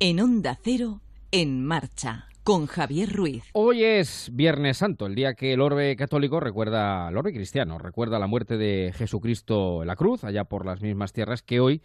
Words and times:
En 0.00 0.20
Onda 0.20 0.56
Cero, 0.62 1.00
en 1.32 1.64
marcha, 1.64 2.28
con 2.44 2.66
Javier 2.66 3.12
Ruiz. 3.12 3.42
Hoy 3.52 3.82
es 3.82 4.30
Viernes 4.32 4.76
Santo, 4.76 5.06
el 5.06 5.16
día 5.16 5.34
que 5.34 5.54
el 5.54 5.60
orbe 5.60 5.96
católico 5.96 6.38
recuerda, 6.38 7.08
el 7.08 7.16
orbe 7.16 7.32
cristiano, 7.32 7.78
recuerda 7.78 8.20
la 8.20 8.28
muerte 8.28 8.56
de 8.56 8.92
Jesucristo 8.94 9.82
en 9.82 9.88
la 9.88 9.96
cruz, 9.96 10.22
allá 10.22 10.44
por 10.44 10.64
las 10.64 10.82
mismas 10.82 11.12
tierras 11.12 11.42
que 11.42 11.58
hoy 11.58 11.82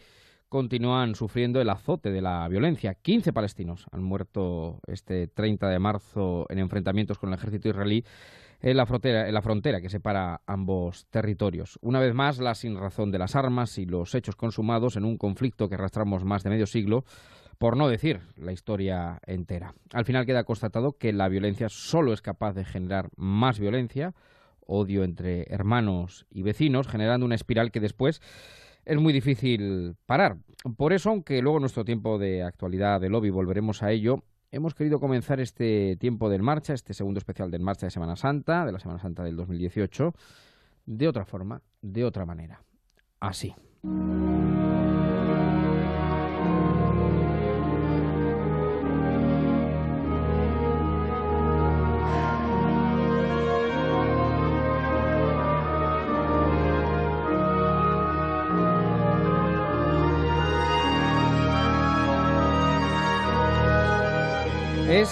continúan 0.47 1.16
sufriendo 1.16 1.59
el 1.59 1.71
azote 1.71 2.12
de 2.12 2.21
la 2.21 2.48
violencia. 2.48 2.94
15 2.94 3.34
palestinos 3.34 3.88
han 3.91 4.04
muerto 4.04 4.80
este 4.86 5.25
30 5.25 5.68
de 5.68 5.80
marzo 5.80 6.45
en 6.50 6.59
enfrentamientos 6.59 7.18
con 7.18 7.30
el 7.30 7.39
ejército 7.39 7.70
israelí 7.70 8.05
en 8.61 8.77
la 8.77 8.86
frontera, 8.86 9.27
en 9.27 9.34
la 9.34 9.41
frontera 9.41 9.82
que 9.82 9.89
separa 9.89 10.41
ambos 10.45 11.07
territorios. 11.09 11.80
Una 11.82 12.00
vez 12.00 12.14
más, 12.14 12.38
la 12.38 12.54
sinrazón 12.54 13.09
de 13.09 13.18
las 13.18 13.36
armas 13.36 13.80
y 13.80 13.88
los 13.88 14.14
hechos 14.14 14.36
consumados 14.36 14.98
en 14.98 15.04
un 15.04 15.18
conflicto 15.18 15.68
que 15.68 15.73
arrastramos 15.73 16.23
más 16.23 16.43
de 16.43 16.52
medio 16.52 16.67
siglo 16.67 17.05
por 17.63 17.77
no 17.77 17.88
decir 17.88 18.20
la 18.35 18.52
historia 18.52 19.22
entera. 19.26 19.73
Al 19.94 20.03
final 20.03 20.26
queda 20.26 20.44
constatado 20.44 20.98
que 20.98 21.13
la 21.13 21.30
violencia 21.30 21.70
solo 21.70 22.12
es 22.12 22.22
capaz 22.22 22.52
de 22.52 22.66
generar 22.66 23.09
más 23.16 23.58
violencia, 23.58 24.13
odio 24.67 25.05
entre 25.05 25.44
hermanos 25.44 26.26
y 26.30 26.41
vecinos, 26.41 26.89
generando 26.89 27.26
una 27.26 27.36
espiral 27.36 27.72
que 27.72 27.80
después 27.80 28.22
es 28.84 28.98
muy 28.98 29.13
difícil 29.13 29.95
parar. 30.05 30.39
Por 30.76 30.91
eso, 30.91 31.09
aunque 31.09 31.41
luego 31.41 31.59
en 31.59 31.62
nuestro 31.62 31.86
tiempo 31.86 32.20
de 32.20 32.44
actualidad 32.44 32.99
de 32.99 33.08
lobby 33.08 33.30
volveremos 33.30 33.81
a 33.81 33.91
ello, 33.91 34.25
hemos 34.52 34.73
querido 34.75 35.00
comenzar 35.00 35.39
este 35.39 35.95
tiempo 35.95 36.30
del 36.30 36.44
marcha, 36.44 36.73
este 36.73 36.94
segundo 36.94 37.20
especial 37.20 37.50
del 37.50 37.61
marcha 37.61 37.86
de 37.86 37.91
Semana 37.91 38.17
Santa, 38.17 38.66
de 38.66 38.73
la 38.73 38.80
Semana 38.80 39.00
Santa 39.00 39.23
del 39.23 39.38
2018, 39.38 40.14
de 40.86 41.08
otra 41.08 41.23
forma, 41.23 41.61
de 41.81 42.03
otra 42.03 42.25
manera. 42.25 42.61
Así. 43.22 43.55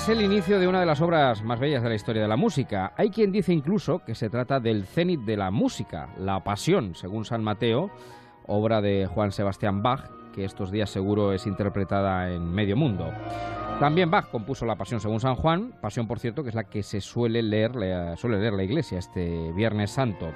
Es 0.01 0.09
el 0.09 0.23
inicio 0.23 0.59
de 0.59 0.67
una 0.67 0.79
de 0.79 0.87
las 0.87 0.99
obras 0.99 1.43
más 1.43 1.59
bellas 1.59 1.83
de 1.83 1.89
la 1.89 1.93
historia 1.93 2.23
de 2.23 2.27
la 2.27 2.35
música. 2.35 2.91
Hay 2.97 3.11
quien 3.11 3.31
dice 3.31 3.53
incluso 3.53 3.99
que 3.99 4.15
se 4.15 4.31
trata 4.31 4.59
del 4.59 4.87
cenit 4.87 5.19
de 5.19 5.37
la 5.37 5.51
música, 5.51 6.09
la 6.17 6.43
pasión, 6.43 6.95
según 6.95 7.23
San 7.23 7.43
Mateo, 7.43 7.91
obra 8.47 8.81
de 8.81 9.05
Juan 9.05 9.31
Sebastián 9.31 9.83
Bach, 9.83 10.09
que 10.33 10.43
estos 10.43 10.71
días 10.71 10.89
seguro 10.89 11.33
es 11.33 11.45
interpretada 11.45 12.31
en 12.31 12.51
medio 12.51 12.75
mundo. 12.75 13.11
También 13.79 14.09
Bach 14.09 14.31
compuso 14.31 14.65
la 14.65 14.75
Pasión 14.75 14.99
según 14.99 15.19
San 15.19 15.35
Juan, 15.35 15.75
pasión 15.79 16.07
por 16.07 16.17
cierto 16.17 16.41
que 16.41 16.49
es 16.49 16.55
la 16.55 16.63
que 16.63 16.81
se 16.81 16.99
suele 16.99 17.43
leer, 17.43 17.75
la 17.75 18.63
Iglesia 18.63 18.97
este 18.97 19.51
Viernes 19.51 19.91
Santo. 19.91 20.31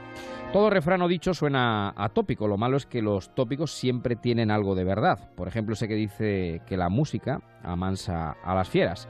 Todo 0.54 0.70
refrán 0.70 1.02
o 1.02 1.08
dicho 1.08 1.34
suena 1.34 1.92
atópico, 1.98 2.48
lo 2.48 2.58
malo 2.58 2.78
es 2.78 2.86
que 2.86 3.02
los 3.02 3.34
tópicos 3.34 3.72
siempre 3.72 4.16
tienen 4.16 4.52
algo 4.52 4.76
de 4.76 4.84
verdad. 4.84 5.32
Por 5.36 5.48
ejemplo, 5.48 5.74
ese 5.74 5.88
que 5.88 5.96
dice 5.96 6.62
que 6.68 6.78
la 6.78 6.90
música 6.90 7.42
amansa 7.64 8.36
a 8.44 8.54
las 8.54 8.70
fieras. 8.70 9.08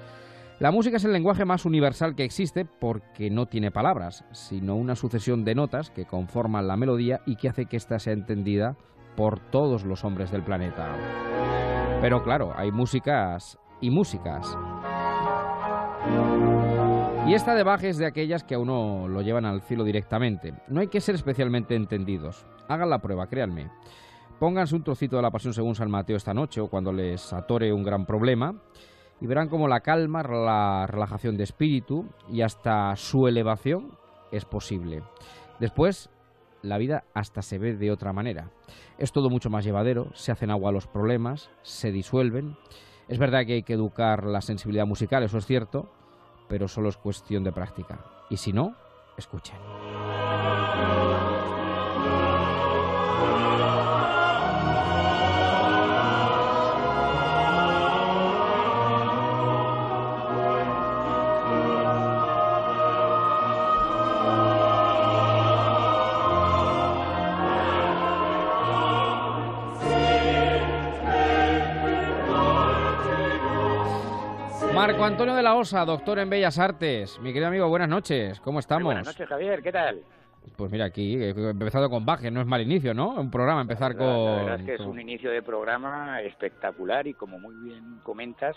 La 0.58 0.72
música 0.72 0.96
es 0.96 1.04
el 1.04 1.12
lenguaje 1.12 1.44
más 1.44 1.66
universal 1.66 2.16
que 2.16 2.24
existe 2.24 2.64
porque 2.64 3.30
no 3.30 3.46
tiene 3.46 3.72
palabras, 3.72 4.24
sino 4.32 4.78
una 4.78 4.96
sucesión 4.96 5.44
de 5.44 5.54
notas 5.54 5.90
que 5.90 6.06
conforman 6.06 6.66
la 6.66 6.78
melodía 6.78 7.20
y 7.26 7.36
que 7.36 7.50
hace 7.50 7.66
que 7.66 7.76
ésta 7.76 8.00
sea 8.00 8.14
entendida 8.14 8.78
por 9.18 9.40
todos 9.52 9.84
los 9.84 10.06
hombres 10.06 10.32
del 10.32 10.44
planeta. 10.44 10.96
Pero 12.00 12.24
claro, 12.24 12.54
hay 12.56 12.72
músicas 12.72 13.60
y 13.82 13.90
músicas. 13.90 14.58
Y 17.28 17.34
esta 17.34 17.54
de 17.54 17.64
Bach 17.64 17.84
es 17.84 17.98
de 17.98 18.06
aquellas 18.06 18.46
que 18.46 18.56
a 18.56 18.60
uno 18.60 19.10
lo 19.10 19.22
llevan 19.22 19.44
al 19.44 19.62
cielo 19.62 19.84
directamente. 19.84 20.54
No 20.70 20.80
hay 20.80 20.88
que 20.88 21.02
ser 21.02 21.16
especialmente 21.16 21.76
entendidos. 21.76 22.46
Hagan 22.70 22.90
la 22.90 23.00
prueba, 23.00 23.28
créanme. 23.28 23.72
Pónganse 24.40 24.76
un 24.76 24.84
trocito 24.84 25.18
de 25.18 25.22
la 25.22 25.32
Pasión 25.32 25.54
según 25.54 25.76
San 25.76 25.92
Mateo 25.92 26.16
esta 26.16 26.34
noche 26.34 26.62
o 26.62 26.70
cuando 26.70 26.94
les 26.94 27.34
atore 27.34 27.74
un 27.74 27.84
gran 27.84 28.06
problema 28.06 28.56
y 29.22 29.28
verán 29.28 29.50
como 29.50 29.68
la 29.68 29.82
calma, 29.82 30.24
la 30.24 30.88
relajación 30.88 31.38
de 31.38 31.44
espíritu 31.44 32.06
y 32.30 32.42
hasta 32.42 32.96
su 32.96 33.28
elevación 33.28 33.98
es 34.32 34.46
posible. 34.46 35.04
Después, 35.60 36.10
la 36.62 36.78
vida 36.78 37.06
hasta 37.14 37.42
se 37.42 37.58
ve 37.58 37.76
de 37.76 37.92
otra 37.92 38.12
manera. 38.12 38.50
Es 38.98 39.12
todo 39.12 39.30
mucho 39.30 39.50
más 39.50 39.64
llevadero, 39.64 40.10
se 40.14 40.32
hacen 40.32 40.52
agua 40.52 40.72
los 40.72 40.88
problemas, 40.88 41.50
se 41.62 41.92
disuelven. 41.92 42.58
Es 43.08 43.20
verdad 43.20 43.46
que 43.46 43.54
hay 43.54 43.64
que 43.64 43.74
educar 43.74 44.26
la 44.26 44.42
sensibilidad 44.42 44.86
musical, 44.86 45.24
eso 45.24 45.38
es 45.38 45.46
cierto, 45.46 45.90
pero 46.48 46.68
solo 46.68 46.90
es 46.90 46.98
cuestión 46.98 47.44
de 47.44 47.52
práctica. 47.52 48.04
Y 48.30 48.38
si 48.38 48.52
no, 48.52 48.76
escuchen. 49.18 49.56
Marco 74.96 75.08
Antonio 75.08 75.36
de 75.36 75.44
la 75.44 75.56
Osa, 75.56 75.84
doctor 75.84 76.20
en 76.20 76.30
Bellas 76.30 76.58
Artes. 76.58 77.20
Mi 77.20 77.34
querido 77.34 77.48
amigo, 77.50 77.68
buenas 77.68 77.90
noches. 77.90 78.40
¿Cómo 78.40 78.60
estamos? 78.60 78.86
buenas 78.86 79.06
noches, 79.06 79.28
Javier. 79.28 79.62
¿Qué 79.62 79.70
tal? 79.70 80.00
Pues 80.56 80.72
mira, 80.72 80.86
aquí 80.86 81.16
he 81.16 81.30
empezado 81.30 81.90
con 81.90 82.06
Bach, 82.06 82.22
no 82.22 82.42
es 82.42 82.48
mal 82.48 82.62
inicio, 82.62 82.94
¿no? 82.94 83.16
Un 83.16 83.32
programa, 83.32 83.62
empezar 83.62 83.96
con... 83.96 84.08
La 84.08 84.36
verdad 84.44 84.60
es 84.60 84.66
que 84.66 84.74
es 84.76 84.82
un 84.82 85.00
inicio 85.00 85.32
de 85.32 85.42
programa 85.42 86.22
espectacular 86.22 87.08
y 87.08 87.14
como 87.14 87.40
muy 87.40 87.56
bien 87.56 88.00
comentas, 88.04 88.56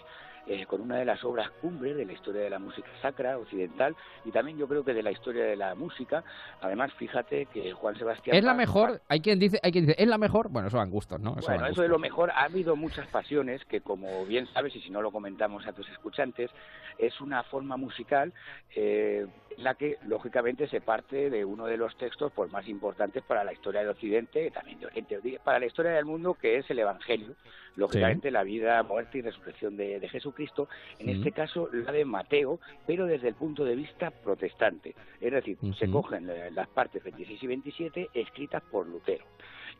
eh, 0.50 0.65
con 0.65 0.81
una 0.81 0.97
de 0.97 1.04
las 1.04 1.22
obras 1.25 1.50
cumbres 1.60 1.94
de 1.94 2.06
la 2.06 2.15
historia 2.15 2.41
de 2.41 2.48
la 2.48 2.59
música 2.59 2.88
sacra 3.03 3.37
occidental 3.37 3.94
y 4.25 4.31
también 4.31 4.56
yo 4.56 4.66
creo 4.66 4.82
que 4.82 4.94
de 4.94 5.03
la 5.03 5.10
historia 5.10 5.44
de 5.44 5.56
la 5.56 5.75
música. 5.75 6.25
Además, 6.62 6.91
fíjate 6.94 7.47
que 7.47 7.72
Juan 7.72 7.98
Sebastián... 7.98 8.34
Es 8.34 8.43
la 8.43 8.54
mejor, 8.54 9.03
hay 9.09 9.21
quien 9.21 9.38
dice, 9.38 9.60
hay 9.62 9.72
quien 9.72 9.84
dice, 9.84 10.03
es 10.03 10.09
la 10.09 10.16
mejor, 10.16 10.48
bueno, 10.48 10.69
eso 10.69 10.78
van 10.78 10.91
gustos, 10.91 11.21
¿no? 11.21 11.34
bueno, 11.34 11.66
eso 11.66 11.82
de 11.82 11.88
lo 11.88 11.98
mejor, 11.98 12.31
ha 12.31 12.44
habido 12.44 12.77
muchas 12.77 13.06
pasiones 13.09 13.62
que 13.66 13.82
como 13.82 14.25
bien 14.25 14.47
sabes 14.54 14.75
y 14.75 14.81
si 14.81 14.88
no 14.88 15.03
lo 15.03 15.10
comentamos 15.12 15.66
a 15.66 15.72
tus 15.72 15.87
escuchantes, 15.91 16.50
es 16.97 17.21
una 17.21 17.43
forma 17.43 17.77
musical 17.77 18.32
eh, 18.75 19.27
la 19.59 19.75
que 19.75 19.98
lógicamente 20.06 20.66
se 20.69 20.81
parte 20.81 21.28
de 21.28 21.44
uno 21.44 21.66
de 21.66 21.77
los 21.78 21.97
textos 21.97 22.33
pues, 22.34 22.50
más 22.53 22.69
importantes 22.69 23.22
para 23.22 23.44
la 23.44 23.53
historia 23.53 23.81
del 23.81 23.91
Occidente 23.91 24.47
y 24.47 24.50
también 24.50 24.81
de 24.81 24.87
Oriente, 24.87 25.41
para 25.43 25.59
la 25.59 25.66
historia 25.66 25.93
del 25.93 26.05
mundo 26.05 26.34
que 26.34 26.56
es 26.56 26.69
el 26.71 26.78
Evangelio, 26.81 27.34
lógicamente 27.77 28.31
la 28.31 28.43
vida, 28.43 28.83
muerte 28.83 29.19
y 29.19 29.22
resurrección 29.22 29.77
de, 29.77 30.00
de 30.00 30.09
Jesucristo, 30.09 30.69
en 30.99 31.09
este 31.09 31.33
caso 31.33 31.69
la 31.72 31.93
de 31.93 32.05
Mateo, 32.05 32.61
pero 32.87 33.06
desde 33.06 33.28
el 33.28 33.34
punto 33.34 33.65
de 33.65 33.77
vista 33.77 34.11
protestante. 34.11 34.94
Es 35.21 35.33
decir, 35.33 35.56
se 35.78 35.91
cogen 35.91 36.28
eh, 36.28 36.50
las 36.50 36.69
partes 36.69 37.03
26 37.03 37.43
y 37.43 37.47
27 37.47 38.09
escritas 38.15 38.62
por 38.71 38.87
Lutero 38.87 39.25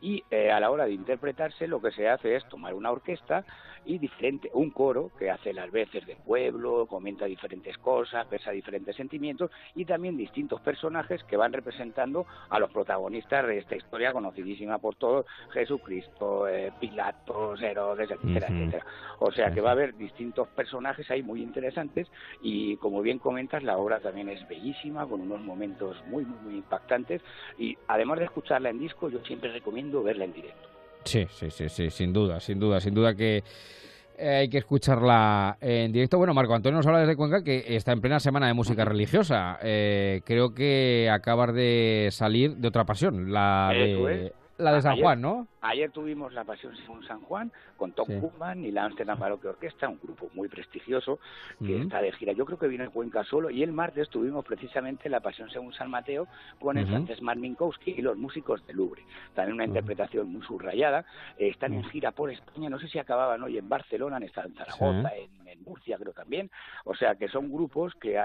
y 0.01 0.23
eh, 0.31 0.51
a 0.51 0.59
la 0.59 0.71
hora 0.71 0.85
de 0.85 0.93
interpretarse 0.93 1.67
lo 1.67 1.81
que 1.81 1.91
se 1.91 2.07
hace 2.07 2.35
es 2.35 2.47
tomar 2.49 2.73
una 2.73 2.91
orquesta 2.91 3.45
y 3.85 3.97
diferente 3.97 4.49
un 4.53 4.69
coro 4.71 5.11
que 5.17 5.31
hace 5.31 5.53
las 5.53 5.71
veces 5.71 6.05
del 6.05 6.17
pueblo, 6.17 6.85
comenta 6.85 7.25
diferentes 7.25 7.77
cosas, 7.77 8.29
versa 8.29 8.51
diferentes 8.51 8.95
sentimientos 8.95 9.51
y 9.73 9.85
también 9.85 10.17
distintos 10.17 10.61
personajes 10.61 11.23
que 11.23 11.37
van 11.37 11.53
representando 11.53 12.25
a 12.49 12.59
los 12.59 12.69
protagonistas 12.71 13.47
de 13.47 13.59
esta 13.59 13.75
historia 13.75 14.11
conocidísima 14.11 14.77
por 14.77 14.95
todos, 14.95 15.25
Jesucristo, 15.51 16.47
eh, 16.47 16.71
Pilatos, 16.79 17.61
Herodes, 17.61 18.11
etcétera, 18.11 18.47
etcétera. 18.47 18.85
O 19.19 19.31
sea 19.31 19.51
que 19.51 19.61
va 19.61 19.69
a 19.69 19.73
haber 19.73 19.95
distintos 19.95 20.47
personajes 20.49 21.09
ahí 21.09 21.23
muy 21.23 21.41
interesantes 21.41 22.07
y 22.41 22.77
como 22.77 23.01
bien 23.01 23.19
comentas 23.19 23.63
la 23.63 23.77
obra 23.77 23.99
también 23.99 24.29
es 24.29 24.47
bellísima 24.47 25.07
con 25.07 25.21
unos 25.21 25.41
momentos 25.41 25.97
muy 26.07 26.25
muy, 26.25 26.39
muy 26.43 26.55
impactantes 26.55 27.21
y 27.57 27.77
además 27.87 28.19
de 28.19 28.25
escucharla 28.25 28.69
en 28.69 28.79
disco 28.79 29.09
yo 29.09 29.19
siempre 29.25 29.51
recomiendo 29.51 29.88
verla 30.03 30.25
en 30.25 30.33
directo. 30.33 30.69
Sí, 31.03 31.25
sí, 31.31 31.49
sí, 31.49 31.69
sí, 31.69 31.89
sin 31.89 32.13
duda, 32.13 32.39
sin 32.39 32.59
duda, 32.59 32.79
sin 32.79 32.93
duda 32.93 33.15
que 33.15 33.43
eh, 34.17 34.35
hay 34.35 34.49
que 34.49 34.57
escucharla 34.57 35.57
en 35.61 35.91
directo. 35.91 36.17
Bueno, 36.17 36.33
Marco 36.33 36.53
Antonio 36.53 36.77
nos 36.77 36.85
habla 36.85 36.99
desde 36.99 37.15
Cuenca 37.15 37.43
que 37.43 37.63
está 37.75 37.93
en 37.93 38.01
plena 38.01 38.19
semana 38.19 38.47
de 38.47 38.53
música 38.53 38.83
religiosa. 38.83 39.57
Eh, 39.63 40.21
creo 40.25 40.53
que 40.53 41.09
acabas 41.11 41.53
de 41.53 42.09
salir 42.11 42.55
de 42.57 42.67
otra 42.67 42.85
pasión, 42.85 43.31
la 43.31 43.71
de 43.73 44.33
la 44.59 44.73
de 44.73 44.81
San 44.81 44.99
Juan, 44.99 45.21
¿no? 45.21 45.47
Ayer 45.61 45.89
tuvimos 45.91 46.33
la 46.33 46.43
Pasión 46.43 46.75
según 46.75 47.03
San 47.05 47.21
Juan 47.21 47.51
con 47.77 47.93
Tom 47.93 48.07
sí. 48.07 48.59
y 48.59 48.71
la 48.71 48.85
Amsterdam 48.85 49.17
Baroque 49.17 49.47
Orquesta, 49.47 49.87
un 49.87 49.99
grupo 50.01 50.29
muy 50.33 50.49
prestigioso 50.49 51.19
que 51.65 51.81
está 51.81 52.01
de 52.01 52.11
gira. 52.11 52.33
Yo 52.33 52.45
creo 52.45 52.59
que 52.59 52.67
viene 52.67 52.83
en 52.83 52.91
Cuenca 52.91 53.23
solo 53.23 53.49
y 53.49 53.63
el 53.63 53.71
martes 53.71 54.09
tuvimos 54.09 54.45
precisamente 54.45 55.09
la 55.09 55.21
Pasión 55.21 55.49
según 55.49 55.73
San 55.73 55.89
Mateo 55.89 56.27
con 56.59 56.77
el 56.77 56.87
francés 56.87 57.21
Mark 57.21 57.39
Minkowski 57.39 57.95
y 57.97 58.01
los 58.01 58.17
músicos 58.17 58.65
de 58.67 58.73
Louvre. 58.73 59.03
También 59.33 59.55
una 59.55 59.65
interpretación 59.65 60.31
muy 60.31 60.41
subrayada. 60.43 61.05
Eh, 61.37 61.47
están 61.47 61.73
en 61.73 61.83
gira 61.85 62.11
por 62.11 62.29
España, 62.29 62.69
no 62.69 62.79
sé 62.79 62.87
si 62.89 62.99
acababan 62.99 63.41
hoy 63.41 63.57
en 63.57 63.69
Barcelona, 63.69 64.17
en 64.17 64.29
Zaragoza, 64.29 65.09
en, 65.15 65.47
en 65.47 65.63
Murcia 65.63 65.97
creo 65.97 66.13
también. 66.13 66.51
O 66.83 66.95
sea 66.95 67.15
que 67.15 67.29
son 67.29 67.51
grupos 67.51 67.93
que 67.95 68.19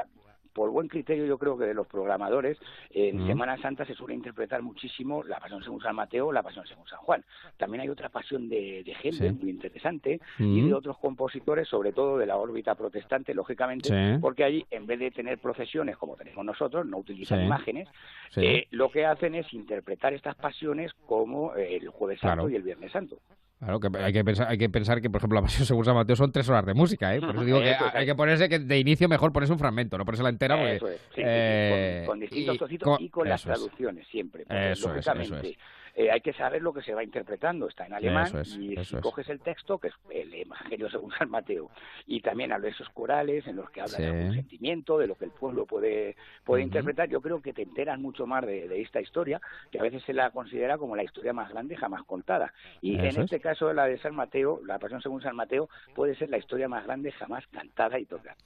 por 0.54 0.70
buen 0.70 0.88
criterio 0.88 1.26
yo 1.26 1.36
creo 1.36 1.58
que 1.58 1.66
de 1.66 1.74
los 1.74 1.86
programadores, 1.86 2.56
en 2.90 3.26
Semana 3.26 3.60
Santa 3.60 3.84
se 3.84 3.94
suele 3.94 4.14
interpretar 4.14 4.62
muchísimo 4.62 5.22
la 5.24 5.40
Pasión 5.40 5.62
según 5.62 5.80
San 5.80 5.96
Mateo, 5.96 6.32
la 6.32 6.42
Pasión 6.42 6.66
según 6.66 6.86
San 6.86 7.00
Juan. 7.00 7.24
También 7.56 7.82
hay 7.82 7.88
otra 7.88 8.08
pasión 8.08 8.48
de, 8.48 8.82
de 8.84 8.94
gente 8.94 9.32
muy 9.32 9.50
interesante 9.50 10.20
y 10.38 10.66
de 10.66 10.72
otros 10.72 10.96
compositores, 10.98 11.68
sobre 11.68 11.92
todo 11.92 12.18
de 12.18 12.26
la 12.26 12.36
órbita 12.36 12.74
protestante, 12.74 13.34
lógicamente, 13.34 14.18
porque 14.20 14.44
allí 14.44 14.64
en 14.70 14.86
vez 14.86 15.00
de 15.00 15.10
tener 15.10 15.38
procesiones 15.38 15.96
como 15.96 16.16
tenemos 16.16 16.44
nosotros, 16.44 16.86
no 16.86 16.98
utilizan 16.98 17.44
imágenes, 17.44 17.88
eh, 18.36 18.66
lo 18.70 18.90
que 18.90 19.04
hacen 19.06 19.34
es 19.34 19.52
interpretar 19.52 20.14
estas 20.14 20.36
pasiones 20.36 20.92
como 21.06 21.54
el 21.54 21.88
Jueves 21.88 22.20
Santo 22.20 22.48
y 22.48 22.56
el 22.56 22.62
Viernes 22.62 22.92
Santo. 22.92 23.18
Claro, 23.58 23.80
que 23.80 23.88
hay 23.98 24.12
que 24.12 24.24
pensar, 24.24 24.48
hay 24.48 24.58
que 24.58 24.68
pensar 24.68 25.00
que, 25.00 25.08
por 25.08 25.20
ejemplo, 25.20 25.36
la 25.36 25.42
Pasión 25.42 25.64
según 25.66 25.84
San 25.84 25.94
Mateo 25.94 26.16
son 26.16 26.32
tres 26.32 26.48
horas 26.48 26.66
de 26.66 26.74
música, 26.74 27.14
¿eh? 27.14 27.20
Por 27.20 27.30
eso 27.30 27.44
digo 27.44 27.58
que 27.62 27.74
hay 27.74 28.06
que 28.06 28.14
ponerse 28.14 28.48
que 28.48 28.58
de 28.58 28.78
inicio 28.78 29.08
mejor 29.08 29.32
ponerse 29.32 29.52
un 29.52 29.58
fragmento, 29.58 29.96
no 29.96 30.04
ponerse 30.04 30.22
la 30.22 30.28
entera 30.28 30.56
porque... 30.56 30.98
Eh, 31.16 32.04
con, 32.06 32.20
distintos 32.20 32.58
trocitos 32.58 33.00
y 33.00 33.08
con, 33.08 33.28
las 33.28 33.42
traducciones 33.42 34.06
siempre. 34.08 34.44
Eso 34.48 34.88
lógicamente, 34.88 35.50
es, 35.50 35.56
eh, 35.96 36.10
hay 36.10 36.20
que 36.20 36.32
saber 36.32 36.60
lo 36.60 36.72
que 36.72 36.82
se 36.82 36.92
va 36.92 37.04
interpretando. 37.04 37.68
Está 37.68 37.86
en 37.86 37.94
alemán 37.94 38.30
y 38.44 38.76
si 38.84 38.96
coges 38.96 39.28
el 39.28 39.40
texto, 39.40 39.78
que 39.78 39.88
es 39.88 39.94
el 40.10 40.34
Evangelio 40.34 40.90
según 40.90 41.12
San 41.12 41.30
Mateo, 41.30 41.70
y 42.06 42.20
también 42.20 42.52
habla 42.52 42.66
de 42.66 42.72
esos 42.72 42.88
corales 42.90 43.46
en 43.46 43.56
los 43.56 43.70
que 43.70 43.80
habla 43.80 43.98
de 43.98 44.06
algún 44.06 44.34
sentimiento, 44.34 44.98
de 44.98 45.06
lo 45.06 45.14
que 45.14 45.26
el 45.26 45.30
pueblo 45.30 45.66
puede, 45.66 46.16
puede 46.44 46.62
interpretar, 46.62 47.08
yo 47.08 47.20
creo 47.20 47.40
que 47.40 47.52
te 47.52 47.62
enteras 47.62 47.98
mucho 47.98 48.26
más 48.26 48.44
de, 48.44 48.80
esta 48.80 49.00
historia, 49.00 49.40
que 49.70 49.78
a 49.78 49.82
veces 49.82 50.02
se 50.04 50.12
la 50.12 50.30
considera 50.30 50.78
como 50.78 50.96
la 50.96 51.04
historia 51.04 51.32
más 51.32 51.50
grande 51.50 51.76
jamás 51.76 52.02
contada. 52.04 52.52
Y 52.80 52.98
en 52.98 53.20
este 53.20 53.40
caso, 53.40 53.72
la 53.72 53.86
de 53.86 53.98
San 53.98 54.14
Mateo, 54.14 54.60
la 54.66 54.78
Pasión 54.78 55.00
según 55.00 55.22
San 55.22 55.36
Mateo, 55.36 55.68
puede 55.94 56.16
ser 56.16 56.28
la 56.30 56.38
historia 56.38 56.68
más 56.68 56.84
grande 56.84 57.12
jamás 57.12 57.46
cantada 57.48 57.98
y 57.98 58.04
tocada. 58.04 58.36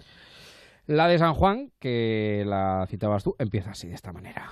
La 0.86 1.06
de 1.06 1.18
San 1.18 1.34
Juan, 1.34 1.70
que 1.78 2.44
la 2.46 2.86
citabas 2.88 3.22
tú, 3.22 3.36
empieza 3.38 3.70
así, 3.70 3.88
de 3.88 3.94
esta 3.94 4.12
manera. 4.12 4.48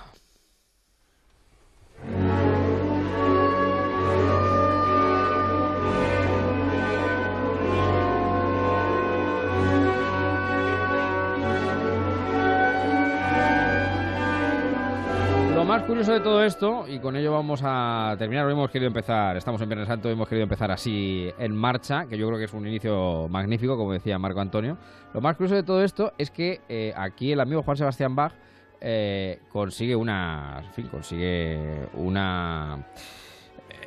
Más 15.67 15.83
curioso 15.83 16.13
de 16.13 16.21
todo 16.21 16.45
esto, 16.45 16.85
y 16.87 16.97
con 16.99 17.17
ello 17.17 17.33
vamos 17.33 17.59
a 17.61 18.15
terminar, 18.17 18.45
hoy 18.45 18.53
hemos 18.53 18.71
querido 18.71 18.87
empezar, 18.87 19.35
estamos 19.35 19.61
en 19.61 19.67
Viernes 19.67 19.89
Santo, 19.89 20.09
hemos 20.09 20.25
querido 20.29 20.43
empezar 20.43 20.71
así 20.71 21.29
en 21.37 21.53
marcha, 21.53 22.05
que 22.07 22.17
yo 22.17 22.25
creo 22.27 22.39
que 22.39 22.45
es 22.45 22.53
un 22.53 22.65
inicio 22.65 23.27
magnífico, 23.27 23.75
como 23.75 23.91
decía 23.91 24.17
Marco 24.17 24.39
Antonio. 24.39 24.77
Lo 25.13 25.19
más 25.19 25.35
curioso 25.35 25.55
de 25.55 25.63
todo 25.63 25.83
esto 25.83 26.13
es 26.17 26.31
que 26.31 26.61
eh, 26.69 26.93
aquí 26.95 27.33
el 27.33 27.41
amigo 27.41 27.63
Juan 27.63 27.75
Sebastián 27.75 28.15
Bach 28.15 28.31
eh, 28.79 29.41
consigue 29.49 29.93
una, 29.93 30.61
en 30.63 30.71
fin, 30.71 30.87
consigue 30.87 31.89
una 31.95 32.87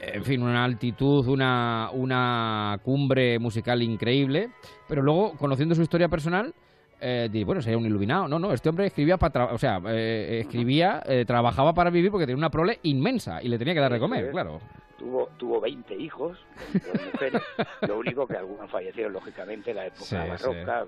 en 0.03 0.23
fin, 0.23 0.43
una 0.43 0.63
altitud, 0.63 1.27
una, 1.29 1.89
una 1.95 2.79
cumbre 2.83 3.39
musical 3.39 3.81
increíble, 3.81 4.51
pero 4.87 5.01
luego, 5.01 5.33
conociendo 5.39 5.75
su 5.75 5.81
historia 5.81 6.09
personal, 6.09 6.55
eh, 7.01 7.43
bueno, 7.45 7.63
sería 7.63 7.79
un 7.79 7.87
iluminado. 7.87 8.29
No, 8.29 8.39
no, 8.39 8.53
este 8.53 8.69
hombre 8.69 8.87
escribía 8.87 9.17
para, 9.17 9.47
o 9.47 9.59
sea, 9.59 9.81
eh, 9.89 10.41
escribía, 10.41 11.03
eh, 11.07 11.25
trabajaba 11.27 11.73
para 11.73 11.91
vivir 11.91 12.11
porque 12.11 12.27
tenía 12.27 12.39
una 12.39 12.51
prole 12.51 12.79
inmensa 12.83 13.43
y 13.43 13.49
le 13.49 13.59
tenía 13.59 13.75
que 13.75 13.81
dar 13.81 13.93
de 13.93 13.99
comer, 13.99 14.31
claro 14.31 14.61
tuvo, 15.01 15.31
tuvo 15.39 15.61
20 15.63 15.97
hijos, 15.97 16.39
mujeres, 17.13 17.43
lo 17.89 17.99
único 17.99 18.27
que 18.27 18.37
algunos 18.37 18.71
fallecieron 18.71 19.15
lógicamente 19.15 19.71
en 19.71 19.77
la 19.77 19.87
época 19.87 20.27
barroca, 20.27 20.85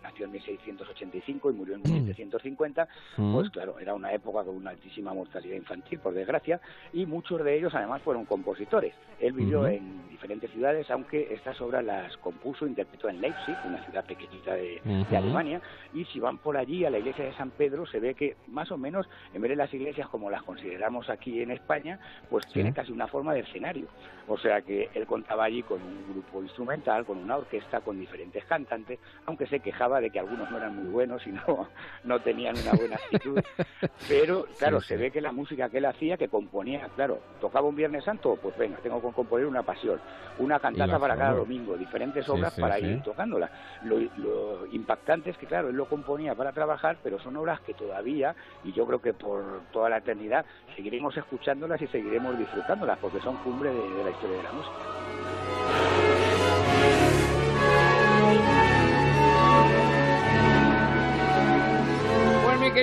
nació 0.00 0.26
en 0.26 0.32
1685 0.32 1.50
y 1.50 1.52
murió 1.52 1.74
en 1.74 1.82
1750, 1.82 2.88
mm. 3.16 3.34
pues 3.34 3.50
claro, 3.50 3.80
era 3.80 3.94
una 3.94 4.12
época 4.12 4.44
con 4.44 4.54
una 4.54 4.70
altísima 4.70 5.12
mortalidad 5.12 5.56
infantil, 5.56 5.98
por 5.98 6.14
desgracia, 6.14 6.60
y 6.92 7.04
muchos 7.04 7.42
de 7.42 7.58
ellos 7.58 7.74
además 7.74 8.00
fueron 8.02 8.26
compositores. 8.26 8.94
Él 9.18 9.32
vivió 9.32 9.66
en 9.66 10.08
diferentes 10.08 10.50
ciudades, 10.52 10.88
aunque 10.90 11.34
estas 11.34 11.60
obras 11.60 11.84
las 11.84 12.16
compuso, 12.18 12.64
interpretó 12.66 13.08
en 13.08 13.20
Leipzig, 13.20 13.56
una 13.64 13.84
ciudad 13.84 14.04
pequeñita 14.04 14.54
de, 14.54 14.80
Alemania, 15.10 15.60
y 15.92 16.04
si 16.06 16.20
van 16.20 16.38
por 16.38 16.56
allí 16.56 16.84
a 16.84 16.90
la 16.90 16.98
iglesia 16.98 17.24
de 17.24 17.34
San 17.34 17.50
Pedro, 17.50 17.86
se 17.86 17.98
ve 17.98 18.14
que 18.14 18.36
más 18.46 18.70
o 18.70 18.78
menos, 18.78 19.08
en 19.34 19.42
vez 19.42 19.50
de 19.50 19.56
las 19.56 19.74
iglesias 19.74 20.08
como 20.08 20.30
las 20.30 20.42
consideramos 20.42 21.10
aquí 21.10 21.42
en 21.42 21.50
España, 21.50 21.98
pues 22.30 22.46
tiene 22.52 22.72
casi 22.72 22.92
una 22.92 23.08
forma 23.08 23.31
de 23.32 23.40
escenario. 23.40 23.88
O 24.28 24.38
sea 24.38 24.62
que 24.62 24.88
él 24.94 25.06
contaba 25.06 25.44
allí 25.44 25.62
con 25.62 25.82
un 25.82 26.12
grupo 26.12 26.42
instrumental, 26.42 27.04
con 27.04 27.18
una 27.18 27.36
orquesta, 27.36 27.80
con 27.80 27.98
diferentes 27.98 28.44
cantantes, 28.44 28.98
aunque 29.26 29.46
se 29.46 29.60
quejaba 29.60 30.00
de 30.00 30.10
que 30.10 30.20
algunos 30.20 30.50
no 30.50 30.56
eran 30.58 30.76
muy 30.76 30.90
buenos 30.90 31.26
y 31.26 31.30
no, 31.30 31.68
no 32.04 32.20
tenían 32.20 32.56
una 32.56 32.72
buena 32.72 32.96
actitud. 32.96 33.40
Pero 34.08 34.46
claro, 34.58 34.80
se 34.80 34.96
ve 34.96 35.10
que 35.10 35.20
la 35.20 35.32
música 35.32 35.68
que 35.68 35.78
él 35.78 35.86
hacía, 35.86 36.16
que 36.16 36.28
componía, 36.28 36.88
claro, 36.94 37.20
tocaba 37.40 37.68
un 37.68 37.76
Viernes 37.76 38.04
Santo, 38.04 38.38
pues 38.40 38.56
venga, 38.56 38.78
tengo 38.78 39.00
que 39.00 39.14
componer 39.14 39.46
una 39.46 39.62
pasión, 39.62 40.00
una 40.38 40.58
cantata 40.58 40.98
para 40.98 41.16
cada 41.16 41.34
domingo, 41.34 41.76
diferentes 41.76 42.28
obras 42.28 42.54
para 42.58 42.78
ir 42.78 43.02
tocándola. 43.02 43.50
Lo, 43.84 43.98
lo 44.16 44.66
impactante 44.72 45.30
es 45.30 45.38
que, 45.38 45.46
claro, 45.46 45.68
él 45.68 45.76
lo 45.76 45.86
componía 45.86 46.34
para 46.34 46.52
trabajar, 46.52 46.98
pero 47.02 47.18
son 47.20 47.36
obras 47.36 47.60
que 47.60 47.74
todavía, 47.74 48.34
y 48.64 48.72
yo 48.72 48.86
creo 48.86 49.00
que 49.00 49.14
por 49.14 49.62
toda 49.72 49.88
la 49.88 49.98
eternidad, 49.98 50.44
seguiremos 50.76 51.16
escuchándolas 51.16 51.80
y 51.82 51.86
seguiremos 51.88 52.38
disfrutándolas, 52.38 52.98
porque 52.98 53.20
son 53.20 53.36
cumbre 53.38 53.70
de, 53.70 54.04
la 54.04 54.10
historia 54.10 54.21
mi 54.22 54.28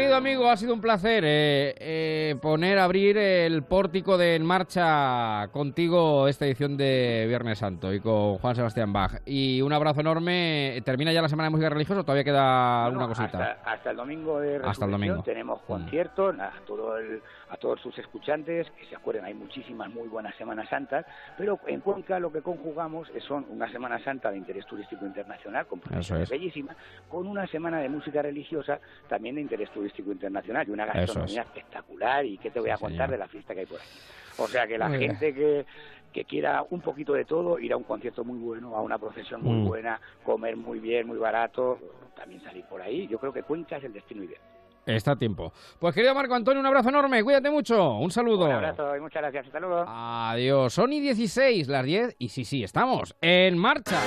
querido 0.10 0.18
amigo, 0.18 0.50
ha 0.50 0.58
sido 0.58 0.74
un 0.74 0.82
placer 0.82 1.24
eh, 1.24 1.76
eh, 1.78 2.36
poner, 2.42 2.80
abrir 2.80 3.16
el 3.16 3.62
pórtico 3.62 4.18
de 4.18 4.36
En 4.36 4.44
Marcha 4.44 5.48
contigo 5.52 6.28
esta 6.28 6.48
edición 6.48 6.78
de 6.78 7.26
Viernes 7.28 7.60
Santo 7.60 7.94
y 7.94 8.00
con 8.00 8.40
Juan 8.40 8.56
Sebastián 8.56 8.92
Bach. 8.92 9.22
Y 9.28 9.62
un 9.62 9.72
abrazo 9.72 10.02
enorme. 10.02 10.82
¿Termina 10.84 11.14
ya 11.14 11.22
la 11.22 11.30
Semana 11.30 11.46
de 11.46 11.52
Música 11.52 11.70
Religiosa 11.70 12.02
o 12.02 12.04
todavía 12.04 12.24
queda 12.24 12.86
alguna 12.86 13.08
cosita? 13.08 13.60
Hasta, 13.64 13.92
el 13.92 13.98
domingo 13.98 14.40
de 14.40 14.60
hasta 14.64 14.86
el 14.86 14.92
domingo. 14.92 15.22
tenemos 15.22 15.62
mm. 15.62 15.66
conciertos, 15.68 16.36
todo 16.66 16.98
el 16.98 17.22
a 17.50 17.58
todos 17.58 17.82
sus 17.82 17.98
escuchantes, 17.98 18.70
que 18.72 18.86
se 18.86 18.96
acuerden, 18.96 19.26
hay 19.26 19.34
muchísimas 19.34 19.90
muy 19.90 20.08
buenas 20.08 20.36
Semanas 20.36 20.70
Santas, 20.70 21.06
pero 21.38 21.60
en 21.66 21.82
Cuenca 21.82 22.20
lo 22.20 22.32
que 22.32 22.42
conjugamos 22.42 23.12
son 23.28 23.46
una 23.50 23.70
Semana 23.72 24.02
Santa 24.04 24.32
de 24.32 24.38
interés 24.38 24.66
turístico 24.68 25.06
internacional, 25.06 25.66
con 25.66 25.82
es. 25.92 26.30
bellísimas, 26.30 26.78
con 27.10 27.28
una 27.28 27.48
semana 27.48 27.80
de 27.80 27.90
música 27.90 28.22
religiosa 28.22 28.80
también 29.08 29.36
de 29.36 29.42
interés 29.42 29.70
turístico 29.72 29.99
internacional 30.12 30.68
y 30.68 30.72
una 30.72 30.86
gastronomía 30.86 31.42
espectacular 31.42 32.26
y 32.26 32.38
qué 32.38 32.50
te 32.52 32.60
voy 32.60 32.70
a 32.70 32.78
contar 32.78 33.10
de 33.10 33.18
la 33.18 33.28
fiesta 33.28 33.54
que 33.54 33.62
hay 33.62 33.66
por 33.66 33.80
aquí. 33.80 33.90
O 34.38 34.48
sea 34.48 34.68
que 34.68 34.78
la 34.78 34.90
gente 34.90 35.34
que, 35.34 35.66
que 36.14 36.26
quiera 36.26 36.66
un 36.70 36.82
poquito 36.82 37.14
de 37.14 37.26
todo, 37.26 37.60
ir 37.60 37.74
a 37.74 37.78
un 37.78 37.84
concierto 37.84 38.24
muy 38.24 38.40
bueno, 38.40 38.76
a 38.76 38.82
una 38.82 38.98
procesión 38.98 39.42
muy 39.44 39.58
mm. 39.58 39.66
buena, 39.66 40.02
comer 40.24 40.56
muy 40.56 40.80
bien, 40.80 41.08
muy 41.08 41.18
barato, 41.18 41.80
también 42.16 42.42
salir 42.42 42.66
por 42.66 42.82
ahí. 42.82 43.08
Yo 43.08 43.20
creo 43.20 43.34
que 43.34 43.44
Cuenca 43.44 43.78
es 43.78 43.84
el 43.84 43.94
destino 43.94 44.24
ideal. 44.24 44.42
Está 44.86 45.12
a 45.12 45.16
tiempo. 45.16 45.54
Pues 45.78 45.94
querido 45.94 46.16
Marco 46.16 46.34
Antonio, 46.34 46.60
un 46.60 46.66
abrazo 46.66 46.90
enorme, 46.90 47.24
cuídate 47.24 47.52
mucho, 47.52 47.98
un 47.98 48.10
saludo. 48.10 48.46
Un 48.46 48.52
abrazo 48.52 48.96
y 48.96 49.00
muchas 49.00 49.22
gracias, 49.22 49.46
hasta 49.46 49.60
luego. 49.60 49.86
Adiós, 49.88 50.74
Sony 50.74 51.00
16, 51.00 51.68
las 51.68 51.86
10 51.86 52.16
y 52.18 52.30
sí, 52.30 52.44
sí, 52.44 52.64
estamos 52.64 53.16
en 53.22 53.58
marcha. 53.58 54.00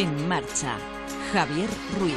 En 0.00 0.28
marcha, 0.28 0.78
Javier 1.32 1.68
Ruiz. 1.98 2.14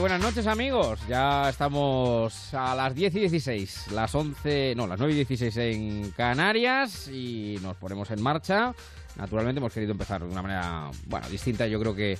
buenas 0.00 0.22
noches 0.22 0.46
amigos. 0.46 1.00
Ya 1.06 1.50
estamos 1.50 2.54
a 2.54 2.74
las 2.74 2.94
10 2.94 3.14
y 3.16 3.20
16, 3.20 3.92
las 3.92 4.14
11, 4.14 4.72
no, 4.74 4.86
las 4.86 4.98
9 4.98 5.12
y 5.12 5.16
16 5.16 5.56
en 5.58 6.10
Canarias 6.12 7.08
y 7.08 7.58
nos 7.60 7.76
ponemos 7.76 8.10
en 8.10 8.22
marcha. 8.22 8.74
Naturalmente 9.16 9.58
hemos 9.58 9.72
querido 9.72 9.92
empezar 9.92 10.22
de 10.22 10.28
una 10.28 10.40
manera, 10.40 10.90
bueno, 11.06 11.28
distinta. 11.28 11.66
Yo 11.66 11.78
creo 11.78 11.94
que 11.94 12.16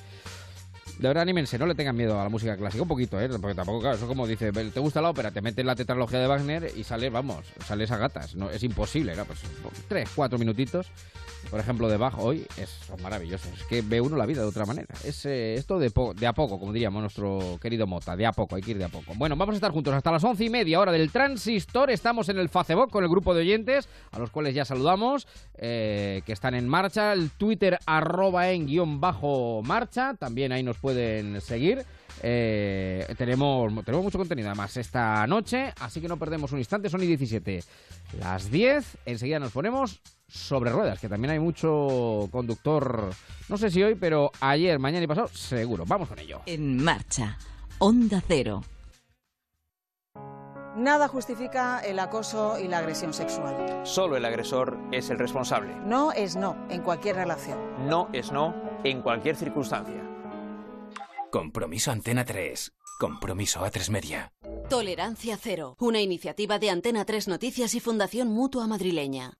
de 0.99 1.07
verdad 1.07 1.23
anímense, 1.23 1.59
no 1.59 1.67
le 1.67 1.75
tengan 1.77 1.97
miedo 1.97 2.19
a 2.21 2.25
la 2.25 2.29
música 2.29 2.57
clásica, 2.57 2.83
un 2.83 2.89
poquito, 2.89 3.21
¿eh? 3.21 3.29
porque 3.41 3.55
tampoco, 3.55 3.81
claro, 3.81 3.97
eso 3.97 4.09
como 4.09 4.27
dice, 4.27 4.51
te 4.53 4.81
gusta 4.81 5.01
la 5.01 5.11
ópera, 5.11 5.31
te 5.31 5.41
metes 5.41 5.65
la 5.65 5.77
tetralogía 5.77 6.19
de 6.19 6.27
Wagner 6.27 6.73
y 6.77 6.83
sales, 6.83 7.13
vamos, 7.13 7.47
sales 7.65 7.91
a 7.93 7.99
gatas, 7.99 8.35
no, 8.35 8.51
es 8.51 8.63
imposible, 8.65 9.15
¿no? 9.15 9.25
Pues 9.25 9.41
tres, 9.87 10.11
cuatro 10.15 10.39
minutitos, 10.39 10.89
por 11.51 11.61
ejemplo, 11.61 11.89
de 11.89 11.97
Bach 11.97 12.15
hoy, 12.19 12.45
es, 12.57 12.69
son 12.69 13.01
maravillosos, 13.01 13.49
es 13.53 13.63
que 13.65 13.81
ve 13.81 14.01
uno 14.01 14.17
la 14.17 14.27
vida 14.27 14.43
de 14.43 14.49
otra 14.49 14.67
manera, 14.67 14.93
es 15.05 15.25
eh, 15.25 15.55
esto 15.55 15.79
de, 15.79 15.93
de 16.17 16.27
a 16.27 16.33
poco, 16.33 16.59
como 16.59 16.73
diríamos 16.73 17.01
nuestro 17.01 17.59
querido 17.63 17.87
Mota, 17.87 18.17
de 18.17 18.27
a 18.27 18.33
poco, 18.33 18.57
hay 18.57 18.63
que 18.63 18.73
ir 18.73 18.79
de 18.79 18.85
a 18.85 18.89
poco. 18.89 19.13
Bueno, 19.15 19.37
vamos 19.37 19.53
a 19.55 19.57
estar 19.57 19.71
juntos 19.71 19.95
hasta 19.95 20.11
las 20.11 20.25
once 20.25 20.45
y 20.45 20.51
media 20.51 20.81
hora 20.81 20.91
del 20.91 21.13
Transistor, 21.13 21.91
estamos 21.91 22.29
en 22.29 22.39
el 22.39 22.49
Facebook 22.49 22.91
con 22.91 23.05
el 23.05 23.11
grupo 23.11 23.35
de 23.35 23.43
oyentes, 23.43 23.89
a 24.11 24.19
los 24.19 24.31
cuales 24.31 24.53
ya 24.53 24.65
saludamos, 24.65 25.29
eh, 25.55 26.23
que 26.27 26.33
están 26.33 26.55
en 26.55 26.69
marcha, 26.69 27.13
el 27.13 27.31
Twitter 27.31 27.79
arroba 27.87 28.51
en 28.51 28.67
guion 28.67 29.01
bajo 29.01 29.63
marcha, 29.65 30.15
también 30.19 30.51
ahí 30.51 30.65
nos 30.65 30.77
pueden 30.77 30.88
seguir. 31.41 31.85
Eh, 32.23 33.07
tenemos, 33.17 33.73
tenemos 33.85 34.05
mucho 34.05 34.19
contenido 34.19 34.49
además 34.49 34.77
esta 34.77 35.27
noche, 35.27 35.73
así 35.81 36.01
que 36.01 36.09
no 36.09 36.19
perdemos 36.19 36.53
un 36.53 36.59
instante, 36.59 36.91
son 36.91 37.03
y 37.03 37.07
17. 37.07 37.63
Las 38.19 38.51
10, 38.51 38.99
enseguida 39.07 39.39
nos 39.39 39.53
ponemos 39.53 40.01
sobre 40.27 40.71
ruedas, 40.71 40.99
que 40.99 41.09
también 41.09 41.33
hay 41.33 41.39
mucho 41.39 42.29
conductor, 42.31 43.11
no 43.49 43.57
sé 43.57 43.71
si 43.71 43.83
hoy, 43.83 43.95
pero 43.95 44.31
ayer, 44.41 44.79
mañana 44.79 45.05
y 45.05 45.07
pasado, 45.07 45.29
seguro. 45.29 45.85
Vamos 45.87 46.09
con 46.09 46.19
ello. 46.19 46.41
En 46.47 46.83
marcha, 46.83 47.39
Onda 47.79 48.23
Cero. 48.27 48.63
Nada 50.77 51.09
justifica 51.09 51.81
el 51.81 51.99
acoso 51.99 52.57
y 52.61 52.69
la 52.69 52.79
agresión 52.79 53.13
sexual. 53.13 53.81
Solo 53.83 54.17
el 54.17 54.25
agresor 54.25 54.79
es 54.93 55.11
el 55.11 55.19
responsable. 55.19 55.75
No 55.85 56.13
es 56.13 56.37
no 56.37 56.57
en 56.71 56.83
cualquier 56.83 57.17
relación. 57.17 57.59
No 57.89 58.09
es 58.13 58.31
no 58.31 58.55
en 58.85 59.03
cualquier 59.03 59.35
circunstancia. 59.35 60.08
Compromiso 61.31 61.91
Antena 61.91 62.25
3. 62.25 62.73
Compromiso 62.99 63.61
A3 63.61 63.91
Media. 63.91 64.33
Tolerancia 64.71 65.39
Cero. 65.41 65.77
Una 65.79 66.01
iniciativa 66.01 66.59
de 66.59 66.71
Antena 66.71 67.05
3 67.05 67.29
Noticias 67.29 67.75
y 67.75 67.81
Fundación 67.81 68.29
Mutua 68.29 68.67
Madrileña. 68.67 69.35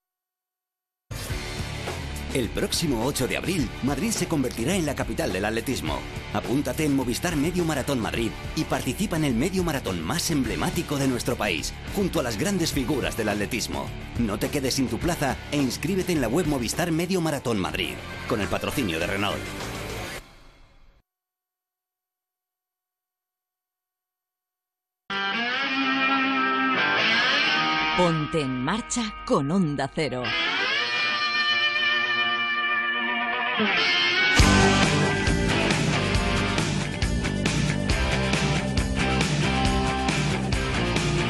El 2.35 2.47
próximo 2.49 3.05
8 3.05 3.27
de 3.27 3.37
abril, 3.37 3.67
Madrid 3.81 4.11
se 4.11 4.27
convertirá 4.27 4.75
en 4.75 4.85
la 4.85 4.93
capital 4.93 5.33
del 5.33 5.45
atletismo. 5.45 5.97
Apúntate 6.31 6.85
en 6.85 6.95
Movistar 6.95 7.35
Medio 7.35 7.65
Maratón 7.65 7.99
Madrid 7.99 8.29
y 8.55 8.65
participa 8.65 9.17
en 9.17 9.23
el 9.23 9.33
medio 9.33 9.63
maratón 9.63 9.99
más 10.03 10.29
emblemático 10.29 10.97
de 10.97 11.07
nuestro 11.07 11.35
país, 11.37 11.73
junto 11.95 12.19
a 12.19 12.23
las 12.23 12.37
grandes 12.37 12.71
figuras 12.71 13.17
del 13.17 13.29
atletismo. 13.29 13.87
No 14.19 14.37
te 14.37 14.49
quedes 14.49 14.75
sin 14.75 14.89
tu 14.89 14.99
plaza 14.99 15.37
e 15.51 15.57
inscríbete 15.57 16.11
en 16.11 16.21
la 16.21 16.27
web 16.27 16.45
Movistar 16.45 16.91
Medio 16.91 17.19
Maratón 17.19 17.57
Madrid, 17.57 17.95
con 18.27 18.41
el 18.41 18.47
patrocinio 18.47 18.99
de 18.99 19.07
Renault. 19.07 19.78
Ponte 27.99 28.39
en 28.39 28.63
marcha 28.63 29.13
con 29.25 29.51
Onda 29.51 29.91
Cero. 29.93 30.23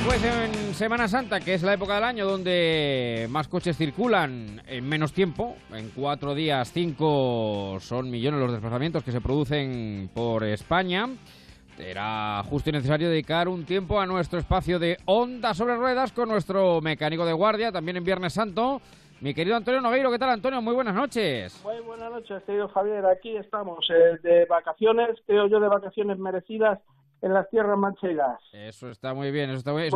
Pues 0.06 0.24
en 0.24 0.76
Semana 0.76 1.08
Santa, 1.08 1.40
que 1.40 1.56
es 1.56 1.64
la 1.64 1.74
época 1.74 1.96
del 1.96 2.04
año 2.04 2.28
donde 2.28 3.26
más 3.32 3.48
coches 3.48 3.76
circulan 3.76 4.62
en 4.68 4.88
menos 4.88 5.12
tiempo, 5.12 5.58
en 5.74 5.90
cuatro 5.90 6.36
días, 6.36 6.72
cinco 6.72 7.80
son 7.80 8.12
millones 8.12 8.42
los 8.42 8.52
desplazamientos 8.52 9.04
que 9.04 9.12
se 9.12 9.22
producen 9.22 10.12
por 10.14 10.44
España. 10.44 11.10
Era 11.80 12.44
justo 12.44 12.70
y 12.70 12.74
necesario 12.74 13.10
dedicar 13.10 13.48
un 13.48 13.66
tiempo 13.66 14.02
a 14.02 14.06
nuestro 14.06 14.38
espacio 14.38 14.80
de 14.80 14.98
onda 15.06 15.54
sobre 15.54 15.78
ruedas 15.78 16.12
con 16.12 16.28
nuestro 16.28 16.82
mecánico 16.82 17.26
de 17.26 17.32
guardia, 17.32 17.72
también 17.72 17.96
en 17.96 18.04
Viernes 18.04 18.34
Santo, 18.34 18.82
mi 19.22 19.34
querido 19.34 19.56
Antonio 19.56 19.80
Noveiro, 19.80 20.12
¿qué 20.12 20.20
tal 20.20 20.30
Antonio? 20.30 20.62
Muy 20.62 20.74
buenas 20.74 20.94
noches. 20.94 21.62
Muy 21.64 21.80
buenas 21.80 22.12
noches, 22.12 22.44
querido 22.44 22.68
Javier. 22.68 23.06
Aquí 23.06 23.36
estamos 23.38 23.90
eh, 23.90 24.18
de 24.22 24.46
vacaciones, 24.46 25.18
creo 25.26 25.48
yo, 25.48 25.60
de 25.62 25.68
vacaciones 25.70 26.20
merecidas 26.20 26.80
en 27.22 27.34
las 27.34 27.50
tierras 27.50 27.78
manchegas. 27.78 28.40
Eso 28.54 28.90
está 28.90 29.14
muy 29.14 29.32
bien, 29.32 29.50
eso 29.50 29.60
está 29.60 29.74
muy, 29.74 29.84
bien. 29.84 29.92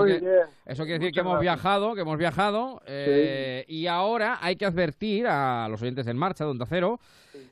Eso, 0.65 0.84
quiere 0.84 1.00
decir 1.00 1.13
que 1.13 1.22
hemos 1.22 1.39
viajado, 1.39 1.96
que 1.96 2.01
hemos 2.01 2.18
viajado, 2.18 2.82
eh, 2.86 3.65
y 3.68 3.88
ahora 3.88 4.39
hay 4.42 4.56
que 4.56 4.65
advertir 4.65 5.27
a 5.27 5.68
los 5.70 5.82
oyentes 5.82 6.08
en 6.08 6.18
marcha 6.18 6.44
de 6.44 6.51
Onda 6.51 6.65
Cero 6.68 7.00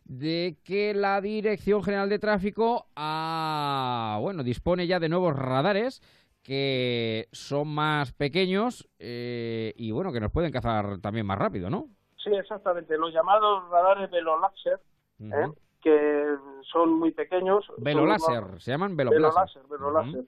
de 0.05 0.57
que 0.63 0.93
la 0.93 1.21
Dirección 1.21 1.83
General 1.83 2.09
de 2.09 2.19
Tráfico 2.19 2.87
ha, 2.95 4.17
bueno, 4.21 4.43
dispone 4.43 4.87
ya 4.87 4.99
de 4.99 5.09
nuevos 5.09 5.35
radares 5.35 6.01
que 6.43 7.27
son 7.31 7.67
más 7.67 8.13
pequeños 8.13 8.89
eh, 8.99 9.73
y 9.77 9.91
bueno, 9.91 10.11
que 10.11 10.19
nos 10.19 10.31
pueden 10.31 10.51
cazar 10.51 10.99
también 10.99 11.25
más 11.25 11.37
rápido, 11.37 11.69
¿no? 11.69 11.87
Sí, 12.23 12.31
exactamente. 12.33 12.97
Los 12.97 13.13
llamados 13.13 13.69
radares 13.69 14.09
veloláser, 14.09 14.79
¿eh? 15.19 15.47
Que 15.81 16.35
son 16.71 16.93
muy 16.99 17.11
pequeños. 17.11 17.65
Veloláser, 17.77 18.59
se 18.59 18.71
llaman 18.71 18.95
veloláser. 18.95 19.63
Veloláser, 19.67 20.25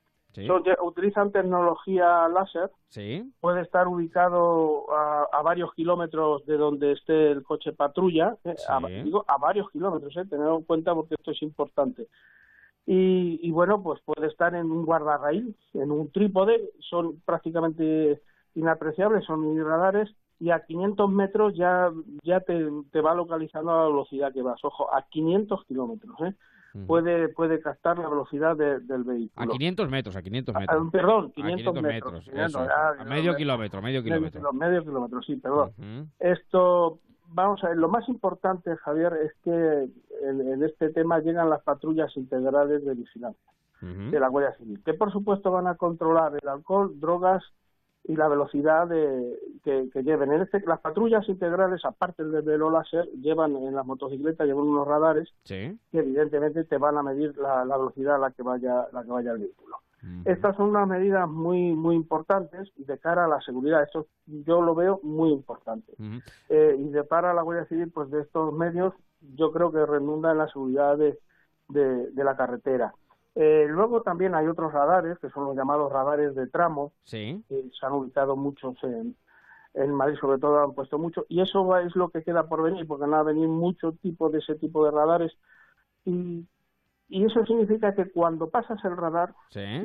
utilizan 0.82 1.32
tecnología 1.32 2.28
láser. 2.28 2.72
Sí. 2.90 3.32
Puede 3.40 3.62
estar 3.62 3.88
ubicado 3.88 4.86
a, 4.92 5.42
varios 5.44 5.74
kilómetros 5.74 6.46
de 6.46 6.58
donde 6.58 6.94
esté 6.94 7.32
el 7.32 7.44
coche 7.44 7.74
patrulla. 7.74 8.38
¿eh? 8.44 8.56
A, 8.68 8.80
digo, 8.88 9.26
a 9.28 9.38
varios 9.38 9.70
kilómetros, 9.72 10.16
¿eh? 10.18 10.26
tener 10.26 10.48
en 10.48 10.64
cuenta 10.64 10.94
porque 10.94 11.16
esto 11.16 11.32
es 11.32 11.42
importante. 11.42 12.08
Y, 12.86 13.50
bueno, 13.52 13.82
pues 13.82 14.02
puede 14.04 14.28
estar 14.28 14.54
en 14.56 14.70
un 14.70 14.86
guardarraíl, 14.86 15.56
en 15.74 15.90
un 15.90 16.12
trípode, 16.12 16.72
son 16.80 17.22
prácticamente 17.22 18.22
inapreciables, 18.56 19.24
son 19.24 19.58
radares 19.64 20.14
y 20.44 20.52
a 20.52 20.60
500 20.60 21.10
metros 21.10 21.54
ya, 21.56 21.90
ya 22.22 22.42
te, 22.42 22.70
te 22.92 23.00
va 23.00 23.16
localizando 23.16 23.72
a 23.72 23.84
la 23.84 23.88
velocidad 23.88 24.34
que 24.34 24.42
vas. 24.42 24.60
Ojo, 24.66 24.94
a 24.94 25.04
500 25.04 25.64
kilómetros, 25.66 26.20
¿eh? 26.20 26.34
Puede, 26.86 27.30
puede 27.30 27.62
captar 27.62 27.98
la 28.00 28.10
velocidad 28.10 28.58
del 28.58 29.04
vehículo. 29.04 29.30
A 29.36 29.48
500 29.48 29.90
metros, 29.90 30.16
a 30.18 30.22
500 30.22 30.56
metros. 30.56 30.92
perdón, 30.92 31.32
500, 31.32 31.82
metros. 31.82 32.28
a 32.28 33.04
medio 33.06 33.36
kilómetro, 33.36 33.82
medio 33.82 34.04
kilómetro. 34.04 34.52
Medio, 34.52 34.84
kilómetro, 34.84 35.22
sí, 35.22 35.38
perdón. 35.38 35.72
Esto 36.20 37.00
vamos 37.30 37.64
a 37.64 37.70
ver, 37.70 37.78
lo 37.78 37.88
más 37.88 38.10
importante, 38.10 38.76
Javier, 38.78 39.14
es 39.24 39.34
que 39.44 39.88
en, 40.28 40.64
este 40.64 40.90
tema 40.90 41.20
llegan 41.20 41.50
las 41.50 41.64
patrullas 41.64 42.16
integrales 42.18 42.84
de 42.84 42.96
vigilancia 42.96 43.54
de 43.80 44.20
la 44.20 44.28
Guardia 44.28 44.58
Civil, 44.58 44.82
que 44.84 44.94
por 44.94 45.12
supuesto 45.12 45.52
van 45.52 45.68
a 45.68 45.76
controlar 45.76 46.34
el 46.42 46.48
alcohol, 46.50 47.00
drogas 47.00 47.44
y 48.06 48.16
la 48.16 48.28
velocidad 48.28 48.88
de, 48.88 49.40
que, 49.64 50.04
lleven. 50.04 50.32
En 50.34 50.42
este, 50.42 50.62
las 50.68 50.82
patrullas 50.82 51.28
integrales, 51.30 51.86
aparte 51.86 52.24
del 52.24 52.42
velo 52.42 52.70
láser, 52.70 53.10
llevan 53.22 53.56
en 53.56 53.74
las 53.74 53.86
motocicletas 53.86 54.46
llevan 54.46 54.66
unos 54.66 54.88
radares 54.88 55.30
que 55.46 55.78
evidentemente 55.92 56.66
te 56.66 56.78
van 56.78 56.98
a 56.98 57.04
medir 57.04 57.38
la, 57.38 57.64
la, 57.64 57.78
velocidad 57.78 58.16
a 58.16 58.20
la 58.20 58.32
que 58.32 58.44
vaya 58.44 58.88
la 58.92 59.04
que 59.04 59.12
vaya 59.12 59.32
el 59.32 59.40
vehículo. 59.40 59.78
Estas 60.26 60.58
son 60.58 60.72
unas 60.72 60.86
medidas 60.86 61.30
muy 61.30 61.74
muy 61.76 61.96
importantes 61.96 62.70
de 62.76 62.98
cara 62.98 63.24
a 63.24 63.28
la 63.30 63.40
seguridad. 63.40 63.84
Esto 63.84 64.08
yo 64.26 64.62
lo 64.62 64.76
veo 64.76 65.00
muy 65.02 65.32
importante. 65.32 65.94
eh, 66.50 66.76
y 66.78 66.90
de 66.90 67.08
cara 67.08 67.32
a 67.32 67.34
la 67.34 67.42
Guardia 67.42 67.66
Civil, 67.68 67.90
pues 67.90 68.12
de 68.12 68.22
estos 68.22 68.54
medios, 68.54 68.94
yo 69.36 69.54
creo 69.54 69.72
que 69.72 69.86
redunda 69.86 70.34
en 70.34 70.40
la 70.40 70.50
seguridad 70.50 70.98
de, 70.98 71.18
de, 71.70 72.24
la 72.24 72.36
carretera. 72.36 72.94
Eh, 73.36 73.66
luego 73.68 74.02
también 74.02 74.36
hay 74.36 74.48
otros 74.48 74.72
radares, 74.72 75.18
que 75.20 75.30
son 75.30 75.46
los 75.46 75.56
llamados 75.56 75.92
radares 75.92 76.36
de 76.36 76.48
tramo, 76.48 76.94
sí. 77.04 77.44
que 77.50 77.70
se 77.80 77.86
han 77.86 77.94
ubicado 77.94 78.36
muchos 78.36 78.76
en, 78.84 79.16
en 79.74 79.92
Madrid, 79.92 80.18
sobre 80.20 80.40
todo 80.40 80.64
han 80.64 80.74
puesto 80.74 81.00
mucho, 81.00 81.26
y 81.30 81.42
eso 81.42 81.78
es 81.78 81.96
lo 81.96 82.10
que 82.10 82.24
queda 82.24 82.48
por 82.48 82.62
venir, 82.62 82.86
porque 82.88 83.06
van 83.06 83.14
a 83.16 83.24
venir 83.24 83.48
muchos 83.48 83.98
tipos 84.00 84.32
de 84.32 84.40
ese 84.40 84.56
tipo 84.56 84.86
de 84.86 84.92
radares, 84.92 85.32
y 86.06 86.46
y 87.14 87.26
eso 87.26 87.46
significa 87.46 87.94
que 87.94 88.10
cuando 88.12 88.50
pasas 88.50 88.84
el 88.84 88.98
radar 88.98 89.36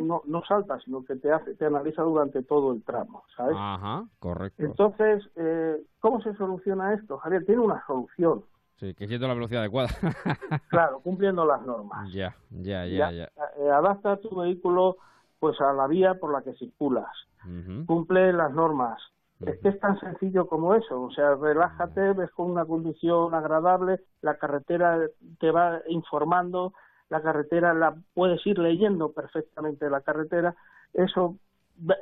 no, 0.01 0.23
no 0.25 0.43
saltas, 0.45 0.83
sino 0.85 1.05
que 1.05 1.17
te 1.17 1.31
hace, 1.31 1.55
te 1.57 1.67
analiza 1.67 2.03
durante 2.03 2.43
todo 2.43 2.73
el 2.73 2.83
tramo, 2.83 3.23
¿sabes? 3.37 3.55
Ajá, 3.59 4.07
correcto. 4.19 4.63
Entonces, 4.63 5.29
eh, 5.37 5.77
¿cómo 6.01 6.23
se 6.23 6.33
soluciona 6.37 6.95
esto, 6.95 7.19
Javier? 7.19 7.45
Tiene 7.45 7.61
una 7.61 7.85
solución. 7.87 8.45
Sí, 8.79 8.95
que 8.95 9.09
siendo 9.09 9.27
la 9.27 9.35
velocidad 9.35 9.63
adecuada. 9.63 9.89
claro, 10.69 11.01
cumpliendo 11.01 11.45
las 11.45 11.61
normas. 11.63 12.13
Ya, 12.13 12.37
ya, 12.51 12.87
ya, 12.87 13.11
ya. 13.11 13.25
Eh, 13.59 13.71
adapta 13.71 14.17
tu 14.19 14.37
vehículo 14.37 14.97
pues 15.41 15.61
a 15.61 15.73
la 15.73 15.87
vía 15.87 16.15
por 16.15 16.33
la 16.33 16.43
que 16.43 16.55
circulas. 16.55 17.09
Cumple 17.87 18.33
las 18.33 18.53
normas. 18.53 19.01
Es 19.41 19.59
que 19.61 19.69
es 19.69 19.81
tan 19.81 19.99
sencillo 20.01 20.49
como 20.49 20.75
eso, 20.75 21.01
o 21.01 21.11
sea, 21.13 21.37
relájate, 21.37 22.13
ves 22.13 22.31
con 22.33 22.51
una 22.51 22.65
condición 22.65 23.33
agradable, 23.35 24.01
la 24.21 24.37
carretera 24.37 24.99
te 25.39 25.53
va 25.53 25.81
informando, 25.87 26.73
la 27.09 27.23
carretera 27.23 27.73
la 27.73 27.95
puedes 28.15 28.45
ir 28.49 28.59
leyendo 28.59 29.13
perfectamente 29.13 29.89
la 29.89 30.01
carretera, 30.01 30.57
eso 30.93 31.37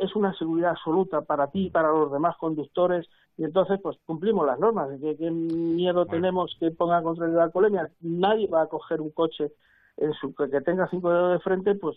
es 0.01 0.17
una 0.17 0.33
seguridad 0.39 0.71
absoluta 0.71 1.21
para 1.21 1.49
ti 1.49 1.67
y 1.67 1.71
para 1.71 1.89
los 1.89 2.11
demás 2.11 2.37
conductores 2.39 3.07
y 3.37 3.45
entonces 3.45 3.79
pues 3.83 3.99
cumplimos 4.07 4.47
las 4.47 4.59
normas. 4.59 4.89
¿Qué, 5.01 5.17
qué 5.17 5.31
miedo 5.31 6.07
tenemos 6.07 6.57
que 6.59 6.71
pongan 6.71 7.05
contra 7.05 7.29
la 7.29 7.45
alcoholemia? 7.45 7.91
Nadie 8.01 8.49
va 8.49 8.63
a 8.63 8.67
coger 8.69 9.01
un 9.01 9.11
coche 9.11 9.53
en 9.97 10.13
su 10.15 10.35
que 10.35 10.61
tenga 10.61 10.89
cinco 10.89 11.11
dedos 11.11 11.33
de 11.33 11.41
frente, 11.41 11.75
pues 11.75 11.97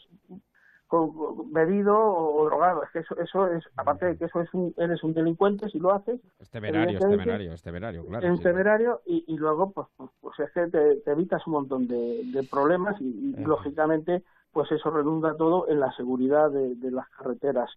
bebido 1.52 1.96
o, 1.98 2.46
drogado. 2.46 2.84
Es 2.84 2.90
que 2.92 3.00
eso, 3.00 3.18
eso 3.20 3.48
es, 3.48 3.64
aparte 3.78 4.08
de 4.08 4.18
que 4.18 4.26
eso 4.26 4.42
es 4.42 4.54
un, 4.54 4.74
eres 4.78 5.04
un 5.04 5.14
delincuente 5.14 5.70
si 5.70 5.80
lo 5.80 5.94
haces. 5.94 6.20
Es 6.40 6.50
temerario, 6.50 6.98
es 6.98 7.08
temerario, 7.08 7.54
es 7.54 7.62
temerario, 7.62 8.06
claro. 8.06 8.28
Es 8.28 8.42
temerario 8.42 9.02
y, 9.06 9.24
y, 9.28 9.38
luego, 9.38 9.72
pues, 9.72 9.88
pues, 9.98 10.10
pues, 10.20 10.40
es 10.40 10.52
que 10.52 10.68
te, 10.68 11.12
evitas 11.12 11.46
un 11.48 11.54
montón 11.54 11.88
de, 11.88 12.24
de 12.26 12.44
problemas 12.44 13.00
y, 13.00 13.36
lógicamente, 13.38 14.24
pues 14.52 14.72
eso 14.72 14.90
redunda 14.90 15.36
todo 15.36 15.68
en 15.70 15.80
la 15.80 15.92
seguridad 15.94 16.50
de, 16.50 16.76
de 16.76 16.92
las 16.92 17.08
carreteras 17.10 17.70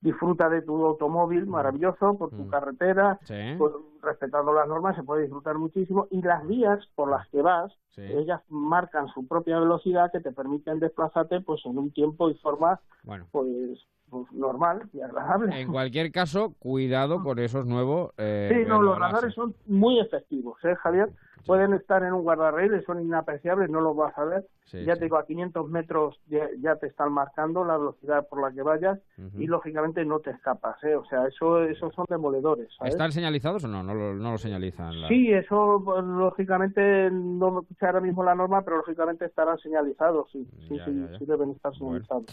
disfruta 0.00 0.48
de 0.48 0.62
tu 0.62 0.84
automóvil 0.84 1.46
maravilloso 1.46 2.16
por 2.16 2.30
tu 2.30 2.44
mm. 2.44 2.48
carretera, 2.48 3.18
respetando 4.02 4.52
las 4.52 4.66
normas, 4.66 4.96
se 4.96 5.02
puede 5.02 5.22
disfrutar 5.22 5.58
muchísimo. 5.58 6.06
Y 6.10 6.22
las 6.22 6.46
vías 6.46 6.80
por 6.94 7.10
las 7.10 7.28
que 7.28 7.42
vas, 7.42 7.72
ellas 7.96 8.40
marcan 8.48 9.08
su 9.08 9.26
propia 9.26 9.58
velocidad 9.58 10.10
que 10.10 10.20
te 10.20 10.32
permiten 10.32 10.80
desplazarte 10.80 11.40
pues 11.42 11.60
en 11.66 11.76
un 11.76 11.90
tiempo 11.90 12.30
y 12.30 12.34
forma 12.34 12.80
bueno. 13.02 13.26
pues, 13.30 13.86
pues 14.08 14.32
normal 14.32 14.88
y 14.94 15.02
agradable. 15.02 15.60
En 15.60 15.70
cualquier 15.70 16.10
caso, 16.10 16.54
cuidado 16.58 17.22
con 17.22 17.38
esos 17.38 17.66
nuevos... 17.66 18.12
Eh, 18.16 18.50
sí, 18.52 18.68
no, 18.68 18.80
los 18.80 18.98
radares 18.98 19.34
son 19.34 19.54
muy 19.66 20.00
efectivos, 20.00 20.56
¿eh, 20.64 20.74
Javier? 20.76 21.10
Pueden 21.46 21.74
estar 21.74 22.02
en 22.02 22.12
un 22.12 22.22
guardarraíles, 22.22 22.84
son 22.84 23.00
inapreciables, 23.00 23.70
no 23.70 23.80
los 23.80 23.96
vas 23.96 24.16
a 24.16 24.24
ver. 24.24 24.46
ya 24.72 24.94
te 24.94 25.04
digo, 25.04 25.16
a 25.16 25.26
500 25.26 25.68
metros 25.68 26.20
ya, 26.26 26.76
te 26.76 26.86
están 26.86 27.12
marcando 27.12 27.64
la 27.64 27.76
velocidad 27.76 28.26
por 28.28 28.40
la 28.40 28.52
que 28.52 28.62
vayas 28.62 28.98
y 29.38 29.46
lógicamente 29.46 30.04
no 30.04 30.20
te 30.20 30.30
escapas, 30.30 30.82
¿eh? 30.84 30.94
O 30.94 31.04
sea, 31.06 31.26
eso 31.26 31.64
esos 31.64 31.94
son 31.94 32.06
demoledores. 32.08 32.68
¿Están 32.84 33.12
señalizados 33.12 33.64
o 33.64 33.68
no? 33.68 33.82
No 33.82 33.94
lo, 33.94 34.14
no 34.14 34.32
lo 34.32 34.38
señalizan. 34.38 34.92
Sí, 35.08 35.32
eso 35.32 35.82
pues, 35.84 36.04
lógicamente 36.04 37.10
no 37.10 37.50
me 37.50 37.60
escucha 37.60 37.86
ahora 37.86 38.00
mismo 38.00 38.22
la 38.24 38.34
norma, 38.34 38.62
pero 38.62 38.78
lógicamente 38.78 39.24
estarán 39.24 39.58
señalizados, 39.58 40.30
sí, 40.30 40.46
sí, 40.68 40.78
sí, 41.18 41.24
deben 41.26 41.50
estar 41.50 41.74
señalizados. 41.74 42.24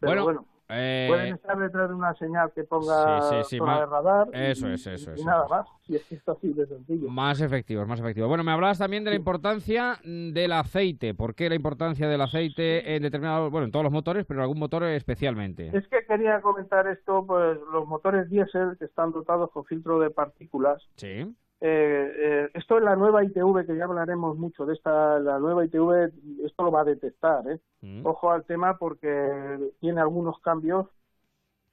Pero 0.00 0.24
bueno 0.24 0.44
eh, 0.72 1.06
Pueden 1.08 1.34
estar 1.34 1.58
detrás 1.58 1.88
de 1.88 1.94
una 1.94 2.14
señal 2.14 2.52
que 2.54 2.64
ponga 2.64 3.42
sí, 3.44 3.58
de 3.58 3.64
radar. 3.64 4.28
Eso 4.32 4.68
es, 4.68 4.86
eso 4.86 5.12
es. 5.12 5.20
Y 5.20 5.24
nada 5.24 5.46
más. 5.48 5.66
Y 5.88 5.96
es 5.96 6.04
que 6.04 6.14
esto 6.14 6.32
así 6.32 6.52
de 6.52 6.66
sencillo. 6.66 7.08
Más 7.08 7.40
efectivo, 7.40 7.84
más 7.86 8.00
efectivo. 8.00 8.28
Bueno, 8.28 8.44
me 8.44 8.52
hablabas 8.52 8.78
también 8.78 9.04
de 9.04 9.10
la 9.10 9.16
importancia 9.16 9.98
del 10.04 10.52
aceite. 10.52 11.14
¿Por 11.14 11.34
qué 11.34 11.48
la 11.48 11.56
importancia 11.56 12.08
del 12.08 12.20
aceite 12.20 12.94
en 12.94 13.02
determinados, 13.02 13.50
bueno, 13.50 13.66
en 13.66 13.72
todos 13.72 13.84
los 13.84 13.92
motores, 13.92 14.24
pero 14.26 14.40
en 14.40 14.42
algún 14.42 14.58
motor 14.58 14.84
especialmente? 14.84 15.76
Es 15.76 15.86
que 15.88 16.04
quería 16.06 16.40
comentar 16.40 16.86
esto, 16.86 17.24
pues 17.26 17.58
los 17.72 17.86
motores 17.86 18.28
diésel 18.30 18.76
que 18.78 18.84
están 18.84 19.12
dotados 19.12 19.50
con 19.50 19.64
filtro 19.64 19.98
de 19.98 20.10
partículas. 20.10 20.82
Sí 20.96 21.26
eh, 21.62 22.12
eh, 22.16 22.50
esto 22.54 22.78
es 22.78 22.84
la 22.84 22.96
nueva 22.96 23.22
ITV, 23.22 23.66
que 23.66 23.76
ya 23.76 23.84
hablaremos 23.84 24.38
mucho 24.38 24.64
de 24.64 24.74
esta, 24.74 25.18
la 25.18 25.38
nueva 25.38 25.64
ITV, 25.64 26.10
esto 26.44 26.64
lo 26.64 26.70
va 26.70 26.80
a 26.80 26.84
detectar, 26.84 27.46
¿eh? 27.48 27.60
Mm. 27.82 28.06
Ojo 28.06 28.30
al 28.30 28.44
tema 28.44 28.78
porque 28.78 29.70
tiene 29.80 30.00
algunos 30.00 30.40
cambios 30.40 30.86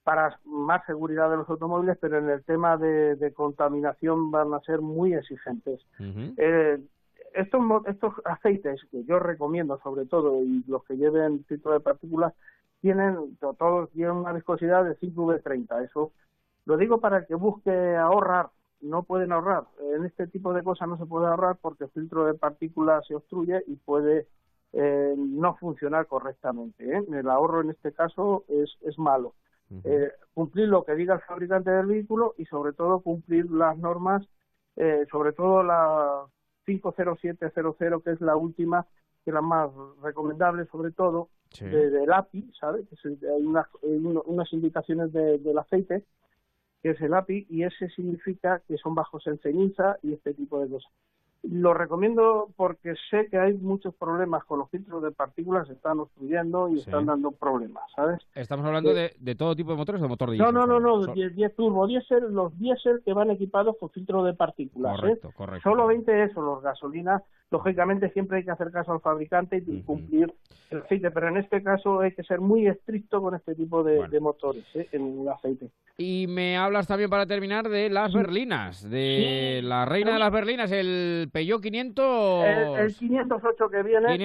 para 0.04 0.40
más 0.46 0.86
seguridad 0.86 1.30
de 1.30 1.38
los 1.38 1.50
automóviles, 1.50 1.98
pero 2.00 2.18
en 2.18 2.30
el 2.30 2.44
tema 2.44 2.78
de, 2.78 3.34
contaminación 3.36 4.32
van 4.32 4.54
a 4.54 4.62
ser 4.62 4.82
muy 4.82 5.14
exigentes. 5.14 5.82
eh, 6.00 6.80
estos, 7.34 7.62
estos 7.88 8.14
aceites 8.26 8.82
que 8.90 9.04
yo 9.04 9.20
recomiendo 9.20 9.80
sobre 9.84 10.06
todo 10.06 10.42
y 10.42 10.64
los 10.68 10.84
que 10.86 10.98
lleven 10.98 11.44
filtro 11.46 11.74
de 11.74 11.80
partículas 11.82 12.34
tienen 12.82 13.38
todos 13.40 13.90
tienen 13.92 14.16
una 14.16 14.34
viscosidad 14.34 14.86
de 14.86 14.98
5V30 14.98 15.84
eso 15.84 16.12
lo 16.66 16.78
digo 16.78 17.00
para 17.00 17.26
que 17.26 17.36
busque 17.36 17.96
ahorrar 17.96 18.50
no 18.82 19.04
pueden 19.04 19.32
ahorrar. 19.32 19.66
En 19.96 20.06
este 20.06 20.28
tipo 20.28 20.54
de 20.54 20.64
cosas 20.64 20.88
no 20.88 20.98
se 20.98 21.06
puede 21.06 21.28
ahorrar 21.28 21.58
porque 21.62 21.86
el 21.86 21.90
filtro 21.92 22.26
de 22.26 22.34
partículas 22.34 23.06
se 23.08 23.16
obstruye 23.16 23.64
y 23.68 23.76
puede 23.76 24.28
eh, 24.74 25.16
no 25.18 25.56
funcionar 25.56 26.08
correctamente. 26.08 26.84
¿eh? 26.86 27.04
El 27.12 27.30
ahorro 27.30 27.62
en 27.62 27.72
este 27.72 27.94
caso 27.94 28.46
es, 28.48 28.78
es 28.82 28.98
malo. 29.00 29.36
eh, 29.84 30.12
cumplir 30.34 30.70
lo 30.70 30.86
que 30.86 30.96
diga 30.96 31.16
el 31.16 31.22
fabricante 31.22 31.72
del 31.72 31.88
vehículo 31.88 32.36
y 32.38 32.46
sobre 32.46 32.74
todo 32.74 33.02
cumplir 33.02 33.50
las 33.52 33.78
normas, 33.78 34.26
eh, 34.76 35.06
sobre 35.12 35.34
todo 35.34 35.64
la 35.64 36.26
50700 36.66 38.04
que 38.04 38.12
es 38.12 38.22
la 38.22 38.36
última, 38.36 38.86
que 39.24 39.32
es 39.32 39.34
la 39.34 39.42
más 39.42 39.70
recomendable 40.02 40.66
sobre 40.68 40.92
todo, 40.92 41.30
del 41.60 42.12
API, 42.12 42.52
¿sabes? 42.60 42.86
hay 43.04 43.46
unas, 43.46 43.68
unas 43.82 44.52
indicaciones 44.52 45.14
del 45.14 45.58
aceite 45.58 46.04
que 46.82 46.92
es 46.92 47.02
el 47.02 47.14
API, 47.14 47.48
y 47.50 47.64
ese 47.64 47.90
significa 47.90 48.62
que 48.68 48.78
son 48.78 48.96
bajos 48.96 49.26
en 49.28 49.40
ceniza 49.40 49.98
y 50.04 50.14
este 50.14 50.34
tipo 50.34 50.60
de 50.60 50.70
cosas. 50.70 50.92
Lo 51.44 51.74
recomiendo 51.74 52.50
porque 52.58 52.96
sé 53.10 53.28
que 53.30 53.38
hay 53.38 53.54
muchos 53.54 53.94
problemas 53.96 54.44
con 54.44 54.60
los 54.60 54.70
filtros 54.70 55.02
de 55.04 55.12
partículas, 55.12 55.68
se 55.68 55.74
están 55.74 56.00
obstruyendo 56.00 56.68
y 56.68 56.80
están 56.80 57.06
dando 57.06 57.32
problemas, 57.32 57.84
¿sabes? 57.96 58.20
Estamos 58.36 58.66
hablando 58.66 58.94
de, 58.94 59.14
de, 59.18 59.36
todo 59.36 59.56
tipo 59.56 59.72
de 59.72 59.78
motores 59.78 60.02
o 60.02 60.06
de 60.06 60.10
motor 60.10 60.32
diésel. 60.32 60.54
No, 60.54 60.66
no, 60.66 60.80
no, 60.80 61.06
no, 61.06 61.14
10 61.14 61.56
turbo 61.56 61.88
diésel, 61.88 62.34
los 62.34 62.58
diésel 62.58 63.02
que 63.06 63.14
van 63.14 63.30
equipados 63.30 63.78
con 63.80 63.90
filtro 63.92 64.24
de 64.24 64.34
partículas. 64.34 64.98
¿eh? 64.98 65.02
Correcto, 65.02 65.32
correcto. 65.38 65.70
Solo 65.70 65.88
20 65.88 66.24
eso, 66.24 66.42
los 66.42 66.62
gasolinas, 66.62 67.22
lógicamente 67.50 68.10
siempre 68.12 68.38
hay 68.38 68.44
que 68.44 68.52
hacer 68.52 68.72
caso 68.72 68.92
al 68.94 69.02
fabricante 69.02 69.64
y 69.66 69.82
cumplir 69.84 70.34
el 70.70 70.82
aceite, 70.82 71.12
pero 71.12 71.30
en 71.30 71.38
este 71.38 71.64
caso 71.64 72.02
hay 72.02 72.12
que 72.12 72.24
ser 72.24 72.42
muy 72.42 72.68
estricto 72.68 73.22
con 73.22 73.36
este 73.36 73.56
tipo 73.56 73.84
de, 73.84 74.20
motores 74.20 74.66
¿eh? 74.76 74.88
en 74.92 75.22
el 75.22 75.30
aceite. 75.30 75.70
Y 75.98 76.28
me 76.28 76.58
hablas 76.58 76.88
también 76.88 77.10
para 77.10 77.26
terminar 77.26 77.70
de 77.70 77.90
las 77.90 78.14
berlinas, 78.14 78.88
de 78.90 79.62
la 79.64 79.86
reina 79.86 80.14
de 80.14 80.20
las 80.20 80.32
berlinas, 80.32 80.72
el 80.72 81.30
Peugeot 81.32 81.62
500... 81.62 82.46
El, 82.46 82.96
508 82.96 83.70
que 83.70 83.84
viene, 83.84 84.18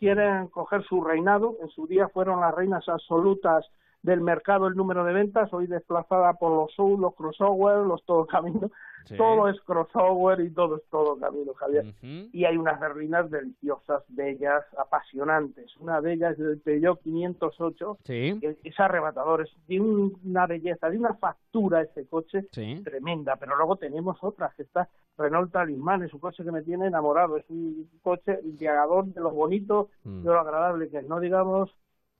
Quieren, 0.00 0.48
coger 0.48 0.82
su 0.84 1.02
reinado, 1.02 1.56
en 1.62 1.68
su 1.68 1.86
día 1.86 2.08
fueron 2.08 2.40
las 2.40 2.54
reinas 2.54 2.86
absolutas 2.88 3.64
del 4.02 4.20
mercado 4.20 4.66
el 4.66 4.74
número 4.74 5.02
de 5.04 5.14
ventas, 5.14 5.50
hoy 5.54 5.66
desplazada 5.66 6.34
por 6.34 6.52
los 6.52 6.72
sub, 6.72 7.00
los 7.00 7.14
crossover, 7.14 7.86
los 7.86 8.04
todo 8.04 8.26
camino, 8.26 8.70
todo 9.16 9.48
es 9.48 9.60
crossover 9.62 10.40
y 10.40 10.50
todo 10.50 10.76
es 10.76 10.82
todo 10.90 11.18
camino, 11.18 11.52
Javier. 11.54 11.94
Y 12.02 12.44
hay 12.44 12.56
unas 12.56 12.80
berlinas 12.80 13.30
deliciosas, 13.30 14.02
bellas, 14.08 14.64
apasionantes. 14.78 15.76
Una 15.78 16.00
de 16.00 16.14
ellas 16.14 16.32
es 16.34 16.40
el 16.40 16.60
Peugeot 16.60 17.00
508, 17.02 17.98
que 18.04 18.56
es 18.62 18.80
arrebatador, 18.80 19.42
es 19.42 19.50
de 19.66 19.80
una 19.80 20.46
belleza, 20.46 20.90
de 20.90 20.98
una 20.98 21.14
factura 21.14 21.82
ese 21.82 22.06
coche 22.06 22.44
tremenda. 22.82 23.36
Pero 23.36 23.56
luego 23.56 23.76
tenemos 23.76 24.18
otras, 24.22 24.54
que 24.54 24.62
está 24.62 24.88
Renault 25.16 25.52
Talisman, 25.52 26.02
es 26.02 26.12
un 26.12 26.20
coche 26.20 26.44
que 26.44 26.52
me 26.52 26.62
tiene 26.62 26.86
enamorado, 26.86 27.36
es 27.36 27.44
un 27.48 27.88
coche 28.02 28.40
diagador 28.42 29.06
de 29.06 29.20
lo 29.20 29.30
bonito, 29.30 29.90
mm. 30.04 30.22
de 30.22 30.30
lo 30.30 30.40
agradable 30.40 30.88
que 30.88 30.98
es, 30.98 31.08
no 31.08 31.20
digamos 31.20 31.70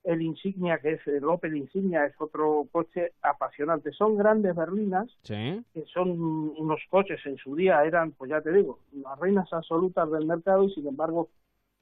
el 0.05 0.21
Insignia, 0.21 0.79
que 0.79 0.93
es 0.93 1.07
el 1.07 1.25
Opel 1.25 1.57
Insignia, 1.57 2.05
es 2.05 2.14
otro 2.21 2.69
coche 2.71 3.12
apasionante. 3.23 3.90
Son 3.93 4.17
grandes 4.17 4.55
berlinas, 4.55 5.09
que 5.73 5.85
son 5.93 6.11
unos 6.11 6.81
coches 6.90 7.21
en 7.25 7.38
su 7.38 7.57
día, 7.57 7.83
eran, 7.85 8.12
pues 8.12 8.31
ya 8.31 8.40
te 8.43 8.53
digo, 8.53 8.79
las 8.93 9.19
reinas 9.19 9.51
absolutas 9.53 10.11
del 10.11 10.27
mercado 10.27 10.64
y 10.64 10.75
sin 10.75 10.87
embargo 10.87 11.29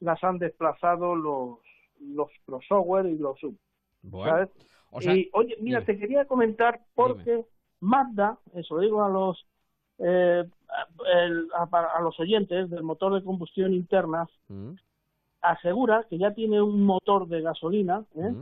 las 0.00 0.22
han 0.22 0.38
desplazado 0.38 1.16
los, 1.16 1.58
los 2.00 2.28
crossover 2.46 3.06
y 3.06 3.18
los 3.18 3.38
sub. 3.40 3.56
y 5.00 5.28
oye, 5.32 5.56
mira, 5.60 5.84
te 5.84 5.98
quería 5.98 6.24
comentar 6.26 6.80
porque 6.94 7.44
Mazda, 7.80 8.38
eso 8.54 8.78
digo 8.78 9.02
a 9.02 9.08
los 9.08 9.46
eh, 9.98 10.44
a, 11.54 12.00
los 12.00 12.18
oyentes 12.20 12.70
del 12.70 12.82
motor 12.82 13.14
de 13.14 13.24
combustión 13.24 13.72
interna, 13.74 14.28
mm 14.48 14.72
asegura 15.42 16.06
que 16.08 16.18
ya 16.18 16.32
tiene 16.32 16.62
un 16.62 16.84
motor 16.84 17.26
de 17.28 17.42
gasolina 17.42 18.04
¿eh? 18.14 18.32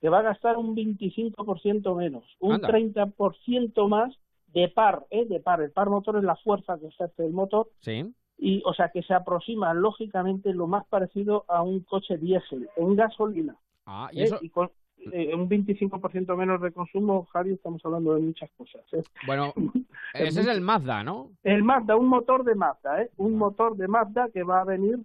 que 0.00 0.08
va 0.08 0.20
a 0.20 0.22
gastar 0.22 0.56
un 0.56 0.74
25% 0.74 1.96
menos, 1.96 2.24
un 2.40 2.60
30% 2.60 3.88
más 3.88 4.16
de 4.52 4.68
par, 4.68 5.06
¿eh? 5.10 5.26
de 5.26 5.40
par. 5.40 5.60
El 5.60 5.72
par 5.72 5.90
motor 5.90 6.16
es 6.16 6.24
la 6.24 6.36
fuerza 6.36 6.78
que 6.78 6.86
ejerce 6.86 7.24
el 7.24 7.32
motor. 7.32 7.68
Sí. 7.80 8.14
Y, 8.38 8.62
o 8.64 8.74
sea, 8.74 8.90
que 8.90 9.02
se 9.02 9.14
aproxima 9.14 9.72
lógicamente 9.74 10.52
lo 10.52 10.66
más 10.66 10.86
parecido 10.86 11.44
a 11.48 11.62
un 11.62 11.80
coche 11.80 12.18
diésel 12.18 12.68
en 12.76 12.96
gasolina. 12.96 13.56
Ah, 13.86 14.08
y 14.12 14.20
¿eh? 14.20 14.24
eso... 14.24 14.38
con 14.52 14.70
eh, 15.12 15.34
un 15.34 15.48
25% 15.48 16.36
menos 16.36 16.60
de 16.60 16.72
consumo, 16.72 17.26
Javi, 17.32 17.52
estamos 17.52 17.84
hablando 17.84 18.14
de 18.14 18.20
muchas 18.20 18.50
cosas. 18.56 18.82
¿eh? 18.92 19.02
Bueno, 19.26 19.52
ese 20.14 20.40
es 20.40 20.46
el 20.46 20.60
Mazda, 20.60 21.04
¿no? 21.04 21.30
El 21.42 21.62
Mazda, 21.62 21.96
un 21.96 22.08
motor 22.08 22.44
de 22.44 22.54
Mazda, 22.54 23.02
¿eh? 23.02 23.10
Un 23.16 23.36
motor 23.36 23.76
de 23.76 23.88
Mazda 23.88 24.28
que 24.32 24.42
va 24.42 24.60
a 24.60 24.64
venir 24.64 24.98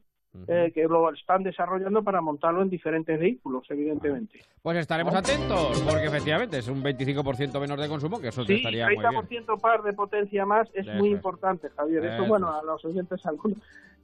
eh, 0.47 0.71
que 0.73 0.83
lo 0.83 1.11
están 1.13 1.43
desarrollando 1.43 2.03
para 2.03 2.21
montarlo 2.21 2.61
en 2.61 2.69
diferentes 2.69 3.19
vehículos, 3.19 3.65
evidentemente. 3.69 4.39
Pues 4.61 4.77
estaremos 4.77 5.13
atentos, 5.13 5.81
porque 5.81 6.05
efectivamente 6.05 6.57
es 6.59 6.67
un 6.69 6.81
25% 6.81 7.59
menos 7.59 7.79
de 7.79 7.87
consumo, 7.89 8.19
que 8.19 8.29
eso 8.29 8.45
sí, 8.45 8.55
estaría 8.55 8.85
muy 8.85 8.97
bien. 8.97 9.45
par 9.61 9.83
de 9.83 9.93
potencia 9.93 10.45
más 10.45 10.69
es 10.73 10.87
muy 10.95 11.09
importante, 11.09 11.69
Javier. 11.69 12.05
Eso, 12.05 12.25
bueno, 12.25 12.53
a 12.53 12.63
los 12.63 12.83
oyentes 12.85 13.25
algunos 13.25 13.57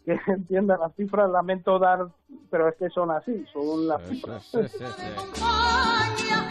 que 0.05 0.19
entiendan 0.27 0.79
las 0.79 0.95
cifras, 0.95 1.29
lamento 1.29 1.79
dar, 1.79 2.07
pero 2.49 2.69
es 2.69 2.75
que 2.75 2.89
son 2.89 3.11
así, 3.11 3.45
son 3.51 3.87
las 3.87 4.01
cifras. 4.07 4.51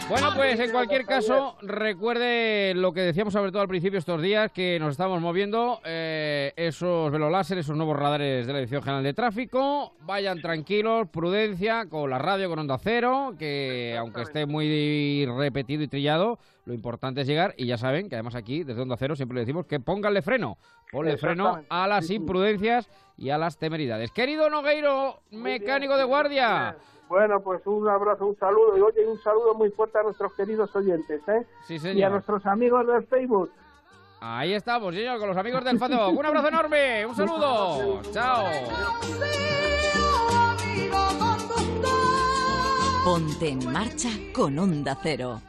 Bueno, 0.09 0.29
pues 0.35 0.57
en 0.57 0.71
cualquier 0.71 1.05
caso, 1.05 1.57
recuerde 1.61 2.73
lo 2.73 2.93
que 2.93 3.01
decíamos 3.01 3.33
sobre 3.33 3.51
todo 3.51 3.61
al 3.61 3.67
principio 3.67 3.99
estos 3.99 4.21
días, 4.21 4.49
que 4.53 4.79
nos 4.79 4.91
estamos 4.91 5.19
moviendo, 5.19 5.81
eh, 5.83 6.53
esos 6.55 7.11
veloláser, 7.11 7.57
esos 7.57 7.75
nuevos 7.75 7.97
radares 7.97 8.47
de 8.47 8.53
la 8.53 8.59
Dirección 8.59 8.81
General 8.81 9.03
de 9.03 9.13
Tráfico, 9.13 9.95
vayan 10.03 10.41
tranquilos, 10.41 11.09
prudencia, 11.09 11.87
con 11.89 12.09
la 12.09 12.19
radio, 12.19 12.47
con 12.47 12.59
Onda 12.59 12.77
Cero, 12.77 13.35
que 13.37 13.97
aunque 13.99 14.21
esté 14.21 14.45
muy 14.45 15.25
repetido 15.25 15.83
y 15.83 15.89
trillado, 15.89 16.39
lo 16.63 16.73
importante 16.73 17.21
es 17.21 17.27
llegar. 17.27 17.53
Y 17.57 17.65
ya 17.65 17.77
saben 17.77 18.07
que 18.07 18.15
además 18.15 18.35
aquí, 18.35 18.63
desde 18.63 18.81
Onda 18.81 18.95
Cero, 18.97 19.13
siempre 19.17 19.35
le 19.35 19.41
decimos 19.41 19.65
que 19.65 19.81
pónganle 19.81 20.21
freno, 20.21 20.57
ponle 20.89 21.17
freno 21.17 21.63
a 21.67 21.85
las 21.85 22.09
imprudencias 22.11 22.89
y 23.17 23.29
a 23.29 23.37
las 23.37 23.57
temeridades. 23.57 24.11
Querido 24.11 24.49
Nogueiro, 24.49 25.19
mecánico 25.31 25.97
de 25.97 26.05
guardia. 26.05 26.77
Bueno, 27.09 27.41
pues 27.41 27.65
un 27.65 27.87
abrazo, 27.87 28.25
un 28.25 28.37
saludo 28.37 28.77
y 28.77 28.81
oye, 28.81 29.07
un 29.07 29.21
saludo 29.21 29.53
muy 29.53 29.69
fuerte 29.71 29.97
a 29.97 30.03
nuestros 30.03 30.33
queridos 30.33 30.75
oyentes, 30.75 31.21
¿eh? 31.27 31.45
Sí, 31.65 31.79
señor. 31.79 31.97
Y 31.97 32.03
a 32.03 32.09
nuestros 32.09 32.45
amigos 32.45 32.85
del 32.85 33.05
Facebook. 33.07 33.51
Ahí 34.19 34.53
estamos, 34.53 34.93
señor, 34.93 35.19
con 35.19 35.29
los 35.29 35.37
amigos 35.37 35.63
del 35.63 35.79
Facebook. 35.79 36.19
Un 36.19 36.25
abrazo 36.25 36.47
enorme, 36.49 37.05
un 37.05 37.15
saludo. 37.15 38.01
Chao. 38.11 38.45
Ponte 43.05 43.49
en 43.49 43.71
marcha 43.71 44.09
con 44.33 44.59
Onda 44.59 44.97
Cero. 45.01 45.41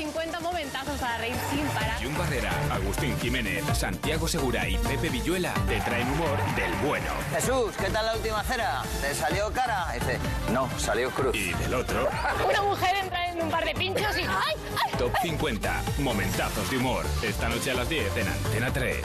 Tenemos 0.00 0.14
50 0.14 0.40
momentazos 0.40 0.98
para 0.98 1.18
reír 1.18 1.36
sin 1.50 1.66
parar. 1.68 2.02
Jun 2.02 2.16
Barrera, 2.16 2.50
Agustín 2.72 3.18
Jiménez, 3.20 3.62
Santiago 3.74 4.26
Segura 4.26 4.66
y 4.66 4.78
Pepe 4.78 5.10
Villuela 5.10 5.52
te 5.68 5.78
traen 5.80 6.10
humor 6.12 6.38
del 6.56 6.72
bueno. 6.86 7.12
Jesús, 7.34 7.74
¿qué 7.76 7.90
tal 7.90 8.06
la 8.06 8.16
última 8.16 8.42
cera? 8.44 8.82
¿Te 9.02 9.14
salió 9.14 9.52
cara? 9.52 9.92
Dice, 9.92 10.18
no, 10.52 10.70
salió 10.78 11.10
cruz. 11.10 11.36
Y 11.36 11.52
del 11.52 11.74
otro, 11.74 12.08
Una 12.48 12.62
mujer 12.62 12.96
entra 12.96 13.30
en 13.30 13.42
un 13.42 13.50
par 13.50 13.64
de 13.66 13.74
pinchos 13.74 14.16
y 14.16 14.22
¡ay! 14.22 14.54
¡ay! 14.86 14.92
Top 14.96 15.12
50, 15.20 15.82
momentazos 15.98 16.70
de 16.70 16.78
humor. 16.78 17.04
Esta 17.22 17.50
noche 17.50 17.70
a 17.72 17.74
las 17.74 17.88
10 17.88 18.16
en 18.16 18.28
Antena 18.28 18.72
3. 18.72 18.96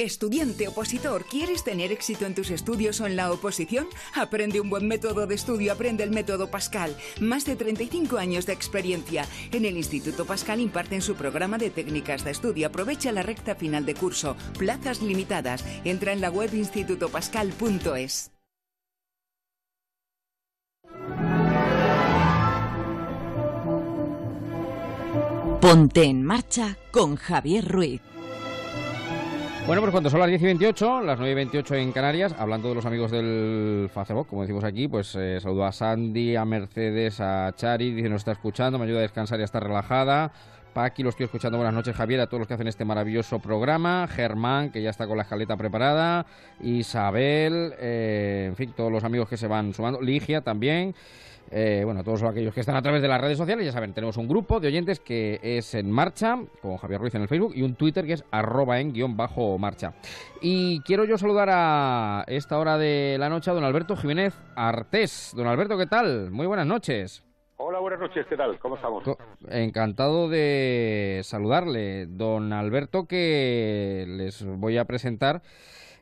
Estudiante 0.00 0.66
opositor, 0.66 1.26
¿quieres 1.26 1.62
tener 1.62 1.92
éxito 1.92 2.24
en 2.24 2.34
tus 2.34 2.50
estudios 2.50 3.02
o 3.02 3.06
en 3.06 3.16
la 3.16 3.30
oposición? 3.30 3.86
Aprende 4.14 4.58
un 4.58 4.70
buen 4.70 4.88
método 4.88 5.26
de 5.26 5.34
estudio, 5.34 5.74
aprende 5.74 6.02
el 6.02 6.10
método 6.10 6.50
Pascal. 6.50 6.96
Más 7.20 7.44
de 7.44 7.54
35 7.54 8.16
años 8.16 8.46
de 8.46 8.54
experiencia. 8.54 9.26
En 9.52 9.66
el 9.66 9.76
Instituto 9.76 10.24
Pascal 10.24 10.58
imparten 10.60 11.02
su 11.02 11.16
programa 11.16 11.58
de 11.58 11.68
técnicas 11.68 12.24
de 12.24 12.30
estudio. 12.30 12.68
Aprovecha 12.68 13.12
la 13.12 13.22
recta 13.22 13.54
final 13.56 13.84
de 13.84 13.92
curso. 13.92 14.38
Plazas 14.58 15.02
limitadas. 15.02 15.66
Entra 15.84 16.14
en 16.14 16.22
la 16.22 16.30
web 16.30 16.48
institutopascal.es. 16.54 18.30
Ponte 25.60 26.04
en 26.04 26.24
marcha 26.24 26.78
con 26.90 27.16
Javier 27.16 27.68
Ruiz. 27.68 28.00
Bueno, 29.66 29.82
pues 29.82 29.92
cuando 29.92 30.10
son 30.10 30.20
las 30.20 30.28
10 30.28 30.42
y 30.42 30.44
28, 30.46 31.02
las 31.02 31.18
9 31.18 31.30
y 31.30 31.34
28 31.34 31.74
en 31.76 31.92
Canarias, 31.92 32.34
hablando 32.38 32.70
de 32.70 32.74
los 32.74 32.86
amigos 32.86 33.10
del 33.10 33.88
Facebook, 33.94 34.26
como 34.26 34.42
decimos 34.42 34.64
aquí, 34.64 34.88
pues 34.88 35.14
eh, 35.14 35.38
saludo 35.40 35.64
a 35.64 35.72
Sandy, 35.72 36.34
a 36.34 36.44
Mercedes, 36.44 37.20
a 37.20 37.52
Chari, 37.54 37.92
dice 37.92 38.08
nos 38.08 38.22
está 38.22 38.32
escuchando, 38.32 38.78
me 38.78 38.86
ayuda 38.86 38.98
a 38.98 39.02
descansar 39.02 39.38
y 39.38 39.42
a 39.42 39.44
estar 39.44 39.62
relajada. 39.62 40.32
Paqui, 40.72 41.02
lo 41.02 41.10
estoy 41.10 41.24
escuchando. 41.24 41.58
Buenas 41.58 41.74
noches, 41.74 41.96
Javier, 41.96 42.20
a 42.20 42.26
todos 42.26 42.40
los 42.40 42.48
que 42.48 42.54
hacen 42.54 42.68
este 42.68 42.84
maravilloso 42.84 43.40
programa. 43.40 44.06
Germán, 44.08 44.70
que 44.70 44.82
ya 44.82 44.90
está 44.90 45.06
con 45.06 45.16
la 45.16 45.24
escaleta 45.24 45.56
preparada. 45.56 46.26
Isabel, 46.62 47.74
eh, 47.78 48.46
en 48.48 48.56
fin, 48.56 48.72
todos 48.76 48.92
los 48.92 49.02
amigos 49.02 49.28
que 49.28 49.36
se 49.36 49.48
van 49.48 49.74
sumando. 49.74 50.00
Ligia 50.00 50.42
también. 50.42 50.94
Eh, 51.52 51.82
bueno, 51.84 52.04
todos 52.04 52.22
aquellos 52.22 52.54
que 52.54 52.60
están 52.60 52.76
a 52.76 52.82
través 52.82 53.02
de 53.02 53.08
las 53.08 53.20
redes 53.20 53.36
sociales, 53.36 53.66
ya 53.66 53.72
saben, 53.72 53.92
tenemos 53.92 54.16
un 54.16 54.28
grupo 54.28 54.60
de 54.60 54.68
oyentes 54.68 55.00
que 55.00 55.40
es 55.42 55.74
en 55.74 55.90
marcha, 55.90 56.38
con 56.62 56.76
Javier 56.76 57.00
Ruiz 57.00 57.14
en 57.16 57.22
el 57.22 57.28
Facebook, 57.28 57.52
y 57.56 57.62
un 57.62 57.74
Twitter 57.74 58.06
que 58.06 58.12
es 58.12 58.24
arroba 58.30 58.78
en 58.78 58.92
guion 58.92 59.16
bajo 59.16 59.58
marcha. 59.58 59.94
Y 60.40 60.80
quiero 60.82 61.04
yo 61.04 61.18
saludar 61.18 61.48
a 61.50 62.24
esta 62.28 62.58
hora 62.58 62.78
de 62.78 63.16
la 63.18 63.28
noche 63.28 63.50
a 63.50 63.54
don 63.54 63.64
Alberto 63.64 63.96
Jiménez 63.96 64.34
Artés. 64.54 65.32
Don 65.36 65.48
Alberto, 65.48 65.76
¿qué 65.76 65.86
tal? 65.86 66.30
Muy 66.30 66.46
buenas 66.46 66.66
noches. 66.66 67.24
Hola, 67.56 67.78
buenas 67.80 68.00
noches, 68.00 68.24
¿qué 68.28 68.36
tal? 68.36 68.58
¿Cómo 68.58 68.76
estamos? 68.76 69.04
Encantado 69.48 70.28
de 70.28 71.20
saludarle. 71.24 72.06
Don 72.06 72.52
Alberto, 72.52 73.06
que 73.06 74.06
les 74.08 74.44
voy 74.46 74.78
a 74.78 74.86
presentar, 74.86 75.42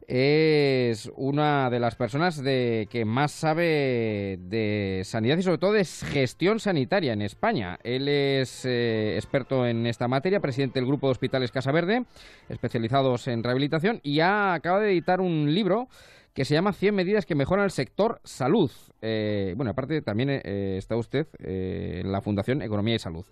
es 0.09 1.13
una 1.17 1.69
de 1.69 1.79
las 1.79 1.95
personas 1.95 2.43
de 2.43 2.89
que 2.91 3.05
más 3.05 3.31
sabe 3.31 4.39
de 4.41 5.03
sanidad 5.05 5.37
y 5.37 5.43
sobre 5.43 5.59
todo 5.59 5.73
de 5.73 5.85
gestión 5.85 6.61
sanitaria 6.61 7.13
en 7.13 7.21
España. 7.21 7.79
Él 7.85 8.09
es 8.09 8.65
eh, 8.65 9.17
experto 9.17 9.67
en 9.67 9.87
esta 9.87 10.09
materia, 10.09 10.41
presidente 10.41 10.81
del 10.81 10.89
grupo 10.89 11.09
de 11.09 11.13
hospitales 11.13 11.53
Casa 11.53 11.73
Verde, 11.73 12.07
especializados 12.49 13.29
en 13.29 13.45
rehabilitación 13.45 14.01
y 14.03 14.21
ha, 14.21 14.55
acaba 14.55 14.81
de 14.81 14.93
editar 14.93 15.21
un 15.21 15.55
libro 15.55 15.89
que 16.33 16.47
se 16.47 16.55
llama 16.55 16.73
100 16.73 16.95
medidas 16.95 17.27
que 17.27 17.35
mejoran 17.35 17.67
el 17.67 17.71
sector 17.71 18.21
salud. 18.25 18.71
Eh, 19.03 19.53
bueno, 19.57 19.73
aparte 19.73 20.01
también 20.01 20.31
eh, 20.31 20.77
está 20.79 20.97
usted 20.97 21.27
en 21.41 22.11
la 22.11 22.23
Fundación 22.23 22.63
Economía 22.63 22.95
y 22.95 22.99
Salud. 22.99 23.27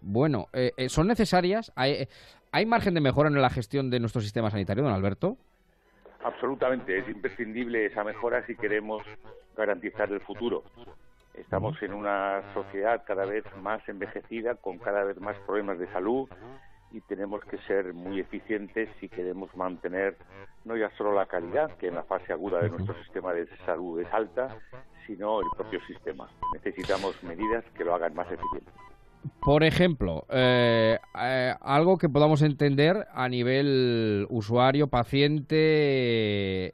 Bueno, 0.00 0.46
¿son 0.88 1.08
necesarias? 1.08 1.72
¿Hay, 1.74 2.08
¿Hay 2.54 2.66
margen 2.66 2.92
de 2.92 3.00
mejora 3.00 3.30
en 3.30 3.40
la 3.40 3.48
gestión 3.48 3.88
de 3.88 3.98
nuestro 3.98 4.20
sistema 4.20 4.50
sanitario, 4.50 4.84
don 4.84 4.92
Alberto? 4.92 5.38
Absolutamente, 6.22 6.98
es 6.98 7.08
imprescindible 7.08 7.86
esa 7.86 8.04
mejora 8.04 8.44
si 8.46 8.54
queremos 8.56 9.02
garantizar 9.56 10.12
el 10.12 10.20
futuro. 10.20 10.62
Estamos 11.32 11.82
en 11.82 11.94
una 11.94 12.42
sociedad 12.52 13.04
cada 13.06 13.24
vez 13.24 13.44
más 13.62 13.80
envejecida, 13.88 14.56
con 14.56 14.76
cada 14.76 15.02
vez 15.02 15.18
más 15.18 15.34
problemas 15.46 15.78
de 15.78 15.90
salud 15.92 16.28
y 16.90 17.00
tenemos 17.00 17.42
que 17.46 17.56
ser 17.66 17.94
muy 17.94 18.20
eficientes 18.20 18.90
si 19.00 19.08
queremos 19.08 19.56
mantener 19.56 20.18
no 20.66 20.76
ya 20.76 20.90
solo 20.98 21.14
la 21.14 21.24
calidad, 21.24 21.74
que 21.78 21.88
en 21.88 21.94
la 21.94 22.02
fase 22.02 22.34
aguda 22.34 22.60
de 22.60 22.68
nuestro 22.68 22.94
sistema 23.02 23.32
de 23.32 23.48
salud 23.64 23.98
es 23.98 24.12
alta, 24.12 24.58
sino 25.06 25.40
el 25.40 25.48
propio 25.56 25.80
sistema. 25.86 26.28
Necesitamos 26.52 27.20
medidas 27.22 27.64
que 27.74 27.82
lo 27.82 27.94
hagan 27.94 28.14
más 28.14 28.30
eficiente. 28.30 28.70
Por 29.40 29.64
ejemplo, 29.64 30.24
eh, 30.30 30.98
eh, 31.20 31.54
algo 31.60 31.98
que 31.98 32.08
podamos 32.08 32.42
entender 32.42 33.06
a 33.12 33.28
nivel 33.28 34.26
usuario, 34.30 34.86
paciente, 34.86 35.56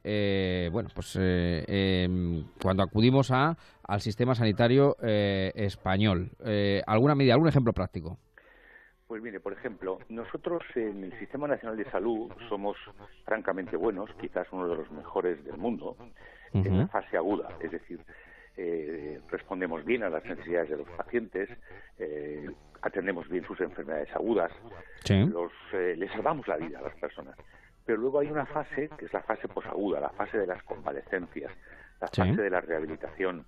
eh, 0.03 0.69
bueno, 0.71 0.89
pues 0.93 1.17
eh, 1.19 1.63
em, 1.67 2.43
cuando 2.61 2.83
acudimos 2.83 3.31
a, 3.31 3.57
al 3.83 4.01
sistema 4.01 4.35
sanitario 4.35 4.97
eh, 5.01 5.51
español. 5.55 6.31
Eh, 6.45 6.83
¿Alguna 6.85 7.15
medida, 7.15 7.33
algún 7.33 7.49
ejemplo 7.49 7.73
práctico? 7.73 8.17
Pues 9.07 9.23
mire, 9.23 9.39
por 9.39 9.53
ejemplo, 9.53 9.97
nosotros 10.09 10.61
en 10.75 11.03
el 11.03 11.17
Sistema 11.17 11.47
Nacional 11.47 11.75
de 11.75 11.89
Salud 11.89 12.31
somos 12.47 12.77
francamente 13.25 13.75
buenos, 13.75 14.11
quizás 14.21 14.47
uno 14.51 14.67
de 14.67 14.75
los 14.75 14.91
mejores 14.91 15.43
del 15.43 15.57
mundo, 15.57 15.97
en 16.53 16.77
la 16.77 16.87
fase 16.87 17.17
aguda, 17.17 17.49
es 17.59 17.71
decir, 17.71 17.99
eh, 18.61 19.21
respondemos 19.29 19.85
bien 19.85 20.03
a 20.03 20.09
las 20.09 20.23
necesidades 20.25 20.69
de 20.69 20.77
los 20.77 20.89
pacientes, 20.89 21.49
eh, 21.97 22.49
atendemos 22.81 23.29
bien 23.29 23.45
sus 23.45 23.59
enfermedades 23.61 24.13
agudas, 24.13 24.51
los, 25.31 25.51
eh, 25.71 25.95
les 25.97 26.11
salvamos 26.11 26.45
la 26.47 26.57
vida 26.57 26.79
a 26.79 26.81
las 26.81 26.95
personas. 26.95 27.37
Pero 27.85 27.99
luego 27.99 28.19
hay 28.19 28.27
una 28.29 28.45
fase 28.45 28.89
que 28.97 29.05
es 29.05 29.13
la 29.13 29.21
fase 29.23 29.47
posaguda, 29.47 30.01
la 30.01 30.09
fase 30.09 30.37
de 30.37 30.45
las 30.45 30.61
convalecencias, 30.63 31.51
la 32.01 32.07
Sí. 32.07 32.21
fase 32.21 32.41
de 32.41 32.49
la 32.49 32.59
rehabilitación, 32.59 33.45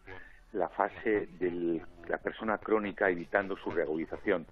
la 0.53 0.69
fase 0.69 1.27
de 1.39 1.81
la 2.07 2.17
persona 2.17 2.57
crónica 2.57 3.09
evitando 3.09 3.57
su 3.57 3.69
reagudización. 3.69 4.47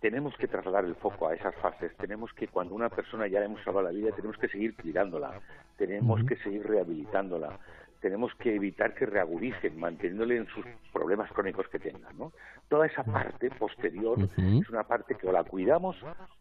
Tenemos 0.00 0.36
que 0.36 0.46
trasladar 0.46 0.84
el 0.84 0.94
foco 0.94 1.26
a 1.26 1.34
esas 1.34 1.54
fases. 1.56 1.96
Tenemos 1.96 2.32
que, 2.34 2.46
cuando 2.48 2.74
una 2.74 2.90
persona 2.90 3.26
ya 3.26 3.40
le 3.40 3.46
hemos 3.46 3.62
salvado 3.64 3.86
la 3.86 3.92
vida, 3.92 4.10
tenemos 4.14 4.36
que 4.38 4.46
seguir 4.48 4.76
cuidándola. 4.76 5.40
Tenemos 5.76 6.22
que 6.24 6.36
seguir 6.36 6.64
rehabilitándola. 6.66 7.58
Tenemos 8.06 8.32
que 8.36 8.54
evitar 8.54 8.94
que 8.94 9.04
reagudicen, 9.04 9.80
manteniéndole 9.80 10.36
en 10.36 10.46
sus 10.46 10.64
problemas 10.92 11.28
crónicos 11.32 11.66
que 11.66 11.80
tengan. 11.80 12.16
¿no? 12.16 12.32
Toda 12.68 12.86
esa 12.86 13.02
parte 13.02 13.50
posterior 13.50 14.16
es 14.36 14.70
una 14.70 14.84
parte 14.84 15.16
que 15.16 15.26
o 15.26 15.32
la 15.32 15.42
cuidamos 15.42 15.96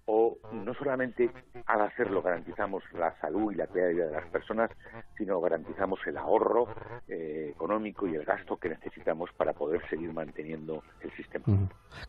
o 0.06 0.38
no 0.54 0.75
solamente 0.75 1.32
al 1.65 1.82
hacerlo 1.82 2.21
garantizamos 2.21 2.84
la 2.93 3.19
salud 3.19 3.51
y 3.51 3.56
la 3.56 3.65
calidad 3.65 3.88
de 3.88 3.93
vida 3.93 4.06
de 4.06 4.12
las 4.12 4.28
personas, 4.28 4.69
sino 5.17 5.41
garantizamos 5.41 5.99
el 6.06 6.17
ahorro 6.17 6.67
eh, 7.08 7.49
económico 7.49 8.08
y 8.08 8.13
el 8.13 8.25
gasto 8.25 8.58
que 8.58 8.69
necesitamos 8.69 9.32
para 9.36 9.54
poder 9.54 9.82
seguir 9.89 10.13
manteniendo 10.13 10.84
el 11.01 11.12
sistema. 11.13 11.45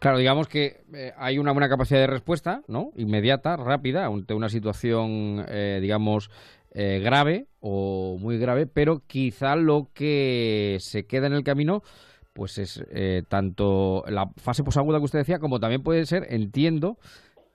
Claro, 0.01 0.19
digamos 0.19 0.49
que 0.49 0.83
eh, 0.93 1.15
hay 1.17 1.39
una 1.39 1.53
buena 1.53 1.71
capacidad 1.71 2.01
de 2.01 2.09
respuesta, 2.09 2.61
¿no? 2.69 2.91
Inmediata, 2.97 3.57
rápida, 3.57 4.05
ante 4.05 4.35
una 4.35 4.51
situación, 4.51 5.47
eh, 5.49 5.79
digamos, 5.81 6.31
eh, 6.79 7.01
grave 7.01 7.49
o 7.59 8.19
muy 8.21 8.37
grave, 8.37 8.67
pero 8.67 9.03
quizá 9.07 9.57
lo 9.57 9.89
que 9.95 10.77
se 10.81 11.07
queda 11.07 11.27
en 11.27 11.33
el 11.33 11.43
camino, 11.43 11.83
pues 12.35 12.59
es 12.59 12.85
eh, 12.91 13.23
tanto 13.27 14.05
la 14.09 14.31
fase 14.37 14.63
posaguda 14.63 14.99
que 14.99 15.07
usted 15.07 15.21
decía, 15.21 15.39
como 15.39 15.59
también 15.59 15.83
puede 15.83 16.05
ser, 16.05 16.27
entiendo, 16.29 16.99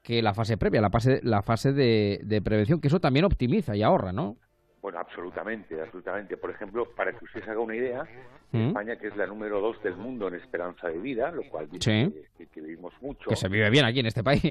que 0.02 0.24
la 0.24 0.34
fase 0.34 0.58
previa, 0.58 0.82
la 0.82 0.90
fase, 0.90 1.20
la 1.22 1.44
fase 1.44 1.72
de, 1.72 2.20
de 2.24 2.42
prevención, 2.42 2.82
que 2.82 2.88
eso 2.88 3.00
también 3.00 3.26
optimiza 3.26 3.76
y 3.76 3.84
ahorra, 3.84 4.12
¿no? 4.12 4.38
Bueno, 4.82 4.98
absolutamente, 4.98 5.80
absolutamente. 5.80 6.38
Por 6.38 6.50
ejemplo, 6.50 6.90
para 6.96 7.14
que 7.14 7.24
usted 7.26 7.44
se 7.44 7.52
haga 7.52 7.60
una 7.60 7.76
idea, 7.76 8.04
¿Mm? 8.52 8.70
España, 8.70 8.96
que 8.96 9.08
es 9.08 9.16
la 9.16 9.28
número 9.28 9.62
dos 9.62 9.82
del 9.84 9.96
mundo 9.96 10.28
en 10.28 10.36
esperanza 10.36 10.88
de 10.88 10.98
vida, 10.98 11.30
lo 11.32 11.44
cual 11.44 11.70
dice 11.70 12.12
que, 12.36 12.62
vivimos 12.62 12.94
mucho. 13.00 13.30
Que 13.30 13.36
se 13.36 13.48
vive 13.48 13.70
bien 13.70 13.86
aquí 13.86 14.00
en 14.00 14.08
este 14.08 14.24
país. 14.24 14.42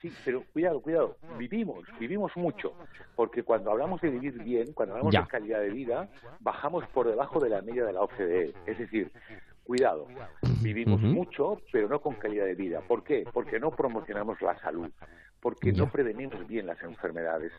sí, 0.00 0.12
pero 0.24 0.44
cuidado, 0.52 0.80
cuidado, 0.80 1.16
vivimos, 1.36 1.84
vivimos 1.98 2.32
mucho, 2.36 2.72
porque 3.16 3.42
cuando 3.42 3.72
hablamos 3.72 4.00
de 4.00 4.10
vivir 4.10 4.40
bien, 4.44 4.72
cuando 4.74 4.94
hablamos 4.94 5.12
de 5.12 5.26
calidad 5.26 5.60
de 5.60 5.70
vida, 5.70 6.08
bajamos 6.38 6.86
por 6.88 7.08
debajo 7.08 7.40
de 7.40 7.50
la 7.50 7.60
media 7.60 7.84
de 7.84 7.92
la 7.92 8.02
OCDE. 8.02 8.54
Es 8.66 8.78
decir, 8.78 9.10
cuidado, 9.64 10.06
vivimos 10.62 11.00
mucho, 11.00 11.60
pero 11.72 11.88
no 11.88 12.00
con 12.00 12.14
calidad 12.14 12.46
de 12.46 12.54
vida. 12.54 12.80
¿Por 12.80 13.02
qué? 13.02 13.24
Porque 13.32 13.58
no 13.58 13.72
promocionamos 13.72 14.40
la 14.40 14.56
salud, 14.60 14.90
porque 15.40 15.72
no 15.72 15.90
prevenimos 15.90 16.46
bien 16.46 16.68
las 16.68 16.80
enfermedades 16.82 17.52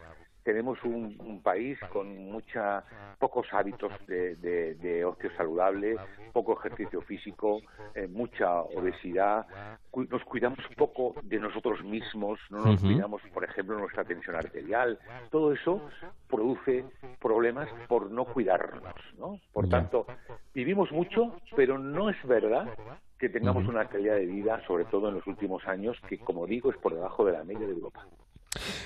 tenemos 0.45 0.81
un, 0.83 1.41
país 1.43 1.77
con 1.91 2.31
mucha 2.31 2.83
pocos 3.19 3.47
hábitos 3.51 3.91
de, 4.07 5.03
ocio 5.05 5.29
saludable, 5.35 5.95
poco 6.31 6.57
ejercicio 6.57 7.01
físico, 7.01 7.61
eh, 7.93 8.07
mucha 8.07 8.61
obesidad, 8.61 9.45
nos 9.93 10.23
cuidamos 10.23 10.59
poco 10.77 11.15
de 11.23 11.39
nosotros 11.39 11.83
mismos, 11.83 12.39
no 12.49 12.63
nos 12.63 12.79
cuidamos, 12.79 13.21
por 13.33 13.43
ejemplo, 13.43 13.77
nuestra 13.77 14.05
tensión 14.05 14.35
arterial, 14.35 14.99
todo 15.31 15.51
eso 15.51 15.81
produce 16.29 16.85
problemas 17.19 17.67
por 17.87 18.11
no 18.11 18.25
cuidarnos, 18.25 18.93
¿no? 19.17 19.39
Por 19.51 19.67
tanto, 19.67 20.05
vivimos 20.53 20.91
mucho, 20.91 21.35
pero 21.55 21.77
no 21.79 22.09
es 22.09 22.23
verdad 22.23 22.69
que 23.17 23.29
tengamos 23.29 23.67
una 23.67 23.85
calidad 23.85 24.15
de 24.15 24.25
vida, 24.25 24.61
sobre 24.67 24.85
todo 24.85 25.09
en 25.09 25.15
los 25.15 25.27
últimos 25.27 25.65
años, 25.67 25.97
que 26.07 26.19
como 26.19 26.45
digo 26.45 26.69
es 26.69 26.77
por 26.77 26.93
debajo 26.93 27.25
de 27.25 27.31
la 27.31 27.43
media 27.43 27.65
de 27.65 27.73
Europa. 27.73 28.05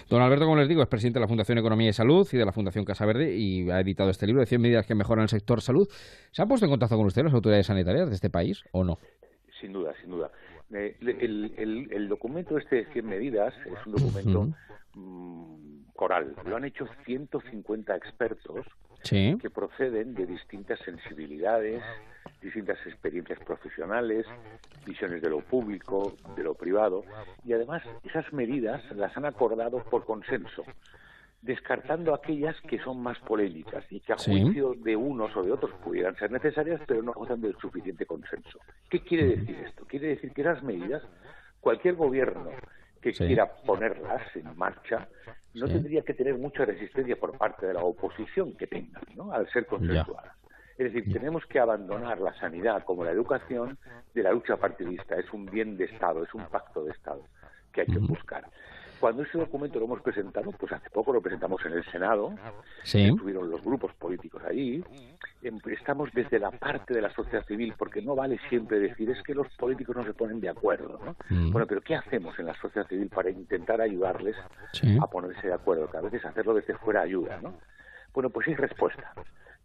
Don 0.09 0.21
Alberto, 0.21 0.45
como 0.45 0.57
les 0.57 0.67
digo, 0.67 0.81
es 0.81 0.87
presidente 0.87 1.19
de 1.19 1.21
la 1.21 1.27
Fundación 1.27 1.57
Economía 1.57 1.89
y 1.89 1.93
Salud 1.93 2.27
y 2.31 2.37
de 2.37 2.45
la 2.45 2.51
Fundación 2.51 2.85
Casa 2.85 3.05
Verde 3.05 3.35
y 3.35 3.69
ha 3.69 3.79
editado 3.79 4.09
este 4.09 4.25
libro 4.25 4.41
de 4.41 4.47
100 4.47 4.61
medidas 4.61 4.85
que 4.85 4.95
mejoran 4.95 5.23
el 5.23 5.29
sector 5.29 5.61
salud. 5.61 5.87
¿Se 6.31 6.41
han 6.41 6.47
puesto 6.47 6.65
en 6.65 6.71
contacto 6.71 6.97
con 6.97 7.05
usted 7.05 7.23
las 7.23 7.33
autoridades 7.33 7.67
sanitarias 7.67 8.09
de 8.09 8.15
este 8.15 8.29
país 8.29 8.63
o 8.71 8.83
no? 8.83 8.97
Sin 9.59 9.73
duda, 9.73 9.93
sin 10.01 10.11
duda. 10.11 10.31
Eh, 10.73 10.95
el, 11.01 12.07
documento 12.07 12.57
este 12.57 12.77
de 12.77 12.85
100 12.93 13.05
medidas 13.05 13.53
es 13.65 13.85
un 13.85 13.93
documento 13.93 14.49
mm, 14.93 15.91
coral. 15.95 16.35
Lo 16.45 16.55
han 16.55 16.65
hecho 16.65 16.85
150 17.05 17.95
expertos 17.95 18.65
que 19.03 19.49
proceden 19.49 20.13
de 20.13 20.25
distintas 20.25 20.79
sensibilidades, 20.85 21.81
distintas 22.41 22.77
experiencias 22.85 23.39
profesionales, 23.39 24.25
visiones 24.85 25.21
de 25.21 25.29
lo 25.29 25.39
público, 25.41 26.15
de 26.35 26.43
lo 26.43 26.53
privado, 26.53 27.03
y 27.43 27.53
además 27.53 27.83
esas 28.03 28.31
medidas 28.33 28.81
las 28.95 29.15
han 29.17 29.25
acordado 29.25 29.83
por 29.83 30.05
consenso, 30.05 30.63
descartando 31.41 32.13
aquellas 32.13 32.59
que 32.61 32.79
son 32.79 33.01
más 33.01 33.17
polémicas 33.19 33.85
y 33.89 33.99
que 33.99 34.13
a 34.13 34.17
juicio 34.17 34.73
de 34.75 34.95
unos 34.95 35.35
o 35.35 35.43
de 35.43 35.51
otros 35.51 35.71
pudieran 35.83 36.15
ser 36.15 36.31
necesarias, 36.31 36.81
pero 36.87 37.01
no 37.01 37.13
gozan 37.13 37.41
del 37.41 37.55
suficiente 37.57 38.05
consenso. 38.05 38.59
¿Qué 38.89 39.01
quiere 39.01 39.37
decir 39.37 39.55
esto? 39.65 39.85
Quiere 39.85 40.09
decir 40.09 40.31
que 40.31 40.41
esas 40.41 40.63
medidas, 40.63 41.03
cualquier 41.61 41.95
gobierno 41.95 42.51
que 43.01 43.13
quiera 43.13 43.49
ponerlas 43.65 44.35
en 44.35 44.57
marcha, 44.57 45.07
no 45.53 45.67
tendría 45.67 46.01
que 46.01 46.13
tener 46.13 46.37
mucha 46.37 46.65
resistencia 46.65 47.15
por 47.17 47.37
parte 47.37 47.65
de 47.65 47.73
la 47.73 47.81
oposición 47.81 48.55
que 48.57 48.67
tengan, 48.67 49.03
¿no? 49.15 49.31
al 49.31 49.49
ser 49.51 49.65
consensuadas. 49.65 50.35
Es 50.79 50.93
decir, 50.93 51.11
tenemos 51.11 51.45
que 51.45 51.59
abandonar 51.59 52.21
la 52.21 52.33
sanidad 52.39 52.85
como 52.85 53.03
la 53.03 53.11
educación 53.11 53.77
de 54.13 54.23
la 54.23 54.31
lucha 54.31 54.55
partidista. 54.55 55.15
Es 55.15 55.31
un 55.33 55.45
bien 55.45 55.75
de 55.75 55.83
Estado, 55.83 56.23
es 56.23 56.33
un 56.33 56.45
pacto 56.45 56.85
de 56.85 56.91
Estado 56.91 57.21
que 57.73 57.81
hay 57.81 57.87
que 57.87 57.99
buscar. 57.99 58.45
Cuando 58.97 59.23
ese 59.23 59.37
documento 59.37 59.77
lo 59.77 59.85
hemos 59.85 60.01
presentado, 60.01 60.51
pues 60.53 60.71
hace 60.71 60.89
poco 60.89 61.11
lo 61.11 61.21
presentamos 61.21 61.65
en 61.65 61.73
el 61.73 61.83
Senado, 61.91 62.33
estuvieron 63.09 63.49
los 63.49 63.61
grupos 63.61 63.93
políticos 63.95 64.41
ahí, 64.47 64.81
em, 65.41 65.59
estamos 65.69 66.09
desde 66.13 66.39
la 66.39 66.51
parte 66.51 66.93
de 66.93 67.01
la 67.01 67.13
sociedad 67.13 67.45
civil, 67.45 67.73
porque 67.77 68.01
no 68.01 68.15
vale 68.15 68.39
siempre 68.47 68.79
decir 68.79 69.09
es 69.09 69.21
que 69.23 69.33
los 69.33 69.47
políticos 69.57 69.97
no 69.97 70.05
se 70.05 70.13
ponen 70.13 70.39
de 70.39 70.49
acuerdo, 70.49 70.97
¿no? 71.03 71.15
Bueno, 71.51 71.67
pero 71.67 71.81
¿qué 71.81 71.95
hacemos 71.95 72.39
en 72.39 72.45
la 72.45 72.53
sociedad 72.55 72.87
civil 72.87 73.09
para 73.09 73.29
intentar 73.29 73.81
ayudarles 73.81 74.37
a 75.01 75.07
ponerse 75.07 75.47
de 75.47 75.53
acuerdo? 75.53 75.91
Que 75.91 75.97
a 75.97 76.01
veces 76.01 76.23
hacerlo 76.23 76.53
desde 76.53 76.75
fuera 76.75 77.01
ayuda, 77.01 77.39
¿no? 77.41 77.53
Bueno, 78.13 78.29
pues 78.29 78.47
hay 78.47 78.55
respuesta 78.55 79.13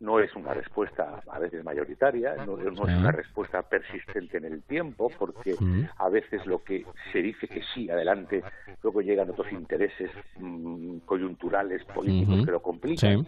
no 0.04 0.20
es 0.20 0.34
una 0.36 0.52
respuesta 0.52 1.22
a 1.30 1.38
veces 1.38 1.64
mayoritaria, 1.64 2.36
no, 2.46 2.58
es 2.58 2.78
una 2.78 3.10
respuesta 3.10 3.62
persistente 3.62 4.36
en 4.38 4.44
el 4.44 4.62
tiempo, 4.62 5.10
porque 5.18 5.56
a 5.96 6.08
veces 6.08 6.44
lo 6.46 6.62
que 6.62 6.84
se 7.12 7.22
dice 7.22 7.48
que 7.48 7.62
sí, 7.74 7.88
adelante, 7.90 8.42
luego 8.82 9.00
llegan 9.00 9.30
otros 9.30 9.50
intereses 9.52 10.10
mm, 10.38 10.98
coyunturales, 11.06 11.84
políticos 11.86 12.44
que 12.44 12.52
lo 12.52 12.62
complican 12.62 13.26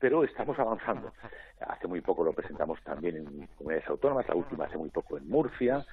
pero 0.00 0.24
estamos 0.24 0.58
avanzando. 0.58 1.12
Hace 1.60 1.86
muy 1.86 2.00
poco 2.00 2.24
lo 2.24 2.32
presentamos 2.32 2.78
también 2.82 3.16
en 3.16 3.46
comunidades 3.58 3.88
autónomas, 3.90 4.26
la 4.26 4.34
última 4.34 4.64
hace 4.64 4.78
muy 4.78 4.88
poco 4.88 5.18
en 5.18 5.28
Murcia. 5.28 5.84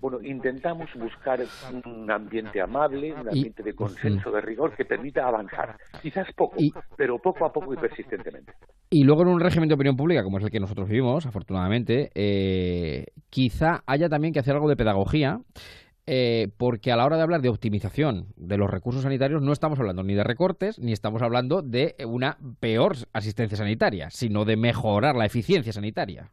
Bueno, 0.00 0.22
intentamos 0.22 0.88
buscar 0.94 1.40
un 1.84 2.08
ambiente 2.08 2.60
amable, 2.60 3.12
un 3.12 3.28
ambiente 3.28 3.64
de 3.64 3.74
consenso, 3.74 4.30
de 4.30 4.40
rigor 4.40 4.76
que 4.76 4.84
permita 4.84 5.26
avanzar. 5.26 5.76
Quizás 6.00 6.32
poco, 6.34 6.56
pero 6.96 7.18
poco 7.18 7.44
a 7.44 7.52
poco 7.52 7.74
y 7.74 7.76
persistentemente. 7.76 8.52
Y 8.90 9.02
luego 9.02 9.22
en 9.22 9.28
un 9.28 9.40
régimen 9.40 9.68
de 9.68 9.74
opinión 9.74 9.96
pública 9.96 10.22
como 10.22 10.38
es 10.38 10.44
el 10.44 10.50
que 10.50 10.60
nosotros 10.60 10.88
vivimos, 10.88 11.26
afortunadamente, 11.26 12.10
eh, 12.14 13.06
quizá 13.28 13.82
haya 13.86 14.08
también 14.08 14.32
que 14.32 14.38
hacer 14.38 14.54
algo 14.54 14.68
de 14.68 14.76
pedagogía 14.76 15.40
eh, 16.10 16.48
porque 16.56 16.90
a 16.90 16.96
la 16.96 17.04
hora 17.04 17.18
de 17.18 17.22
hablar 17.22 17.42
de 17.42 17.50
optimización 17.50 18.28
de 18.36 18.56
los 18.56 18.70
recursos 18.70 19.02
sanitarios 19.02 19.42
no 19.42 19.52
estamos 19.52 19.78
hablando 19.78 20.02
ni 20.02 20.14
de 20.14 20.24
recortes 20.24 20.78
ni 20.78 20.92
estamos 20.94 21.20
hablando 21.20 21.60
de 21.60 21.96
una 22.06 22.38
peor 22.60 22.94
asistencia 23.12 23.58
sanitaria, 23.58 24.08
sino 24.08 24.46
de 24.46 24.56
mejorar 24.56 25.16
la 25.16 25.26
eficiencia 25.26 25.70
sanitaria. 25.70 26.30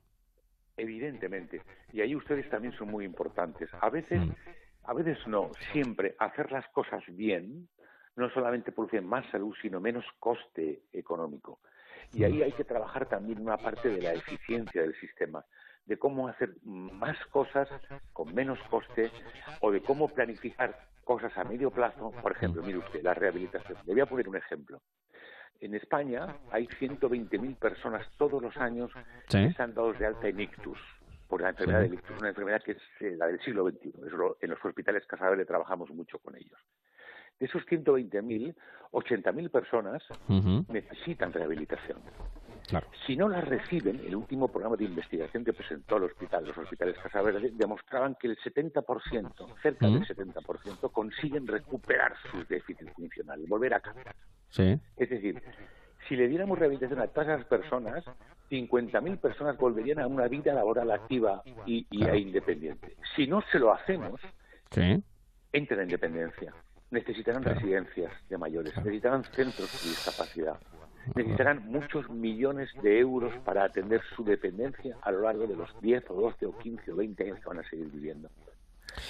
Evidentemente, 0.77 1.61
y 1.91 1.99
ahí 1.99 2.15
ustedes 2.15 2.49
también 2.49 2.73
son 2.77 2.89
muy 2.89 3.03
importantes. 3.03 3.69
A 3.81 3.89
veces, 3.89 4.21
mm. 4.21 4.31
a 4.85 4.93
veces 4.93 5.17
no, 5.27 5.51
siempre 5.73 6.15
hacer 6.19 6.53
las 6.53 6.65
cosas 6.69 7.03
bien 7.09 7.67
no 8.15 8.29
solamente 8.29 8.71
produce 8.71 9.01
más 9.01 9.29
salud, 9.29 9.53
sino 9.61 9.81
menos 9.81 10.05
coste 10.19 10.83
económico. 10.93 11.59
Y 12.13 12.23
ahí 12.23 12.37
mm. 12.37 12.43
hay 12.43 12.51
que 12.53 12.63
trabajar 12.63 13.09
también 13.09 13.41
una 13.41 13.57
parte 13.57 13.89
de 13.89 14.01
la 14.01 14.13
eficiencia 14.13 14.83
del 14.83 14.95
sistema 15.01 15.43
de 15.85 15.97
cómo 15.97 16.27
hacer 16.27 16.55
más 16.63 17.17
cosas 17.27 17.69
con 18.13 18.33
menos 18.33 18.59
coste 18.69 19.11
o 19.61 19.71
de 19.71 19.81
cómo 19.81 20.07
planificar 20.07 20.79
cosas 21.03 21.37
a 21.37 21.43
medio 21.43 21.71
plazo. 21.71 22.11
Por 22.21 22.31
ejemplo, 22.31 22.63
mire 22.63 22.79
usted, 22.79 23.03
la 23.03 23.13
rehabilitación. 23.13 23.77
Le 23.85 23.93
voy 23.93 24.01
a 24.01 24.05
poner 24.05 24.27
un 24.27 24.35
ejemplo. 24.35 24.81
En 25.61 25.73
España 25.75 26.35
hay 26.51 26.67
120.000 26.67 27.55
personas 27.57 28.05
todos 28.17 28.41
los 28.41 28.57
años 28.57 28.91
que 29.29 29.45
están 29.45 29.73
dados 29.73 29.97
de 29.97 30.05
alta 30.05 30.27
en 30.27 30.39
ictus, 30.39 30.77
por 31.29 31.41
la 31.41 31.49
enfermedad 31.49 31.81
de 31.81 31.95
ictus, 31.95 32.19
una 32.19 32.29
enfermedad 32.29 32.61
que 32.61 32.73
es 32.73 32.81
eh, 32.99 33.15
la 33.15 33.27
del 33.27 33.39
siglo 33.41 33.69
XXI. 33.69 33.93
en 34.41 34.49
los 34.49 34.65
hospitales 34.65 35.05
Casabel 35.07 35.45
trabajamos 35.45 35.89
mucho 35.91 36.19
con 36.19 36.35
ellos. 36.35 36.59
De 37.39 37.45
esos 37.45 37.65
120.000, 37.65 38.55
80.000 38.91 39.51
personas 39.51 40.03
necesitan 40.69 41.33
rehabilitación. 41.33 42.01
Si 43.05 43.15
no 43.15 43.29
las 43.29 43.43
reciben, 43.43 44.01
el 44.05 44.15
último 44.15 44.47
programa 44.47 44.75
de 44.75 44.85
investigación 44.85 45.43
que 45.43 45.53
presentó 45.53 45.97
el 45.97 46.03
hospital, 46.03 46.45
los 46.45 46.57
hospitales 46.57 46.97
Casa 46.97 47.21
Verde, 47.21 47.51
demostraban 47.53 48.15
que 48.15 48.27
el 48.27 48.37
70%, 48.37 49.61
cerca 49.61 49.87
del 49.87 50.05
70%, 50.05 50.91
consiguen 50.91 51.47
recuperar 51.47 52.13
sus 52.31 52.47
déficits 52.47 52.91
funcionales, 52.93 53.47
volver 53.47 53.73
a 53.75 53.79
casa. 53.79 54.15
Es 54.95 55.09
decir, 55.09 55.41
si 56.07 56.15
le 56.15 56.27
diéramos 56.27 56.57
rehabilitación 56.57 56.99
a 56.99 57.07
todas 57.07 57.29
esas 57.29 57.45
personas, 57.45 58.03
50.000 58.49 59.19
personas 59.19 59.57
volverían 59.57 59.99
a 59.99 60.07
una 60.07 60.27
vida 60.27 60.53
laboral 60.53 60.91
activa 60.91 61.41
y, 61.65 61.85
independiente. 61.91 62.95
Si 63.15 63.27
no 63.27 63.43
se 63.51 63.59
lo 63.59 63.73
hacemos, 63.73 64.19
entran 65.51 65.81
en 65.81 65.87
dependencia. 65.87 66.53
Necesitarán 66.91 67.43
residencias 67.43 68.11
de 68.29 68.37
mayores, 68.37 68.75
necesitarán 68.77 69.23
centros 69.23 69.71
de 69.83 69.89
discapacidad 69.89 70.59
necesitarán 71.13 71.67
muchos 71.67 72.09
millones 72.09 72.69
de 72.81 72.99
euros 72.99 73.33
para 73.43 73.63
atender 73.63 74.01
su 74.15 74.23
dependencia 74.23 74.97
a 75.01 75.11
lo 75.11 75.21
largo 75.21 75.47
de 75.47 75.55
los 75.55 75.69
10 75.81 76.09
o 76.09 76.13
12 76.13 76.45
o 76.45 76.57
15 76.57 76.91
o 76.91 76.95
20 76.95 77.23
años 77.23 77.39
que 77.39 77.49
van 77.49 77.59
a 77.59 77.69
seguir 77.69 77.89
viviendo. 77.91 78.29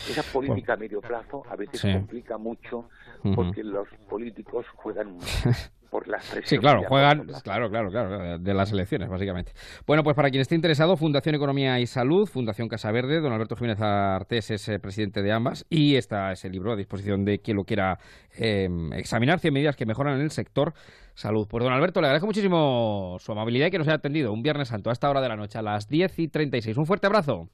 Esa 0.09 0.23
política 0.23 0.73
a 0.73 0.77
medio 0.77 1.01
plazo 1.01 1.43
a 1.49 1.55
veces 1.55 1.81
complica 1.81 2.37
mucho 2.37 2.89
porque 3.35 3.63
los 3.63 3.87
políticos 4.09 4.65
juegan 4.75 5.17
por 5.89 6.07
las 6.07 6.23
presiones. 6.23 6.49
Sí, 6.49 6.57
claro, 6.57 6.83
juegan, 6.87 7.27
claro, 7.43 7.69
claro, 7.69 7.89
claro, 7.89 8.39
de 8.39 8.53
las 8.53 8.71
elecciones, 8.71 9.09
básicamente. 9.09 9.53
Bueno, 9.85 10.03
pues 10.03 10.15
para 10.15 10.29
quien 10.29 10.41
esté 10.41 10.55
interesado, 10.55 10.97
Fundación 10.97 11.35
Economía 11.35 11.79
y 11.79 11.87
Salud, 11.87 12.27
Fundación 12.27 12.67
Casa 12.67 12.91
Verde, 12.91 13.21
don 13.21 13.31
Alberto 13.31 13.55
Jiménez 13.55 13.79
Artés 13.81 14.51
es 14.51 14.67
eh, 14.69 14.79
presidente 14.79 15.21
de 15.21 15.31
ambas 15.31 15.65
y 15.69 15.95
está 15.95 16.31
ese 16.31 16.49
libro 16.49 16.73
a 16.73 16.75
disposición 16.75 17.25
de 17.25 17.39
quien 17.39 17.57
lo 17.57 17.63
quiera 17.63 17.99
eh, 18.37 18.67
examinar, 18.93 19.39
100 19.39 19.53
medidas 19.53 19.75
que 19.75 19.85
mejoran 19.85 20.15
en 20.15 20.21
el 20.21 20.31
sector 20.31 20.73
salud. 21.15 21.47
Pues 21.49 21.63
don 21.63 21.73
Alberto, 21.73 22.01
le 22.01 22.07
agradezco 22.07 22.27
muchísimo 22.27 23.17
su 23.19 23.31
amabilidad 23.31 23.67
y 23.67 23.71
que 23.71 23.79
nos 23.79 23.87
haya 23.87 23.95
atendido 23.95 24.31
un 24.31 24.43
Viernes 24.43 24.67
Santo 24.67 24.89
a 24.89 24.93
esta 24.93 25.09
hora 25.09 25.21
de 25.21 25.29
la 25.29 25.35
noche, 25.35 25.57
a 25.57 25.61
las 25.61 25.87
10 25.87 26.19
y 26.19 26.27
36. 26.27 26.77
Un 26.77 26.85
fuerte 26.85 27.07
abrazo. 27.07 27.49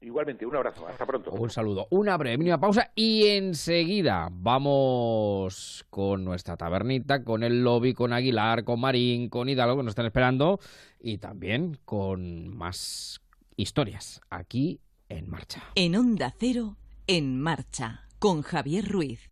Igualmente, 0.00 0.44
un 0.44 0.54
abrazo, 0.54 0.86
hasta 0.86 1.06
pronto. 1.06 1.30
Un 1.32 1.48
saludo, 1.48 1.86
una 1.90 2.18
breve 2.18 2.36
mínima 2.36 2.60
pausa 2.60 2.92
y 2.94 3.28
enseguida 3.28 4.28
vamos 4.30 5.86
con 5.88 6.22
nuestra 6.22 6.56
tabernita, 6.56 7.24
con 7.24 7.42
el 7.42 7.64
lobby, 7.64 7.94
con 7.94 8.12
Aguilar, 8.12 8.64
con 8.64 8.78
Marín, 8.78 9.30
con 9.30 9.48
Hidalgo 9.48 9.78
que 9.78 9.82
nos 9.84 9.92
están 9.92 10.06
esperando 10.06 10.60
y 11.00 11.16
también 11.16 11.78
con 11.86 12.54
más 12.54 13.22
historias 13.56 14.20
aquí 14.28 14.80
en 15.08 15.30
marcha. 15.30 15.62
En 15.74 15.96
Onda 15.96 16.34
Cero, 16.38 16.76
en 17.06 17.40
marcha, 17.40 18.06
con 18.18 18.42
Javier 18.42 18.86
Ruiz. 18.86 19.30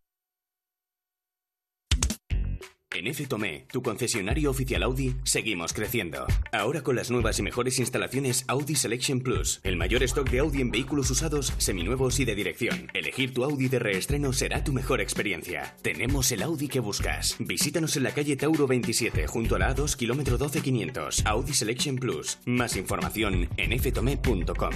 En 2.94 3.08
F 3.08 3.26
Tomé, 3.26 3.66
tu 3.72 3.82
concesionario 3.82 4.50
oficial 4.50 4.84
Audi, 4.84 5.16
seguimos 5.24 5.72
creciendo. 5.72 6.26
Ahora 6.52 6.82
con 6.82 6.94
las 6.94 7.10
nuevas 7.10 7.40
y 7.40 7.42
mejores 7.42 7.80
instalaciones 7.80 8.44
Audi 8.46 8.76
Selection 8.76 9.18
Plus, 9.18 9.60
el 9.64 9.76
mayor 9.76 10.04
stock 10.04 10.30
de 10.30 10.38
Audi 10.38 10.60
en 10.60 10.70
vehículos 10.70 11.10
usados, 11.10 11.52
seminuevos 11.58 12.20
y 12.20 12.24
de 12.24 12.36
dirección. 12.36 12.92
Elegir 12.94 13.34
tu 13.34 13.42
Audi 13.42 13.66
de 13.66 13.80
reestreno 13.80 14.32
será 14.32 14.62
tu 14.62 14.72
mejor 14.72 15.00
experiencia. 15.00 15.74
Tenemos 15.82 16.30
el 16.30 16.42
Audi 16.44 16.68
que 16.68 16.78
buscas. 16.78 17.34
Visítanos 17.40 17.96
en 17.96 18.04
la 18.04 18.14
calle 18.14 18.36
Tauro 18.36 18.68
27, 18.68 19.26
junto 19.26 19.56
a 19.56 19.58
la 19.58 19.74
A2, 19.74 19.96
kilómetro 19.96 20.38
12500. 20.38 21.26
Audi 21.26 21.52
Selection 21.52 21.96
Plus. 21.96 22.38
Más 22.46 22.76
información 22.76 23.48
en 23.56 23.76
ftome.com. 23.76 24.72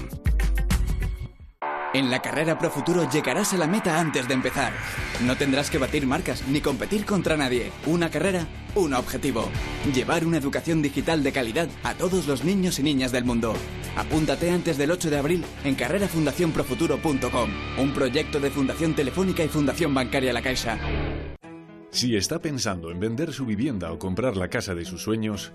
En 1.95 2.11
la 2.11 2.21
carrera 2.21 2.59
Pro 2.59 2.69
Futuro 2.71 3.09
llegarás 3.11 3.55
a 3.55 3.57
la 3.57 3.67
meta 3.67 3.99
antes 3.99 4.29
de 4.29 4.35
empezar. 4.35 4.75
No 5.25 5.37
tendrás 5.37 5.71
que 5.71 5.79
batir 5.79 6.07
marcas 6.07 6.47
ni 6.47 6.61
competir 6.61 7.07
contra 7.07 7.39
nadie. 7.39 7.73
Una 7.87 8.11
carrera, 8.11 8.47
un 8.75 8.93
objetivo. 8.93 9.49
Llevar 9.95 10.27
una 10.27 10.37
educación 10.37 10.83
digital 10.83 11.23
de 11.23 11.33
calidad 11.33 11.67
a 11.85 11.95
todos 11.95 12.27
los 12.27 12.45
niños 12.45 12.79
y 12.79 12.83
niñas 12.83 13.11
del 13.11 13.25
mundo. 13.25 13.55
Apúntate 13.97 14.51
antes 14.51 14.77
del 14.77 14.91
8 14.91 15.09
de 15.09 15.17
abril 15.17 15.45
en 15.65 15.77
carrerafundacionprofuturo.com, 15.77 17.51
un 17.79 17.95
proyecto 17.95 18.39
de 18.39 18.51
Fundación 18.51 18.95
Telefónica 18.95 19.43
y 19.43 19.49
Fundación 19.49 19.95
Bancaria 19.95 20.35
La 20.35 20.43
Caixa. 20.43 20.79
Si 21.91 22.17
está 22.17 22.39
pensando 22.39 22.91
en 22.91 23.01
vender 23.01 23.33
su 23.33 23.47
vivienda 23.47 23.91
o 23.93 23.99
comprar 23.99 24.37
la 24.37 24.49
casa 24.49 24.75
de 24.75 24.85
sus 24.85 25.03
sueños, 25.03 25.55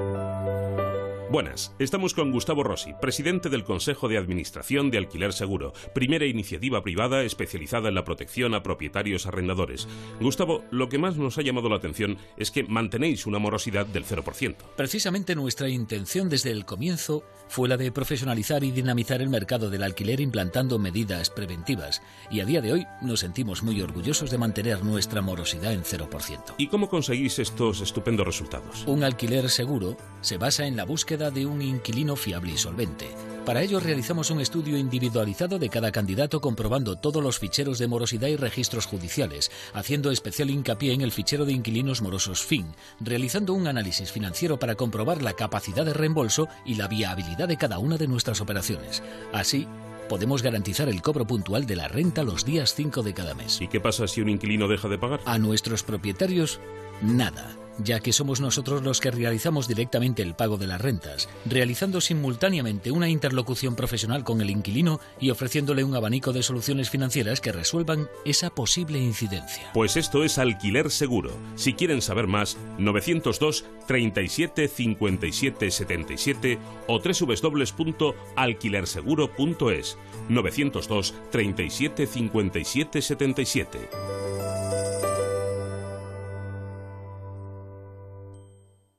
Buenas, 1.31 1.73
estamos 1.79 2.13
con 2.13 2.33
Gustavo 2.33 2.61
Rossi, 2.61 2.91
presidente 2.99 3.47
del 3.47 3.63
Consejo 3.63 4.09
de 4.09 4.17
Administración 4.17 4.91
de 4.91 4.97
Alquiler 4.97 5.31
Seguro, 5.31 5.71
primera 5.95 6.25
iniciativa 6.25 6.83
privada 6.83 7.23
especializada 7.23 7.87
en 7.87 7.95
la 7.95 8.03
protección 8.03 8.53
a 8.53 8.63
propietarios 8.63 9.25
arrendadores. 9.27 9.87
Gustavo, 10.19 10.65
lo 10.71 10.89
que 10.89 10.97
más 10.97 11.15
nos 11.15 11.37
ha 11.37 11.41
llamado 11.41 11.69
la 11.69 11.77
atención 11.77 12.17
es 12.35 12.51
que 12.51 12.63
mantenéis 12.63 13.25
una 13.27 13.39
morosidad 13.39 13.85
del 13.85 14.03
0%. 14.03 14.55
Precisamente 14.75 15.33
nuestra 15.33 15.69
intención 15.69 16.27
desde 16.27 16.51
el 16.51 16.65
comienzo 16.65 17.23
fue 17.51 17.67
la 17.67 17.75
de 17.75 17.91
profesionalizar 17.91 18.63
y 18.63 18.71
dinamizar 18.71 19.21
el 19.21 19.27
mercado 19.27 19.69
del 19.69 19.83
alquiler 19.83 20.21
implantando 20.21 20.79
medidas 20.79 21.29
preventivas, 21.29 22.01
y 22.29 22.39
a 22.39 22.45
día 22.45 22.61
de 22.61 22.71
hoy 22.71 22.87
nos 23.01 23.19
sentimos 23.19 23.61
muy 23.61 23.81
orgullosos 23.81 24.31
de 24.31 24.37
mantener 24.37 24.85
nuestra 24.85 25.21
morosidad 25.21 25.73
en 25.73 25.83
0%. 25.83 26.55
¿Y 26.57 26.67
cómo 26.67 26.87
conseguís 26.87 27.39
estos 27.39 27.81
estupendos 27.81 28.25
resultados? 28.25 28.85
Un 28.87 29.03
alquiler 29.03 29.49
seguro 29.49 29.97
se 30.21 30.37
basa 30.37 30.65
en 30.65 30.77
la 30.77 30.85
búsqueda 30.85 31.29
de 31.29 31.45
un 31.45 31.61
inquilino 31.61 32.15
fiable 32.15 32.53
y 32.53 32.57
solvente. 32.57 33.09
Para 33.45 33.63
ello 33.63 33.79
realizamos 33.79 34.29
un 34.29 34.39
estudio 34.39 34.77
individualizado 34.77 35.57
de 35.57 35.67
cada 35.67 35.91
candidato 35.91 36.39
comprobando 36.39 36.95
todos 36.95 37.23
los 37.23 37.39
ficheros 37.39 37.79
de 37.79 37.87
morosidad 37.87 38.27
y 38.27 38.35
registros 38.35 38.85
judiciales, 38.85 39.51
haciendo 39.73 40.11
especial 40.11 40.51
hincapié 40.51 40.93
en 40.93 41.01
el 41.01 41.11
fichero 41.11 41.43
de 41.43 41.51
inquilinos 41.51 42.03
morosos 42.03 42.43
FIN, 42.43 42.67
realizando 42.99 43.53
un 43.53 43.67
análisis 43.67 44.11
financiero 44.11 44.59
para 44.59 44.75
comprobar 44.75 45.23
la 45.23 45.33
capacidad 45.33 45.83
de 45.83 45.93
reembolso 45.93 46.47
y 46.65 46.75
la 46.75 46.87
viabilidad 46.87 47.40
de 47.47 47.57
cada 47.57 47.79
una 47.79 47.97
de 47.97 48.07
nuestras 48.07 48.41
operaciones. 48.41 49.03
Así, 49.33 49.67
podemos 50.09 50.43
garantizar 50.43 50.89
el 50.89 51.01
cobro 51.01 51.25
puntual 51.25 51.65
de 51.65 51.75
la 51.75 51.87
renta 51.87 52.23
los 52.23 52.45
días 52.45 52.73
5 52.75 53.03
de 53.03 53.13
cada 53.13 53.33
mes. 53.33 53.61
¿Y 53.61 53.67
qué 53.67 53.79
pasa 53.79 54.07
si 54.07 54.21
un 54.21 54.29
inquilino 54.29 54.67
deja 54.67 54.87
de 54.87 54.97
pagar? 54.97 55.21
A 55.25 55.37
nuestros 55.37 55.83
propietarios, 55.83 56.59
nada 57.01 57.55
ya 57.77 57.99
que 57.99 58.13
somos 58.13 58.41
nosotros 58.41 58.83
los 58.83 58.99
que 58.99 59.11
realizamos 59.11 59.67
directamente 59.67 60.21
el 60.21 60.35
pago 60.35 60.57
de 60.57 60.67
las 60.67 60.81
rentas, 60.81 61.29
realizando 61.45 62.01
simultáneamente 62.01 62.91
una 62.91 63.09
interlocución 63.09 63.75
profesional 63.75 64.23
con 64.23 64.41
el 64.41 64.49
inquilino 64.49 64.99
y 65.19 65.29
ofreciéndole 65.29 65.83
un 65.83 65.95
abanico 65.95 66.33
de 66.33 66.41
soluciones 66.43 66.89
financieras 66.89 67.41
que 67.41 67.51
resuelvan 67.51 68.07
esa 68.25 68.49
posible 68.49 68.99
incidencia. 68.99 69.69
Pues 69.73 69.97
esto 69.97 70.23
es 70.23 70.37
alquiler 70.37 70.91
seguro. 70.91 71.31
Si 71.55 71.73
quieren 71.73 72.01
saber 72.01 72.27
más, 72.27 72.57
902 72.77 73.65
37 73.87 74.67
57 74.67 75.71
77 75.71 76.59
o 76.87 76.99
www.alquilerseguro.es 76.99 79.97
902 80.29 81.13
37 81.31 82.07
57 82.07 83.01
77. 83.01 83.89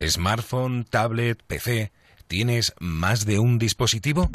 Smartphone, 0.08 0.84
tablet, 0.84 1.42
PC. 1.46 1.92
¿Tienes 2.26 2.74
más 2.78 3.24
de 3.24 3.38
un 3.38 3.58
dispositivo? 3.58 4.30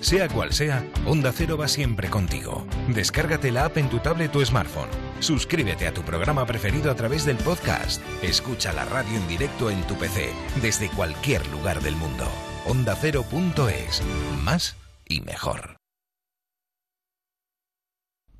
Sea 0.00 0.28
cual 0.28 0.52
sea, 0.52 0.86
Onda 1.04 1.32
Cero 1.32 1.56
va 1.56 1.68
siempre 1.68 2.08
contigo. 2.08 2.66
Descárgate 2.88 3.50
la 3.50 3.64
app 3.66 3.76
en 3.78 3.88
tu 3.88 3.98
tablet 3.98 4.34
o 4.36 4.44
smartphone. 4.44 4.88
Suscríbete 5.20 5.86
a 5.86 5.94
tu 5.94 6.02
programa 6.02 6.46
preferido 6.46 6.90
a 6.90 6.94
través 6.94 7.24
del 7.24 7.36
podcast. 7.38 8.02
Escucha 8.22 8.72
la 8.72 8.84
radio 8.84 9.16
en 9.16 9.26
directo 9.28 9.70
en 9.70 9.82
tu 9.86 9.94
PC, 9.94 10.30
desde 10.62 10.88
cualquier 10.90 11.46
lugar 11.48 11.80
del 11.80 11.96
mundo. 11.96 12.26
OndaCero.es. 12.66 14.02
Más 14.44 14.76
y 15.08 15.20
mejor. 15.22 15.76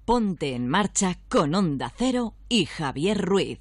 Ponte 0.04 0.54
en 0.54 0.68
marcha 0.68 1.18
con 1.28 1.54
Onda 1.56 1.92
Cero 1.96 2.34
y 2.48 2.66
Javier 2.66 3.20
Ruiz. 3.20 3.60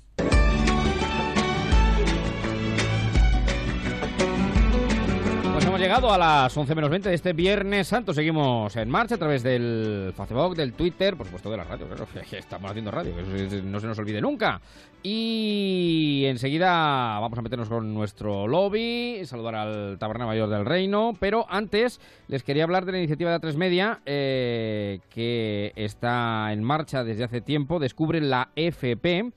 Llegado 5.85 6.11
a 6.11 6.17
las 6.17 6.57
11 6.57 6.73
menos 6.73 6.89
20 6.89 7.09
de 7.09 7.15
este 7.15 7.33
Viernes 7.33 7.87
Santo. 7.87 8.11
Seguimos 8.11 8.75
en 8.75 8.89
marcha 8.89 9.15
a 9.15 9.17
través 9.19 9.43
del 9.43 10.15
Facebook, 10.17 10.55
del 10.55 10.73
Twitter, 10.73 11.15
por 11.15 11.27
supuesto 11.27 11.51
de 11.51 11.57
la 11.57 11.63
radio. 11.63 11.85
Claro, 11.85 12.07
estamos 12.31 12.71
haciendo 12.71 12.89
radio, 12.89 13.15
que 13.15 13.61
no 13.61 13.79
se 13.79 13.85
nos 13.85 13.99
olvide 13.99 14.19
nunca. 14.19 14.59
Y 15.03 16.23
enseguida 16.25 17.19
vamos 17.19 17.37
a 17.37 17.43
meternos 17.43 17.69
con 17.69 17.93
nuestro 17.93 18.47
lobby, 18.47 19.21
saludar 19.25 19.53
al 19.53 19.99
Taberna 19.99 20.25
Mayor 20.25 20.49
del 20.49 20.65
Reino. 20.65 21.13
Pero 21.19 21.45
antes 21.49 22.01
les 22.29 22.41
quería 22.41 22.63
hablar 22.63 22.85
de 22.85 22.93
la 22.93 22.97
iniciativa 22.97 23.29
de 23.29 23.47
A3 23.47 23.55
Media, 23.55 23.99
eh, 24.07 25.01
que 25.11 25.71
está 25.75 26.51
en 26.51 26.63
marcha 26.63 27.03
desde 27.03 27.25
hace 27.25 27.41
tiempo. 27.41 27.77
Descubre 27.77 28.19
la 28.21 28.49
FP 28.55 29.33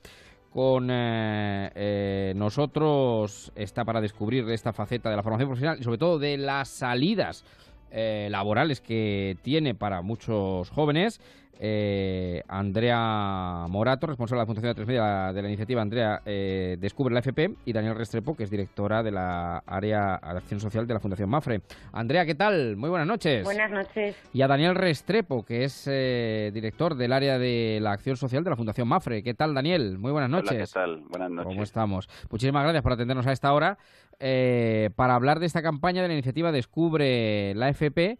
con 0.49 0.89
eh, 0.91 1.71
eh, 1.75 2.33
nosotros 2.35 3.51
está 3.55 3.85
para 3.85 4.01
descubrir 4.01 4.49
esta 4.49 4.73
faceta 4.73 5.09
de 5.09 5.15
la 5.15 5.23
formación 5.23 5.49
profesional 5.49 5.77
y 5.79 5.83
sobre 5.83 5.97
todo 5.97 6.19
de 6.19 6.37
las 6.37 6.69
salidas 6.69 7.43
eh, 7.91 8.27
laborales 8.31 8.81
que 8.81 9.37
tiene 9.41 9.75
para 9.75 10.01
muchos 10.01 10.69
jóvenes 10.69 11.21
eh, 11.61 12.41
Andrea 12.47 13.65
Morato, 13.67 14.07
responsable 14.07 14.39
de 14.39 14.43
la 14.43 14.45
Fundación 14.45 14.69
de 14.69 14.75
Tres 14.75 14.87
Media 14.87 15.33
de 15.33 15.41
la 15.41 15.47
iniciativa 15.49 15.81
Andrea 15.81 16.21
eh, 16.25 16.77
Descubre 16.79 17.13
la 17.13 17.19
FP, 17.19 17.51
y 17.65 17.73
Daniel 17.73 17.95
Restrepo, 17.95 18.33
que 18.33 18.43
es 18.43 18.49
directora 18.49 19.03
de 19.03 19.11
la 19.11 19.61
área 19.67 20.21
de 20.23 20.37
acción 20.37 20.61
social 20.61 20.87
de 20.87 20.93
la 20.93 21.01
Fundación 21.01 21.29
Mafre. 21.29 21.61
Andrea, 21.91 22.25
¿qué 22.25 22.35
tal? 22.35 22.77
Muy 22.77 22.89
buenas 22.89 23.07
noches. 23.07 23.43
Buenas 23.43 23.71
noches. 23.71 24.15
Y 24.31 24.41
a 24.41 24.47
Daniel 24.47 24.75
Restrepo, 24.75 25.43
que 25.43 25.65
es 25.65 25.85
eh, 25.91 26.51
director 26.53 26.95
del 26.95 27.11
área 27.11 27.37
de 27.37 27.79
la 27.81 27.91
acción 27.91 28.15
social 28.15 28.45
de 28.45 28.51
la 28.51 28.55
Fundación 28.55 28.87
Mafre. 28.87 29.21
¿Qué 29.21 29.33
tal, 29.33 29.53
Daniel? 29.53 29.97
Muy 29.97 30.13
buenas 30.13 30.29
noches. 30.29 30.51
Hola, 30.51 30.65
¿qué 30.65 30.71
tal? 30.73 31.03
Buenas 31.09 31.31
noches. 31.31 31.47
¿Cómo 31.47 31.63
estamos? 31.63 32.09
Muchísimas 32.31 32.63
gracias 32.63 32.83
por 32.83 32.93
atendernos 32.93 33.27
a 33.27 33.33
esta 33.33 33.51
hora 33.51 33.77
para 34.17 35.15
hablar 35.15 35.39
de 35.39 35.45
esta 35.45 35.61
campaña 35.61 36.01
de 36.01 36.07
la 36.07 36.13
iniciativa 36.13 36.51
Descubre 36.51 37.53
la 37.55 37.69
FP 37.69 38.17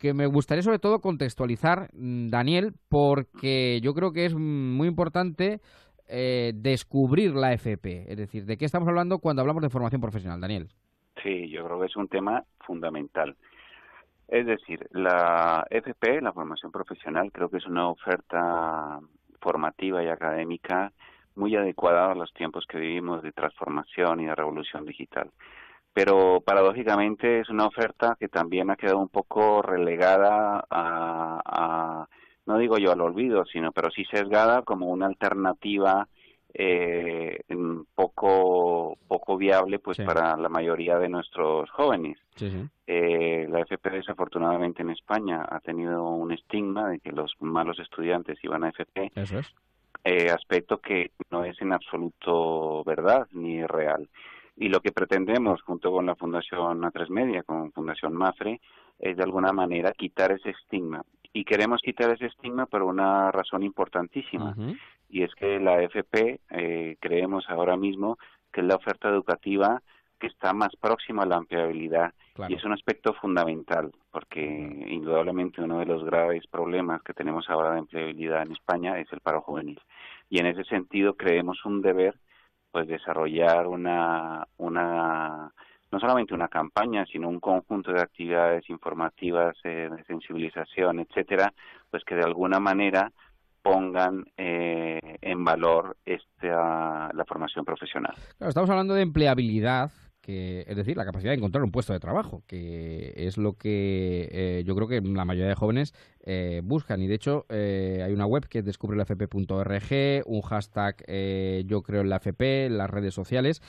que 0.00 0.14
me 0.14 0.26
gustaría 0.26 0.62
sobre 0.62 0.78
todo 0.78 1.00
contextualizar, 1.00 1.90
mm, 1.92 2.30
Daniel, 2.30 2.72
porque 2.88 3.80
yo 3.82 3.92
creo 3.94 4.12
que 4.12 4.24
es 4.24 4.34
muy 4.34 4.88
importante 4.88 5.60
eh, 6.08 6.52
descubrir 6.54 7.34
la 7.34 7.52
FP. 7.52 8.10
Es 8.10 8.16
decir, 8.16 8.46
¿de 8.46 8.56
qué 8.56 8.64
estamos 8.64 8.88
hablando 8.88 9.18
cuando 9.18 9.42
hablamos 9.42 9.62
de 9.62 9.68
formación 9.68 10.00
profesional, 10.00 10.40
Daniel? 10.40 10.68
Sí, 11.22 11.50
yo 11.50 11.64
creo 11.66 11.78
que 11.78 11.86
es 11.86 11.96
un 11.96 12.08
tema 12.08 12.42
fundamental. 12.66 13.36
Es 14.26 14.46
decir, 14.46 14.88
la 14.92 15.66
FP, 15.68 16.22
la 16.22 16.32
formación 16.32 16.72
profesional, 16.72 17.30
creo 17.30 17.50
que 17.50 17.58
es 17.58 17.66
una 17.66 17.88
oferta 17.88 19.00
formativa 19.40 20.02
y 20.02 20.08
académica 20.08 20.92
muy 21.36 21.54
adecuada 21.56 22.10
a 22.10 22.14
los 22.14 22.32
tiempos 22.32 22.64
que 22.66 22.78
vivimos 22.78 23.22
de 23.22 23.32
transformación 23.32 24.20
y 24.20 24.26
de 24.26 24.34
revolución 24.34 24.86
digital. 24.86 25.30
Pero 25.92 26.40
paradójicamente 26.40 27.40
es 27.40 27.48
una 27.48 27.66
oferta 27.66 28.16
que 28.18 28.28
también 28.28 28.70
ha 28.70 28.76
quedado 28.76 28.98
un 28.98 29.08
poco 29.08 29.62
relegada 29.62 30.64
a, 30.70 32.06
no 32.46 32.58
digo 32.58 32.78
yo 32.78 32.92
al 32.92 33.00
olvido, 33.00 33.44
sino 33.44 33.72
pero 33.72 33.90
sí 33.90 34.04
sesgada 34.04 34.62
como 34.62 34.86
una 34.86 35.06
alternativa 35.06 36.08
eh, 36.52 37.40
poco 37.94 38.98
poco 39.06 39.36
viable 39.36 39.78
pues 39.78 39.98
para 39.98 40.36
la 40.36 40.48
mayoría 40.48 40.98
de 40.98 41.08
nuestros 41.08 41.70
jóvenes. 41.70 42.18
Eh, 42.86 43.46
la 43.48 43.60
FP 43.60 43.90
desafortunadamente 43.90 44.82
en 44.82 44.90
España 44.90 45.46
ha 45.48 45.60
tenido 45.60 46.02
un 46.02 46.32
estigma 46.32 46.88
de 46.88 46.98
que 46.98 47.12
los 47.12 47.34
malos 47.40 47.78
estudiantes 47.78 48.38
iban 48.42 48.64
a 48.64 48.70
FP. 48.70 49.12
Eso 49.14 49.38
es. 49.38 49.54
Eh, 50.02 50.30
aspecto 50.30 50.78
que 50.78 51.10
no 51.30 51.44
es 51.44 51.60
en 51.60 51.72
absoluto 51.72 52.82
verdad 52.84 53.28
ni 53.32 53.64
real. 53.66 54.08
Y 54.60 54.68
lo 54.68 54.80
que 54.80 54.92
pretendemos, 54.92 55.62
junto 55.62 55.90
con 55.90 56.04
la 56.04 56.14
Fundación 56.16 56.82
A3 56.82 57.08
Media, 57.08 57.42
con 57.42 57.72
Fundación 57.72 58.12
Mafre, 58.12 58.60
es 58.98 59.16
de 59.16 59.22
alguna 59.22 59.52
manera 59.52 59.92
quitar 59.92 60.32
ese 60.32 60.50
estigma. 60.50 61.02
Y 61.32 61.44
queremos 61.44 61.80
quitar 61.80 62.10
ese 62.10 62.26
estigma 62.26 62.66
por 62.66 62.82
una 62.82 63.32
razón 63.32 63.62
importantísima, 63.62 64.54
y 65.08 65.22
es 65.22 65.34
que 65.34 65.58
la 65.58 65.80
FP 65.82 66.40
eh, 66.50 66.96
creemos 67.00 67.48
ahora 67.48 67.78
mismo 67.78 68.18
que 68.52 68.60
es 68.60 68.66
la 68.66 68.76
oferta 68.76 69.08
educativa 69.08 69.80
que 70.18 70.26
está 70.26 70.52
más 70.52 70.76
próxima 70.78 71.22
a 71.22 71.26
la 71.26 71.38
empleabilidad 71.38 72.12
y 72.48 72.54
es 72.54 72.64
un 72.64 72.72
aspecto 72.72 73.14
fundamental 73.14 73.90
porque 74.10 74.42
indudablemente 74.88 75.62
uno 75.62 75.78
de 75.78 75.86
los 75.86 76.04
graves 76.04 76.46
problemas 76.46 77.02
que 77.02 77.14
tenemos 77.14 77.48
ahora 77.48 77.72
de 77.72 77.78
empleabilidad 77.78 78.42
en 78.42 78.52
España 78.52 78.98
es 78.98 79.10
el 79.12 79.20
paro 79.20 79.40
juvenil. 79.40 79.80
Y 80.28 80.38
en 80.38 80.46
ese 80.46 80.64
sentido 80.64 81.14
creemos 81.14 81.64
un 81.64 81.80
deber 81.80 82.16
pues 82.70 82.86
desarrollar 82.88 83.66
una 83.66 84.46
una 84.58 85.52
no 85.92 85.98
solamente 85.98 86.34
una 86.34 86.48
campaña 86.48 87.04
sino 87.06 87.28
un 87.28 87.40
conjunto 87.40 87.92
de 87.92 88.00
actividades 88.00 88.68
informativas 88.70 89.56
eh, 89.64 89.88
de 89.90 90.04
sensibilización 90.04 91.00
etcétera 91.00 91.52
pues 91.90 92.04
que 92.04 92.14
de 92.14 92.24
alguna 92.24 92.60
manera 92.60 93.12
pongan 93.62 94.24
eh, 94.36 95.18
en 95.20 95.44
valor 95.44 95.96
esta 96.04 97.10
la 97.12 97.24
formación 97.26 97.64
profesional. 97.64 98.14
estamos 98.40 98.70
hablando 98.70 98.94
de 98.94 99.02
empleabilidad, 99.02 99.90
es 100.66 100.76
decir, 100.76 100.96
la 100.96 101.04
capacidad 101.04 101.30
de 101.30 101.36
encontrar 101.36 101.64
un 101.64 101.70
puesto 101.70 101.92
de 101.92 102.00
trabajo, 102.00 102.42
que 102.46 103.12
es 103.16 103.38
lo 103.38 103.54
que 103.54 104.28
eh, 104.30 104.64
yo 104.66 104.74
creo 104.74 104.88
que 104.88 105.00
la 105.00 105.24
mayoría 105.24 105.48
de 105.48 105.54
jóvenes 105.54 105.94
eh, 106.24 106.60
buscan. 106.64 107.00
Y 107.02 107.06
de 107.06 107.14
hecho, 107.14 107.46
hay 107.50 108.12
una 108.12 108.26
web 108.26 108.46
que 108.48 108.60
es 108.60 108.64
descubrelafp.org, 108.64 110.22
un 110.26 110.40
hashtag 110.42 110.96
yo 111.66 111.82
creo 111.82 112.00
en 112.02 112.08
la 112.08 112.16
FP, 112.16 112.68
las 112.70 112.90
redes 112.90 113.14
sociales. 113.14 113.62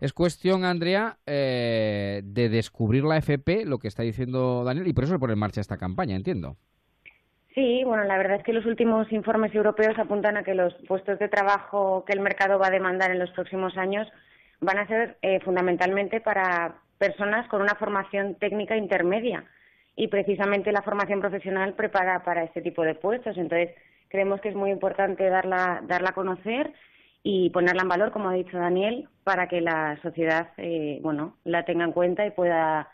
Es 0.00 0.12
cuestión, 0.12 0.64
Andrea, 0.64 1.18
de 1.26 2.48
descubrir 2.50 3.04
la 3.04 3.18
FP, 3.18 3.64
lo 3.64 3.78
que 3.78 3.88
está 3.88 4.02
diciendo 4.02 4.64
Daniel, 4.64 4.88
y 4.88 4.92
por 4.92 5.04
eso 5.04 5.14
se 5.14 5.18
pone 5.18 5.32
en 5.32 5.38
marcha 5.38 5.60
esta 5.60 5.76
campaña, 5.76 6.16
entiendo. 6.16 6.56
Sí, 7.54 7.84
bueno, 7.84 8.02
la 8.02 8.18
verdad 8.18 8.38
es 8.38 8.42
que 8.42 8.52
los 8.52 8.66
últimos 8.66 9.10
informes 9.12 9.54
europeos 9.54 9.96
apuntan 9.96 10.36
a 10.36 10.42
que 10.42 10.54
los 10.54 10.74
puestos 10.88 11.20
de 11.20 11.28
trabajo 11.28 12.04
que 12.04 12.12
el 12.12 12.20
mercado 12.20 12.58
va 12.58 12.66
a 12.66 12.70
demandar 12.70 13.12
en 13.12 13.20
los 13.20 13.30
próximos 13.30 13.76
años 13.76 14.08
van 14.60 14.78
a 14.78 14.86
ser 14.86 15.16
eh, 15.22 15.40
fundamentalmente 15.40 16.20
para 16.20 16.76
personas 16.98 17.46
con 17.48 17.62
una 17.62 17.74
formación 17.74 18.36
técnica 18.36 18.76
intermedia 18.76 19.44
y 19.96 20.08
precisamente 20.08 20.72
la 20.72 20.82
formación 20.82 21.20
profesional 21.20 21.74
prepara 21.74 22.24
para 22.24 22.44
este 22.44 22.62
tipo 22.62 22.82
de 22.82 22.94
puestos. 22.94 23.36
Entonces, 23.36 23.70
creemos 24.08 24.40
que 24.40 24.48
es 24.48 24.54
muy 24.54 24.70
importante 24.70 25.28
darla, 25.28 25.82
darla 25.86 26.10
a 26.10 26.14
conocer 26.14 26.72
y 27.22 27.50
ponerla 27.50 27.82
en 27.82 27.88
valor, 27.88 28.10
como 28.10 28.28
ha 28.28 28.34
dicho 28.34 28.58
Daniel, 28.58 29.08
para 29.22 29.48
que 29.48 29.60
la 29.60 29.98
sociedad, 30.02 30.48
eh, 30.56 30.98
bueno, 31.02 31.36
la 31.44 31.64
tenga 31.64 31.84
en 31.84 31.92
cuenta 31.92 32.26
y 32.26 32.30
pueda 32.30 32.88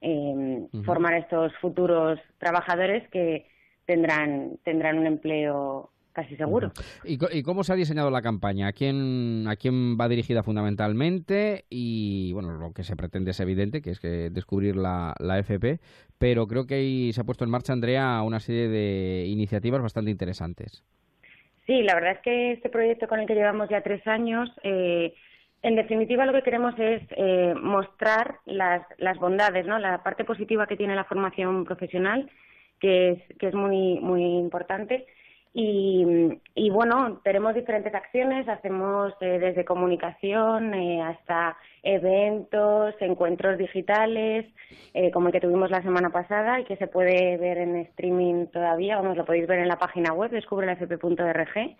eh, 0.00 0.66
formar 0.84 1.14
estos 1.14 1.52
futuros 1.58 2.18
trabajadores 2.38 3.08
que 3.08 3.46
tendrán, 3.86 4.58
tendrán 4.64 4.98
un 4.98 5.06
empleo 5.06 5.91
casi 6.12 6.36
seguro. 6.36 6.72
¿Y, 7.04 7.42
cómo 7.42 7.64
se 7.64 7.72
ha 7.72 7.76
diseñado 7.76 8.10
la 8.10 8.22
campaña? 8.22 8.68
¿A 8.68 8.72
quién, 8.72 9.46
¿A 9.48 9.56
quién 9.56 9.98
va 9.98 10.08
dirigida 10.08 10.42
fundamentalmente? 10.42 11.64
Y 11.70 12.32
bueno, 12.32 12.52
lo 12.52 12.72
que 12.72 12.84
se 12.84 12.96
pretende 12.96 13.32
es 13.32 13.40
evidente, 13.40 13.82
que 13.82 13.90
es 13.90 14.00
que 14.00 14.30
descubrir 14.30 14.76
la, 14.76 15.14
la 15.18 15.38
FP, 15.38 15.80
pero 16.18 16.46
creo 16.46 16.66
que 16.66 16.74
ahí 16.74 17.12
se 17.12 17.20
ha 17.20 17.24
puesto 17.24 17.44
en 17.44 17.50
marcha, 17.50 17.72
Andrea, 17.72 18.22
una 18.22 18.40
serie 18.40 18.68
de 18.68 19.26
iniciativas 19.26 19.82
bastante 19.82 20.10
interesantes. 20.10 20.84
Sí, 21.66 21.82
la 21.82 21.94
verdad 21.94 22.12
es 22.12 22.20
que 22.20 22.52
este 22.52 22.68
proyecto 22.68 23.08
con 23.08 23.20
el 23.20 23.26
que 23.26 23.34
llevamos 23.34 23.68
ya 23.68 23.82
tres 23.82 24.06
años, 24.06 24.50
eh, 24.62 25.14
en 25.62 25.76
definitiva 25.76 26.26
lo 26.26 26.32
que 26.32 26.42
queremos 26.42 26.74
es 26.78 27.02
eh, 27.16 27.54
mostrar 27.60 28.40
las, 28.46 28.82
las 28.98 29.16
bondades, 29.18 29.64
¿no? 29.64 29.78
la 29.78 30.02
parte 30.02 30.24
positiva 30.24 30.66
que 30.66 30.76
tiene 30.76 30.96
la 30.96 31.04
formación 31.04 31.64
profesional 31.64 32.28
que 32.82 33.12
es, 33.12 33.38
que 33.38 33.46
es 33.46 33.54
muy, 33.54 34.00
muy 34.00 34.22
importante. 34.22 35.06
Y, 35.54 36.06
y 36.54 36.70
bueno, 36.70 37.20
tenemos 37.24 37.54
diferentes 37.54 37.94
acciones, 37.94 38.48
hacemos 38.48 39.12
eh, 39.20 39.38
desde 39.38 39.66
comunicación 39.66 40.72
eh, 40.72 41.02
hasta 41.02 41.58
eventos, 41.82 42.94
encuentros 43.00 43.58
digitales, 43.58 44.46
eh, 44.94 45.10
como 45.10 45.26
el 45.26 45.32
que 45.32 45.40
tuvimos 45.40 45.70
la 45.70 45.82
semana 45.82 46.10
pasada 46.10 46.58
y 46.58 46.64
que 46.64 46.76
se 46.76 46.86
puede 46.86 47.36
ver 47.36 47.58
en 47.58 47.76
streaming 47.76 48.46
todavía, 48.46 48.96
vamos, 48.96 49.16
lo 49.16 49.26
podéis 49.26 49.46
ver 49.46 49.58
en 49.58 49.68
la 49.68 49.78
página 49.78 50.14
web, 50.14 50.30
descubrelafp.org. 50.30 51.76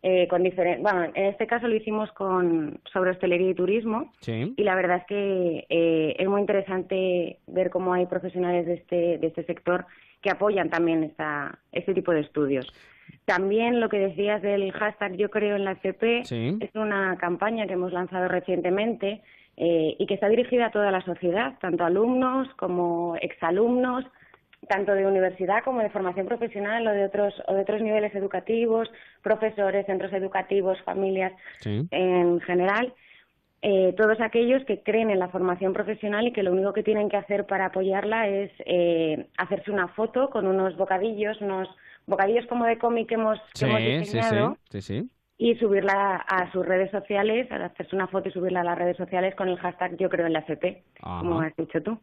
Eh, 0.00 0.28
con 0.28 0.44
bueno, 0.80 1.04
en 1.12 1.24
este 1.24 1.48
caso 1.48 1.66
lo 1.66 1.74
hicimos 1.74 2.12
con 2.12 2.80
sobre 2.92 3.10
hostelería 3.10 3.50
y 3.50 3.54
turismo 3.54 4.12
y 4.24 4.62
la 4.62 4.76
verdad 4.76 4.98
es 4.98 5.06
que 5.06 5.66
eh, 5.68 6.14
es 6.16 6.28
muy 6.28 6.40
interesante 6.40 7.40
ver 7.48 7.68
cómo 7.70 7.94
hay 7.94 8.06
profesionales 8.06 8.64
de 8.66 8.74
este 8.74 9.18
de 9.18 9.26
este 9.26 9.42
sector 9.42 9.86
que 10.22 10.30
apoyan 10.30 10.70
también 10.70 11.02
esta, 11.02 11.58
este 11.72 11.94
tipo 11.94 12.12
de 12.12 12.20
estudios. 12.20 12.72
También 13.28 13.78
lo 13.78 13.90
que 13.90 13.98
decías 13.98 14.40
del 14.40 14.72
hashtag 14.72 15.16
Yo 15.16 15.28
creo 15.28 15.56
en 15.56 15.66
la 15.66 15.72
FP 15.72 16.20
es 16.20 16.74
una 16.74 17.14
campaña 17.18 17.66
que 17.66 17.74
hemos 17.74 17.92
lanzado 17.92 18.26
recientemente 18.26 19.20
eh, 19.58 19.96
y 19.98 20.06
que 20.06 20.14
está 20.14 20.30
dirigida 20.30 20.68
a 20.68 20.70
toda 20.70 20.90
la 20.90 21.02
sociedad, 21.02 21.58
tanto 21.60 21.84
alumnos 21.84 22.48
como 22.54 23.16
exalumnos, 23.20 24.06
tanto 24.66 24.92
de 24.94 25.06
universidad 25.06 25.62
como 25.62 25.80
de 25.80 25.90
formación 25.90 26.26
profesional 26.26 26.86
o 26.86 26.90
de 26.90 27.04
otros, 27.04 27.34
o 27.46 27.52
de 27.52 27.60
otros 27.60 27.82
niveles 27.82 28.14
educativos, 28.14 28.90
profesores, 29.20 29.84
centros 29.84 30.14
educativos, 30.14 30.80
familias 30.80 31.34
en 31.66 32.40
general. 32.40 32.94
Eh, 33.60 33.92
todos 33.98 34.22
aquellos 34.22 34.64
que 34.64 34.82
creen 34.82 35.10
en 35.10 35.18
la 35.18 35.28
formación 35.28 35.74
profesional 35.74 36.26
y 36.26 36.32
que 36.32 36.44
lo 36.44 36.52
único 36.52 36.72
que 36.72 36.82
tienen 36.82 37.10
que 37.10 37.18
hacer 37.18 37.44
para 37.44 37.66
apoyarla 37.66 38.26
es 38.26 38.50
eh, 38.64 39.26
hacerse 39.36 39.70
una 39.70 39.88
foto 39.88 40.30
con 40.30 40.46
unos 40.46 40.78
bocadillos, 40.78 41.42
unos 41.42 41.68
bocadillos 42.08 42.46
como 42.46 42.64
de 42.64 42.78
cómic 42.78 43.08
que 43.08 43.14
hemos, 43.14 43.38
diseñado 43.54 44.56
y 45.40 45.54
subirla 45.54 46.16
a 46.16 46.50
sus 46.50 46.66
redes 46.66 46.90
sociales, 46.90 47.46
hacerse 47.52 47.94
una 47.94 48.08
foto 48.08 48.28
y 48.28 48.32
subirla 48.32 48.62
a 48.62 48.64
las 48.64 48.76
redes 48.76 48.96
sociales 48.96 49.36
con 49.36 49.48
el 49.48 49.56
hashtag 49.56 49.96
yo 49.96 50.08
creo 50.08 50.26
en 50.26 50.32
la 50.32 50.40
FP, 50.40 50.82
como 51.00 51.40
has 51.40 51.54
dicho 51.56 51.80
tú. 51.80 51.96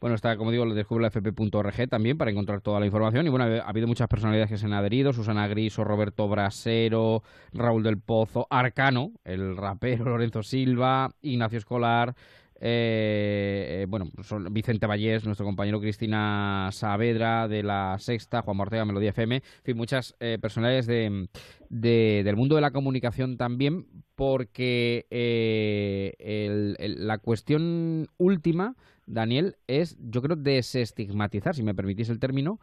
Bueno, 0.00 0.14
está, 0.14 0.36
como 0.36 0.52
digo, 0.52 0.64
lo 0.64 0.74
descubre 0.74 1.02
la 1.02 1.10
fp.org 1.10 1.88
también 1.88 2.16
para 2.16 2.30
encontrar 2.30 2.60
toda 2.60 2.78
la 2.78 2.86
información. 2.86 3.26
Y 3.26 3.30
bueno, 3.30 3.46
ha 3.46 3.68
habido 3.68 3.88
muchas 3.88 4.06
personalidades 4.06 4.48
que 4.48 4.58
se 4.58 4.66
han 4.66 4.74
adherido: 4.74 5.12
Susana 5.12 5.48
Griso, 5.48 5.82
Roberto 5.82 6.28
Brasero, 6.28 7.24
Raúl 7.52 7.82
del 7.82 7.98
Pozo, 7.98 8.46
Arcano, 8.48 9.10
el 9.24 9.56
rapero 9.56 10.04
Lorenzo 10.10 10.44
Silva, 10.44 11.10
Ignacio 11.20 11.58
Escolar, 11.58 12.14
eh, 12.60 13.86
bueno, 13.88 14.10
son 14.22 14.52
Vicente 14.52 14.86
Vallés, 14.86 15.24
nuestro 15.24 15.46
compañero 15.46 15.80
Cristina 15.80 16.68
Saavedra 16.72 17.46
de 17.48 17.62
la 17.62 17.96
Sexta, 17.98 18.42
Juan 18.42 18.56
Mortega, 18.56 18.84
Melodía 18.84 19.10
FM, 19.10 19.36
en 19.36 19.42
fin, 19.62 19.76
muchas 19.76 20.16
eh, 20.20 20.38
personalidades 20.40 20.86
de, 20.86 21.28
del 21.70 22.36
mundo 22.36 22.56
de 22.56 22.60
la 22.60 22.72
comunicación 22.72 23.36
también, 23.36 23.86
porque 24.16 25.06
eh, 25.10 26.74
la 26.78 27.18
cuestión 27.18 28.08
última, 28.16 28.74
Daniel, 29.06 29.56
es, 29.68 29.96
yo 30.00 30.20
creo, 30.20 30.36
desestigmatizar, 30.36 31.54
si 31.54 31.62
me 31.62 31.74
permitís 31.74 32.08
el 32.08 32.18
término, 32.18 32.60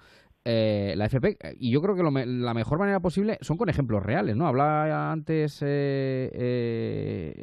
eh, 0.48 0.94
la 0.96 1.06
FP, 1.06 1.38
y 1.60 1.72
yo 1.72 1.82
creo 1.82 1.96
que 1.96 2.04
la 2.04 2.54
mejor 2.54 2.78
manera 2.78 3.00
posible 3.00 3.40
son 3.42 3.58
con 3.58 3.68
ejemplos 3.68 4.04
reales, 4.04 4.36
¿no? 4.36 4.46
Hablaba 4.46 5.12
antes 5.12 5.60
eh, 5.64 6.30
eh, 6.32 7.34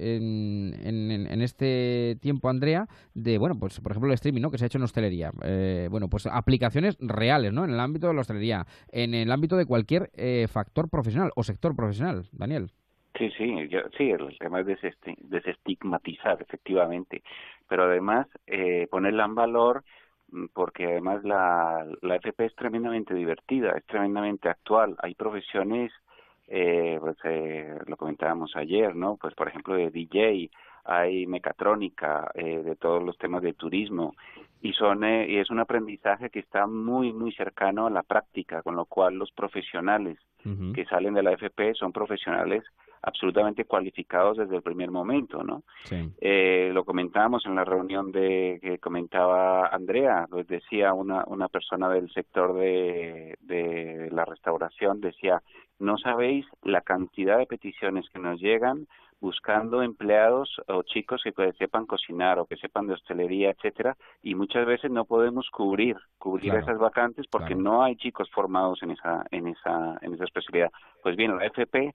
en, 0.84 1.42
este 1.42 2.16
tiempo, 2.20 2.48
Andrea, 2.48 2.86
de, 3.12 3.38
bueno, 3.38 3.56
pues 3.58 3.80
por 3.80 3.90
ejemplo 3.90 4.08
el 4.08 4.14
streaming, 4.14 4.42
¿no? 4.42 4.52
Que 4.52 4.58
se 4.58 4.64
ha 4.64 4.66
hecho 4.66 4.78
en 4.78 4.84
hostelería. 4.84 5.32
bueno, 5.90 6.06
pues 6.08 6.26
aplicaciones 6.26 6.96
reales, 7.00 7.52
¿no? 7.52 7.64
En 7.64 7.70
el 7.70 7.80
ámbito 7.80 8.06
de 8.06 8.14
la 8.14 8.20
hostelería, 8.20 8.66
en 8.92 9.14
el 9.14 9.32
ámbito 9.32 9.56
de 9.56 9.66
cualquier 9.66 10.10
factor 10.48 10.88
profesional 10.88 11.32
o 11.34 11.42
sector 11.42 11.74
profesional, 11.74 12.28
Daniel. 12.30 12.70
Sí, 13.18 13.30
sí, 13.36 13.68
sí, 13.98 14.10
el 14.10 14.38
tema 14.38 14.60
es 14.60 14.66
desestigmatizar, 15.22 16.40
efectivamente, 16.40 17.24
pero 17.68 17.82
además 17.82 18.28
ponerla 18.90 19.24
en 19.24 19.34
valor 19.34 19.82
porque 20.52 20.86
además 20.86 21.24
la, 21.24 21.86
la 22.00 22.16
FP 22.16 22.46
es 22.46 22.54
tremendamente 22.54 23.14
divertida, 23.14 23.72
es 23.72 23.84
tremendamente 23.86 24.48
actual. 24.48 24.96
Hay 25.02 25.14
profesiones, 25.14 25.92
eh, 26.48 26.98
pues, 27.00 27.16
eh, 27.24 27.78
lo 27.86 27.96
comentábamos 27.96 28.56
ayer, 28.56 28.94
¿no? 28.94 29.16
Pues 29.16 29.34
por 29.34 29.48
ejemplo 29.48 29.74
de 29.74 29.90
DJ, 29.90 30.50
hay 30.84 31.26
mecatrónica, 31.26 32.30
eh, 32.34 32.62
de 32.62 32.76
todos 32.76 33.02
los 33.02 33.16
temas 33.18 33.42
de 33.42 33.54
turismo 33.54 34.14
y 34.60 34.72
son 34.72 35.04
eh, 35.04 35.26
y 35.28 35.38
es 35.38 35.50
un 35.50 35.60
aprendizaje 35.60 36.30
que 36.30 36.40
está 36.40 36.66
muy 36.66 37.12
muy 37.12 37.32
cercano 37.32 37.86
a 37.86 37.90
la 37.90 38.02
práctica, 38.02 38.62
con 38.62 38.76
lo 38.76 38.86
cual 38.86 39.14
los 39.14 39.30
profesionales 39.32 40.18
que 40.74 40.84
salen 40.86 41.14
de 41.14 41.22
la 41.22 41.32
FP 41.34 41.74
son 41.74 41.92
profesionales 41.92 42.64
absolutamente 43.02 43.64
cualificados 43.64 44.38
desde 44.38 44.56
el 44.56 44.62
primer 44.62 44.90
momento, 44.90 45.42
¿no? 45.42 45.62
Eh, 46.20 46.70
lo 46.72 46.84
comentábamos 46.84 47.44
en 47.46 47.54
la 47.54 47.64
reunión 47.64 48.12
de 48.12 48.58
que 48.62 48.78
comentaba 48.78 49.66
Andrea, 49.66 50.26
lo 50.30 50.42
decía 50.44 50.92
una 50.92 51.24
una 51.26 51.48
persona 51.48 51.88
del 51.88 52.10
sector 52.12 52.54
de, 52.54 53.36
de 53.40 54.08
la 54.12 54.24
restauración, 54.24 55.00
decía 55.00 55.42
no 55.78 55.98
sabéis 55.98 56.46
la 56.62 56.80
cantidad 56.80 57.38
de 57.38 57.46
peticiones 57.46 58.08
que 58.10 58.20
nos 58.20 58.40
llegan 58.40 58.86
buscando 59.22 59.82
empleados 59.82 60.60
o 60.66 60.82
chicos 60.82 61.22
que 61.22 61.32
sepan 61.52 61.86
cocinar 61.86 62.40
o 62.40 62.46
que 62.46 62.56
sepan 62.56 62.88
de 62.88 62.94
hostelería, 62.94 63.50
etcétera, 63.50 63.96
y 64.20 64.34
muchas 64.34 64.66
veces 64.66 64.90
no 64.90 65.04
podemos 65.04 65.48
cubrir 65.50 65.96
cubrir 66.18 66.54
esas 66.56 66.76
vacantes 66.78 67.26
porque 67.30 67.54
no 67.54 67.84
hay 67.84 67.94
chicos 67.96 68.28
formados 68.30 68.82
en 68.82 68.90
esa 68.90 69.24
en 69.30 69.46
esa 69.46 69.96
en 70.02 70.14
esa 70.14 70.24
especialidad. 70.24 70.72
Pues 71.02 71.16
bien, 71.16 71.36
la 71.36 71.46
FP 71.46 71.92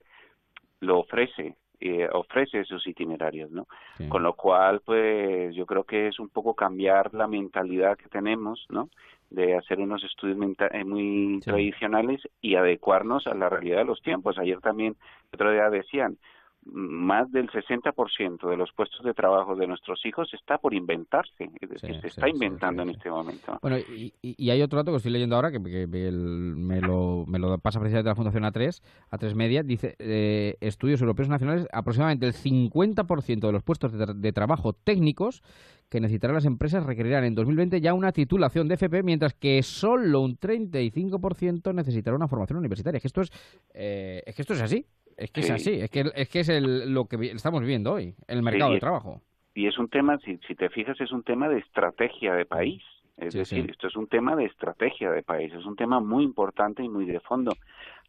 lo 0.80 1.00
ofrece 1.00 1.56
eh, 1.80 2.08
ofrece 2.12 2.60
esos 2.60 2.84
itinerarios, 2.88 3.52
¿no? 3.52 3.68
Con 4.08 4.24
lo 4.24 4.34
cual, 4.34 4.80
pues 4.84 5.54
yo 5.54 5.64
creo 5.64 5.84
que 5.84 6.08
es 6.08 6.18
un 6.18 6.28
poco 6.28 6.54
cambiar 6.54 7.14
la 7.14 7.28
mentalidad 7.28 7.96
que 7.96 8.08
tenemos, 8.08 8.66
¿no? 8.68 8.88
De 9.30 9.54
hacer 9.56 9.78
unos 9.78 10.02
estudios 10.02 10.36
eh, 10.72 10.84
muy 10.84 11.40
tradicionales 11.44 12.20
y 12.40 12.56
adecuarnos 12.56 13.28
a 13.28 13.34
la 13.34 13.48
realidad 13.48 13.78
de 13.78 13.84
los 13.84 14.02
tiempos. 14.02 14.38
Ayer 14.38 14.60
también, 14.60 14.96
otro 15.32 15.52
día 15.52 15.70
decían, 15.70 16.18
más 16.64 17.30
del 17.32 17.48
60% 17.48 18.48
de 18.48 18.56
los 18.56 18.70
puestos 18.72 19.04
de 19.04 19.14
trabajo 19.14 19.56
de 19.56 19.66
nuestros 19.66 20.04
hijos 20.04 20.32
está 20.34 20.58
por 20.58 20.74
inventarse, 20.74 21.50
es 21.60 21.68
decir, 21.70 22.00
se 22.00 22.08
está 22.08 22.28
inventando 22.28 22.82
en 22.82 22.90
este 22.90 23.10
momento. 23.10 23.58
Bueno, 23.62 23.78
y, 23.78 24.50
hay 24.50 24.62
otro 24.62 24.78
dato 24.78 24.90
que 24.90 24.98
estoy 24.98 25.12
leyendo 25.12 25.36
ahora 25.36 25.50
que, 25.50 25.58
me, 25.58 26.80
lo, 26.80 27.24
me, 27.26 27.38
lo, 27.38 27.58
pasa 27.58 27.80
precisamente 27.80 28.10
la 28.10 28.14
Fundación 28.14 28.44
A3, 28.44 28.82
A3 29.10 29.34
Media, 29.34 29.62
dice, 29.62 29.96
eh, 29.98 30.56
estudios 30.60 31.00
europeos 31.00 31.28
nacionales, 31.28 31.66
aproximadamente 31.72 32.26
el 32.26 32.34
50% 32.34 33.40
de 33.40 33.52
los 33.52 33.62
puestos 33.62 33.92
de, 33.92 34.32
trabajo 34.32 34.72
técnicos 34.72 35.42
que 35.88 36.00
necesitarán 36.00 36.34
las 36.34 36.44
empresas 36.44 36.84
requerirán 36.84 37.24
en 37.24 37.34
2020 37.34 37.80
ya 37.80 37.94
una 37.94 38.12
titulación 38.12 38.68
de 38.68 38.74
FP, 38.74 39.02
mientras 39.02 39.34
que 39.34 39.62
solo 39.62 40.20
un 40.20 40.38
35% 40.38 41.74
necesitará 41.74 42.16
una 42.16 42.28
formación 42.28 42.58
universitaria. 42.58 42.98
Es 42.98 43.02
que 43.02 43.08
esto 43.08 43.22
es, 43.22 43.30
eh, 43.74 44.22
es 44.26 44.34
que 44.34 44.42
esto 44.42 44.54
es 44.54 44.62
así. 44.62 44.84
Es 45.16 45.32
que 45.32 45.40
es 45.40 45.50
así, 45.50 45.72
es 45.72 45.90
que 45.90 46.04
es, 46.14 46.28
que 46.28 46.40
es 46.40 46.48
el, 46.48 46.94
lo 46.94 47.06
que 47.06 47.16
estamos 47.32 47.62
viendo 47.64 47.94
hoy, 47.94 48.14
el 48.28 48.40
mercado 48.40 48.72
de 48.72 48.78
trabajo. 48.78 49.20
Y 49.52 49.66
es 49.66 49.76
un 49.76 49.88
tema, 49.88 50.16
si, 50.18 50.38
si 50.46 50.54
te 50.54 50.68
fijas, 50.68 51.00
es 51.00 51.10
un 51.10 51.24
tema 51.24 51.48
de 51.48 51.58
estrategia 51.58 52.34
de 52.34 52.44
país. 52.44 52.80
Es 53.16 53.34
decir, 53.34 53.68
esto 53.68 53.88
es 53.88 53.96
un 53.96 54.06
tema 54.06 54.36
de 54.36 54.44
estrategia 54.44 55.10
de 55.10 55.24
país, 55.24 55.52
es 55.52 55.66
un 55.66 55.74
tema 55.74 55.98
muy 55.98 56.22
importante 56.22 56.84
y 56.84 56.88
muy 56.88 57.04
de 57.04 57.18
fondo 57.18 57.52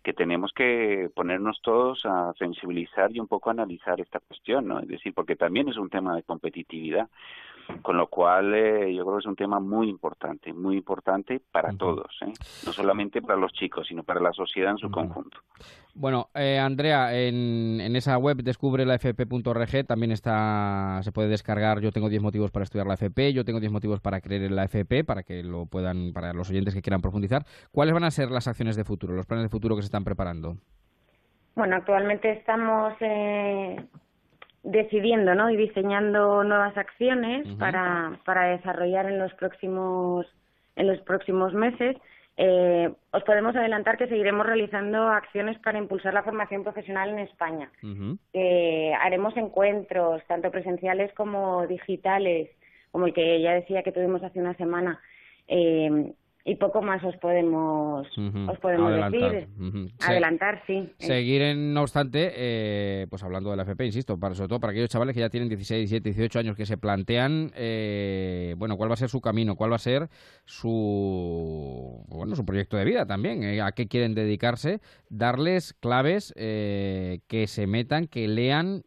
que 0.03 0.13
tenemos 0.13 0.51
que 0.53 1.09
ponernos 1.15 1.59
todos 1.63 2.05
a 2.05 2.31
sensibilizar 2.37 3.11
y 3.11 3.19
un 3.19 3.27
poco 3.27 3.49
analizar 3.49 3.99
esta 3.99 4.19
cuestión, 4.19 4.67
¿no? 4.67 4.79
Es 4.79 4.87
decir, 4.87 5.13
porque 5.13 5.35
también 5.35 5.67
es 5.67 5.77
un 5.77 5.89
tema 5.89 6.15
de 6.15 6.23
competitividad. 6.23 7.09
Con 7.81 7.97
lo 7.97 8.07
cual, 8.07 8.53
eh, 8.53 8.93
yo 8.93 9.03
creo 9.03 9.17
que 9.17 9.19
es 9.21 9.25
un 9.25 9.35
tema 9.35 9.59
muy 9.59 9.89
importante, 9.89 10.53
muy 10.53 10.77
importante 10.77 11.41
para 11.51 11.71
todos, 11.73 12.17
¿eh? 12.21 12.33
no 12.65 12.73
solamente 12.73 13.21
para 13.21 13.39
los 13.39 13.53
chicos, 13.53 13.87
sino 13.87 14.03
para 14.03 14.19
la 14.19 14.33
sociedad 14.33 14.71
en 14.71 14.77
su 14.77 14.89
conjunto. 14.89 15.37
Bueno, 15.93 16.29
eh, 16.33 16.59
Andrea, 16.59 17.13
en, 17.13 17.79
en, 17.81 17.95
esa 17.95 18.17
web 18.17 18.37
descubrelafp.org 18.37 19.85
también 19.87 20.11
está, 20.11 20.99
se 21.03 21.11
puede 21.11 21.29
descargar. 21.29 21.79
Yo 21.81 21.91
tengo 21.91 22.09
10 22.09 22.21
motivos 22.21 22.51
para 22.51 22.63
estudiar 22.63 22.87
la 22.87 22.93
FP, 22.93 23.33
yo 23.33 23.45
tengo 23.45 23.59
10 23.59 23.71
motivos 23.71 23.99
para 23.99 24.21
creer 24.21 24.43
en 24.43 24.55
la 24.55 24.65
FP, 24.65 25.03
para 25.03 25.23
que 25.23 25.43
lo 25.43 25.65
puedan, 25.65 26.13
para 26.13 26.33
los 26.33 26.49
oyentes 26.49 26.73
que 26.73 26.81
quieran 26.81 27.01
profundizar. 27.01 27.45
¿Cuáles 27.71 27.93
van 27.93 28.03
a 28.03 28.11
ser 28.11 28.31
las 28.31 28.47
acciones 28.47 28.75
de 28.75 28.83
futuro, 28.83 29.13
los 29.13 29.25
planes 29.25 29.45
de 29.45 29.49
futuro 29.49 29.75
que 29.75 29.81
se 29.81 29.87
están 29.87 30.03
preparando? 30.03 30.57
Bueno, 31.55 31.75
actualmente 31.75 32.31
estamos 32.31 32.93
eh, 33.01 33.75
decidiendo 34.63 35.35
¿no? 35.35 35.49
y 35.49 35.57
diseñando 35.57 36.43
nuevas 36.43 36.77
acciones 36.77 37.47
para, 37.57 38.19
para 38.25 38.47
desarrollar 38.49 39.05
en 39.05 39.19
los 39.19 39.33
próximos 39.33 40.25
en 40.75 40.87
los 40.87 40.99
próximos 41.01 41.53
meses. 41.53 41.97
Eh, 42.37 42.89
os 43.11 43.23
podemos 43.23 43.53
adelantar 43.53 43.97
que 43.97 44.07
seguiremos 44.07 44.45
realizando 44.45 45.09
acciones 45.09 45.59
para 45.59 45.77
impulsar 45.77 46.13
la 46.13 46.23
formación 46.23 46.63
profesional 46.63 47.09
en 47.09 47.19
España. 47.19 47.69
haremos 49.01 49.35
encuentros, 49.35 50.23
tanto 50.27 50.49
presenciales 50.49 51.11
como 51.13 51.67
digitales, 51.67 52.49
como 52.91 53.07
el 53.07 53.13
que 53.13 53.41
ya 53.41 53.53
decía 53.53 53.83
que 53.83 53.91
tuvimos 53.91 54.23
hace 54.23 54.39
una 54.39 54.55
semana, 54.55 55.01
eh, 55.49 56.13
y 56.45 56.55
poco 56.55 56.81
más 56.81 57.03
os 57.03 57.15
podemos 57.17 58.07
os 58.17 58.59
podemos 58.59 59.11
decir. 59.11 59.49
Adelantar 59.99 60.63
sí 60.65 60.89
seguir 60.97 61.41
en, 61.41 61.73
no 61.73 61.81
obstante 61.81 62.31
eh, 62.33 63.07
pues 63.09 63.23
hablando 63.23 63.51
de 63.51 63.57
la 63.57 63.63
FP 63.63 63.85
insisto 63.85 64.17
para 64.17 64.35
sobre 64.35 64.47
todo 64.47 64.59
para 64.59 64.71
aquellos 64.71 64.89
chavales 64.89 65.13
que 65.13 65.19
ya 65.19 65.29
tienen 65.29 65.49
16 65.49 65.89
17 65.89 66.09
18 66.09 66.39
años 66.39 66.55
que 66.55 66.65
se 66.65 66.77
plantean 66.77 67.51
eh, 67.55 68.55
bueno 68.57 68.77
cuál 68.77 68.89
va 68.89 68.93
a 68.93 68.97
ser 68.97 69.09
su 69.09 69.19
camino 69.19 69.55
cuál 69.55 69.71
va 69.71 69.75
a 69.75 69.79
ser 69.79 70.09
su 70.45 72.05
bueno 72.07 72.35
su 72.35 72.45
proyecto 72.45 72.77
de 72.77 72.85
vida 72.85 73.05
también 73.05 73.43
eh, 73.43 73.61
a 73.61 73.73
qué 73.73 73.87
quieren 73.87 74.15
dedicarse 74.15 74.79
darles 75.09 75.73
claves 75.73 76.33
que 76.35 77.45
se 77.47 77.67
metan 77.67 78.07
que 78.07 78.27
lean 78.27 78.83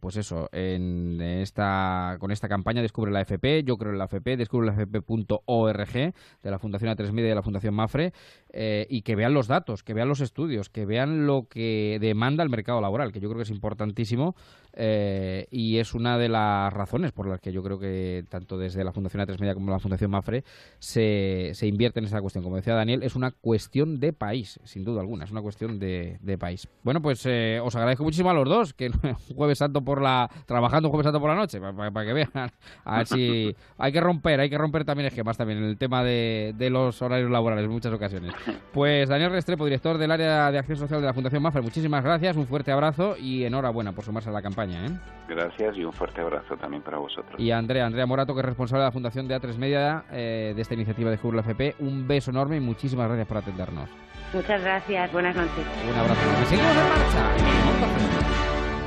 pues 0.00 0.16
eso 0.16 0.48
en 0.52 1.20
esta 1.20 2.16
con 2.18 2.32
esta 2.32 2.48
campaña 2.48 2.82
descubre 2.82 3.12
la 3.12 3.20
FP 3.20 3.62
yo 3.62 3.76
creo 3.76 3.92
en 3.92 3.98
la 3.98 4.06
FP 4.06 4.36
descubre 4.36 4.66
la 4.66 4.72
FP.org 4.72 5.92
de 5.92 6.50
la 6.50 6.55
Fundación 6.58 6.90
A3 6.90 7.12
Media 7.12 7.32
y 7.32 7.34
la 7.34 7.42
Fundación 7.42 7.74
Mafre 7.74 8.12
eh, 8.52 8.86
y 8.88 9.02
que 9.02 9.16
vean 9.16 9.34
los 9.34 9.48
datos, 9.48 9.82
que 9.82 9.94
vean 9.94 10.08
los 10.08 10.20
estudios, 10.20 10.68
que 10.68 10.86
vean 10.86 11.26
lo 11.26 11.46
que 11.48 11.98
demanda 12.00 12.42
el 12.42 12.50
mercado 12.50 12.80
laboral, 12.80 13.12
que 13.12 13.20
yo 13.20 13.28
creo 13.28 13.38
que 13.38 13.44
es 13.44 13.50
importantísimo 13.50 14.34
eh, 14.76 15.46
y 15.50 15.78
es 15.78 15.94
una 15.94 16.18
de 16.18 16.28
las 16.28 16.72
razones 16.72 17.12
por 17.12 17.26
las 17.26 17.40
que 17.40 17.50
yo 17.50 17.62
creo 17.62 17.78
que 17.78 18.24
tanto 18.28 18.58
desde 18.58 18.84
la 18.84 18.92
Fundación 18.92 19.26
A3 19.26 19.40
Media 19.40 19.54
como 19.54 19.70
la 19.70 19.78
Fundación 19.78 20.10
Mafre 20.10 20.44
se, 20.78 21.52
se 21.54 21.66
invierte 21.66 21.98
en 22.00 22.04
esa 22.04 22.20
cuestión. 22.20 22.44
Como 22.44 22.56
decía 22.56 22.74
Daniel, 22.74 23.02
es 23.02 23.16
una 23.16 23.30
cuestión 23.30 23.98
de 23.98 24.12
país, 24.12 24.60
sin 24.64 24.84
duda 24.84 25.00
alguna, 25.00 25.24
es 25.24 25.30
una 25.30 25.40
cuestión 25.40 25.78
de, 25.78 26.18
país. 26.38 26.68
Bueno, 26.82 27.00
pues 27.00 27.24
eh, 27.24 27.58
os 27.64 27.74
agradezco 27.74 28.04
muchísimo 28.04 28.28
a 28.28 28.34
los 28.34 28.46
dos, 28.46 28.74
que 28.74 28.90
jueves 29.34 29.58
santo 29.58 29.82
por 29.82 30.02
la 30.02 30.30
trabajando 30.44 30.90
jueves 30.90 31.04
santo 31.04 31.20
por 31.20 31.30
la 31.30 31.36
noche, 31.36 31.58
para, 31.58 32.04
que 32.04 32.12
vean. 32.12 32.30
A 32.84 32.98
ver 32.98 33.06
si 33.06 33.56
hay 33.78 33.92
que 33.92 34.00
romper, 34.00 34.40
hay 34.40 34.50
que 34.50 34.58
romper 34.58 34.84
también 34.84 35.06
esquemas 35.06 35.38
también 35.38 35.60
en 35.60 35.64
el 35.64 35.78
tema 35.78 36.04
de, 36.04 36.54
de 36.58 36.68
los 36.68 37.00
horarios 37.00 37.30
laborales 37.30 37.64
en 37.64 37.70
muchas 37.70 37.92
ocasiones. 37.94 38.34
Pues 38.72 39.08
Daniel 39.08 39.30
Restrepo, 39.30 39.64
director 39.64 39.96
del 39.96 40.10
área 40.10 40.52
de 40.52 40.58
acción 40.58 40.76
social 40.76 41.00
de 41.00 41.06
la 41.06 41.14
Fundación 41.14 41.42
Mafre, 41.42 41.62
muchísimas 41.62 42.04
gracias, 42.04 42.36
un 42.36 42.46
fuerte 42.46 42.70
abrazo 42.70 43.16
y 43.16 43.44
enhorabuena 43.44 43.92
por 43.92 44.04
sumarse 44.04 44.28
a 44.28 44.32
la 44.32 44.42
campaña. 44.42 44.65
¿Eh? 44.74 44.90
Gracias 45.28 45.76
y 45.76 45.84
un 45.84 45.92
fuerte 45.92 46.20
abrazo 46.20 46.56
también 46.56 46.82
para 46.82 46.98
vosotros. 46.98 47.34
Y 47.38 47.50
Andrea, 47.50 47.86
Andrea 47.86 48.06
Morato, 48.06 48.34
que 48.34 48.40
es 48.40 48.46
responsable 48.46 48.82
de 48.82 48.88
la 48.88 48.92
Fundación 48.92 49.26
de 49.26 49.40
A3 49.40 49.56
Media 49.56 50.04
eh, 50.12 50.52
de 50.54 50.62
esta 50.62 50.74
iniciativa 50.74 51.10
de 51.10 51.16
Jurla 51.16 51.40
FP, 51.40 51.76
un 51.80 52.06
beso 52.06 52.30
enorme 52.30 52.56
y 52.56 52.60
muchísimas 52.60 53.08
gracias 53.08 53.26
por 53.26 53.38
atendernos. 53.38 53.90
Muchas 54.32 54.60
gracias, 54.60 55.12
buenas 55.12 55.34
noches. 55.34 55.66
Un 55.88 55.94
abrazo. 55.94 56.20
Y 56.42 56.46
seguimos 56.46 56.72
en 56.72 56.88
marcha. 56.88 57.36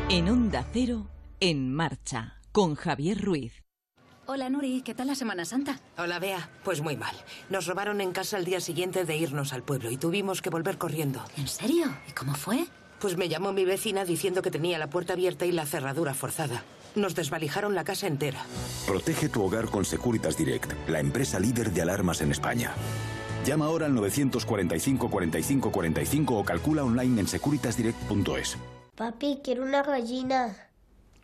En 0.10 0.30
Onda 0.30 0.66
Cero, 0.72 1.08
en 1.40 1.74
marcha, 1.74 2.36
con 2.52 2.76
Javier 2.76 3.22
Ruiz. 3.22 3.64
Hola 4.32 4.48
Nuri, 4.48 4.84
¿qué 4.84 4.94
tal 4.94 5.08
la 5.08 5.16
Semana 5.16 5.44
Santa? 5.44 5.80
Hola 5.98 6.20
Bea, 6.20 6.50
pues 6.64 6.82
muy 6.82 6.96
mal. 6.96 7.16
Nos 7.50 7.66
robaron 7.66 8.00
en 8.00 8.12
casa 8.12 8.38
el 8.38 8.46
día 8.46 8.60
siguiente 8.60 9.04
de 9.04 9.18
irnos 9.18 9.54
al 9.54 9.64
pueblo 9.64 9.90
y 9.90 9.98
tuvimos 9.98 10.44
que 10.44 10.52
volver 10.52 10.78
corriendo. 10.78 11.20
¿En 11.36 11.48
serio? 11.48 11.88
¿Y 12.08 12.12
cómo 12.12 12.36
fue? 12.36 12.68
Pues 13.00 13.16
me 13.16 13.30
llamó 13.30 13.54
mi 13.54 13.64
vecina 13.64 14.04
diciendo 14.04 14.42
que 14.42 14.52
tenía 14.52 14.78
la 14.78 14.90
puerta 14.90 15.14
abierta 15.14 15.46
y 15.46 15.52
la 15.54 15.66
cerradura 15.66 16.14
forzada. 16.14 16.64
Nos 16.96 17.16
desvalijaron 17.16 17.76
la 17.76 17.84
casa 17.84 18.08
entera. 18.08 18.46
Protege 18.86 19.30
tu 19.30 19.44
hogar 19.44 19.70
con 19.70 19.86
Securitas 19.86 20.36
Direct, 20.36 20.74
la 20.90 21.00
empresa 21.00 21.40
líder 21.40 21.72
de 21.72 21.82
alarmas 21.82 22.22
en 22.22 22.32
España. 22.32 22.74
Llama 23.46 23.66
ahora 23.66 23.86
al 23.86 23.96
945 23.96 25.10
45 25.10 25.72
45 25.72 26.38
o 26.38 26.44
calcula 26.44 26.84
online 26.84 27.22
en 27.22 27.28
securitasdirect.es. 27.28 28.58
Papi, 28.96 29.40
quiero 29.42 29.64
una 29.64 29.82
gallina. 29.82 30.58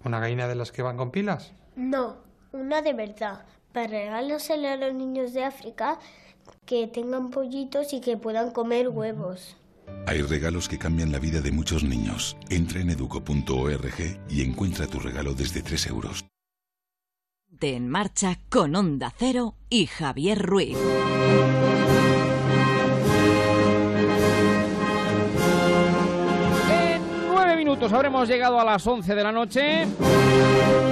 ¿Una 0.05 0.19
gallina 0.19 0.47
de 0.47 0.55
las 0.55 0.71
que 0.71 0.81
van 0.81 0.95
con 0.95 1.11
pilas? 1.11 1.51
No, 1.75 2.15
una 2.53 2.81
de 2.81 2.93
verdad. 2.93 3.43
Para 3.73 3.87
regalársela 3.87 4.73
a 4.73 4.77
los 4.77 4.93
niños 4.93 5.33
de 5.33 5.43
África 5.43 5.99
que 6.65 6.87
tengan 6.87 7.31
pollitos 7.31 7.91
y 7.91 7.99
que 7.99 8.15
puedan 8.15 8.51
comer 8.51 8.87
huevos. 8.87 9.57
Hay 10.07 10.21
regalos 10.21 10.67
que 10.67 10.77
cambian 10.77 11.11
la 11.11 11.19
vida 11.19 11.41
de 11.41 11.51
muchos 11.51 11.83
niños. 11.83 12.37
Entra 12.49 12.79
en 12.79 12.91
educo.org 12.91 14.19
y 14.29 14.41
encuentra 14.41 14.87
tu 14.87 14.99
regalo 14.99 15.33
desde 15.33 15.61
3 15.61 15.87
euros. 15.87 16.25
De 17.47 17.75
En 17.75 17.89
Marcha 17.89 18.39
con 18.49 18.75
Onda 18.75 19.13
Cero 19.17 19.55
y 19.69 19.85
Javier 19.87 20.41
Ruiz. 20.41 20.77
Minutos 27.75 27.91
habremos 27.91 28.25
llegado 28.29 28.57
a 28.57 28.63
las 28.63 28.87
11 28.87 29.15
de 29.15 29.21
la 29.23 29.33
noche. 29.33 29.85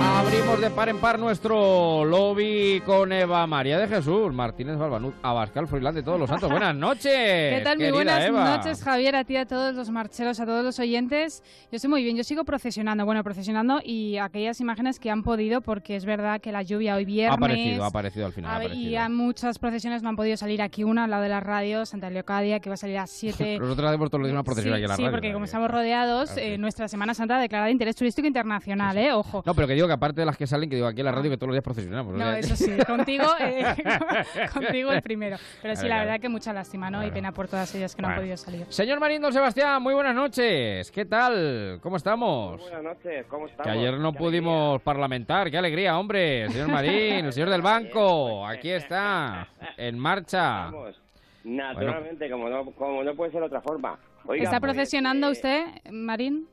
Abrimos 0.01 0.59
de 0.59 0.69
par 0.69 0.89
en 0.89 0.97
par 0.99 1.17
nuestro 1.17 2.03
lobby 2.03 2.81
con 2.85 3.11
Eva 3.11 3.45
María 3.47 3.77
de 3.77 3.87
Jesús, 3.87 4.33
Martínez 4.33 4.77
Balbanud, 4.77 5.13
Abascal 5.21 5.67
Froilán 5.67 5.95
de 5.95 6.03
Todos 6.03 6.19
los 6.19 6.29
Santos. 6.29 6.49
Buenas 6.49 6.75
noches. 6.75 7.03
¿Qué 7.05 7.61
tal? 7.63 7.77
Muy 7.77 7.91
buenas 7.91 8.25
Eva. 8.25 8.57
noches, 8.57 8.83
Javier, 8.83 9.15
a 9.15 9.23
ti, 9.23 9.35
a 9.37 9.45
todos 9.45 9.75
los 9.75 9.89
marcheros, 9.91 10.39
a 10.39 10.45
todos 10.45 10.63
los 10.63 10.77
oyentes. 10.79 11.41
Yo 11.71 11.77
estoy 11.77 11.89
muy 11.89 12.03
bien, 12.03 12.17
yo 12.17 12.23
sigo 12.23 12.43
procesionando, 12.43 13.05
bueno, 13.05 13.23
procesionando 13.23 13.79
y 13.83 14.17
aquellas 14.17 14.59
imágenes 14.59 14.99
que 14.99 15.09
han 15.09 15.23
podido, 15.23 15.61
porque 15.61 15.95
es 15.95 16.05
verdad 16.05 16.41
que 16.41 16.51
la 16.51 16.63
lluvia 16.63 16.95
hoy 16.95 17.03
Ha 17.03 17.05
viernes... 17.05 17.37
aparecido, 17.37 17.83
ha 17.83 17.87
aparecido 17.87 18.25
al 18.25 18.33
final. 18.33 18.51
ha 18.51 18.55
a 18.55 18.59
ver, 18.59 18.67
y 18.73 18.95
aparecido. 18.95 19.01
a 19.01 19.09
muchas 19.09 19.59
procesiones 19.59 20.03
no 20.03 20.09
han 20.09 20.15
podido 20.15 20.37
salir 20.37 20.61
aquí 20.61 20.83
una 20.83 21.05
al 21.05 21.11
lado 21.11 21.23
de 21.23 21.29
la 21.29 21.39
radio, 21.39 21.85
Santa 21.85 22.09
Leocadia, 22.09 22.59
que 22.59 22.69
va 22.69 22.73
a 22.75 22.77
salir 22.77 22.97
a 22.97 23.07
7... 23.07 23.57
Nosotros 23.63 23.93
hemos 23.93 24.09
todos 24.09 24.21
los 24.21 24.27
días 24.27 24.33
una 24.33 24.43
procesión 24.43 24.73
sí, 24.73 24.75
aquí 24.77 24.83
en 24.83 24.89
la 24.89 24.95
sí, 24.95 25.01
radio. 25.03 25.11
porque 25.11 25.27
como 25.29 25.39
¿no? 25.39 25.45
estamos 25.45 25.71
rodeados, 25.71 26.37
eh, 26.37 26.57
nuestra 26.73 26.87
Semana 26.87 27.13
Santa 27.13 27.39
declarada 27.39 27.67
de 27.67 27.71
interés 27.71 27.95
turístico 27.95 28.27
internacional, 28.27 28.97
¿eh? 28.97 29.13
Ojo. 29.13 29.43
No, 29.45 29.53
pero 29.53 29.67
que 29.67 29.75
digo 29.75 29.85
que 29.85 29.93
aparte 29.93 30.21
de 30.21 30.25
las 30.25 30.35
que 30.35 30.47
salen, 30.47 30.67
que 30.71 30.75
digo 30.75 30.87
aquí 30.87 31.01
en 31.01 31.05
la 31.05 31.11
radio 31.11 31.29
que 31.29 31.37
todos 31.37 31.49
los 31.49 31.53
días 31.53 31.63
procesionamos. 31.63 32.15
o 32.15 32.17
No, 32.17 32.25
sea- 32.25 32.39
eso 32.39 32.55
sí, 32.55 32.71
contigo, 32.87 33.25
eh, 33.39 33.75
contigo 34.53 34.91
el 34.91 35.03
primero. 35.03 35.37
Pero 35.61 35.75
sí, 35.75 35.87
la 35.87 35.99
verdad 35.99 36.19
que 36.19 36.29
mucha 36.29 36.51
lástima, 36.51 36.89
¿no? 36.89 37.05
Y 37.05 37.11
pena 37.11 37.31
por 37.31 37.47
todas 37.47 37.73
ellas 37.75 37.95
que 37.95 38.01
no 38.01 38.07
han 38.07 38.15
podido 38.15 38.37
salir. 38.37 38.65
Señor 38.69 38.99
Marín 38.99 39.21
Don 39.21 39.31
Sebastián, 39.31 39.83
muy 39.83 39.93
buenas 39.93 40.15
noches. 40.15 40.89
¿Qué 40.89 41.05
tal? 41.05 41.77
¿Cómo 41.83 41.97
estamos? 41.97 42.59
Buenas 42.59 42.83
noches, 42.83 43.25
¿cómo 43.27 43.45
estamos? 43.45 43.71
Que 43.71 43.77
ayer 43.77 43.99
no 43.99 44.11
Qué 44.11 44.17
pudimos 44.17 44.81
parlamentar. 44.81 45.51
¡Qué 45.51 45.57
alegría, 45.59 45.99
hombre! 45.99 46.49
Señor 46.49 46.67
Marín, 46.71 47.25
el 47.25 47.33
señor 47.33 47.51
del 47.51 47.61
banco. 47.61 48.47
Aquí 48.47 48.71
está, 48.71 49.47
en 49.77 49.99
marcha. 49.99 50.71
Vamos, 50.71 50.99
naturalmente, 51.43 52.31
como, 52.31 52.49
no, 52.49 52.65
como 52.71 53.03
no 53.03 53.13
puede 53.13 53.31
ser 53.31 53.41
de 53.41 53.45
otra 53.45 53.61
forma. 53.61 53.99
Oiga, 54.25 54.45
¿Está 54.45 54.59
pues, 54.59 54.73
procesionando 54.73 55.29
usted, 55.29 55.65
Marín? 55.91 56.47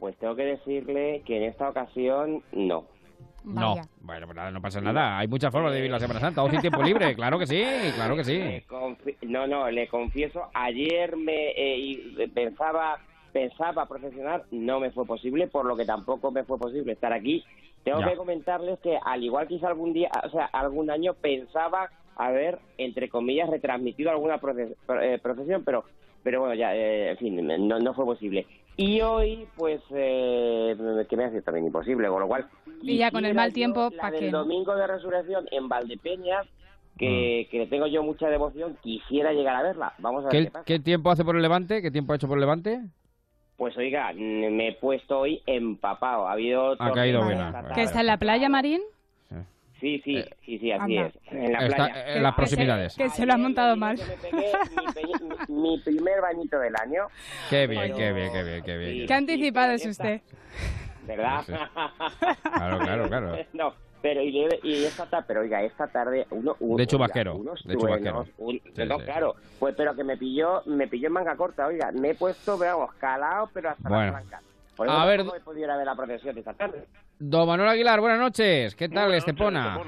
Pues 0.00 0.16
tengo 0.16 0.34
que 0.34 0.44
decirle 0.44 1.22
que 1.26 1.36
en 1.36 1.42
esta 1.44 1.68
ocasión 1.68 2.42
no. 2.52 2.86
No, 3.44 3.74
bueno, 4.02 4.26
pues 4.26 4.52
no 4.52 4.60
pasa 4.60 4.80
nada. 4.80 5.18
Hay 5.18 5.26
muchas 5.28 5.50
formas 5.52 5.70
de 5.72 5.78
vivir 5.78 5.90
la 5.90 5.98
Semana 6.00 6.20
Santa. 6.20 6.42
Ocio 6.42 6.58
y 6.58 6.62
tiempo 6.62 6.82
libre, 6.82 7.14
claro 7.16 7.38
que 7.38 7.46
sí, 7.46 7.62
claro 7.94 8.16
que 8.16 8.24
sí. 8.24 8.62
No, 9.22 9.46
no, 9.46 9.70
le 9.70 9.88
confieso, 9.88 10.42
ayer 10.54 11.16
me 11.16 11.50
eh, 11.50 11.76
y 11.78 12.26
pensaba 12.34 12.98
pensaba 13.32 13.86
procesionar, 13.86 14.44
no 14.50 14.80
me 14.80 14.90
fue 14.90 15.06
posible, 15.06 15.46
por 15.46 15.64
lo 15.64 15.76
que 15.76 15.84
tampoco 15.84 16.32
me 16.32 16.42
fue 16.44 16.58
posible 16.58 16.92
estar 16.92 17.12
aquí. 17.12 17.44
Tengo 17.84 18.00
Ya. 18.00 18.10
que 18.10 18.16
comentarles 18.16 18.78
que 18.80 18.98
al 19.02 19.22
igual 19.22 19.46
que 19.46 19.54
hice 19.54 19.66
algún 19.66 19.92
día, 19.92 20.10
o 20.24 20.30
sea, 20.30 20.46
algún 20.46 20.90
año 20.90 21.14
pensaba 21.14 21.88
haber, 22.16 22.58
entre 22.76 23.08
comillas, 23.08 23.48
retransmitido 23.48 24.10
alguna 24.10 24.40
proce- 24.40 24.74
eh, 25.00 25.18
procesión, 25.22 25.62
pero 25.64 25.84
pero 26.22 26.40
bueno, 26.40 26.54
ya, 26.54 26.74
eh, 26.76 27.12
en 27.12 27.16
fin, 27.16 27.46
no, 27.68 27.78
no 27.78 27.94
fue 27.94 28.04
posible. 28.04 28.46
Y 28.76 29.00
hoy, 29.02 29.46
pues, 29.56 29.80
eh, 29.90 30.74
que 31.08 31.16
me 31.16 31.24
hace 31.24 31.42
también 31.42 31.66
imposible, 31.66 32.08
con 32.08 32.20
lo 32.20 32.28
cual... 32.28 32.46
Y 32.82 32.96
ya 32.96 33.10
con 33.10 33.24
el 33.26 33.34
mal 33.34 33.52
tiempo, 33.52 33.90
la 33.94 34.02
¿pa' 34.02 34.10
del 34.10 34.20
qué, 34.20 34.30
no? 34.30 34.38
domingo 34.38 34.74
de 34.74 34.86
resurrección 34.86 35.46
en 35.50 35.68
Valdepeñas, 35.68 36.46
que, 36.96 37.46
Mm. 37.46 37.50
que 37.50 37.58
le 37.58 37.66
tengo 37.66 37.86
yo 37.86 38.02
mucha 38.02 38.28
devoción, 38.28 38.76
quisiera 38.82 39.32
llegar 39.32 39.56
a 39.56 39.62
verla. 39.62 39.92
Vamos 39.98 40.24
a 40.24 40.28
ver 40.28 40.32
qué, 40.32 40.44
¿Qué, 40.44 40.50
pasa. 40.50 40.64
qué 40.64 40.78
tiempo 40.78 41.10
hace 41.10 41.24
por 41.24 41.36
el 41.36 41.42
Levante? 41.42 41.82
¿Qué 41.82 41.90
tiempo 41.90 42.12
ha 42.12 42.16
hecho 42.16 42.26
por 42.28 42.38
el 42.38 42.40
Levante? 42.40 42.80
Pues 43.56 43.76
oiga, 43.76 44.12
me 44.14 44.68
he 44.68 44.72
puesto 44.72 45.18
hoy 45.20 45.42
empapado. 45.44 46.26
Ha 46.26 46.32
habido... 46.32 46.76
Ha 46.78 46.92
caído 46.92 47.22
buena. 47.22 47.72
¿Que 47.74 47.82
está 47.82 48.00
en 48.00 48.06
la 48.06 48.16
playa, 48.16 48.48
Marín? 48.48 48.80
Sí, 49.80 50.00
sí, 50.04 50.22
sí, 50.44 50.58
sí, 50.58 50.72
así 50.72 50.96
Anda. 50.98 51.06
es. 51.08 51.32
En 51.32 51.52
la 51.52 51.58
Está 51.66 51.76
playa. 51.76 52.14
en 52.16 52.22
las 52.22 52.34
proximidades. 52.34 52.96
Que 52.96 53.08
se 53.10 53.24
lo 53.26 53.32
ha 53.32 53.36
montado 53.38 53.76
mal. 53.76 53.98
Mi, 55.48 55.54
mi 55.54 55.78
primer 55.78 56.20
bañito 56.20 56.58
del 56.58 56.74
año. 56.76 57.06
Qué 57.48 57.66
bien, 57.66 57.82
Pero- 57.82 57.96
qué 57.96 58.12
bien, 58.12 58.32
qué 58.32 58.42
bien, 58.44 58.62
qué 58.62 58.76
bien. 58.76 59.06
Qué 59.06 59.14
anticipado 59.14 59.72
es 59.72 59.86
usted. 59.86 60.20
¿Verdad? 61.06 61.42
Sí, 61.46 61.52
Claro, 62.52 62.78
claro, 62.78 63.08
claro. 63.08 63.36
No, 63.54 63.74
pero 64.02 64.22
y, 64.22 64.46
y 64.62 64.84
esta 64.84 65.06
tarde, 65.06 65.24
pero 65.28 65.40
oiga, 65.40 65.62
esta 65.62 65.86
tarde 65.88 66.26
uno, 66.30 66.56
uno- 66.60 66.76
De 66.76 66.82
oiga, 66.82 66.86
chubasquero, 66.86 67.36
unos 67.36 67.62
de 67.64 67.76
chubasquero. 67.76 68.26
un- 68.38 68.60
Sí, 68.76 68.82
no, 68.86 68.98
sí. 68.98 69.04
claro, 69.04 69.34
pues 69.58 69.74
pero 69.76 69.94
que 69.96 70.04
me 70.04 70.16
pilló, 70.16 70.62
me 70.66 70.86
pilló 70.88 71.06
en 71.08 71.12
manga 71.14 71.34
corta, 71.36 71.66
oiga, 71.66 71.90
me 71.92 72.10
he 72.10 72.14
puesto, 72.14 72.56
vamos, 72.58 72.92
calado, 72.94 73.48
pero 73.54 73.70
hasta 73.70 73.88
Bueno. 73.88 74.12
las 74.12 74.26
blancas. 74.28 74.42
Por 74.80 74.88
eso 74.88 74.96
A 74.96 75.04
ver, 75.04 75.26
la 75.84 75.94
procesión 75.94 76.38
esta 76.38 76.54
tarde. 76.54 76.86
Don 77.18 77.46
Manuel 77.46 77.68
Aguilar, 77.68 78.00
buenas 78.00 78.18
noches. 78.18 78.74
¿Qué 78.74 78.88
tal, 78.88 79.12
Estepona? 79.12 79.78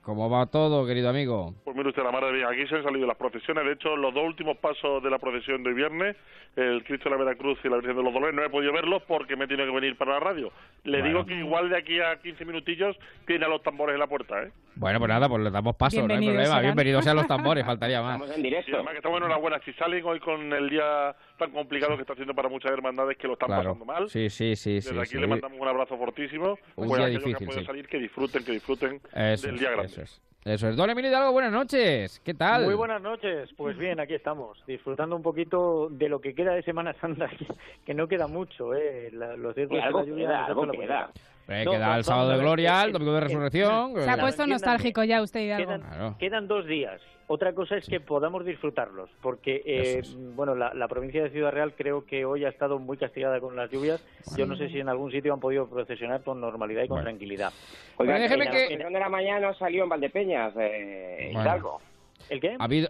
¿Cómo 0.00 0.30
va 0.30 0.46
todo, 0.46 0.86
querido 0.86 1.10
amigo? 1.10 1.52
Pues 1.62 1.76
mire 1.76 1.90
usted 1.90 2.02
la 2.02 2.10
maravilla, 2.10 2.48
aquí 2.48 2.66
se 2.66 2.76
han 2.76 2.82
salido 2.82 3.06
las 3.06 3.18
procesiones, 3.18 3.66
de 3.66 3.72
hecho 3.72 3.94
los 3.98 4.14
dos 4.14 4.24
últimos 4.24 4.56
pasos 4.56 5.02
de 5.02 5.10
la 5.10 5.18
procesión 5.18 5.62
de 5.62 5.68
hoy 5.68 5.74
viernes, 5.76 6.16
el 6.56 6.82
Cristo 6.84 7.10
de 7.10 7.16
la 7.18 7.22
Veracruz 7.22 7.58
y 7.62 7.68
la 7.68 7.76
Virgen 7.76 7.96
de 7.98 8.02
los 8.02 8.14
Dolores, 8.14 8.34
no 8.34 8.42
he 8.42 8.48
podido 8.48 8.72
verlos 8.72 9.02
porque 9.06 9.36
me 9.36 9.44
he 9.44 9.46
tenido 9.46 9.66
que 9.66 9.74
venir 9.78 9.98
para 9.98 10.12
la 10.14 10.20
radio. 10.20 10.50
Le 10.84 11.00
Bueno. 11.02 11.06
digo 11.06 11.26
que 11.26 11.34
igual 11.34 11.68
de 11.68 11.76
aquí 11.76 12.00
a 12.00 12.16
15 12.16 12.42
minutillos 12.46 12.96
tiene 13.26 13.44
a 13.44 13.48
los 13.48 13.62
tambores 13.62 13.92
en 13.92 14.00
la 14.00 14.06
puerta, 14.06 14.42
¿eh? 14.42 14.50
Bueno, 14.80 14.98
pues 14.98 15.08
nada, 15.10 15.28
pues 15.28 15.42
le 15.42 15.50
damos 15.50 15.76
paso, 15.76 15.96
no 15.98 16.02
hay 16.04 16.08
Bienvenidos 16.08 16.32
problema. 16.36 16.54
serán. 16.54 16.62
Bienvenidos 16.62 17.04
sean 17.04 17.16
los 17.16 17.26
tambores, 17.28 17.66
faltaría 17.66 18.00
más. 18.00 18.18
en 18.34 18.46
Y 18.46 18.54
además 18.54 18.92
que 18.92 18.96
estamos 18.96 19.18
enhorabuena, 19.18 19.60
si 19.62 19.74
salen 19.74 20.02
hoy 20.06 20.18
con 20.20 20.50
el 20.54 20.70
día 20.70 21.14
tan 21.38 21.50
complicado 21.50 21.96
que 21.96 22.00
está 22.00 22.14
haciendo 22.14 22.34
para 22.34 22.48
muchas 22.48 22.72
hermandades 22.72 23.18
que 23.18 23.26
lo 23.26 23.34
están 23.34 23.48
Claro. 23.48 23.62
pasando 23.74 23.84
mal, 23.84 24.08
Sí, 24.08 24.30
sí, 24.30 24.56
sí, 24.56 24.80
sí. 24.80 24.88
desde 24.88 25.00
aquí 25.02 25.10
sí. 25.10 25.18
le 25.18 25.26
mandamos 25.26 25.58
un 25.60 25.68
abrazo 25.68 25.98
fortísimo, 25.98 26.56
Un 26.76 26.88
pues 26.88 26.98
día 26.98 27.06
difícil, 27.08 27.36
que 27.36 27.44
pueden 27.44 27.60
sí. 27.60 27.66
salir, 27.66 27.88
que 27.88 27.98
disfruten, 27.98 28.42
que 28.42 28.52
disfruten 28.52 29.00
Eso 29.14 29.46
del 29.48 29.56
es, 29.56 29.60
día 29.60 29.70
grande. 29.70 29.86
eso 29.92 30.00
es. 30.02 30.22
Eso 30.42 30.68
es. 30.70 30.76
Don 30.76 30.88
Emilio 30.88 31.10
Hidalgo, 31.10 31.32
buenas 31.32 31.52
noches. 31.52 32.18
¿Qué 32.24 32.32
tal? 32.32 32.64
Muy 32.64 32.72
buenas 32.72 33.02
noches. 33.02 33.50
Pues 33.58 33.76
bien, 33.76 34.00
aquí 34.00 34.14
estamos, 34.14 34.64
disfrutando 34.66 35.14
un 35.14 35.22
poquito 35.22 35.88
de 35.90 36.08
lo 36.08 36.22
que 36.22 36.34
queda 36.34 36.54
de 36.54 36.62
Semana 36.62 36.94
Santa, 37.02 37.28
que, 37.84 37.92
no 37.92 38.08
queda 38.08 38.26
mucho, 38.26 38.72
¿eh? 38.74 39.10
La- 39.12 39.36
lo 39.36 39.52
cierto 39.52 39.74
Sí, 39.74 39.76
es 39.76 39.82
que 39.82 39.86
algo 39.86 40.00
la 40.00 40.06
lluvia 40.06 40.26
queda, 40.28 40.44
algo 40.46 40.70
queda. 40.72 41.10
Eh, 41.50 41.64
No, 41.64 41.72
queda 41.72 41.96
el 41.96 42.04
sábado 42.04 42.30
de 42.30 42.38
Gloria, 42.38 42.82
el 42.84 42.92
domingo 42.92 43.12
de 43.14 43.20
Resurrección. 43.20 43.94
Se 43.94 44.00
ha 44.02 44.04
Claro. 44.04 44.22
puesto 44.22 44.46
nostálgico 44.46 45.02
ya 45.04 45.20
usted, 45.20 45.40
Hidalgo. 45.40 45.66
Quedan, 45.66 45.80
Claro. 45.82 46.16
quedan 46.18 46.48
dos 46.48 46.66
días. 46.66 47.00
Otra 47.26 47.52
cosa 47.52 47.76
es 47.76 47.86
que 47.86 48.00
podamos 48.00 48.44
disfrutarlos, 48.44 49.08
porque 49.22 49.62
eh, 49.64 50.02
bueno, 50.34 50.54
la, 50.56 50.74
la 50.74 50.88
provincia 50.88 51.22
de 51.22 51.30
Ciudad 51.30 51.52
Real 51.52 51.74
creo 51.76 52.04
que 52.04 52.24
hoy 52.24 52.44
ha 52.44 52.48
estado 52.48 52.78
muy 52.80 52.96
castigada 52.96 53.38
con 53.40 53.54
las 53.54 53.70
lluvias. 53.70 54.04
Yo 54.36 54.46
no 54.46 54.56
sé 54.56 54.68
si 54.68 54.80
en 54.80 54.88
algún 54.88 55.12
sitio 55.12 55.32
han 55.32 55.38
podido 55.40 55.68
procesionar 55.68 56.22
con 56.24 56.40
normalidad 56.40 56.82
y 56.84 56.88
con 56.88 57.02
tranquilidad. 57.02 57.52
Oiga, 57.98 58.14
Bueno, 58.14 58.20
déjeme 58.20 58.44
la 58.46 58.50
que- 58.50 58.76
de 58.78 58.90
la 58.98 59.08
mañana 59.08 59.54
salió 59.54 59.84
en 59.84 59.88
Valdepeñas, 59.90 60.54
eh, 60.58 61.30
Bueno. 61.32 61.40
Hidalgo. 61.48 61.80
¿El 62.28 62.40
qué? 62.40 62.56
Ha 62.58 62.64
habido... 62.64 62.88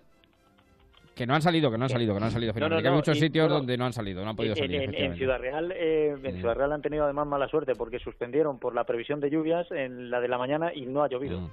Que 1.14 1.26
no 1.26 1.34
han 1.34 1.42
salido, 1.42 1.70
que 1.70 1.76
no 1.76 1.84
han 1.84 1.90
salido, 1.90 2.14
que 2.14 2.20
no 2.20 2.26
han 2.26 2.32
salido. 2.32 2.52
No, 2.54 2.68
no, 2.68 2.76
hay 2.76 2.90
muchos 2.90 3.18
sitios 3.18 3.48
donde 3.48 3.76
no 3.76 3.84
han 3.84 3.92
salido, 3.92 4.24
no 4.24 4.30
han 4.30 4.36
podido 4.36 4.54
salir. 4.56 4.94
en. 4.94 5.16
Ciudad 5.16 5.38
Real, 5.38 5.72
eh, 5.72 6.16
en 6.22 6.36
Ciudad 6.36 6.54
Real 6.54 6.72
han 6.72 6.82
tenido 6.82 7.04
además 7.04 7.26
mala 7.26 7.48
suerte 7.48 7.74
porque 7.74 7.98
suspendieron 7.98 8.58
por 8.58 8.74
la 8.74 8.84
previsión 8.84 9.20
de 9.20 9.30
lluvias 9.30 9.70
en 9.70 10.10
la 10.10 10.20
de 10.20 10.28
la 10.28 10.38
mañana 10.38 10.72
y 10.74 10.86
no 10.86 11.02
ha 11.02 11.08
llovido. 11.08 11.50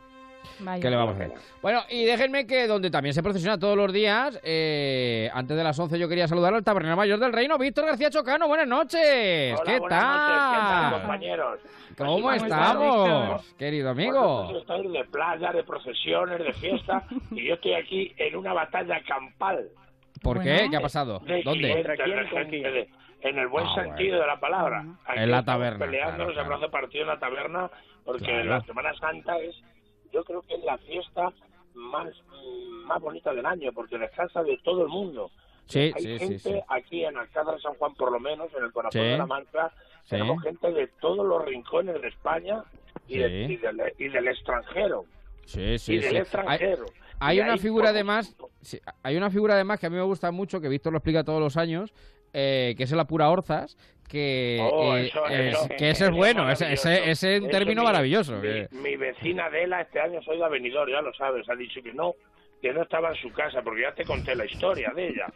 Vaya. 0.60 0.82
¿Qué 0.82 0.90
le 0.90 0.96
vamos 0.96 1.14
a 1.14 1.24
hacer? 1.24 1.32
Bueno, 1.62 1.82
y 1.90 2.06
déjenme 2.06 2.46
que 2.48 2.68
donde 2.68 2.90
también 2.90 3.14
se 3.14 3.22
procesiona 3.24 3.58
todos 3.58 3.78
los 3.78 3.92
días, 3.94 4.40
eh, 4.44 5.30
antes 5.34 5.56
de 5.58 5.64
las 5.64 5.78
11 5.78 5.98
yo 6.00 6.08
quería 6.10 6.28
saludar 6.28 6.54
al 6.54 6.64
tabernero 6.64 6.96
mayor 6.96 7.20
del 7.20 7.34
reino, 7.34 7.58
Víctor 7.58 7.86
García 7.86 8.10
Chocano. 8.10 8.48
Buenas 8.48 8.68
noches. 8.68 9.54
Hola, 9.60 9.64
¿Qué 9.74 9.80
buenas 9.80 10.04
noches. 10.04 10.40
¿Qué 10.52 10.58
tal, 10.58 10.92
tal? 10.92 11.02
compañeros? 11.02 11.60
¿Cómo 11.98 12.12
¿Cómo 12.14 12.32
estamos, 12.34 13.56
querido 13.58 13.90
amigo? 13.90 14.22
Vosotros 14.22 14.62
estáis 14.62 14.92
de 14.92 15.04
playa, 15.06 15.52
de 15.52 15.64
procesiones, 15.64 16.40
de 16.40 16.54
fiesta, 16.54 17.04
y 17.32 17.48
yo 17.48 17.56
estoy 17.56 17.74
aquí 17.74 18.14
en 18.18 18.36
una 18.36 18.54
batalla 18.54 19.02
campal. 19.08 19.68
¿Por 20.22 20.42
qué? 20.44 20.68
¿Qué 20.70 20.78
ha 20.78 20.82
pasado? 20.82 21.20
De 21.20 21.42
¿Dónde? 21.44 21.72
en 23.22 23.40
el 23.40 23.48
buen 23.48 23.66
Ah, 23.66 23.76
sentido 23.84 24.20
de 24.22 24.28
la 24.28 24.40
palabra. 24.40 24.86
Aquí 25.06 25.20
En 25.20 25.32
la 25.32 25.44
taberna, 25.44 25.86
Peleándonos, 25.86 26.34
claro, 26.34 26.46
hablando 26.46 26.70
partido 26.70 27.02
en 27.04 27.08
la 27.10 27.20
taberna, 27.20 27.70
porque 28.06 28.26
Claro. 28.26 28.46
la 28.46 28.62
Semana 28.62 28.94
Santa 29.00 29.38
es, 29.40 29.56
yo 30.12 30.24
creo 30.24 30.42
que 30.42 30.56
es 30.56 30.64
la 30.64 30.78
fiesta 30.80 31.32
más, 31.74 32.08
más 32.86 33.02
bonita 33.02 33.34
del 33.34 33.46
año, 33.46 33.72
porque 33.74 33.98
descansa 33.98 34.44
de 34.44 34.58
todo 34.64 34.84
el 34.84 34.90
mundo. 34.90 35.32
Sí, 35.66 35.92
Hay 35.96 36.02
sí, 36.04 36.18
gente 36.20 36.40
sí, 36.40 36.60
aquí 36.70 37.04
en 37.04 37.18
Alcázar 37.18 37.56
de 37.56 37.62
San 37.62 37.74
Juan, 37.76 37.94
por 37.96 38.12
lo 38.12 38.20
menos, 38.20 38.48
en 38.58 38.64
el 38.64 38.72
corazón 38.72 39.02
de 39.02 39.18
la 39.18 39.26
Mancha, 39.26 39.72
tenemos 40.10 40.42
gente 40.42 40.72
de 40.72 40.88
todos 41.02 41.26
los 41.28 41.44
rincones 41.44 42.02
de 42.02 42.08
España 42.08 42.64
y, 43.08 43.18
de- 43.18 43.48
Sí. 43.48 43.54
y 43.54 43.58
del, 43.58 43.82
y 43.98 44.08
del 44.08 44.28
extranjero. 44.30 45.06
Sí, 45.46 45.78
sí, 45.78 45.96
y 45.96 46.00
del 46.00 46.18
extranjero. 46.18 46.86
Hay 47.20 47.38
Y 47.38 47.42
una 47.42 47.58
figura 47.58 47.90
además, 47.90 48.36
sí, 48.62 48.80
hay 49.04 49.18
una 49.18 49.30
figura 49.30 49.56
además 49.56 49.80
que 49.80 49.88
a 49.88 49.90
mí 49.90 49.96
me 49.98 50.04
gusta 50.04 50.32
mucho, 50.32 50.62
que 50.62 50.70
Víctor 50.70 50.94
lo 50.94 51.00
explica 51.00 51.24
todos 51.24 51.40
los 51.42 51.58
años, 51.58 51.94
eh, 52.34 52.74
que 52.78 52.84
es 52.84 52.92
el 52.92 53.00
apura 53.00 53.30
Orzas, 53.30 53.78
que, 54.08 54.58
Oh, 54.62 54.96
eh, 54.96 55.08
eso- 55.08 55.26
es, 55.28 55.70
que 55.78 55.90
ese 55.90 56.06
es 56.06 56.12
bueno, 56.12 56.50
ese, 56.50 56.64
maravilloso. 56.66 56.90
ese, 56.90 57.12
ese 57.12 57.36
es 57.36 57.42
un 57.44 57.50
término 57.50 57.82
mi- 57.82 57.86
maravilloso. 57.88 58.36
Mi, 58.38 58.42
que- 58.42 58.68
mi 58.72 58.96
vecina 58.96 59.46
Adela 59.46 59.82
este 59.82 60.00
año 60.00 60.22
soy 60.22 60.38
de 60.38 60.46
Avenidor, 60.46 60.90
ya 60.90 61.02
lo 61.02 61.14
sabes, 61.14 61.48
ha 61.50 61.56
dicho 61.56 61.82
que 61.84 61.92
no, 61.94 62.14
que 62.62 62.72
no 62.74 62.84
estaba 62.84 63.10
en 63.10 63.16
su 63.16 63.32
casa, 63.34 63.62
porque 63.62 63.82
ya 63.82 63.92
te 63.94 64.06
conté 64.06 64.34
la 64.36 64.46
historia 64.46 64.92
de 64.96 65.10
ella. 65.10 65.28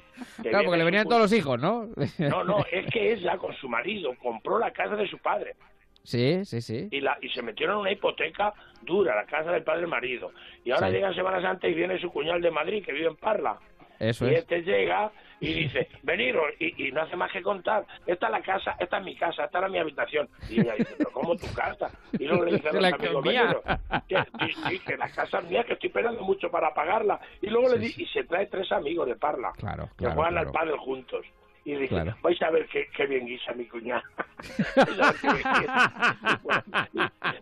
Claro, 0.42 0.64
porque 0.66 0.78
le 0.78 0.86
venían 0.86 1.04
su- 1.04 1.10
todos 1.10 1.22
los 1.24 1.34
hijos, 1.34 1.60
¿no? 1.60 1.90
No, 2.18 2.44
no, 2.44 2.66
es 2.72 2.86
que 2.92 3.12
ella 3.14 3.38
con 3.38 3.54
su 3.56 3.68
marido 3.68 4.14
compró 4.22 4.58
la 4.58 4.72
casa 4.72 4.96
de 4.96 5.08
su 5.08 5.18
padre 5.20 5.56
Sí, 6.04 6.46
sí, 6.46 6.62
sí. 6.62 6.88
y 6.90 7.00
la 7.02 7.18
y 7.22 7.30
se 7.30 7.44
metieron 7.44 7.76
en 7.76 7.82
una 7.82 7.92
hipoteca 7.92 8.54
dura, 8.82 9.16
la 9.16 9.26
casa 9.26 9.52
del 9.52 9.64
padre 9.64 9.86
marido. 9.86 10.32
Y 10.64 10.72
ahora 10.72 10.88
Sí. 10.88 10.94
llega 10.94 11.14
Semana 11.14 11.42
Santa 11.42 11.68
y 11.68 11.74
viene 11.76 12.00
su 12.00 12.10
cuñal 12.10 12.42
de 12.42 12.50
Madrid, 12.52 12.84
que 12.84 12.92
vive 12.94 13.08
en 13.08 13.18
Parla. 13.18 13.60
Eso 14.00 14.26
y 14.28 14.34
es. 14.34 14.40
este 14.40 14.62
llega 14.64 15.12
y 15.42 15.54
dice, 15.54 15.90
veniros, 16.04 16.46
y, 16.60 16.88
y 16.88 16.92
no 16.92 17.02
hace 17.02 17.16
más 17.18 17.32
que 17.32 17.42
contar, 17.42 17.84
esta 18.06 18.28
es 18.28 18.32
la 18.32 18.42
casa, 18.42 18.76
esta 18.80 19.00
es 19.00 19.04
mi 19.04 19.16
casa, 19.16 19.46
esta 19.46 19.58
era 19.58 19.68
mi 19.68 19.80
habitación. 19.80 20.30
Y 20.50 20.62
ella 20.62 20.76
dice, 20.78 20.94
pero 20.98 21.12
¿cómo 21.12 21.36
tu 21.36 21.52
casa? 21.54 21.90
Y 22.14 22.26
luego 22.26 22.46
le 22.46 22.52
dice 22.54 22.70
a 22.70 22.74
los 22.80 22.94
amigos. 22.94 23.24
"Veniros, 23.24 23.64
que, 24.08 24.24
sí, 24.70 24.80
que 24.80 24.98
la 24.98 25.10
casa 25.10 25.40
es 25.40 25.50
mía, 25.50 25.64
que 25.64 25.74
estoy 25.74 25.88
esperando 25.88 26.22
mucho 26.22 26.50
para 26.52 26.74
pagarla. 26.74 27.20
Y 27.42 27.48
luego 27.48 27.70
le 27.70 27.80
di, 27.80 27.94
y 27.98 28.06
se 28.06 28.24
trae 28.24 28.46
tres 28.48 28.72
amigos 28.72 29.08
de 29.08 29.16
Parla, 29.16 29.52
Claro, 29.58 29.90
que 29.98 30.06
juegan 30.06 30.34
claro. 30.34 30.48
al 30.48 30.54
pádel 30.54 30.78
juntos. 30.78 31.26
Y 31.64 31.74
dice, 31.76 31.90
Claro. 31.90 32.16
vais 32.24 32.42
a 32.42 32.50
ver 32.50 32.66
qué, 32.68 32.88
qué 32.96 33.06
bien 33.06 33.26
guisa 33.28 33.54
mi 33.54 33.66
cuñada. 33.66 34.04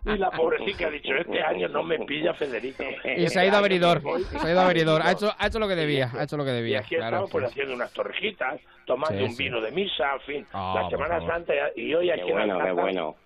Y 0.04 0.16
la 0.18 0.30
pobrecita 0.30 0.86
ha 0.86 0.90
dicho, 0.90 1.14
este 1.14 1.42
año 1.42 1.68
no 1.68 1.82
me 1.82 1.98
pilla 2.00 2.34
Federico. 2.34 2.84
Y 3.16 3.28
se 3.28 3.40
ha 3.40 3.46
ido 3.46 3.56
a 3.56 3.60
venidor. 3.60 4.02
Se 4.28 4.46
ha 4.46 4.50
ido 4.50 4.60
a 4.60 4.68
venidor. 4.68 5.02
Ha 5.02 5.12
hecho, 5.12 5.32
ha 5.38 5.46
hecho 5.46 5.58
lo 5.58 5.68
que 5.68 5.74
debía. 5.76 6.10
Ha 6.14 6.24
hecho 6.24 6.36
lo 6.36 6.44
que 6.44 6.50
Y 6.50 6.54
debía. 6.54 6.80
aquí 6.80 6.96
Claro, 6.96 7.16
estamos 7.16 7.30
pues 7.30 7.44
sí. 7.44 7.50
haciendo 7.50 7.74
unas 7.74 7.92
torrejitas, 7.92 8.60
tomando 8.86 9.18
Sí, 9.18 9.24
un 9.24 9.32
sí. 9.32 9.42
vino 9.44 9.60
de 9.60 9.70
misa, 9.70 10.14
en 10.14 10.20
fin, 10.20 10.46
Ah, 10.52 10.80
la 10.82 10.90
Semana. 10.90 11.26
Santa 11.26 11.52
y 11.76 11.94
hoy 11.94 12.10
aquí 12.10 12.22
Qué 12.22 12.28
en 12.28 12.34
bueno, 12.34 12.54
qué 12.54 12.60
Alcázar 12.62 12.82
bueno. 12.82 13.16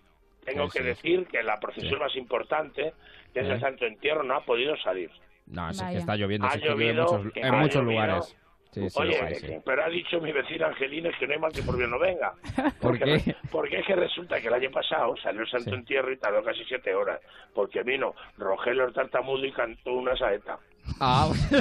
tengo 0.44 0.70
Sí, 0.70 0.78
que 0.78 0.82
sí. 0.82 0.84
decir 0.90 1.26
que 1.26 1.42
la 1.42 1.58
procesión 1.60 1.98
más 2.00 2.14
importante, 2.16 2.92
que 3.32 3.40
es 3.40 3.46
el 3.48 3.60
Santo 3.60 3.84
Entierro, 3.86 4.22
no 4.22 4.34
ha 4.36 4.44
podido 4.44 4.76
salir. 4.78 5.10
No, 5.46 5.68
es 5.70 5.82
que 5.82 5.96
está 5.98 6.16
lloviendo. 6.16 6.46
Ha 6.46 6.54
en 6.54 6.60
llovido, 6.60 7.02
muchos, 7.04 7.32
en 7.36 7.54
muchos 7.56 7.74
llovido. 7.82 7.82
lugares. 7.92 8.36
Sí, 8.74 8.90
sí, 8.90 8.98
Oye, 9.00 9.34
sí, 9.36 9.46
sí. 9.46 9.54
pero 9.64 9.84
ha 9.84 9.88
dicho 9.88 10.20
mi 10.20 10.32
vecina 10.32 10.66
Angelina 10.66 11.10
que 11.16 11.26
no 11.28 11.32
hay 11.34 11.38
mal 11.38 11.52
que 11.52 11.62
por 11.62 11.76
bien 11.76 11.90
no 11.90 11.98
venga. 11.98 12.32
¿Por 12.80 12.98
qué? 12.98 13.36
Porque 13.52 13.78
es 13.78 13.86
que 13.86 13.94
resulta 13.94 14.40
que 14.40 14.48
el 14.48 14.54
año 14.54 14.70
pasado 14.72 15.14
salió 15.22 15.42
el 15.42 15.48
Santo 15.48 15.74
Entierro 15.74 16.12
y 16.12 16.16
tardó 16.18 16.42
casi 16.42 16.64
siete 16.64 16.92
horas, 16.94 17.20
porque 17.54 17.82
vino 17.84 18.14
Rogelio 18.36 18.84
el 18.86 18.92
tartamudo 18.92 19.44
y 19.46 19.52
cantó 19.52 19.92
una 19.92 20.16
saeta. 20.16 20.58
Ah, 21.00 21.30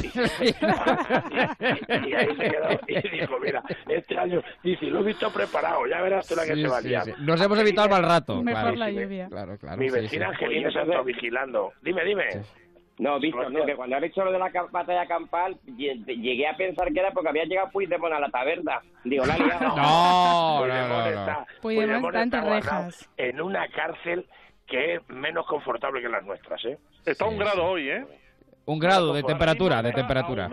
Y 2.07 2.13
ahí 2.13 2.35
se 2.35 2.49
quedó 2.51 2.79
y 2.87 3.09
dijo, 3.09 3.39
mira, 3.39 3.63
este 3.87 4.17
año, 4.17 4.41
dice, 4.63 4.85
lo 4.87 4.99
he 4.99 5.03
visto 5.03 5.31
preparado, 5.31 5.85
ya 5.87 6.01
verás 6.01 6.27
tú 6.27 6.35
la 6.35 6.45
que 6.45 6.55
Sí, 6.55 6.61
se 6.63 6.67
va 6.67 6.77
a 6.77 6.81
sí, 6.81 6.87
liar. 6.89 7.05
sí. 7.05 7.11
Nos 7.19 7.41
hemos 7.41 7.57
evitado 7.59 7.85
el 7.87 7.91
mal 7.91 8.03
rato. 8.03 8.41
Mejor 8.43 8.61
claro. 8.61 8.75
la 8.77 8.91
lluvia. 8.91 9.27
Claro, 9.29 9.57
claro. 9.57 9.77
Mi 9.77 9.89
vecina 9.89 10.27
sí. 10.27 10.33
Angelina 10.33 10.71
se 10.71 10.79
ha 10.79 10.81
estado 10.83 11.03
vigilando. 11.03 11.73
Dime, 11.81 12.03
dime. 12.03 12.25
No, 12.99 13.19
Víctor, 13.19 13.51
no, 13.51 13.65
que 13.65 13.75
cuando 13.75 13.95
has 13.95 14.01
dicho 14.03 14.23
lo 14.23 14.31
de 14.31 14.37
la 14.39 14.51
batalla 14.71 15.05
campal, 15.07 15.57
lle- 15.65 16.05
llegué 16.05 16.47
a 16.47 16.55
pensar 16.55 16.93
que 16.93 16.99
era 16.99 17.11
porque 17.11 17.29
había 17.29 17.45
llegado 17.45 17.69
Puigdemont 17.71 18.13
a 18.13 18.19
la 18.19 18.29
taberna. 18.29 18.81
Digo, 19.03 19.25
la 19.25 19.35
liado. 19.37 19.75
No, 19.75 20.57
Puigdemont 20.59 20.89
no, 20.89 20.99
no, 21.01 21.05
está- 21.07 21.33
no. 21.39 21.45
Puigdemont 21.61 22.15
está. 22.59 22.87
En 23.17 23.41
una 23.41 23.67
cárcel 23.69 24.27
que 24.67 24.95
es 24.95 25.09
menos 25.09 25.45
confortable 25.47 26.01
que 26.01 26.09
las 26.09 26.23
nuestras, 26.23 26.63
¿eh? 26.65 26.77
Está 27.05 27.25
un 27.25 27.37
grado 27.37 27.65
hoy, 27.65 27.89
¿eh? 27.89 28.05
Un 28.65 28.79
grado 28.79 29.11
de 29.13 29.23
temperatura, 29.23 29.81
de 29.81 29.91
temperatura. 29.91 30.49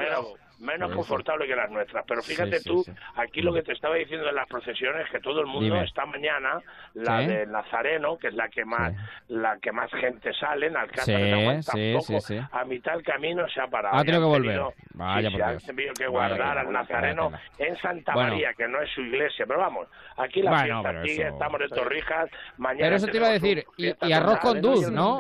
Menos, 0.61 0.93
confortable 0.95 1.47
que 1.47 1.57
las 1.57 1.71
nuestras. 1.71 2.05
Pero 2.07 2.23
fíjate 2.23 2.59
Sí, 2.59 2.65
sí, 2.65 2.69
tú, 2.69 2.83
sí. 2.85 2.93
aquí 3.17 3.41
lo 3.41 3.53
que 3.53 3.63
te 3.63 3.73
estaba 3.73 3.95
diciendo 3.97 4.29
en 4.29 4.35
las 4.35 4.47
procesiones 4.47 5.09
que 5.11 5.19
todo 5.21 5.41
el 5.41 5.47
mundo 5.47 5.75
Dime. 5.75 5.85
esta 5.85 6.05
mañana, 6.05 6.61
la 6.95 7.21
Sí. 7.21 7.27
de 7.29 7.47
Nazareno, 7.47 8.19
que 8.19 8.29
es 8.29 8.35
la 8.35 8.49
que 8.49 8.65
más 8.65 8.93
la 9.29 9.59
que 9.59 9.73
más 9.73 9.91
gente 9.93 10.33
sale, 10.35 10.67
en 10.67 10.75
de 10.75 11.63
sí, 11.63 11.93
tampoco, 11.95 12.21
sí, 12.21 12.35
sí. 12.37 12.41
a 12.53 12.65
mitad 12.65 12.93
del 12.93 13.03
camino 13.03 13.49
se 13.49 13.61
ha 13.61 13.67
parado. 13.69 13.97
Tenido 14.05 14.17
han 14.19 14.23
que 14.23 14.27
volver. 14.39 14.51
tenido- 14.57 14.73
Vaya 14.95 15.29
sí, 15.31 15.35
por 15.35 15.39
sí, 15.39 15.43
han 15.43 15.51
Dios. 15.53 15.65
tenido 15.65 15.95
que 15.95 16.07
guardar 16.09 16.59
al 16.59 16.73
Nazareno 16.73 17.33
en 17.59 17.77
Santa 17.79 18.13
Bueno. 18.15 18.31
María, 18.33 18.53
que 18.55 18.69
no 18.69 18.83
es 18.83 18.91
su 18.95 19.01
iglesia. 19.01 19.47
Pero 19.47 19.61
vamos, 19.61 19.89
aquí 20.19 20.43
la 20.43 20.51
Bueno, 20.51 20.83
fiesta 20.83 21.03
sigue, 21.05 21.23
eso- 21.27 21.33
estamos 21.33 21.61
de 21.61 21.69
torrijas, 21.69 22.31
mañana 22.59 22.85
Pero 22.87 22.97
eso 22.97 23.07
te 23.07 23.17
iba 23.17 23.29
a 23.29 23.33
decir, 23.33 23.65
y, 23.79 24.13
arroz 24.13 24.39
con 24.41 24.61
dulce, 24.61 24.91
¿no? 24.91 25.19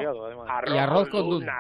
Arroz, 0.49 0.74
Y 0.74 0.78
arroz 0.78 1.09
con 1.09 1.30
dulce, 1.30 1.51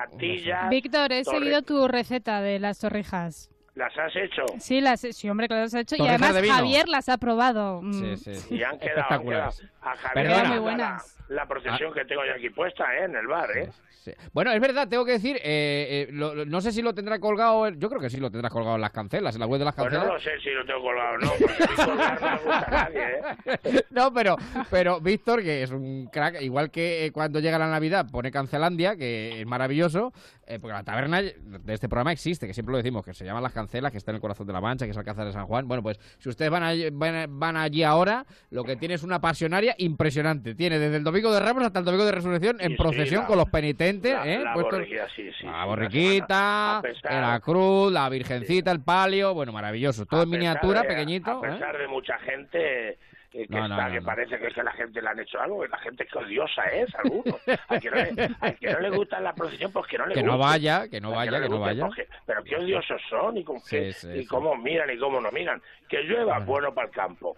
Víctor, 0.68 1.12
he 1.12 1.24
seguido 1.24 1.62
tu 1.62 1.88
receta 1.88 2.42
de 2.42 2.58
las 2.58 2.78
torrijas. 2.80 3.48
¿Las 3.74 3.96
has 3.96 4.14
hecho? 4.16 4.44
Sí, 4.58 4.80
las, 4.80 5.00
sí, 5.00 5.30
hombre, 5.30 5.48
que 5.48 5.54
las 5.54 5.74
has 5.74 5.80
hecho. 5.82 5.96
Y 5.96 6.06
además. 6.06 6.36
Javier 6.46 6.88
las 6.88 7.08
ha 7.08 7.18
probado. 7.18 7.80
Mm. 7.82 8.16
Sí, 8.16 8.34
sí. 8.34 8.54
Y 8.56 8.62
han 8.62 8.78
quedado, 8.78 9.06
han 9.10 9.22
quedado. 9.22 9.52
A 9.80 9.96
Javier 9.96 10.26
Perdona. 10.26 10.48
Muy 10.48 10.58
buenas. 10.58 11.16
La, 11.28 11.36
la 11.36 11.46
procesión 11.46 11.92
que 11.94 12.04
tengo 12.04 12.24
yo 12.24 12.34
aquí 12.34 12.50
puesta, 12.50 12.84
¿eh? 12.96 13.04
En 13.04 13.14
el 13.14 13.26
bar, 13.26 13.50
¿eh? 13.56 13.70
Sí. 14.02 14.12
Bueno, 14.32 14.50
es 14.52 14.60
verdad, 14.60 14.88
tengo 14.88 15.04
que 15.04 15.12
decir, 15.12 15.36
eh, 15.36 15.40
eh, 15.44 16.12
lo- 16.12 16.34
lo- 16.34 16.46
no 16.46 16.60
sé 16.62 16.72
si 16.72 16.80
lo 16.80 16.94
tendrá 16.94 17.18
colgado, 17.18 17.68
yo 17.68 17.88
creo 17.90 18.00
que 18.00 18.08
sí 18.08 18.16
lo 18.18 18.30
tendrá 18.30 18.48
colgado 18.48 18.76
en 18.76 18.80
las 18.80 18.92
cancelas, 18.92 19.34
en 19.34 19.40
la 19.40 19.46
web 19.46 19.58
de 19.58 19.66
las 19.66 19.74
Pues 19.74 19.92
no 19.92 19.98
cancelas. 20.00 20.14
lo 20.24 20.30
sé 20.30 20.40
si 20.42 20.50
lo 20.50 20.64
tengo 20.64 20.80
colgado 20.80 21.14
o 21.14 21.18
no, 21.18 21.30
porque 21.38 21.64
no 21.86 23.70
¿eh? 23.74 23.84
No, 23.90 24.12
pero, 24.12 24.36
pero 24.70 25.00
Víctor, 25.00 25.42
que 25.42 25.62
es 25.62 25.70
un 25.70 26.06
crack, 26.10 26.40
igual 26.40 26.70
que 26.70 27.04
eh, 27.06 27.12
cuando 27.12 27.40
llega 27.40 27.58
la 27.58 27.68
Navidad 27.68 28.06
pone 28.10 28.30
Cancelandia, 28.30 28.96
que 28.96 29.40
es 29.40 29.46
maravilloso, 29.46 30.12
eh, 30.46 30.58
porque 30.58 30.72
la 30.72 30.82
taberna 30.82 31.20
de 31.22 31.34
este 31.74 31.88
programa 31.88 32.12
existe, 32.12 32.46
que 32.46 32.54
siempre 32.54 32.72
lo 32.72 32.78
decimos, 32.78 33.04
que 33.04 33.12
se 33.14 33.24
llaman 33.24 33.42
Las 33.42 33.52
Cancelas, 33.52 33.92
que 33.92 33.98
está 33.98 34.10
en 34.12 34.16
el 34.16 34.20
corazón 34.20 34.46
de 34.46 34.52
la 34.52 34.60
Mancha, 34.60 34.84
que 34.86 34.92
es 34.92 34.96
Alcázar 34.96 35.26
de 35.26 35.32
San 35.32 35.46
Juan. 35.46 35.68
Bueno, 35.68 35.82
pues 35.82 35.98
si 36.18 36.28
ustedes 36.28 36.50
van, 36.50 36.62
allí- 36.62 36.88
van, 36.90 37.38
van 37.38 37.56
allí 37.56 37.82
ahora, 37.82 38.24
lo 38.50 38.64
que 38.64 38.76
tiene 38.76 38.94
es 38.94 39.02
una 39.02 39.20
pasionaria 39.20 39.74
impresionante. 39.78 40.54
Tiene 40.54 40.78
desde 40.78 40.96
el 40.96 41.04
Domingo 41.04 41.30
de 41.32 41.40
Ramos 41.40 41.64
hasta 41.64 41.80
el 41.80 41.84
Domingo 41.84 42.04
de 42.06 42.12
Resurrección 42.12 42.56
en 42.60 42.70
Sí, 42.70 42.76
procesión 42.76 43.26
con 43.26 43.36
los 43.36 43.48
penitentes, 43.50 43.89
La, 43.92 44.26
¿eh? 44.26 44.38
la 44.44 44.54
puestos- 44.54 44.72
borriquita, 44.78 45.08
sí, 45.16 45.30
sí. 45.38 45.46
la 45.46 45.62
sí, 45.62 45.68
borriquita, 45.68 46.78
a 46.78 47.20
la 47.20 47.40
cruz, 47.40 47.92
la 47.92 48.08
virgencita, 48.08 48.70
el 48.70 48.82
palio, 48.82 49.34
bueno, 49.34 49.52
maravilloso. 49.52 50.06
Todo 50.06 50.20
a 50.20 50.24
en 50.24 50.30
miniatura, 50.30 50.82
de- 50.82 50.88
pequeñito. 50.88 51.42
A 51.42 51.48
¿eh? 51.48 51.52
pesar 51.52 51.76
de 51.78 51.88
mucha 51.88 52.18
gente 52.18 52.88
eh, 53.32 53.46
que, 53.46 53.46
No, 53.48 53.62
está, 53.66 53.86
no, 53.86 53.92
que 53.94 54.00
no. 54.00 54.06
parece 54.06 54.38
que, 54.40 54.46
es 54.48 54.54
que 54.54 54.62
la 54.64 54.72
gente 54.72 55.00
le 55.00 55.08
han 55.08 55.20
hecho 55.20 55.40
algo, 55.40 55.62
que 55.62 55.68
la 55.68 55.78
gente 55.78 56.04
que 56.04 56.18
odiosa 56.18 56.64
es, 56.64 56.92
algunos. 56.96 57.36
Al 57.68 57.80
que 57.80 57.90
no 57.90 57.96
le, 57.96 58.30
al 58.40 58.56
que 58.58 58.72
no 58.72 58.80
le 58.80 58.90
gusta 58.90 59.20
la 59.20 59.32
procesión, 59.34 59.70
pues 59.72 59.86
que 59.86 59.98
no 59.98 60.06
le 60.06 60.14
Que 60.14 60.20
guste. 60.22 60.32
no 60.32 60.38
vaya, 60.38 60.88
que 60.88 61.00
no 61.00 61.10
vaya, 61.12 61.40
que 61.40 61.48
no 61.48 61.60
vaya. 61.60 61.86
pues 61.86 61.94
que- 61.96 62.08
pero 62.26 62.42
qué 62.42 62.56
odiosos 62.56 63.00
son 63.08 63.36
y, 63.36 63.44
con 63.44 63.60
Sí, 63.60 63.76
qué- 63.76 63.92
sí, 63.92 64.08
y 64.14 64.20
sí. 64.22 64.26
cómo 64.26 64.56
miran 64.56 64.90
y 64.90 64.98
cómo 64.98 65.20
no 65.20 65.30
miran. 65.30 65.62
Que 65.88 66.02
llueva, 66.02 66.40
bueno 66.40 66.74
para 66.74 66.88
el 66.88 66.92
campo. 66.92 67.36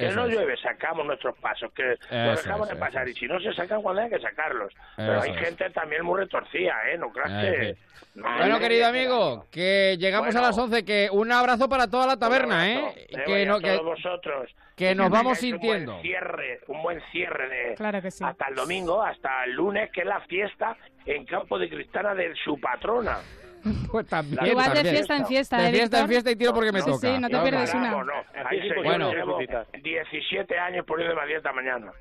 Que 0.00 0.06
Eso 0.06 0.16
no 0.16 0.26
es. 0.26 0.32
llueve, 0.34 0.56
sacamos 0.56 1.06
nuestros 1.06 1.36
pasos, 1.38 1.70
que 1.72 1.92
Eso 1.92 2.00
los 2.10 2.42
dejamos 2.44 2.68
de 2.68 2.76
pasar. 2.76 3.08
Y 3.08 3.14
si 3.14 3.26
no 3.26 3.38
se 3.40 3.52
sacan 3.52 3.82
cuando 3.82 4.02
hay 4.02 4.10
que 4.10 4.18
sacarlos. 4.18 4.72
Pero 4.96 5.12
Eso 5.14 5.22
hay 5.22 5.30
es. 5.30 5.38
gente 5.38 5.70
también 5.70 6.04
muy 6.04 6.18
retorcida, 6.20 6.74
¿eh? 6.90 6.98
No 6.98 7.12
creas 7.12 7.28
que... 7.44 7.76
no, 8.14 8.22
Bueno, 8.22 8.48
no, 8.48 8.58
querido 8.58 8.86
amigo, 8.86 9.46
que 9.50 9.96
llegamos 9.98 10.28
Bueno. 10.28 10.40
a 10.40 10.42
las 10.48 10.58
11, 10.58 10.84
que 10.84 11.08
un 11.12 11.30
abrazo 11.30 11.68
para 11.68 11.86
toda 11.88 12.06
la 12.06 12.16
taberna, 12.16 12.68
¿eh? 12.72 13.06
Eh, 13.10 13.22
Que, 13.26 13.46
no, 13.46 13.60
que, 13.60 13.68
todos 13.76 13.84
vosotros. 13.84 14.50
que 14.76 14.94
nos 14.94 15.06
Que 15.08 15.12
vamos 15.12 15.38
tengáis 15.38 15.54
Un 15.54 15.60
sintiendo. 15.60 15.92
buen 15.92 16.02
cierre, 16.02 16.60
un 16.68 16.82
buen 16.82 17.00
cierre 17.12 17.48
de 17.48 17.74
Claro 17.74 18.00
que 18.02 18.10
sí. 18.10 18.24
hasta 18.24 18.48
el 18.48 18.54
domingo, 18.54 19.02
hasta 19.02 19.44
el 19.44 19.52
lunes, 19.52 19.90
que 19.92 20.00
es 20.00 20.06
la 20.06 20.20
fiesta 20.22 20.76
en 21.06 21.24
Campo 21.26 21.58
de 21.58 21.68
Cristana 21.68 22.14
de 22.14 22.34
su 22.42 22.58
patrona. 22.58 23.18
Pues 23.90 24.06
también, 24.06 24.46
Igual 24.46 24.68
de 24.70 24.74
también. 24.74 24.94
fiesta 24.96 25.16
en 25.16 25.26
fiesta, 25.26 25.58
De 25.58 25.68
¿eh, 25.68 25.72
fiesta 25.72 26.00
en 26.00 26.08
fiesta 26.08 26.30
y 26.30 26.36
tiro 26.36 26.54
porque 26.54 26.72
me 26.72 26.80
Sí, 26.80 26.90
toca. 26.90 27.06
sí, 27.14 27.18
no 27.20 27.28
te 27.28 27.34
No, 27.34 27.42
pierdes 27.42 27.74
no, 27.74 27.80
una. 27.80 27.90
No, 27.90 28.04
no, 28.04 28.12
ahí 28.46 28.68
se 28.68 28.74
Bueno. 28.82 29.12
llevo 29.12 29.38
17 29.82 30.58
años 30.58 30.84
poniéndome 30.86 31.20
a 31.22 31.26
dieta 31.26 31.52
mañana. 31.52 31.92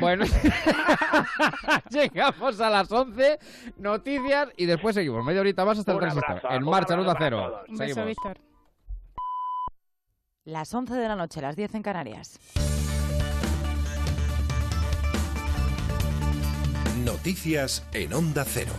Bueno, 0.00 0.24
llegamos 1.90 2.60
a 2.60 2.68
las 2.68 2.90
11, 2.90 3.38
noticias 3.78 4.48
y 4.56 4.66
después 4.66 4.94
seguimos. 4.94 5.24
Media 5.24 5.40
horita 5.40 5.64
más 5.64 5.78
hasta 5.78 5.92
el 5.92 5.96
Un 5.96 6.00
transistor. 6.00 6.30
abrazo, 6.38 6.50
En 6.56 6.64
un 6.64 6.70
marcha, 6.70 6.96
luz 6.96 7.06
a 7.06 7.12
para 7.14 7.24
cero. 7.24 7.42
todos. 7.48 7.68
Un 7.68 7.76
beso. 7.76 8.04
Víctor. 8.04 8.38
Las 10.44 10.74
11 10.74 10.94
de 10.94 11.08
la 11.08 11.14
noche, 11.16 11.40
las 11.40 11.54
10 11.56 11.74
en 11.76 11.82
Canarias. 11.82 12.40
Noticias 17.04 17.86
en 17.92 18.12
Onda 18.12 18.44
Cero. 18.44 18.72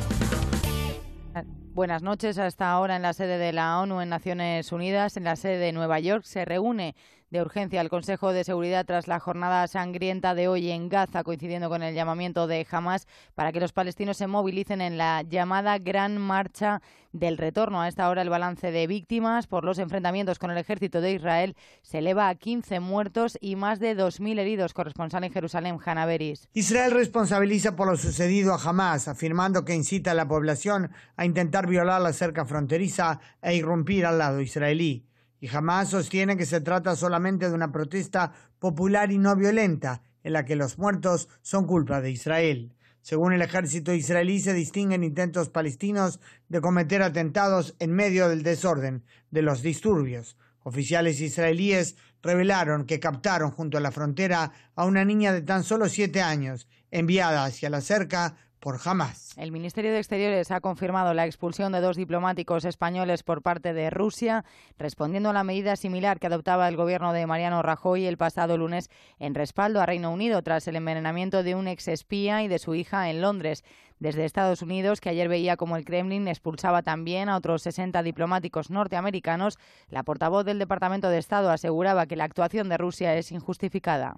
Buenas 1.79 2.01
noches. 2.01 2.37
Hasta 2.37 2.69
ahora 2.69 2.97
en 2.97 3.03
la 3.03 3.13
sede 3.13 3.37
de 3.37 3.53
la 3.53 3.79
ONU 3.79 4.01
en 4.01 4.09
Naciones 4.09 4.73
Unidas, 4.73 5.15
en 5.15 5.23
la 5.23 5.37
sede 5.37 5.59
de 5.59 5.71
Nueva 5.71 5.97
York, 6.01 6.25
se 6.25 6.43
reúne 6.43 6.93
de 7.29 7.41
urgencia 7.41 7.81
el 7.81 7.89
Consejo 7.89 8.33
de 8.33 8.43
Seguridad 8.43 8.85
tras 8.85 9.07
la 9.07 9.19
jornada 9.19 9.67
sangrienta 9.67 10.35
de 10.35 10.47
hoy 10.47 10.71
en 10.71 10.89
Gaza, 10.89 11.23
coincidiendo 11.23 11.69
con 11.69 11.83
el 11.83 11.93
llamamiento 11.93 12.47
de 12.47 12.65
Hamas 12.69 13.07
para 13.35 13.51
que 13.51 13.59
los 13.59 13.73
palestinos 13.73 14.17
se 14.17 14.27
movilicen 14.27 14.81
en 14.81 14.97
la 14.97 15.21
llamada 15.21 15.77
Gran 15.77 16.17
Marcha 16.17 16.81
del 17.11 17.37
Retorno. 17.37 17.81
A 17.81 17.87
esta 17.87 18.09
hora 18.09 18.21
el 18.21 18.29
balance 18.29 18.71
de 18.71 18.87
víctimas 18.87 19.47
por 19.47 19.63
los 19.63 19.79
enfrentamientos 19.79 20.39
con 20.39 20.51
el 20.51 20.57
ejército 20.57 21.01
de 21.01 21.13
Israel 21.13 21.55
se 21.81 21.99
eleva 21.99 22.29
a 22.29 22.35
15 22.35 22.79
muertos 22.79 23.37
y 23.41 23.55
más 23.55 23.79
de 23.79 23.95
2.000 23.95 24.39
heridos. 24.39 24.73
Corresponsal 24.73 25.23
en 25.23 25.31
Jerusalén, 25.31 25.77
Hanna 25.83 26.05
Beris. 26.05 26.47
Israel 26.53 26.91
responsabiliza 26.91 27.75
por 27.75 27.87
lo 27.87 27.97
sucedido 27.97 28.53
a 28.53 28.61
Hamas, 28.61 29.07
afirmando 29.07 29.65
que 29.65 29.75
incita 29.75 30.11
a 30.11 30.15
la 30.15 30.27
población 30.27 30.91
a 31.15 31.25
intentar 31.25 31.67
violar 31.67 32.01
la 32.01 32.13
cerca 32.13 32.45
fronteriza 32.45 33.19
e 33.41 33.55
irrumpir 33.55 34.05
al 34.05 34.17
lado 34.17 34.41
israelí. 34.41 35.08
Y 35.39 35.47
Hamas 35.47 35.89
sostiene 35.89 36.37
que 36.37 36.45
se 36.45 36.61
trata 36.61 36.95
solamente 36.95 37.47
de 37.47 37.55
una 37.55 37.71
protesta 37.71 38.33
popular 38.59 39.11
y 39.11 39.17
no 39.17 39.35
violenta, 39.35 40.01
en 40.23 40.33
la 40.33 40.45
que 40.45 40.55
los 40.55 40.77
muertos 40.77 41.29
son 41.41 41.65
culpa 41.65 42.01
de 42.01 42.11
Israel. 42.11 42.73
Según 43.01 43.33
el 43.33 43.41
ejército 43.41 43.93
israelí, 43.93 44.39
se 44.39 44.53
distinguen 44.53 45.03
intentos 45.03 45.49
palestinos 45.49 46.19
de 46.49 46.59
cometer 46.59 47.01
atentados 47.01 47.75
en 47.79 47.93
medio 47.93 48.27
del 48.27 48.43
desorden 48.43 49.03
de 49.31 49.41
los 49.41 49.61
disturbios. 49.61 50.37
Oficiales 50.63 51.21
israelíes 51.21 51.95
revelaron 52.21 52.85
que 52.85 52.99
captaron 52.99 53.51
junto 53.51 53.77
a 53.77 53.81
la 53.81 53.91
frontera 53.91 54.51
a 54.75 54.85
una 54.85 55.05
niña 55.05 55.31
de 55.31 55.41
tan 55.41 55.63
solo 55.63 55.87
siete 55.87 56.21
años, 56.21 56.67
enviada 56.91 57.45
hacia 57.45 57.69
la 57.69 57.79
cerca 57.79 58.35
por 58.59 58.79
Hamas. 58.83 59.37
El 59.37 59.51
Ministerio 59.51 59.91
de 59.91 59.99
Exteriores 59.99 60.51
ha 60.51 60.61
confirmado 60.61 61.13
la 61.13 61.25
expulsión 61.25 61.71
de 61.71 61.81
dos 61.81 61.95
diplomáticos 61.95 62.65
españoles 62.65 63.23
por 63.23 63.41
parte 63.41 63.73
de 63.73 63.89
Rusia, 63.89 64.43
respondiendo 64.77 65.29
a 65.29 65.33
la 65.33 65.43
medida 65.43 65.75
similar 65.75 66.19
que 66.19 66.27
adoptaba 66.27 66.67
el 66.67 66.75
gobierno 66.75 67.13
de 67.13 67.25
Mariano 67.25 67.61
Rajoy 67.61 68.05
el 68.05 68.17
pasado 68.17 68.57
lunes 68.57 68.89
en 69.17 69.35
respaldo 69.35 69.81
a 69.81 69.85
Reino 69.85 70.11
Unido 70.11 70.41
tras 70.41 70.67
el 70.67 70.75
envenenamiento 70.75 71.43
de 71.43 71.55
un 71.55 71.67
ex 71.67 71.87
espía 71.87 72.43
y 72.43 72.47
de 72.47 72.59
su 72.59 72.75
hija 72.75 73.09
en 73.09 73.21
Londres. 73.21 73.63
Desde 73.99 74.25
Estados 74.25 74.61
Unidos, 74.61 75.01
que 75.01 75.09
ayer 75.09 75.27
veía 75.27 75.57
como 75.57 75.75
el 75.75 75.83
Kremlin 75.83 76.27
expulsaba 76.27 76.83
también 76.83 77.27
a 77.27 77.35
otros 77.35 77.63
60 77.63 78.01
diplomáticos 78.03 78.69
norteamericanos, 78.69 79.57
la 79.89 80.03
portavoz 80.03 80.45
del 80.45 80.59
Departamento 80.59 81.09
de 81.09 81.17
Estado 81.17 81.49
aseguraba 81.49 82.05
que 82.05 82.15
la 82.15 82.23
actuación 82.23 82.69
de 82.69 82.77
Rusia 82.77 83.15
es 83.15 83.31
injustificada. 83.31 84.17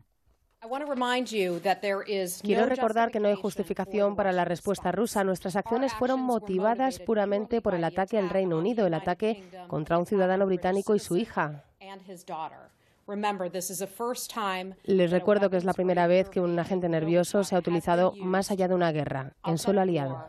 Quiero 2.44 2.66
recordar 2.68 3.10
que 3.10 3.20
no 3.20 3.28
hay 3.28 3.36
justificación 3.36 4.16
para 4.16 4.32
la 4.32 4.46
respuesta 4.46 4.92
rusa. 4.92 5.24
Nuestras 5.24 5.56
acciones 5.56 5.92
fueron 5.94 6.22
motivadas 6.22 7.00
puramente 7.00 7.62
por 7.62 7.74
el 7.74 7.84
ataque 7.84 8.20
al 8.20 8.30
Reino 8.30 8.60
Unido, 8.60 8.86
el 8.86 8.94
ataque 8.94 9.44
contra 9.68 9.98
un 9.98 10.06
ciudadano 10.06 10.46
británico 10.46 10.96
y 10.96 11.00
su 11.00 11.18
hija. 11.18 11.64
Les 14.84 15.12
recuerdo 15.12 15.50
que 15.50 15.58
es 15.58 15.66
la 15.66 15.74
primera 15.74 16.06
vez 16.06 16.30
que 16.30 16.40
un 16.40 16.58
agente 16.60 16.88
nervioso 16.88 17.44
se 17.44 17.56
ha 17.56 17.60
utilizado 17.60 18.14
más 18.18 18.52
allá 18.52 18.68
de 18.68 18.76
una 18.76 18.92
guerra, 18.92 19.34
en 19.44 19.58
suelo 19.58 19.82
aliado. 19.82 20.28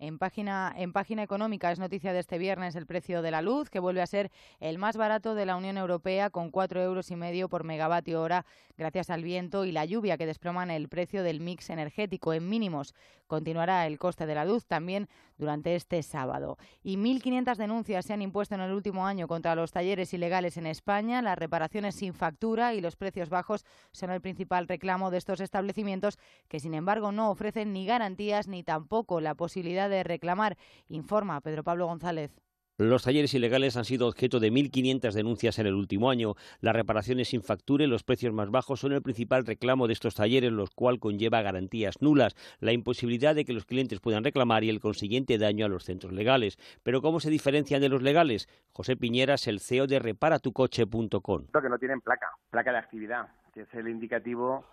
En 0.00 0.18
página, 0.18 0.72
en 0.76 0.92
página 0.92 1.24
económica 1.24 1.72
es 1.72 1.80
noticia 1.80 2.12
de 2.12 2.20
este 2.20 2.38
viernes 2.38 2.76
el 2.76 2.86
precio 2.86 3.20
de 3.20 3.32
la 3.32 3.42
luz, 3.42 3.68
que 3.68 3.80
vuelve 3.80 4.00
a 4.00 4.06
ser 4.06 4.30
el 4.60 4.78
más 4.78 4.96
barato 4.96 5.34
de 5.34 5.44
la 5.44 5.56
Unión 5.56 5.76
Europea, 5.76 6.30
con 6.30 6.52
cuatro 6.52 6.80
euros 6.80 7.10
y 7.10 7.16
medio 7.16 7.48
por 7.48 7.64
megavatio 7.64 8.22
hora, 8.22 8.46
gracias 8.76 9.10
al 9.10 9.24
viento 9.24 9.64
y 9.64 9.72
la 9.72 9.84
lluvia 9.84 10.16
que 10.16 10.26
desploman 10.26 10.70
el 10.70 10.88
precio 10.88 11.24
del 11.24 11.40
mix 11.40 11.68
energético 11.70 12.32
en 12.32 12.48
mínimos. 12.48 12.94
Continuará 13.28 13.86
el 13.86 13.98
coste 13.98 14.26
de 14.26 14.34
la 14.34 14.44
luz 14.44 14.66
también 14.66 15.08
durante 15.36 15.76
este 15.76 16.02
sábado. 16.02 16.58
Y 16.82 16.96
1.500 16.96 17.56
denuncias 17.56 18.06
se 18.06 18.14
han 18.14 18.22
impuesto 18.22 18.56
en 18.56 18.62
el 18.62 18.72
último 18.72 19.06
año 19.06 19.28
contra 19.28 19.54
los 19.54 19.70
talleres 19.70 20.12
ilegales 20.12 20.56
en 20.56 20.66
España. 20.66 21.22
Las 21.22 21.38
reparaciones 21.38 21.94
sin 21.94 22.14
factura 22.14 22.74
y 22.74 22.80
los 22.80 22.96
precios 22.96 23.28
bajos 23.28 23.64
son 23.92 24.10
el 24.10 24.20
principal 24.20 24.66
reclamo 24.66 25.10
de 25.10 25.18
estos 25.18 25.40
establecimientos, 25.40 26.18
que 26.48 26.58
sin 26.58 26.74
embargo 26.74 27.12
no 27.12 27.30
ofrecen 27.30 27.72
ni 27.72 27.86
garantías 27.86 28.48
ni 28.48 28.64
tampoco 28.64 29.20
la 29.20 29.34
posibilidad 29.34 29.90
de 29.90 30.02
reclamar, 30.02 30.56
informa 30.88 31.40
Pedro 31.40 31.62
Pablo 31.62 31.86
González. 31.86 32.47
Los 32.80 33.02
talleres 33.02 33.34
ilegales 33.34 33.76
han 33.76 33.84
sido 33.84 34.06
objeto 34.06 34.38
de 34.38 34.52
1.500 34.52 35.12
denuncias 35.12 35.58
en 35.58 35.66
el 35.66 35.74
último 35.74 36.10
año. 36.10 36.36
Las 36.60 36.76
reparaciones 36.76 37.26
sin 37.26 37.42
factura 37.42 37.82
y 37.82 37.88
los 37.88 38.04
precios 38.04 38.32
más 38.32 38.52
bajos 38.52 38.78
son 38.78 38.92
el 38.92 39.02
principal 39.02 39.44
reclamo 39.44 39.88
de 39.88 39.94
estos 39.94 40.14
talleres, 40.14 40.52
los 40.52 40.70
cual 40.70 41.00
conlleva 41.00 41.42
garantías 41.42 42.00
nulas, 42.00 42.36
la 42.60 42.70
imposibilidad 42.70 43.34
de 43.34 43.44
que 43.44 43.52
los 43.52 43.66
clientes 43.66 43.98
puedan 43.98 44.22
reclamar 44.22 44.62
y 44.62 44.70
el 44.70 44.78
consiguiente 44.78 45.38
daño 45.38 45.66
a 45.66 45.68
los 45.68 45.82
centros 45.82 46.12
legales. 46.12 46.56
Pero 46.84 47.02
¿cómo 47.02 47.18
se 47.18 47.30
diferencian 47.30 47.80
de 47.80 47.88
los 47.88 48.00
legales? 48.00 48.48
José 48.70 48.96
Piñeras, 48.96 49.48
el 49.48 49.58
CEO 49.58 49.88
de 49.88 49.98
reparatucoche.com. 49.98 51.46
Que 51.60 51.68
no 51.68 51.78
tienen 51.80 52.00
placa, 52.00 52.28
placa 52.48 52.70
de 52.70 52.78
actividad, 52.78 53.26
que 53.52 53.62
es 53.62 53.74
el 53.74 53.88
indicativo 53.88 54.64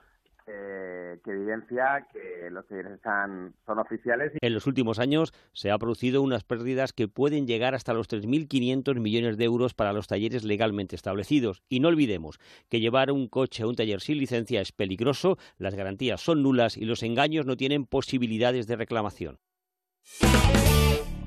eh, 0.47 1.19
que 1.23 1.31
evidencia 1.31 2.07
que 2.13 2.49
los 2.51 2.67
talleres 2.67 2.93
están, 2.93 3.53
son 3.65 3.79
oficiales. 3.79 4.31
En 4.39 4.53
los 4.53 4.67
últimos 4.67 4.99
años 4.99 5.33
se 5.53 5.71
han 5.71 5.79
producido 5.79 6.21
unas 6.21 6.43
pérdidas 6.43 6.93
que 6.93 7.07
pueden 7.07 7.47
llegar 7.47 7.73
hasta 7.73 7.93
los 7.93 8.07
3.500 8.07 8.99
millones 8.99 9.37
de 9.37 9.45
euros 9.45 9.73
para 9.73 9.93
los 9.93 10.07
talleres 10.07 10.43
legalmente 10.43 10.95
establecidos. 10.95 11.63
Y 11.67 11.79
no 11.79 11.87
olvidemos 11.87 12.39
que 12.69 12.79
llevar 12.79 13.11
un 13.11 13.27
coche 13.27 13.63
a 13.63 13.67
un 13.67 13.75
taller 13.75 14.01
sin 14.01 14.19
licencia 14.19 14.61
es 14.61 14.71
peligroso, 14.71 15.37
las 15.57 15.75
garantías 15.75 16.21
son 16.21 16.43
nulas 16.43 16.77
y 16.77 16.85
los 16.85 17.01
engaños 17.03 17.45
no 17.45 17.57
tienen 17.57 17.85
posibilidades 17.85 18.67
de 18.67 18.75
reclamación. 18.75 19.39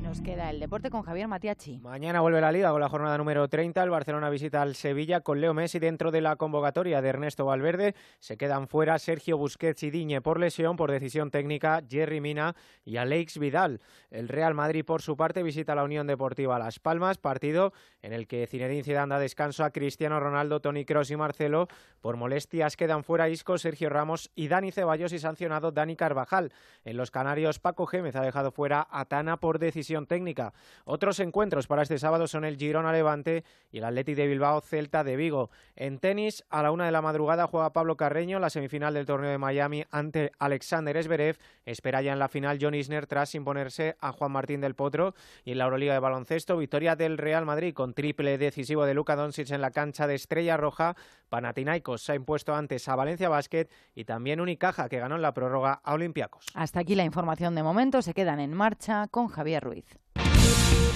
Nos 0.08 0.22
queda 0.22 0.48
el 0.48 0.58
deporte 0.58 0.88
con 0.88 1.02
Javier 1.02 1.28
Matiachi. 1.28 1.80
Mañana 1.80 2.22
vuelve 2.22 2.40
la 2.40 2.50
Liga 2.50 2.70
con 2.70 2.80
la 2.80 2.88
jornada 2.88 3.18
número 3.18 3.46
30. 3.46 3.82
El 3.82 3.90
Barcelona 3.90 4.30
visita 4.30 4.62
al 4.62 4.74
Sevilla 4.74 5.20
con 5.20 5.38
Leo 5.38 5.52
Messi 5.52 5.78
dentro 5.78 6.10
de 6.10 6.22
la 6.22 6.36
convocatoria 6.36 7.02
de 7.02 7.10
Ernesto 7.10 7.44
Valverde. 7.44 7.94
Se 8.18 8.38
quedan 8.38 8.68
fuera 8.68 8.98
Sergio 8.98 9.36
Busquets 9.36 9.82
y 9.82 9.90
Diñe 9.90 10.22
por 10.22 10.40
lesión, 10.40 10.76
por 10.76 10.90
decisión 10.90 11.30
técnica, 11.30 11.82
Jerry 11.86 12.22
Mina 12.22 12.56
y 12.86 12.96
Alex 12.96 13.36
Vidal. 13.36 13.82
El 14.10 14.28
Real 14.28 14.54
Madrid, 14.54 14.82
por 14.82 15.02
su 15.02 15.14
parte, 15.14 15.42
visita 15.42 15.74
la 15.74 15.84
Unión 15.84 16.06
Deportiva 16.06 16.58
Las 16.58 16.78
Palmas, 16.78 17.18
partido 17.18 17.74
en 18.00 18.14
el 18.14 18.26
que 18.26 18.46
Zinedine 18.46 18.84
Zidane 18.84 19.10
da 19.10 19.18
descanso 19.18 19.62
a 19.62 19.72
Cristiano 19.72 20.18
Ronaldo, 20.20 20.60
Tony 20.60 20.86
Cross 20.86 21.10
y 21.10 21.16
Marcelo. 21.16 21.68
Por 22.00 22.16
molestias 22.16 22.78
quedan 22.78 23.04
fuera 23.04 23.28
Isco, 23.28 23.58
Sergio 23.58 23.90
Ramos 23.90 24.30
y 24.34 24.48
Dani 24.48 24.72
Ceballos 24.72 25.12
y 25.12 25.18
sancionado 25.18 25.70
Dani 25.70 25.96
Carvajal. 25.96 26.50
En 26.86 26.96
los 26.96 27.10
Canarios, 27.10 27.58
Paco 27.58 27.84
Gémez 27.84 28.16
ha 28.16 28.22
dejado 28.22 28.52
fuera 28.52 28.88
a 28.90 29.04
Tana 29.04 29.36
por 29.36 29.58
decisión 29.58 29.97
técnica. 30.06 30.52
Otros 30.84 31.20
encuentros 31.20 31.66
para 31.66 31.82
este 31.82 31.98
sábado 31.98 32.26
son 32.26 32.44
el 32.44 32.56
Girona 32.56 32.92
Levante 32.92 33.44
y 33.70 33.78
el 33.78 33.84
Atleti 33.84 34.14
de 34.14 34.26
Bilbao 34.26 34.60
Celta 34.60 35.04
de 35.04 35.16
Vigo. 35.16 35.50
En 35.76 35.98
tenis, 35.98 36.44
a 36.50 36.62
la 36.62 36.70
una 36.70 36.86
de 36.86 36.92
la 36.92 37.02
madrugada 37.02 37.46
juega 37.46 37.72
Pablo 37.72 37.96
Carreño 37.96 38.38
la 38.38 38.50
semifinal 38.50 38.94
del 38.94 39.06
torneo 39.06 39.30
de 39.30 39.38
Miami 39.38 39.84
ante 39.90 40.32
Alexander 40.38 40.96
Esberev. 40.96 41.38
Espera 41.64 42.02
ya 42.02 42.12
en 42.12 42.18
la 42.18 42.28
final 42.28 42.58
John 42.60 42.74
Isner 42.74 43.06
tras 43.06 43.34
imponerse 43.34 43.96
a 44.00 44.12
Juan 44.12 44.32
Martín 44.32 44.60
del 44.60 44.74
Potro. 44.74 45.14
Y 45.44 45.52
en 45.52 45.58
la 45.58 45.64
Euroliga 45.64 45.94
de 45.94 46.00
baloncesto, 46.00 46.56
victoria 46.56 46.96
del 46.96 47.18
Real 47.18 47.44
Madrid 47.44 47.74
con 47.74 47.94
triple 47.94 48.38
decisivo 48.38 48.84
de 48.84 48.94
Luka 48.94 49.16
Doncic 49.16 49.50
en 49.50 49.60
la 49.60 49.70
cancha 49.70 50.06
de 50.06 50.14
Estrella 50.14 50.56
Roja. 50.56 50.96
Panathinaikos 51.28 52.02
se 52.02 52.12
ha 52.12 52.14
impuesto 52.14 52.54
antes 52.54 52.88
a 52.88 52.96
Valencia 52.96 53.28
Basket 53.28 53.68
y 53.94 54.04
también 54.04 54.40
Unicaja 54.40 54.88
que 54.88 54.98
ganó 54.98 55.16
en 55.16 55.22
la 55.22 55.32
prórroga 55.32 55.80
a 55.82 55.94
Olympiacos. 55.94 56.46
Hasta 56.54 56.80
aquí 56.80 56.94
la 56.94 57.04
información 57.04 57.54
de 57.54 57.62
momento. 57.62 58.02
Se 58.02 58.14
quedan 58.14 58.40
en 58.40 58.54
marcha 58.54 59.08
con 59.08 59.28
Javier 59.28 59.62
Ruiz. 59.62 59.87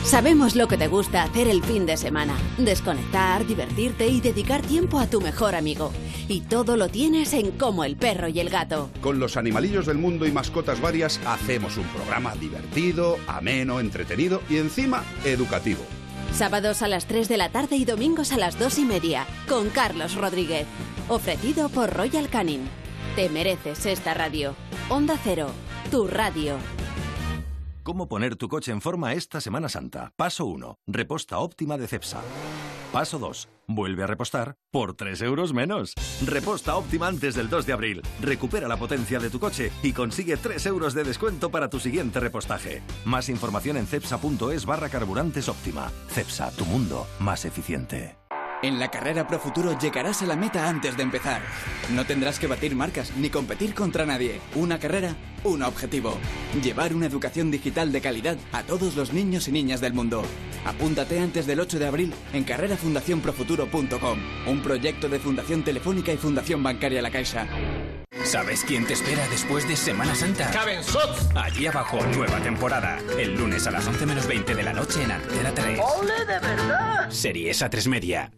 Sabemos 0.04 0.56
lo 0.56 0.68
que 0.68 0.76
te 0.76 0.88
gusta 0.88 1.22
hacer 1.22 1.48
el 1.48 1.62
fin 1.62 1.86
de 1.86 1.96
semana. 1.96 2.36
Desconectar, 2.58 3.46
divertirte 3.46 4.08
y 4.08 4.20
dedicar 4.20 4.60
tiempo 4.60 4.98
a 4.98 5.06
tu 5.06 5.20
mejor 5.20 5.54
amigo. 5.54 5.92
Y 6.28 6.42
todo 6.42 6.76
lo 6.76 6.88
tienes 6.88 7.32
en 7.32 7.52
Como 7.52 7.84
el 7.84 7.96
perro 7.96 8.28
y 8.28 8.40
el 8.40 8.50
gato. 8.50 8.90
Con 9.00 9.20
los 9.20 9.36
animalillos 9.36 9.86
del 9.86 9.98
mundo 9.98 10.26
y 10.26 10.32
mascotas 10.32 10.80
varias 10.80 11.20
hacemos 11.24 11.78
un 11.78 11.84
programa 11.84 12.34
divertido, 12.34 13.16
ameno, 13.26 13.80
entretenido 13.80 14.42
y 14.50 14.58
encima 14.58 15.04
educativo. 15.24 15.80
Sábados 16.34 16.82
a 16.82 16.88
las 16.88 17.06
3 17.06 17.28
de 17.28 17.36
la 17.36 17.50
tarde 17.50 17.76
y 17.76 17.84
domingos 17.84 18.32
a 18.32 18.38
las 18.38 18.58
2 18.58 18.80
y 18.80 18.84
media. 18.84 19.24
Con 19.48 19.70
Carlos 19.70 20.16
Rodríguez. 20.16 20.66
Ofrecido 21.08 21.68
por 21.68 21.90
Royal 21.90 22.28
Canin. 22.28 22.68
Te 23.16 23.28
mereces 23.28 23.86
esta 23.86 24.14
radio. 24.14 24.54
Onda 24.88 25.16
Cero. 25.22 25.50
Tu 25.90 26.06
radio. 26.06 26.56
¿Cómo 27.82 28.08
poner 28.08 28.36
tu 28.36 28.48
coche 28.48 28.70
en 28.70 28.80
forma 28.80 29.12
esta 29.12 29.40
Semana 29.40 29.68
Santa? 29.68 30.12
Paso 30.16 30.44
1. 30.46 30.76
Reposta 30.86 31.38
óptima 31.38 31.76
de 31.76 31.88
Cepsa. 31.88 32.20
Paso 32.92 33.18
2. 33.18 33.48
Vuelve 33.66 34.04
a 34.04 34.06
repostar 34.06 34.54
por 34.70 34.94
3 34.94 35.22
euros 35.22 35.52
menos. 35.52 35.94
Reposta 36.24 36.76
óptima 36.76 37.08
antes 37.08 37.34
del 37.34 37.48
2 37.48 37.66
de 37.66 37.72
abril. 37.72 38.02
Recupera 38.20 38.68
la 38.68 38.76
potencia 38.76 39.18
de 39.18 39.30
tu 39.30 39.40
coche 39.40 39.72
y 39.82 39.92
consigue 39.92 40.36
3 40.36 40.64
euros 40.66 40.94
de 40.94 41.02
descuento 41.02 41.50
para 41.50 41.70
tu 41.70 41.80
siguiente 41.80 42.20
repostaje. 42.20 42.82
Más 43.04 43.28
información 43.28 43.76
en 43.76 43.86
cepsa.es 43.88 44.64
barra 44.64 44.88
carburantes 44.88 45.48
óptima. 45.48 45.90
Cepsa, 46.08 46.52
tu 46.52 46.64
mundo 46.64 47.08
más 47.18 47.44
eficiente. 47.44 48.21
En 48.62 48.78
la 48.78 48.92
carrera 48.92 49.26
Pro 49.26 49.40
Futuro 49.40 49.76
llegarás 49.76 50.22
a 50.22 50.26
la 50.26 50.36
meta 50.36 50.68
antes 50.68 50.96
de 50.96 51.02
empezar. 51.02 51.42
No 51.90 52.06
tendrás 52.06 52.38
que 52.38 52.46
batir 52.46 52.76
marcas 52.76 53.12
ni 53.16 53.28
competir 53.28 53.74
contra 53.74 54.06
nadie. 54.06 54.40
Una 54.54 54.78
carrera, 54.78 55.16
un 55.42 55.64
objetivo. 55.64 56.16
Llevar 56.62 56.94
una 56.94 57.06
educación 57.06 57.50
digital 57.50 57.90
de 57.90 58.00
calidad 58.00 58.36
a 58.52 58.62
todos 58.62 58.94
los 58.94 59.12
niños 59.12 59.48
y 59.48 59.52
niñas 59.52 59.80
del 59.80 59.94
mundo. 59.94 60.22
Apúntate 60.64 61.18
antes 61.18 61.44
del 61.48 61.58
8 61.58 61.80
de 61.80 61.86
abril 61.88 62.14
en 62.32 62.44
carrerafundacionprofuturo.com. 62.44 64.18
Un 64.46 64.62
proyecto 64.62 65.08
de 65.08 65.18
Fundación 65.18 65.64
Telefónica 65.64 66.12
y 66.12 66.16
Fundación 66.16 66.62
Bancaria 66.62 67.02
La 67.02 67.10
Caixa. 67.10 67.48
¿Sabes 68.22 68.62
quién 68.64 68.86
te 68.86 68.92
espera 68.92 69.26
después 69.28 69.66
de 69.66 69.74
Semana 69.74 70.14
Santa? 70.14 70.48
¡Caben 70.52 70.84
Sots! 70.84 71.30
Allí 71.34 71.66
abajo, 71.66 71.98
nueva 72.14 72.38
temporada. 72.38 73.00
El 73.18 73.34
lunes 73.34 73.66
a 73.66 73.72
las 73.72 73.84
11 73.88 74.06
menos 74.06 74.28
20 74.28 74.54
de 74.54 74.62
la 74.62 74.72
noche 74.72 75.02
en 75.02 75.10
Antena 75.10 75.52
3. 75.52 75.80
¡Ole 75.98 76.24
de 76.24 76.38
verdad! 76.38 77.10
Series 77.10 77.60
a 77.62 77.68
3 77.68 77.88
media. 77.88 78.30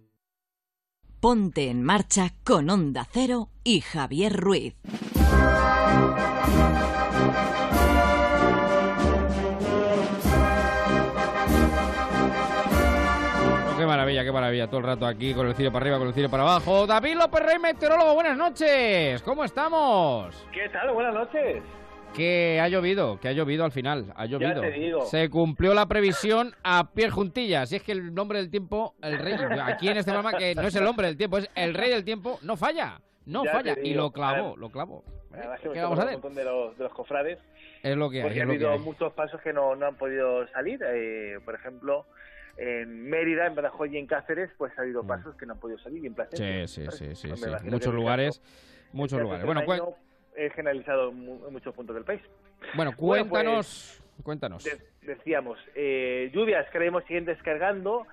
Ponte 1.24 1.70
en 1.70 1.82
marcha 1.82 2.34
con 2.44 2.68
Onda 2.68 3.06
Cero 3.10 3.48
y 3.64 3.80
Javier 3.80 4.36
Ruiz. 4.36 4.74
Qué 13.78 13.86
maravilla, 13.86 14.22
qué 14.22 14.32
maravilla. 14.32 14.66
Todo 14.66 14.80
el 14.80 14.84
rato 14.84 15.06
aquí 15.06 15.32
con 15.32 15.46
el 15.46 15.54
cielo 15.54 15.72
para 15.72 15.84
arriba, 15.84 15.98
con 15.98 16.08
el 16.08 16.12
cielo 16.12 16.28
para 16.28 16.42
abajo. 16.42 16.86
David 16.86 17.14
López 17.16 17.42
Rey, 17.42 17.58
meteorólogo, 17.58 18.12
buenas 18.12 18.36
noches. 18.36 19.22
¿Cómo 19.22 19.44
estamos? 19.44 20.46
¿Qué 20.52 20.68
tal? 20.68 20.92
Buenas 20.92 21.14
noches. 21.14 21.62
Que 22.14 22.60
ha 22.60 22.68
llovido, 22.68 23.18
que 23.20 23.28
ha 23.28 23.32
llovido 23.32 23.64
al 23.64 23.72
final, 23.72 24.12
ha 24.16 24.26
llovido. 24.26 24.60
te 24.60 24.70
digo. 24.70 25.04
Se 25.06 25.28
cumplió 25.28 25.74
la 25.74 25.86
previsión 25.86 26.54
a 26.62 26.90
pie 26.92 27.10
juntillas. 27.10 27.72
Y 27.72 27.76
es 27.76 27.82
que 27.82 27.92
el 27.92 28.14
nombre 28.14 28.38
del 28.38 28.50
tiempo, 28.50 28.94
el 29.02 29.18
rey, 29.18 29.34
aquí 29.64 29.88
en 29.88 29.96
este 29.96 30.12
programa 30.12 30.38
que 30.38 30.54
no 30.54 30.62
es 30.62 30.74
el 30.76 30.86
hombre 30.86 31.06
del 31.08 31.16
tiempo, 31.16 31.38
es 31.38 31.50
el 31.54 31.74
rey 31.74 31.90
del 31.90 32.04
tiempo, 32.04 32.38
no 32.42 32.56
falla, 32.56 33.00
no 33.26 33.44
Ya 33.44 33.52
falla. 33.52 33.76
Y 33.82 33.94
lo 33.94 34.10
clavó, 34.12 34.56
lo 34.56 34.70
clavó. 34.70 35.04
Además 35.32 35.60
que 35.60 35.70
¿Qué 35.70 35.80
vamos 35.80 35.98
a 35.98 36.04
un 36.04 36.12
montón 36.12 36.34
de 36.36 36.44
los, 36.44 36.78
de 36.78 36.84
los 36.84 36.92
cofrades. 36.92 37.38
Es 37.82 37.96
lo 37.96 38.08
que 38.08 38.18
hay. 38.18 38.22
Porque 38.22 38.40
ha 38.40 38.44
habido 38.44 38.78
muchos 38.78 39.12
pasos 39.14 39.40
que 39.40 39.52
no, 39.52 39.74
no 39.74 39.86
han 39.86 39.96
podido 39.96 40.46
salir. 40.48 40.80
eh, 40.86 41.38
por 41.44 41.56
ejemplo, 41.56 42.06
en 42.56 43.10
Mérida, 43.10 43.46
en 43.46 43.54
Badajoz 43.56 43.90
y 43.90 43.98
en 43.98 44.06
Cáceres, 44.06 44.50
pues 44.56 44.72
ha 44.78 44.82
habido 44.82 45.04
pasos 45.04 45.34
que 45.36 45.44
no 45.44 45.54
han 45.54 45.58
podido 45.58 45.78
salir. 45.80 46.04
Y 46.04 46.06
en 46.06 46.14
Plasencia, 46.14 46.46
Mm. 46.62 46.68
Sí, 46.68 46.86
sí, 46.92 47.14
sí, 47.16 47.16
sí, 47.16 47.28
Pues 47.28 47.64
Muchos 47.64 47.92
lugares, 47.92 48.40
muchos 48.92 49.20
lugares. 49.20 49.44
Bueno, 49.44 49.62
Jaén 49.66 49.82
es 50.37 50.53
generalizado 50.55 51.11
en, 51.11 51.20
mu- 51.24 51.47
en 51.47 51.53
muchos 51.53 51.74
puntos 51.74 51.95
del 51.95 52.05
país. 52.05 52.20
bueno, 52.74 52.93
Bueno, 52.99 53.24
pues, 53.26 53.28
cuéntanos, 53.30 54.05
cuéntanos. 54.22 54.64
de- 54.64 54.78
decíamos, 55.03 55.59
eh, 55.74 56.30
lluvias 56.32 56.68
que 56.70 56.78
haremos 56.78 57.05
siguen 57.05 57.24
descargando, 57.24 58.07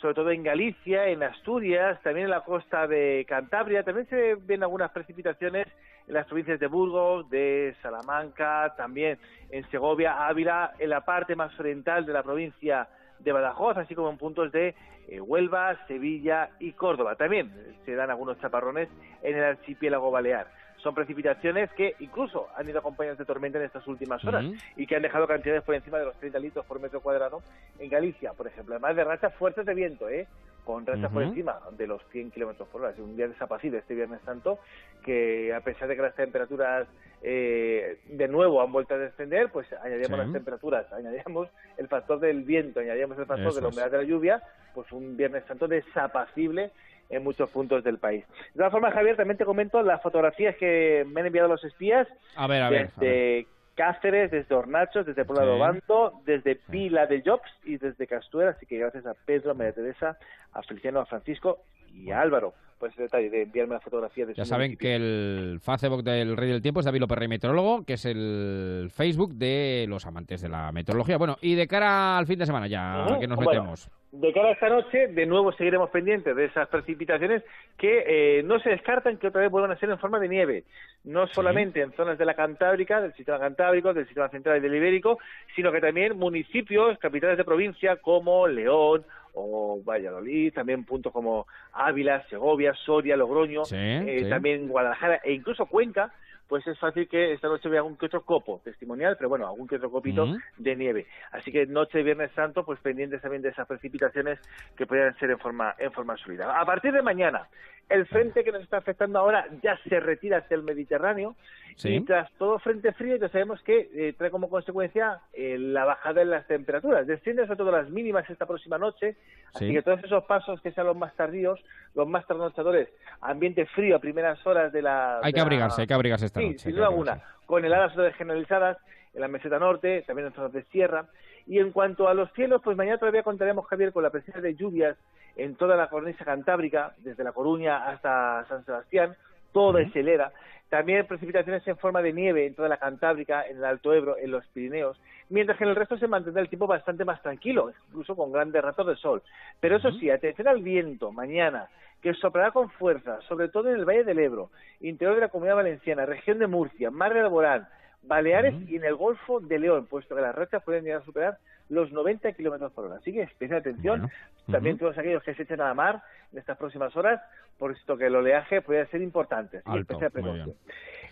sobre 0.00 0.14
todo 0.14 0.30
en 0.30 0.42
Galicia, 0.44 1.08
en 1.08 1.22
Asturias, 1.22 2.00
también 2.02 2.26
en 2.26 2.30
la 2.30 2.42
costa 2.44 2.86
de 2.86 3.24
Cantabria. 3.28 3.82
También 3.82 4.08
se 4.08 4.36
ven 4.36 4.62
algunas 4.62 4.90
precipitaciones 4.92 5.66
en 6.06 6.14
las 6.14 6.26
provincias 6.26 6.58
de 6.60 6.66
Burgos, 6.68 7.28
de 7.30 7.74
Salamanca, 7.82 8.74
también 8.76 9.18
en 9.50 9.68
Segovia, 9.70 10.26
Ávila, 10.26 10.72
en 10.78 10.90
la 10.90 11.04
parte 11.04 11.34
más 11.36 11.58
oriental 11.58 12.06
de 12.06 12.12
la 12.12 12.22
provincia 12.22 12.88
de 13.18 13.32
Badajoz, 13.32 13.76
así 13.76 13.94
como 13.96 14.08
en 14.10 14.16
puntos 14.18 14.52
de 14.52 14.74
eh, 15.08 15.20
Huelva, 15.20 15.76
Sevilla 15.88 16.50
y 16.60 16.72
Córdoba. 16.72 17.16
También 17.16 17.52
se 17.84 17.94
dan 17.94 18.10
algunos 18.10 18.38
chaparrones 18.40 18.88
en 19.22 19.36
el 19.36 19.42
archipiélago 19.44 20.10
balear. 20.12 20.46
Son 20.82 20.94
precipitaciones 20.94 21.70
que 21.72 21.94
incluso 21.98 22.48
han 22.56 22.68
ido 22.68 22.78
acompañadas 22.78 23.18
de 23.18 23.24
tormenta 23.24 23.58
en 23.58 23.64
estas 23.64 23.86
últimas 23.86 24.24
horas 24.24 24.44
y 24.76 24.86
que 24.86 24.96
han 24.96 25.02
dejado 25.02 25.26
cantidades 25.26 25.62
por 25.64 25.74
encima 25.74 25.98
de 25.98 26.04
los 26.04 26.16
30 26.18 26.38
litros 26.38 26.64
por 26.66 26.80
metro 26.80 27.00
cuadrado 27.00 27.42
en 27.78 27.88
Galicia, 27.90 28.32
por 28.32 28.46
ejemplo. 28.46 28.74
Además 28.74 28.94
de 28.96 29.04
rachas 29.04 29.34
fuertes 29.34 29.66
de 29.66 29.74
viento, 29.74 30.08
¿eh? 30.08 30.26
con 30.64 30.84
rachas 30.86 31.10
por 31.10 31.22
encima 31.22 31.58
de 31.78 31.86
los 31.86 32.02
100 32.10 32.30
kilómetros 32.30 32.68
por 32.68 32.82
hora. 32.82 32.90
Es 32.90 32.98
un 32.98 33.16
día 33.16 33.26
desapacible 33.26 33.78
este 33.78 33.94
Viernes 33.94 34.20
Santo, 34.24 34.58
que 35.02 35.52
a 35.54 35.60
pesar 35.62 35.88
de 35.88 35.96
que 35.96 36.02
las 36.02 36.14
temperaturas 36.14 36.86
eh, 37.22 37.98
de 38.06 38.28
nuevo 38.28 38.62
han 38.62 38.70
vuelto 38.70 38.94
a 38.94 38.98
descender, 38.98 39.48
pues 39.50 39.66
añadíamos 39.72 40.18
Sí. 40.18 40.24
las 40.24 40.32
temperaturas, 40.32 40.92
añadíamos 40.92 41.48
el 41.78 41.88
factor 41.88 42.20
del 42.20 42.42
viento, 42.42 42.80
añadíamos 42.80 43.18
el 43.18 43.26
factor 43.26 43.46
Eso 43.48 43.56
de 43.56 43.62
la 43.62 43.68
es. 43.68 43.74
humedad 43.74 43.90
de 43.90 43.96
la 43.96 44.02
lluvia, 44.04 44.42
pues 44.74 44.92
un 44.92 45.16
Viernes 45.16 45.42
Santo 45.46 45.66
desapacible 45.66 46.70
en 47.08 47.24
muchos 47.24 47.50
puntos 47.50 47.84
del 47.84 47.98
país. 47.98 48.24
De 48.54 48.58
todas 48.58 48.72
formas, 48.72 48.94
Javier, 48.94 49.16
también 49.16 49.38
te 49.38 49.44
comento 49.44 49.82
las 49.82 50.02
fotografías 50.02 50.56
que 50.56 51.04
me 51.08 51.20
han 51.20 51.26
enviado 51.28 51.48
los 51.48 51.64
espías 51.64 52.06
A 52.36 52.46
ver, 52.46 52.62
a 52.62 52.70
ver. 52.70 52.78
a 52.78 52.82
ver. 52.82 52.90
desde 52.98 53.46
Cáceres, 53.74 54.30
desde 54.30 54.54
Hornachos, 54.54 55.06
desde 55.06 55.24
Puebla 55.24 55.46
de. 55.46 55.52
Obando, 55.52 56.20
desde 56.24 56.56
Pila 56.56 57.06
de 57.06 57.22
Jobs 57.24 57.48
y 57.64 57.76
desde 57.78 58.06
Castuera. 58.06 58.50
Así 58.50 58.66
que 58.66 58.76
gracias 58.76 59.06
a 59.06 59.14
Pedro, 59.14 59.52
a 59.52 59.54
María 59.54 59.72
Teresa, 59.72 60.18
a 60.52 60.62
Feliciano, 60.62 61.00
a 61.00 61.06
Francisco 61.06 61.60
y 61.94 62.10
a 62.10 62.20
Álvaro 62.20 62.54
por 62.78 62.90
ese 62.90 63.02
detalle 63.02 63.28
de 63.28 63.42
enviarme 63.42 63.74
la 63.74 63.80
fotografía 63.80 64.24
de 64.24 64.34
Ya 64.34 64.44
su 64.44 64.50
saben 64.50 64.68
municipio. 64.68 64.88
que 64.88 64.94
el 64.94 65.58
Facebook 65.60 66.04
del 66.04 66.36
Rey 66.36 66.48
del 66.48 66.62
Tiempo 66.62 66.78
es 66.78 66.86
David 66.86 67.00
López 67.00 67.18
Rey 67.18 67.26
Meteorólogo, 67.26 67.84
que 67.84 67.94
es 67.94 68.04
el 68.04 68.88
Facebook 68.94 69.32
de 69.34 69.86
los 69.88 70.06
amantes 70.06 70.42
de 70.42 70.48
la 70.48 70.70
meteorología. 70.70 71.18
Bueno, 71.18 71.36
y 71.40 71.56
de 71.56 71.66
cara 71.66 72.16
al 72.16 72.26
fin 72.28 72.38
de 72.38 72.46
semana 72.46 72.68
ya 72.68 73.04
Ujú, 73.08 73.18
que 73.18 73.26
nos 73.26 73.36
bueno, 73.36 73.50
metemos. 73.50 73.90
De 74.12 74.32
cara 74.32 74.50
a 74.50 74.52
esta 74.52 74.68
noche, 74.68 75.08
de 75.08 75.26
nuevo 75.26 75.52
seguiremos 75.54 75.90
pendientes 75.90 76.36
de 76.36 76.44
esas 76.44 76.68
precipitaciones 76.68 77.42
que 77.76 78.38
eh, 78.38 78.42
no 78.44 78.60
se 78.60 78.70
descartan 78.70 79.16
que 79.18 79.26
otra 79.26 79.40
vez 79.40 79.50
vuelvan 79.50 79.72
a 79.72 79.78
ser 79.80 79.90
en 79.90 79.98
forma 79.98 80.20
de 80.20 80.28
nieve. 80.28 80.64
No 81.02 81.26
solamente 81.26 81.82
en 81.82 81.90
zonas 81.92 82.16
de 82.16 82.24
la 82.24 82.34
Cantábrica, 82.34 83.00
del 83.00 83.12
sistema 83.14 83.40
Cantábrico, 83.40 83.92
del 83.92 84.06
sistema 84.06 84.28
central 84.28 84.58
y 84.58 84.60
del 84.60 84.76
Ibérico, 84.76 85.18
sino 85.56 85.72
que 85.72 85.80
también 85.80 86.16
municipios, 86.16 86.96
capitales 86.98 87.36
de 87.38 87.44
provincia 87.44 87.96
como 87.96 88.46
León 88.46 89.04
o 89.40 89.82
Valladolid, 89.82 90.52
también 90.52 90.84
puntos 90.84 91.12
como 91.12 91.46
Ávila, 91.72 92.26
Segovia, 92.28 92.74
Soria, 92.74 93.16
Logroño, 93.16 93.64
Sí, 93.64 93.76
eh, 93.76 94.20
sí. 94.24 94.28
también 94.28 94.68
Guadalajara 94.68 95.20
e 95.24 95.32
incluso 95.32 95.66
Cuenca, 95.66 96.12
pues 96.48 96.66
es 96.66 96.78
fácil 96.78 97.06
que 97.08 97.34
esta 97.34 97.46
noche 97.46 97.68
vea 97.68 97.80
algún 97.80 97.96
que 97.98 98.06
otro 98.06 98.22
copo 98.24 98.60
testimonial, 98.64 99.16
pero 99.18 99.28
bueno, 99.28 99.46
algún 99.46 99.68
que 99.68 99.76
otro 99.76 99.90
copito 99.90 100.26
de 100.56 100.76
nieve. 100.76 101.06
Así 101.30 101.52
que 101.52 101.66
noche 101.66 101.98
de 101.98 102.04
Viernes 102.04 102.30
Santo, 102.32 102.64
pues 102.64 102.80
pendientes 102.80 103.20
también 103.20 103.42
de 103.42 103.50
esas 103.50 103.66
precipitaciones 103.66 104.38
que 104.74 104.86
podrían 104.86 105.14
ser 105.18 105.30
en 105.30 105.38
forma 105.38 105.74
en 105.78 105.92
forma 105.92 106.16
sólida. 106.16 106.58
A 106.58 106.64
partir 106.64 106.92
de 106.92 107.02
mañana, 107.02 107.46
el 107.88 108.06
frente 108.06 108.44
que 108.44 108.52
nos 108.52 108.62
está 108.62 108.76
afectando 108.78 109.18
ahora 109.18 109.46
ya 109.62 109.78
se 109.88 109.98
retira 110.00 110.38
hacia 110.38 110.54
el 110.56 110.62
Mediterráneo 110.62 111.36
Sí. 111.76 111.94
y 111.94 112.00
tras 112.04 112.28
todo 112.38 112.58
frente 112.58 112.92
frío 112.92 113.14
ya 113.16 113.28
sabemos 113.28 113.62
que 113.62 113.88
eh, 113.94 114.12
trae 114.18 114.32
como 114.32 114.50
consecuencia 114.50 115.20
eh, 115.32 115.56
la 115.58 115.84
bajada 115.84 116.22
en 116.22 116.30
las 116.30 116.44
temperaturas. 116.48 117.06
Descienden 117.06 117.46
sobre 117.46 117.58
todo 117.58 117.70
las 117.70 117.88
mínimas 117.88 118.28
esta 118.28 118.46
próxima 118.46 118.78
noche, 118.78 119.14
así 119.54 119.68
Sí. 119.68 119.72
que 119.74 119.82
todos 119.82 120.02
esos 120.02 120.24
pasos 120.24 120.60
que 120.60 120.72
sean 120.72 120.88
los 120.88 120.96
más 120.96 121.14
tardíos, 121.14 121.60
los 121.94 122.08
más 122.08 122.26
trasnochadores, 122.26 122.88
ambiente 123.20 123.64
frío 123.66 123.94
a 123.96 124.00
primeras 124.00 124.44
horas 124.44 124.72
de 124.72 124.82
la... 124.82 125.18
Hay 125.18 125.26
de 125.26 125.32
que 125.32 125.36
la- 125.36 125.42
abrigarse, 125.42 125.80
hay 125.82 125.86
que 125.86 125.94
abrigarse 125.94 126.26
esta 126.26 126.40
sí, 126.40 126.46
noche. 126.46 126.58
sin 126.58 126.74
duda 126.74 126.86
alguna, 126.88 127.22
con 127.46 127.64
heladas 127.64 127.92
generalizadas 128.16 128.76
en 129.14 129.20
la 129.20 129.28
meseta 129.28 129.58
norte, 129.60 130.02
también 130.06 130.26
en 130.28 130.34
zonas 130.34 130.52
de 130.52 130.64
sierra. 130.64 131.06
Y 131.48 131.58
en 131.58 131.72
cuanto 131.72 132.08
a 132.08 132.14
los 132.14 132.30
cielos, 132.34 132.60
pues 132.62 132.76
mañana 132.76 132.98
todavía 132.98 133.22
contaremos, 133.22 133.66
Javier, 133.66 133.92
con 133.92 134.02
la 134.02 134.10
presencia 134.10 134.42
de 134.42 134.54
lluvias 134.54 134.98
en 135.34 135.56
toda 135.56 135.76
la 135.76 135.88
cornisa 135.88 136.24
cantábrica, 136.24 136.92
desde 136.98 137.24
La 137.24 137.32
Coruña 137.32 137.88
hasta 137.88 138.44
San 138.48 138.64
Sebastián, 138.66 139.16
toda 139.52 139.80
es 139.80 139.96
helera. 139.96 140.30
También 140.68 141.06
precipitaciones 141.06 141.66
en 141.66 141.78
forma 141.78 142.02
de 142.02 142.12
nieve 142.12 142.46
en 142.46 142.54
toda 142.54 142.68
la 142.68 142.76
Cantábrica, 142.76 143.46
en 143.46 143.56
el 143.56 143.64
Alto 143.64 143.94
Ebro, 143.94 144.18
en 144.18 144.30
los 144.30 144.46
Pirineos, 144.48 145.00
mientras 145.30 145.56
que 145.56 145.64
en 145.64 145.70
el 145.70 145.76
resto 145.76 145.96
se 145.96 146.06
mantendrá 146.06 146.42
el 146.42 146.50
tiempo 146.50 146.66
bastante 146.66 147.06
más 147.06 147.22
tranquilo, 147.22 147.72
incluso 147.88 148.14
con 148.14 148.30
grandes 148.30 148.62
ratos 148.62 148.86
de 148.86 148.96
sol. 148.96 149.22
Pero 149.60 149.76
eso 149.76 149.90
sí, 149.92 150.10
atención 150.10 150.46
al 150.46 150.62
viento 150.62 151.10
mañana, 151.10 151.68
que 152.02 152.12
soplará 152.12 152.50
con 152.50 152.68
fuerza, 152.68 153.20
sobre 153.22 153.48
todo 153.48 153.70
en 153.70 153.76
el 153.76 153.86
Valle 153.86 154.04
del 154.04 154.18
Ebro, 154.18 154.50
interior 154.80 155.14
de 155.14 155.22
la 155.22 155.28
Comunidad 155.28 155.56
Valenciana, 155.56 156.04
región 156.04 156.38
de 156.38 156.46
Murcia, 156.46 156.90
Mar 156.90 157.14
de 157.14 157.20
Alborán, 157.20 157.66
Baleares 158.02 158.54
y 158.68 158.76
en 158.76 158.84
el 158.84 158.94
Golfo 158.94 159.40
de 159.40 159.58
León, 159.58 159.86
puesto 159.86 160.14
que 160.14 160.20
las 160.22 160.34
rachas 160.34 160.62
pueden 160.62 160.84
llegar 160.84 161.02
a 161.02 161.04
superar 161.04 161.38
los 161.68 161.92
90 161.92 162.32
kilómetros 162.32 162.72
por 162.72 162.86
hora. 162.86 162.96
Así 162.96 163.12
que 163.12 163.22
especial 163.22 163.60
atención. 163.60 164.10
También 164.50 164.78
todos 164.78 164.96
aquellos 164.96 165.22
que 165.22 165.34
se 165.34 165.42
echen 165.42 165.60
a 165.60 165.68
la 165.68 165.74
mar 165.74 166.02
en 166.32 166.38
estas 166.38 166.56
próximas 166.56 166.96
horas, 166.96 167.20
puesto 167.58 167.98
que 167.98 168.06
el 168.06 168.16
oleaje 168.16 168.62
puede 168.62 168.86
ser 168.86 169.02
importante. 169.02 169.58
Así 169.58 169.64
que 169.64 169.70
Alto, 169.70 169.92
especial 169.92 170.10
precaución. 170.10 170.54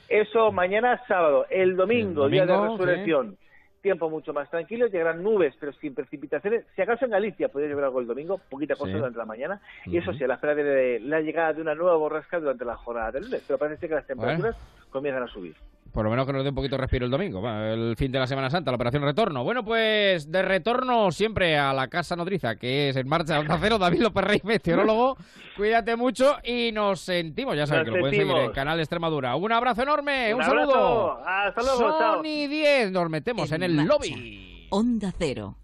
Eso 0.08 0.52
mañana 0.52 1.02
sábado. 1.06 1.46
El 1.50 1.76
domingo, 1.76 2.26
El 2.26 2.32
día 2.32 2.46
de 2.46 2.56
resurrección. 2.56 3.36
Tiempo 3.82 4.08
mucho 4.10 4.32
más 4.32 4.50
tranquilo, 4.50 4.86
llegarán 4.86 5.22
nubes, 5.22 5.54
pero 5.60 5.72
sin 5.74 5.94
precipitaciones. 5.94 6.64
Si 6.74 6.82
acaso 6.82 7.04
en 7.04 7.12
Galicia 7.12 7.48
podría 7.48 7.70
llover 7.70 7.84
algo 7.84 8.00
el 8.00 8.06
domingo, 8.06 8.40
poquita 8.50 8.74
cosa 8.74 8.90
Sí. 8.90 8.96
durante 8.98 9.18
la 9.18 9.26
mañana. 9.26 9.60
Y 9.84 9.98
eso 9.98 10.12
sí, 10.14 10.24
a 10.24 10.26
la 10.26 10.34
espera 10.34 10.54
de 10.56 10.98
la 11.00 11.20
llegada 11.20 11.52
de 11.52 11.60
una 11.60 11.74
nueva 11.74 11.94
borrasca 11.96 12.40
durante 12.40 12.64
la 12.64 12.74
jornada 12.76 13.12
del 13.12 13.24
lunes. 13.24 13.44
Pero 13.46 13.58
parece 13.58 13.86
que 13.86 13.94
las 13.94 14.06
temperaturas 14.06 14.56
comienzan 14.90 15.22
a 15.22 15.28
subir. 15.28 15.54
Por 15.96 16.04
lo 16.04 16.10
menos 16.10 16.26
que 16.26 16.32
nos 16.34 16.42
dé 16.42 16.50
un 16.50 16.54
poquito 16.54 16.76
de 16.76 16.82
respiro 16.82 17.06
el 17.06 17.10
domingo, 17.10 17.48
el 17.48 17.96
fin 17.96 18.12
de 18.12 18.18
la 18.18 18.26
Semana 18.26 18.50
Santa, 18.50 18.70
la 18.70 18.74
operación 18.74 19.02
retorno. 19.02 19.42
Bueno, 19.42 19.64
pues 19.64 20.30
de 20.30 20.42
retorno 20.42 21.10
siempre 21.10 21.56
a 21.56 21.72
la 21.72 21.88
casa 21.88 22.14
nodriza, 22.14 22.56
que 22.56 22.90
es 22.90 22.96
en 22.96 23.08
marcha 23.08 23.40
Onda 23.40 23.56
Cero, 23.58 23.78
David 23.78 24.02
López 24.02 24.22
Rey, 24.22 24.40
meteorólogo. 24.44 25.16
Cuídate 25.56 25.96
mucho 25.96 26.36
y 26.44 26.70
nos 26.70 27.00
sentimos, 27.00 27.56
ya 27.56 27.66
saben 27.66 27.86
Nos 27.86 27.94
que 27.94 27.96
lo 27.96 28.02
pueden 28.02 28.20
seguir 28.20 28.36
en 28.36 28.52
Canal 28.52 28.78
Extremadura. 28.78 29.36
Un 29.36 29.52
abrazo 29.52 29.84
enorme, 29.84 30.34
un, 30.34 30.40
Un 30.40 30.46
saludo. 30.46 31.18
Hasta 31.26 31.62
luego, 31.62 31.98
chao. 31.98 32.16
Sony 32.16 32.46
10, 32.46 32.90
nos 32.92 33.08
metemos 33.08 33.50
en, 33.52 33.62
el 33.62 33.72
marcha. 33.76 33.94
lobby. 33.94 34.66
Onda 34.68 35.14
Cero. 35.18 35.56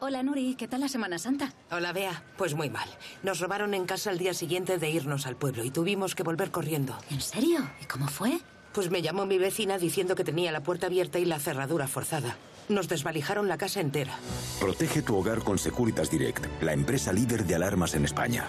Hola 0.00 0.24
Nuri, 0.24 0.56
¿qué 0.56 0.66
tal 0.66 0.80
la 0.80 0.88
Semana 0.88 1.16
Santa? 1.18 1.52
Hola, 1.70 1.92
Bea. 1.92 2.24
Pues 2.36 2.56
muy 2.56 2.70
mal. 2.70 2.88
Nos 3.22 3.38
robaron 3.38 3.72
en 3.74 3.86
casa 3.86 4.10
el 4.10 4.18
día 4.18 4.34
siguiente 4.34 4.78
de 4.78 4.90
irnos 4.90 5.28
al 5.28 5.36
pueblo 5.36 5.62
y 5.62 5.70
tuvimos 5.70 6.16
que 6.16 6.24
volver 6.24 6.50
corriendo. 6.50 6.96
¿En 7.08 7.20
serio? 7.20 7.60
¿Y 7.80 7.84
cómo 7.84 8.08
fue? 8.08 8.40
Pues 8.74 8.90
me 8.90 9.02
llamó 9.02 9.26
mi 9.26 9.38
vecina 9.38 9.78
diciendo 9.78 10.14
que 10.14 10.24
tenía 10.24 10.52
la 10.52 10.62
puerta 10.62 10.86
abierta 10.86 11.18
y 11.18 11.24
la 11.24 11.38
cerradura 11.38 11.88
forzada. 11.88 12.36
Nos 12.68 12.88
desvalijaron 12.88 13.48
la 13.48 13.58
casa 13.58 13.80
entera. 13.80 14.18
Protege 14.60 15.02
tu 15.02 15.16
hogar 15.16 15.40
con 15.40 15.58
Securitas 15.58 16.10
Direct, 16.10 16.46
la 16.62 16.72
empresa 16.72 17.12
líder 17.12 17.44
de 17.44 17.54
alarmas 17.54 17.94
en 17.94 18.04
España. 18.04 18.46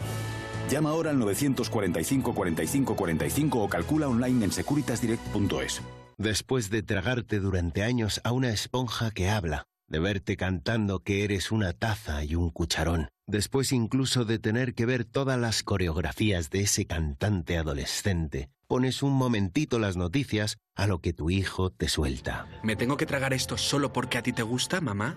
Llama 0.70 0.92
ahora 0.92 1.10
al 1.10 1.20
945 1.20 2.34
45 2.34 2.96
45 2.96 3.64
o 3.64 3.70
calcula 3.70 4.08
online 4.08 4.46
en 4.46 4.52
securitasdirect.es. 4.52 5.82
Después 6.18 6.70
de 6.70 6.84
tragarte 6.84 7.40
durante 7.40 7.84
años 7.84 8.22
a 8.24 8.32
una 8.32 8.50
esponja 8.50 9.12
que 9.12 9.30
habla, 9.30 9.66
de 9.88 10.00
verte 10.00 10.38
cantando 10.38 11.00
que 11.00 11.24
eres 11.24 11.52
una 11.52 11.74
taza 11.74 12.24
y 12.24 12.36
un 12.36 12.50
cucharón, 12.50 13.10
después 13.28 13.72
incluso 13.72 14.26
de 14.26 14.40
tener 14.40 14.74
que 14.74 14.86
ver 14.86 15.06
todas 15.06 15.40
las 15.40 15.64
coreografías 15.64 16.50
de 16.50 16.62
ese 16.62 16.86
cantante 16.86 17.58
adolescente, 17.58 18.50
pones 18.68 19.04
un 19.04 19.14
momentito 19.14 19.80
las 19.80 19.98
noticias 19.98 20.58
a 20.76 20.88
lo 20.88 21.00
que 21.00 21.14
tu 21.14 21.30
hijo 21.30 21.70
te 21.70 21.90
suelta. 21.90 22.48
¿Me 22.64 22.76
tengo 22.76 22.98
que 22.98 23.06
tragar 23.06 23.34
esto 23.34 23.58
solo 23.58 23.94
porque 23.94 24.18
a 24.18 24.24
ti 24.24 24.34
te 24.34 24.44
gusta, 24.44 24.82
mamá? 24.82 25.16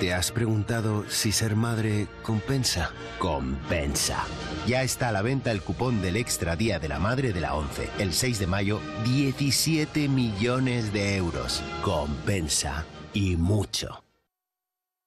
¿Te 0.00 0.14
has 0.14 0.30
preguntado 0.30 1.04
si 1.08 1.32
ser 1.32 1.56
madre 1.56 2.06
compensa? 2.22 2.92
Compensa. 3.18 4.24
Ya 4.68 4.84
está 4.84 5.08
a 5.08 5.12
la 5.12 5.22
venta 5.22 5.50
el 5.50 5.60
cupón 5.60 6.00
del 6.02 6.16
Extra 6.16 6.54
Día 6.54 6.78
de 6.78 6.86
la 6.86 7.00
Madre 7.00 7.32
de 7.32 7.40
la 7.40 7.56
11. 7.56 7.88
El 7.98 8.12
6 8.12 8.38
de 8.38 8.46
mayo, 8.46 8.80
17 9.04 10.08
millones 10.08 10.92
de 10.92 11.16
euros. 11.16 11.64
Compensa. 11.82 12.86
Y 13.20 13.34
mucho. 13.34 14.04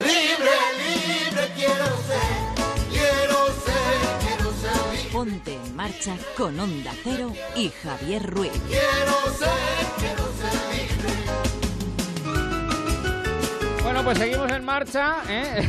Libre, 0.02 0.52
libre 0.84 1.50
quiero 1.56 1.86
ser, 2.10 2.36
quiero 2.90 3.38
ser, 3.64 4.00
quiero 4.20 4.52
ser 4.52 4.92
libre. 4.92 5.10
Ponte 5.14 5.56
en 5.56 5.76
Marcha 5.78 6.18
con 6.36 6.60
Onda 6.60 6.94
Cero 7.06 7.32
y 7.56 7.70
Javier 7.70 8.30
Ruiz. 8.30 8.52
Quiero 8.68 9.16
ser, 9.40 9.88
quiero 9.98 10.21
Bueno, 14.02 14.18
pues 14.18 14.30
seguimos 14.30 14.52
en 14.52 14.66
marcha, 14.66 15.18
¿eh? 15.30 15.62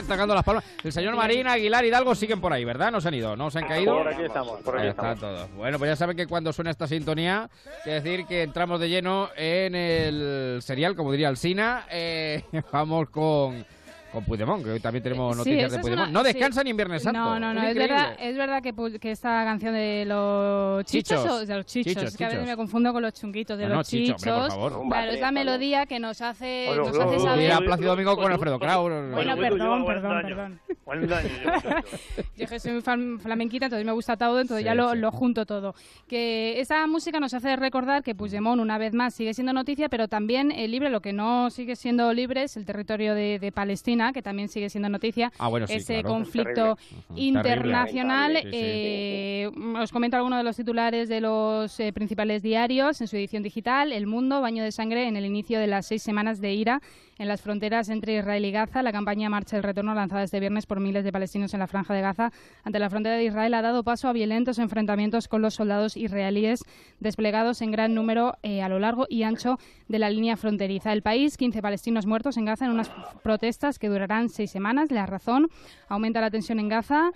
tocando 0.08 0.32
las 0.32 0.44
palmas. 0.44 0.62
El 0.84 0.92
señor 0.92 1.16
Marín, 1.16 1.48
Aguilar, 1.48 1.84
Hidalgo 1.84 2.14
siguen 2.14 2.40
por 2.40 2.52
ahí, 2.52 2.64
¿verdad? 2.64 2.92
No 2.92 3.00
se 3.00 3.08
han 3.08 3.14
ido, 3.14 3.34
no 3.34 3.50
se 3.50 3.58
han 3.58 3.66
caído. 3.66 3.98
Por 3.98 4.06
aquí 4.06 4.22
estamos, 4.22 4.60
por 4.60 4.76
aquí 4.76 4.84
Ahí 4.84 4.90
están 4.90 5.14
estamos. 5.14 5.38
todos. 5.38 5.56
Bueno, 5.56 5.76
pues 5.80 5.90
ya 5.90 5.96
saben 5.96 6.16
que 6.16 6.28
cuando 6.28 6.52
suena 6.52 6.70
esta 6.70 6.86
sintonía, 6.86 7.50
quiere 7.82 8.00
decir 8.00 8.26
que 8.26 8.44
entramos 8.44 8.78
de 8.78 8.90
lleno 8.90 9.28
en 9.36 9.74
el 9.74 10.60
serial, 10.62 10.94
como 10.94 11.10
diría 11.10 11.30
el 11.30 11.36
Sina. 11.36 11.84
Eh, 11.90 12.44
vamos 12.72 13.10
con, 13.10 13.66
con 14.12 14.24
Puigdemont, 14.24 14.64
que 14.64 14.70
hoy 14.72 14.80
también 14.80 15.02
tenemos 15.02 15.32
Sí, 15.34 15.38
noticias 15.38 15.66
esa 15.66 15.70
de 15.76 15.76
es 15.76 15.82
Puigdemont. 15.82 16.10
una- 16.10 16.18
no 16.20 16.24
sí. 16.26 16.32
descansa 16.32 16.64
ni 16.64 16.70
en 16.70 16.76
Viernes 16.76 17.02
Santo. 17.02 17.18
No, 17.20 17.38
no, 17.40 17.54
no, 17.54 17.62
es 17.62 17.70
increíble. 17.70 17.94
verdad, 17.94 18.16
es 18.18 18.36
verdad 18.36 18.62
que, 18.62 18.98
que 19.00 19.10
esta 19.12 19.44
canción 19.44 19.72
de 19.74 20.04
los 20.06 20.84
chichos, 20.84 21.20
Chichos. 21.22 21.32
o 21.42 21.46
de 21.46 21.56
los 21.56 21.66
chichos, 21.66 21.92
Chichos, 21.94 22.08
es 22.12 22.16
que 22.16 22.24
a 22.24 22.28
veces 22.28 22.40
chichos. 22.40 22.50
me 22.52 22.56
confundo 22.56 22.92
con 22.92 23.02
los 23.02 23.12
chunguitos 23.14 23.56
de 23.58 23.64
No, 23.64 23.70
no, 23.70 23.76
los 23.76 23.88
chicho, 23.88 24.14
hombre, 24.14 24.30
por 24.30 24.38
chichos. 24.40 24.54
favor. 24.54 24.70
claro, 24.72 24.88
Vale, 24.88 25.14
es 25.14 25.20
la 25.20 25.26
vale. 25.28 25.40
melodía 25.40 25.86
que 25.86 25.98
nos 26.00 26.20
hace, 26.20 26.64
Bueno, 26.68 26.84
nos 26.84 26.92
no, 26.96 27.02
hace 27.04 27.16
no, 27.16 27.22
saber. 27.22 27.38
Mira, 27.38 27.58
Plácido 27.60 27.90
Domingo 27.90 28.16
con 28.16 28.32
Alfredo 28.32 28.58
Kraus. 28.58 28.90
Bueno, 29.12 29.36
perdón, 29.36 29.84
perdón, 29.86 30.22
perdón. 30.24 30.60
Yo 32.36 32.46
que 32.48 32.58
soy 32.58 32.72
muy 32.72 32.82
flam- 32.82 33.20
flamenquita, 33.20 33.66
entonces 33.66 33.86
me 33.86 33.92
gusta 33.92 34.16
todo, 34.16 34.40
entonces 34.40 34.62
Sí, 34.62 34.64
ya 34.64 34.74
lo, 34.74 34.92
sí. 34.92 34.98
lo 34.98 35.12
junto 35.12 35.46
todo. 35.46 35.74
Que 36.08 36.60
esta 36.60 36.84
música 36.86 37.20
nos 37.20 37.32
hace 37.34 37.54
recordar 37.56 38.02
que 38.02 38.14
Puigdemont, 38.14 38.60
una 38.60 38.76
vez 38.78 38.92
más, 38.92 39.14
sigue 39.14 39.32
siendo 39.34 39.52
noticia, 39.52 39.88
pero 39.88 40.08
también 40.08 40.50
eh, 40.50 40.66
libre. 40.68 40.90
Lo 40.90 41.00
que 41.00 41.12
no 41.12 41.50
sigue 41.50 41.76
siendo 41.76 42.12
libre 42.12 42.42
es 42.42 42.56
el 42.56 42.64
territorio 42.64 43.14
de, 43.14 43.38
de 43.38 43.52
Palestina, 44.00 44.12
que 44.12 44.22
también 44.22 44.48
sigue 44.48 44.68
siendo 44.70 44.88
noticia. 44.88 45.32
Ah, 45.38 45.48
bueno, 45.48 45.66
sí, 45.66 45.74
Ese 45.74 46.00
claro. 46.00 46.08
conflicto 46.08 46.76
Terrible. 46.76 47.22
internacional. 47.22 48.32
Terrible. 48.34 49.50
Sí, 49.50 49.52
sí. 49.54 49.78
os 49.78 49.92
comento 49.92 50.16
algunos 50.16 50.38
de 50.38 50.44
los 50.44 50.56
titulares 50.56 51.08
de 51.08 51.20
los 51.20 51.78
eh, 51.80 51.92
principales 51.92 52.42
diarios 52.42 53.00
en 53.00 53.08
su 53.08 53.16
edición 53.16 53.42
digital. 53.42 53.92
El 53.92 54.06
Mundo, 54.06 54.40
baño 54.40 54.64
de 54.64 54.72
sangre 54.72 55.06
en 55.06 55.16
el 55.16 55.24
inicio 55.26 55.60
de 55.60 55.66
las 55.66 55.86
seis 55.86 56.02
semanas 56.02 56.40
de 56.40 56.52
ira 56.54 56.80
en 57.20 57.28
las 57.28 57.42
fronteras 57.42 57.90
entre 57.90 58.16
Israel 58.16 58.44
y 58.46 58.50
Gaza. 58.50 58.82
La 58.82 58.92
campaña 58.92 59.28
Marcha 59.28 59.56
del 59.56 59.62
Retorno, 59.62 59.94
lanzada 59.94 60.22
este 60.22 60.40
viernes 60.40 60.64
por 60.64 60.80
miles 60.80 61.04
de 61.04 61.12
palestinos 61.12 61.52
en 61.52 61.60
la 61.60 61.66
franja 61.66 61.92
de 61.92 62.00
Gaza 62.00 62.32
ante 62.64 62.78
la 62.78 62.88
frontera 62.88 63.16
de 63.16 63.24
Israel, 63.24 63.52
ha 63.52 63.60
dado 63.60 63.84
paso 63.84 64.08
a 64.08 64.14
violentos 64.14 64.58
enfrentamientos 64.58 65.28
con 65.28 65.42
los 65.42 65.54
soldados 65.54 65.98
israelíes 65.98 66.60
desplegados 66.98 67.60
en 67.60 67.72
gran 67.72 67.94
número 67.94 68.38
eh, 68.42 68.62
a 68.62 68.70
lo 68.70 68.78
largo 68.78 69.06
y 69.10 69.24
ancho 69.24 69.58
de 69.86 69.98
la 69.98 70.08
línea 70.08 70.38
fronteriza. 70.38 70.94
El 70.94 71.02
país, 71.02 71.36
15 71.36 71.60
palestinos 71.60 72.06
muertos 72.06 72.38
en 72.38 72.46
Gaza 72.46 72.64
en 72.64 72.70
unas 72.72 72.90
protestas 73.22 73.78
que 73.78 73.89
durarán 73.90 74.28
seis 74.28 74.50
semanas. 74.50 74.90
La 74.90 75.06
razón, 75.06 75.48
aumenta 75.88 76.20
la 76.20 76.30
tensión 76.30 76.58
en 76.58 76.68
Gaza. 76.68 77.10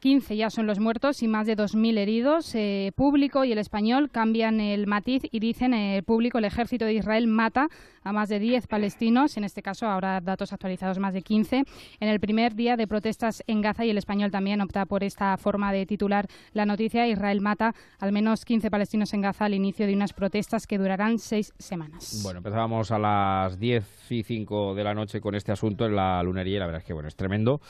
15 0.00 0.36
ya 0.36 0.50
son 0.50 0.66
los 0.66 0.78
muertos 0.78 1.22
y 1.22 1.28
más 1.28 1.46
de 1.46 1.56
2.000 1.56 1.98
heridos. 1.98 2.54
Eh, 2.54 2.92
público 2.94 3.44
y 3.44 3.52
el 3.52 3.58
español 3.58 4.10
cambian 4.10 4.60
el 4.60 4.86
matiz 4.86 5.22
y 5.30 5.40
dicen 5.40 5.74
eh, 5.74 6.02
público 6.04 6.38
el 6.38 6.44
ejército 6.44 6.84
de 6.84 6.94
Israel 6.94 7.26
mata 7.26 7.68
a 8.02 8.12
más 8.12 8.28
de 8.28 8.38
10 8.38 8.66
palestinos, 8.66 9.36
en 9.36 9.44
este 9.44 9.62
caso 9.62 9.86
ahora 9.86 10.20
datos 10.20 10.52
actualizados 10.52 10.98
más 10.98 11.12
de 11.12 11.22
15, 11.22 11.64
en 12.00 12.08
el 12.08 12.20
primer 12.20 12.54
día 12.54 12.76
de 12.76 12.86
protestas 12.86 13.42
en 13.46 13.60
Gaza 13.60 13.84
y 13.84 13.90
el 13.90 13.98
español 13.98 14.30
también 14.30 14.60
opta 14.60 14.86
por 14.86 15.04
esta 15.04 15.36
forma 15.36 15.72
de 15.72 15.84
titular 15.84 16.26
la 16.52 16.64
noticia. 16.64 17.06
Israel 17.06 17.40
mata 17.40 17.74
al 17.98 18.12
menos 18.12 18.44
15 18.44 18.70
palestinos 18.70 19.12
en 19.14 19.20
Gaza 19.20 19.44
al 19.44 19.54
inicio 19.54 19.86
de 19.86 19.94
unas 19.94 20.12
protestas 20.12 20.66
que 20.66 20.78
durarán 20.78 21.18
seis 21.18 21.52
semanas. 21.58 22.20
Bueno, 22.22 22.38
empezábamos 22.38 22.90
a 22.90 22.98
las 22.98 23.58
10 23.58 24.10
y 24.10 24.22
5 24.22 24.74
de 24.74 24.84
la 24.84 24.94
noche 24.94 25.20
con 25.20 25.34
este 25.34 25.52
asunto 25.52 25.84
en 25.84 25.96
la 25.96 26.22
lunería 26.22 26.56
y 26.56 26.58
la 26.60 26.66
verdad 26.66 26.80
es 26.80 26.86
que 26.86 26.92
bueno, 26.92 27.08
es 27.08 27.16
tremendo. 27.16 27.60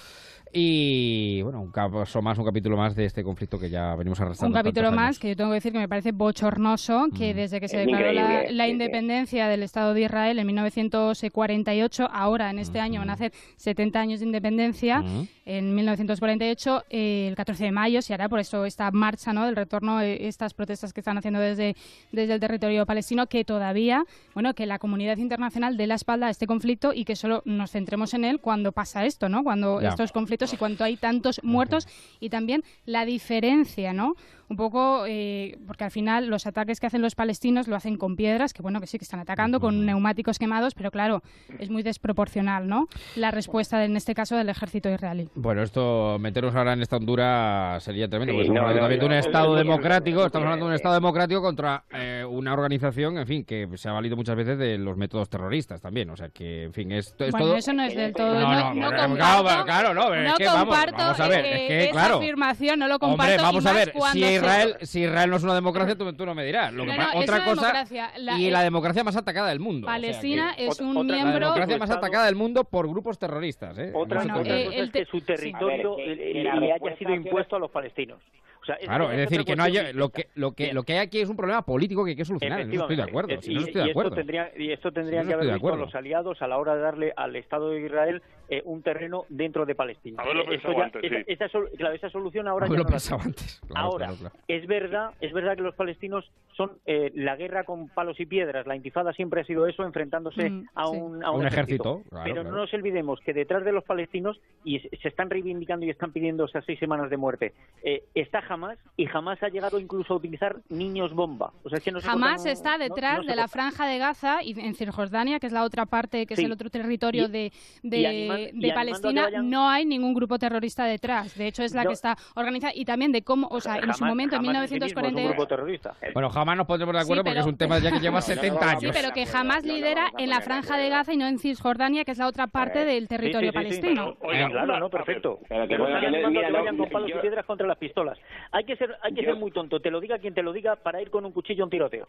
Y 0.52 1.42
bueno, 1.42 1.60
un 1.60 1.70
caso 1.70 2.22
más, 2.22 2.38
un 2.38 2.44
capítulo 2.44 2.76
más 2.76 2.94
de 2.96 3.04
este 3.04 3.22
conflicto 3.22 3.58
que 3.58 3.68
ya 3.70 3.94
venimos 3.96 4.20
arrastrando. 4.20 4.56
Un 4.56 4.62
capítulo 4.62 4.92
más 4.92 5.18
que 5.18 5.28
yo 5.28 5.36
tengo 5.36 5.50
que 5.50 5.54
decir 5.56 5.72
que 5.72 5.78
me 5.78 5.88
parece 5.88 6.12
bochornoso 6.12 7.08
que 7.16 7.34
desde 7.34 7.60
que 7.60 7.68
se 7.68 7.80
Es 7.80 7.86
declaró 7.86 8.12
la, 8.12 8.44
la 8.50 8.68
independencia 8.68 9.48
del 9.48 9.62
Estado 9.62 9.92
de 9.94 10.02
Israel 10.02 10.38
en 10.38 10.46
1948, 10.46 12.08
ahora 12.12 12.50
en 12.50 12.58
este 12.58 12.80
año 12.80 13.00
van 13.00 13.10
a 13.10 13.14
hacer 13.14 13.32
70 13.56 14.00
años 14.00 14.20
de 14.20 14.26
independencia, 14.26 15.04
en 15.44 15.74
1948, 15.74 16.84
eh, 16.90 17.26
el 17.28 17.36
14 17.36 17.64
de 17.64 17.72
mayo 17.72 18.02
se 18.02 18.14
hará 18.14 18.28
por 18.28 18.38
eso 18.38 18.64
esta 18.64 18.90
marcha 18.90 19.32
¿no? 19.32 19.44
del 19.46 19.56
retorno, 19.56 20.00
eh, 20.00 20.28
estas 20.28 20.54
protestas 20.54 20.92
que 20.92 21.00
están 21.00 21.18
haciendo 21.18 21.40
desde, 21.40 21.74
desde 22.12 22.34
el 22.34 22.40
territorio 22.40 22.86
palestino, 22.86 23.26
que 23.26 23.44
todavía, 23.44 24.04
bueno, 24.34 24.54
que 24.54 24.66
la 24.66 24.78
comunidad 24.78 25.16
internacional 25.18 25.76
dé 25.76 25.86
la 25.86 25.94
espalda 25.94 26.26
a 26.28 26.30
este 26.30 26.46
conflicto 26.46 26.92
y 26.94 27.04
que 27.04 27.16
solo 27.16 27.42
nos 27.44 27.70
centremos 27.72 28.14
en 28.14 28.24
él 28.24 28.40
cuando 28.40 28.72
pasa 28.72 29.04
esto, 29.04 29.28
¿no? 29.28 29.42
Cuando 29.42 29.80
Ya. 29.80 29.88
estos 29.90 30.12
conflictos 30.12 30.37
y 30.52 30.56
cuando 30.56 30.84
hay 30.84 30.96
tantos 30.96 31.40
muertos 31.42 31.86
y 32.20 32.30
también 32.30 32.64
la 32.86 33.04
diferencia, 33.04 33.92
¿no? 33.92 34.14
Un 34.50 34.56
poco, 34.56 35.04
eh, 35.06 35.58
porque 35.66 35.84
al 35.84 35.90
final 35.90 36.28
los 36.28 36.46
ataques 36.46 36.80
que 36.80 36.86
hacen 36.86 37.02
los 37.02 37.14
palestinos 37.14 37.68
lo 37.68 37.76
hacen 37.76 37.96
con 37.96 38.16
piedras, 38.16 38.52
que 38.54 38.62
bueno, 38.62 38.80
que 38.80 38.86
sí 38.86 38.98
que 38.98 39.04
están 39.04 39.20
atacando, 39.20 39.60
con 39.60 39.84
neumáticos 39.84 40.38
quemados, 40.38 40.74
pero 40.74 40.90
claro, 40.90 41.22
es 41.58 41.68
muy 41.70 41.82
desproporcional, 41.82 42.66
¿no? 42.66 42.88
La 43.16 43.30
respuesta, 43.30 43.84
en 43.84 43.96
este 43.96 44.14
caso, 44.14 44.36
del 44.36 44.48
ejército 44.48 44.88
israelí. 44.90 45.28
Bueno, 45.34 45.62
esto, 45.62 46.16
meternos 46.18 46.54
ahora 46.54 46.72
en 46.72 46.80
esta 46.82 46.96
hondura 46.96 47.78
sería 47.80 48.08
tremendo. 48.08 48.32
Sí, 48.32 48.36
porque 48.38 48.48
estamos 48.48 48.62
no, 48.62 48.68
hablando 48.68 48.80
no, 48.80 48.84
también 48.84 49.00
de 49.00 49.06
un 49.06 49.12
no, 49.12 49.18
Estado 49.18 49.44
no, 49.46 49.52
no, 49.52 49.58
democrático, 49.58 50.20
no, 50.20 50.26
estamos 50.26 50.46
hablando 50.46 50.64
de 50.66 50.70
un 50.70 50.74
Estado 50.76 50.94
democrático 50.94 51.42
contra 51.42 51.84
eh, 51.90 52.24
una 52.28 52.52
organización, 52.54 53.18
en 53.18 53.26
fin, 53.26 53.44
que 53.44 53.68
se 53.74 53.88
ha 53.88 53.92
valido 53.92 54.16
muchas 54.16 54.36
veces 54.36 54.58
de 54.58 54.78
los 54.78 54.96
métodos 54.96 55.28
terroristas 55.28 55.80
también. 55.82 56.08
O 56.10 56.16
sea 56.16 56.30
que, 56.30 56.64
en 56.64 56.72
fin, 56.72 56.90
esto 56.92 57.24
es 57.24 57.32
bueno, 57.32 57.46
todo... 57.48 57.56
eso 57.56 57.72
no 57.74 57.82
es 57.82 57.94
del 57.94 58.14
todo. 58.14 58.34
No, 58.34 58.48
No, 58.48 58.74
no, 58.74 58.90
no 58.90 58.96
comparto, 58.96 59.64
claro, 59.64 59.94
no, 59.94 60.14
es 60.14 60.26
no 60.30 60.36
que 60.36 60.46
vamos, 60.46 60.64
comparto 60.64 60.96
vamos 60.96 61.20
a 61.20 61.28
ver, 61.28 61.44
eh, 61.44 61.50
es 61.62 61.68
que, 61.68 61.82
esa 61.84 61.92
claro. 61.92 62.16
afirmación, 62.16 62.78
no 62.78 62.88
lo 62.88 62.98
comparto. 62.98 63.32
Hombre, 63.32 63.42
vamos 63.42 63.64
y 63.64 63.68
a 63.68 63.70
más 63.70 63.74
ver, 63.78 63.92
si 63.92 63.98
cuando 63.98 64.26
se- 64.26 64.37
Israel, 64.38 64.76
si 64.82 65.02
Israel 65.04 65.30
no 65.30 65.36
es 65.36 65.42
una 65.44 65.54
democracia, 65.54 65.96
tú, 65.96 66.12
tú 66.14 66.26
no 66.26 66.34
me 66.34 66.44
dirás. 66.44 66.72
Lo 66.72 66.84
que 66.84 66.90
No, 66.90 66.96
pasa- 66.96 67.12
no, 67.14 67.20
es 67.22 67.30
otra 67.30 67.44
cosa. 67.44 67.84
La- 68.18 68.38
y 68.38 68.46
eh, 68.46 68.50
la 68.50 68.62
democracia 68.62 69.04
más 69.04 69.16
atacada 69.16 69.48
del 69.50 69.60
mundo. 69.60 69.86
o 69.86 69.90
sea 69.90 69.94
Palestina 69.96 70.54
que- 70.56 70.66
es 70.66 70.80
un 70.80 71.06
La 71.06 71.14
miembro... 71.14 71.38
democracia 71.40 71.78
más 71.78 71.90
atacada 71.90 72.26
del 72.26 72.36
mundo 72.36 72.64
por 72.64 72.88
grupos 72.88 73.18
terroristas, 73.18 73.76
¿eh? 73.78 73.92
Otra, 73.94 74.20
Eso 74.22 74.28
otra 74.38 74.58
es 74.58 74.64
cosa 74.66 74.76
eh, 74.76 74.82
es 74.84 74.90
que 74.90 75.04
su 75.04 75.20
territorio 75.20 75.94
A 75.94 75.96
ver, 75.96 76.04
que- 76.06 76.12
eh, 76.12 76.32
que 76.32 76.38
le 76.38 76.44
la 76.44 76.54
le 76.56 76.72
haya 76.72 76.96
sido 76.96 77.14
impuesto 77.14 77.56
a 77.56 77.58
los 77.58 77.70
palestinos. 77.70 78.18
O 78.60 78.64
sea, 78.64 78.76
Claro, 78.76 79.10
es 79.10 79.16
decir, 79.16 79.40
otra 79.40 79.52
que 79.52 79.56
no 79.56 79.62
haya, 79.64 79.92
lo 79.94 80.10
que, 80.10 80.28
lo 80.34 80.52
que, 80.52 80.72
lo 80.74 80.82
que 80.82 80.92
hay 80.94 80.98
aquí 80.98 81.20
es 81.20 81.28
un 81.30 81.36
problema 81.36 81.62
político 81.62 82.04
que 82.04 82.10
hay 82.10 82.16
que 82.16 82.24
solucionar. 82.24 82.60
En 82.60 82.70
eso 82.72 82.82
estoy 82.82 82.96
de 82.96 83.02
acuerdo. 83.02 83.40
Si 83.40 83.54
no 83.54 83.60
y, 83.60 83.64
estoy 83.64 83.80
y 83.80 83.84
de 83.84 83.90
esto 83.90 84.00
acuerdo. 84.00 84.16
tendría, 84.16 84.50
y 84.56 84.72
esto 84.72 84.92
tendría 84.92 85.20
Si 85.20 85.24
no 85.24 85.28
que 85.28 85.34
haber 85.34 85.52
visto 85.54 85.72
a 85.72 85.76
los 85.76 85.94
aliados 85.94 86.42
a 86.42 86.46
la 86.48 86.58
hora 86.58 86.74
de 86.74 86.82
darle 86.82 87.12
al 87.16 87.34
Estado 87.36 87.70
de 87.70 87.80
Israel 87.86 88.22
eh, 88.48 88.62
un 88.64 88.82
terreno 88.82 89.24
dentro 89.28 89.66
de 89.66 89.74
Palestina. 89.74 90.22
Haberlo 90.22 90.42
Esto 90.42 90.50
pensado 90.52 90.74
ya- 90.78 90.84
antes, 90.84 91.04
esa, 91.04 91.16
sí. 91.16 91.24
esa 91.28 91.48
sol- 91.48 91.70
claro, 91.76 91.94
esa 91.94 92.10
solución 92.10 92.48
ahora 92.48 92.66
ya 92.66 92.68
Haberlo 92.70 92.84
no 92.84 92.90
pensado 92.90 93.18
tenemos. 93.18 93.38
antes. 93.42 93.60
Claro, 93.68 93.86
ahora, 93.86 94.06
claro, 94.06 94.18
claro. 94.20 94.34
es 94.48 94.66
verdad, 94.66 95.10
es 95.20 95.32
verdad 95.32 95.56
que 95.56 95.62
los 95.62 95.74
palestinos 95.74 96.30
son 96.56 96.72
eh, 96.86 97.12
la 97.14 97.36
guerra 97.36 97.64
con 97.64 97.88
palos 97.88 98.18
y 98.18 98.26
piedras. 98.26 98.66
La 98.66 98.74
intifada 98.74 99.12
siempre 99.12 99.42
ha 99.42 99.44
sido 99.44 99.66
eso, 99.66 99.84
enfrentándose 99.84 100.50
Mm, 100.50 100.66
a 100.74 100.84
sí. 100.86 100.96
un, 100.96 101.22
A 101.24 101.30
un 101.30 101.46
ejército, 101.46 102.02
claro, 102.08 102.24
Pero 102.24 102.34
claro. 102.42 102.50
no 102.50 102.56
nos 102.62 102.74
olvidemos 102.74 103.20
que 103.20 103.32
detrás 103.32 103.64
de 103.64 103.72
los 103.72 103.84
palestinos, 103.84 104.40
y 104.64 104.80
se 104.80 105.08
están 105.08 105.30
reivindicando 105.30 105.86
y 105.86 105.90
están 105.90 106.12
pidiendo 106.12 106.46
esas 106.46 106.64
seis 106.64 106.78
semanas 106.78 107.10
de 107.10 107.16
muerte, 107.16 107.52
eh, 107.82 108.02
está 108.14 108.42
Hamas, 108.48 108.78
y 108.96 109.06
Hamas 109.12 109.40
ha 109.42 109.48
llegado 109.48 109.78
incluso 109.78 110.14
a 110.14 110.16
utilizar 110.16 110.56
niños 110.68 111.12
bomba. 111.14 111.52
O 111.62 111.68
sea, 111.68 111.78
es 111.78 111.84
que 111.84 111.92
no 111.92 112.00
se 112.00 112.08
Jamás 112.08 112.44
está 112.46 112.76
no- 112.76 112.84
detrás 112.84 113.18
no 113.18 113.24
de 113.30 113.36
la 113.36 113.46
franja 113.48 113.86
de 113.86 113.98
Gaza 113.98 114.42
y 114.42 114.58
en 114.58 114.74
Cisjordania, 114.74 115.38
que 115.38 115.46
es 115.46 115.52
la 115.52 115.62
otra 115.64 115.86
parte, 115.86 116.26
que 116.26 116.34
Sí. 116.34 116.42
es 116.42 116.46
el 116.46 116.52
otro 116.52 116.70
territorio 116.70 117.26
Y- 117.26 117.30
de, 117.30 117.52
y 117.82 118.37
de, 118.52 118.72
Palestina, 118.72 119.24
vayan- 119.24 119.50
no 119.50 119.68
hay 119.68 119.84
ningún 119.84 120.14
grupo 120.14 120.38
terrorista 120.38 120.84
detrás. 120.84 121.36
De 121.36 121.46
hecho, 121.46 121.62
es 121.62 121.74
la 121.74 121.82
Yo- 121.84 121.90
que 121.90 121.94
está 121.94 122.16
organizada. 122.34 122.72
Y 122.74 122.84
también 122.84 123.12
de 123.12 123.22
cómo, 123.22 123.48
o 123.50 123.60
sea, 123.60 123.76
en 123.78 123.92
su 123.94 124.04
momento, 124.04 124.36
en 124.36 124.40
Hamas 124.48 124.62
en 124.62 124.68
sí 124.68 124.74
mismo 124.74 124.86
es 124.86 124.94
un 124.96 125.14
1948... 125.14 125.28
grupo 125.28 125.46
terrorista. 125.46 125.94
Bueno, 126.14 126.30
jamás 126.30 126.56
nos 126.56 126.66
pondremos 126.66 126.94
de 126.94 127.00
acuerdo 127.00 127.22
Sí, 127.22 127.24
porque 127.26 127.38
es 127.38 127.44
pero- 127.44 127.52
un 127.52 127.58
tema 127.58 127.78
ya 127.78 127.90
que 127.92 128.00
lleva 128.00 128.20
70 128.22 128.70
años. 128.70 128.80
Sí, 128.82 128.90
pero 128.92 129.12
que 129.12 129.26
jamás 129.26 129.64
lidera 129.64 130.10
en 130.18 130.30
la 130.30 130.40
franja 130.40 130.76
de 130.76 130.88
Gaza 130.88 131.12
y 131.12 131.16
no 131.16 131.26
en 131.26 131.38
Cisjordania, 131.38 132.04
que 132.04 132.12
es 132.12 132.18
la 132.18 132.26
otra 132.26 132.46
parte 132.46 132.84
del 132.84 133.08
territorio 133.08 133.52
palestino. 133.52 134.16
Claro, 134.16 134.78
no, 134.80 134.88
perfecto. 134.90 135.38
Pero 135.48 135.62
que 135.68 135.76
Pero 135.76 135.88
no, 135.88 136.52
vayan 136.52 136.76
con 136.76 136.88
palos 136.90 137.10
y 137.10 137.18
piedras 137.20 137.44
contra 137.46 137.66
las 137.66 137.78
pistolas. 137.78 138.18
Hay 138.52 138.64
que 138.64 138.76
ser, 138.76 138.96
hay 139.02 139.14
que 139.14 139.24
ser 139.24 139.36
muy 139.36 139.50
tonto, 139.50 139.80
te 139.80 139.90
lo 139.90 140.00
diga 140.00 140.18
quien 140.18 140.34
te 140.34 140.42
lo 140.42 140.52
diga, 140.52 140.76
para 140.76 141.00
ir 141.02 141.10
con 141.10 141.24
un 141.24 141.32
cuchillo 141.32 141.62
a 141.62 141.66
un 141.66 141.70
tiroteo. 141.70 142.06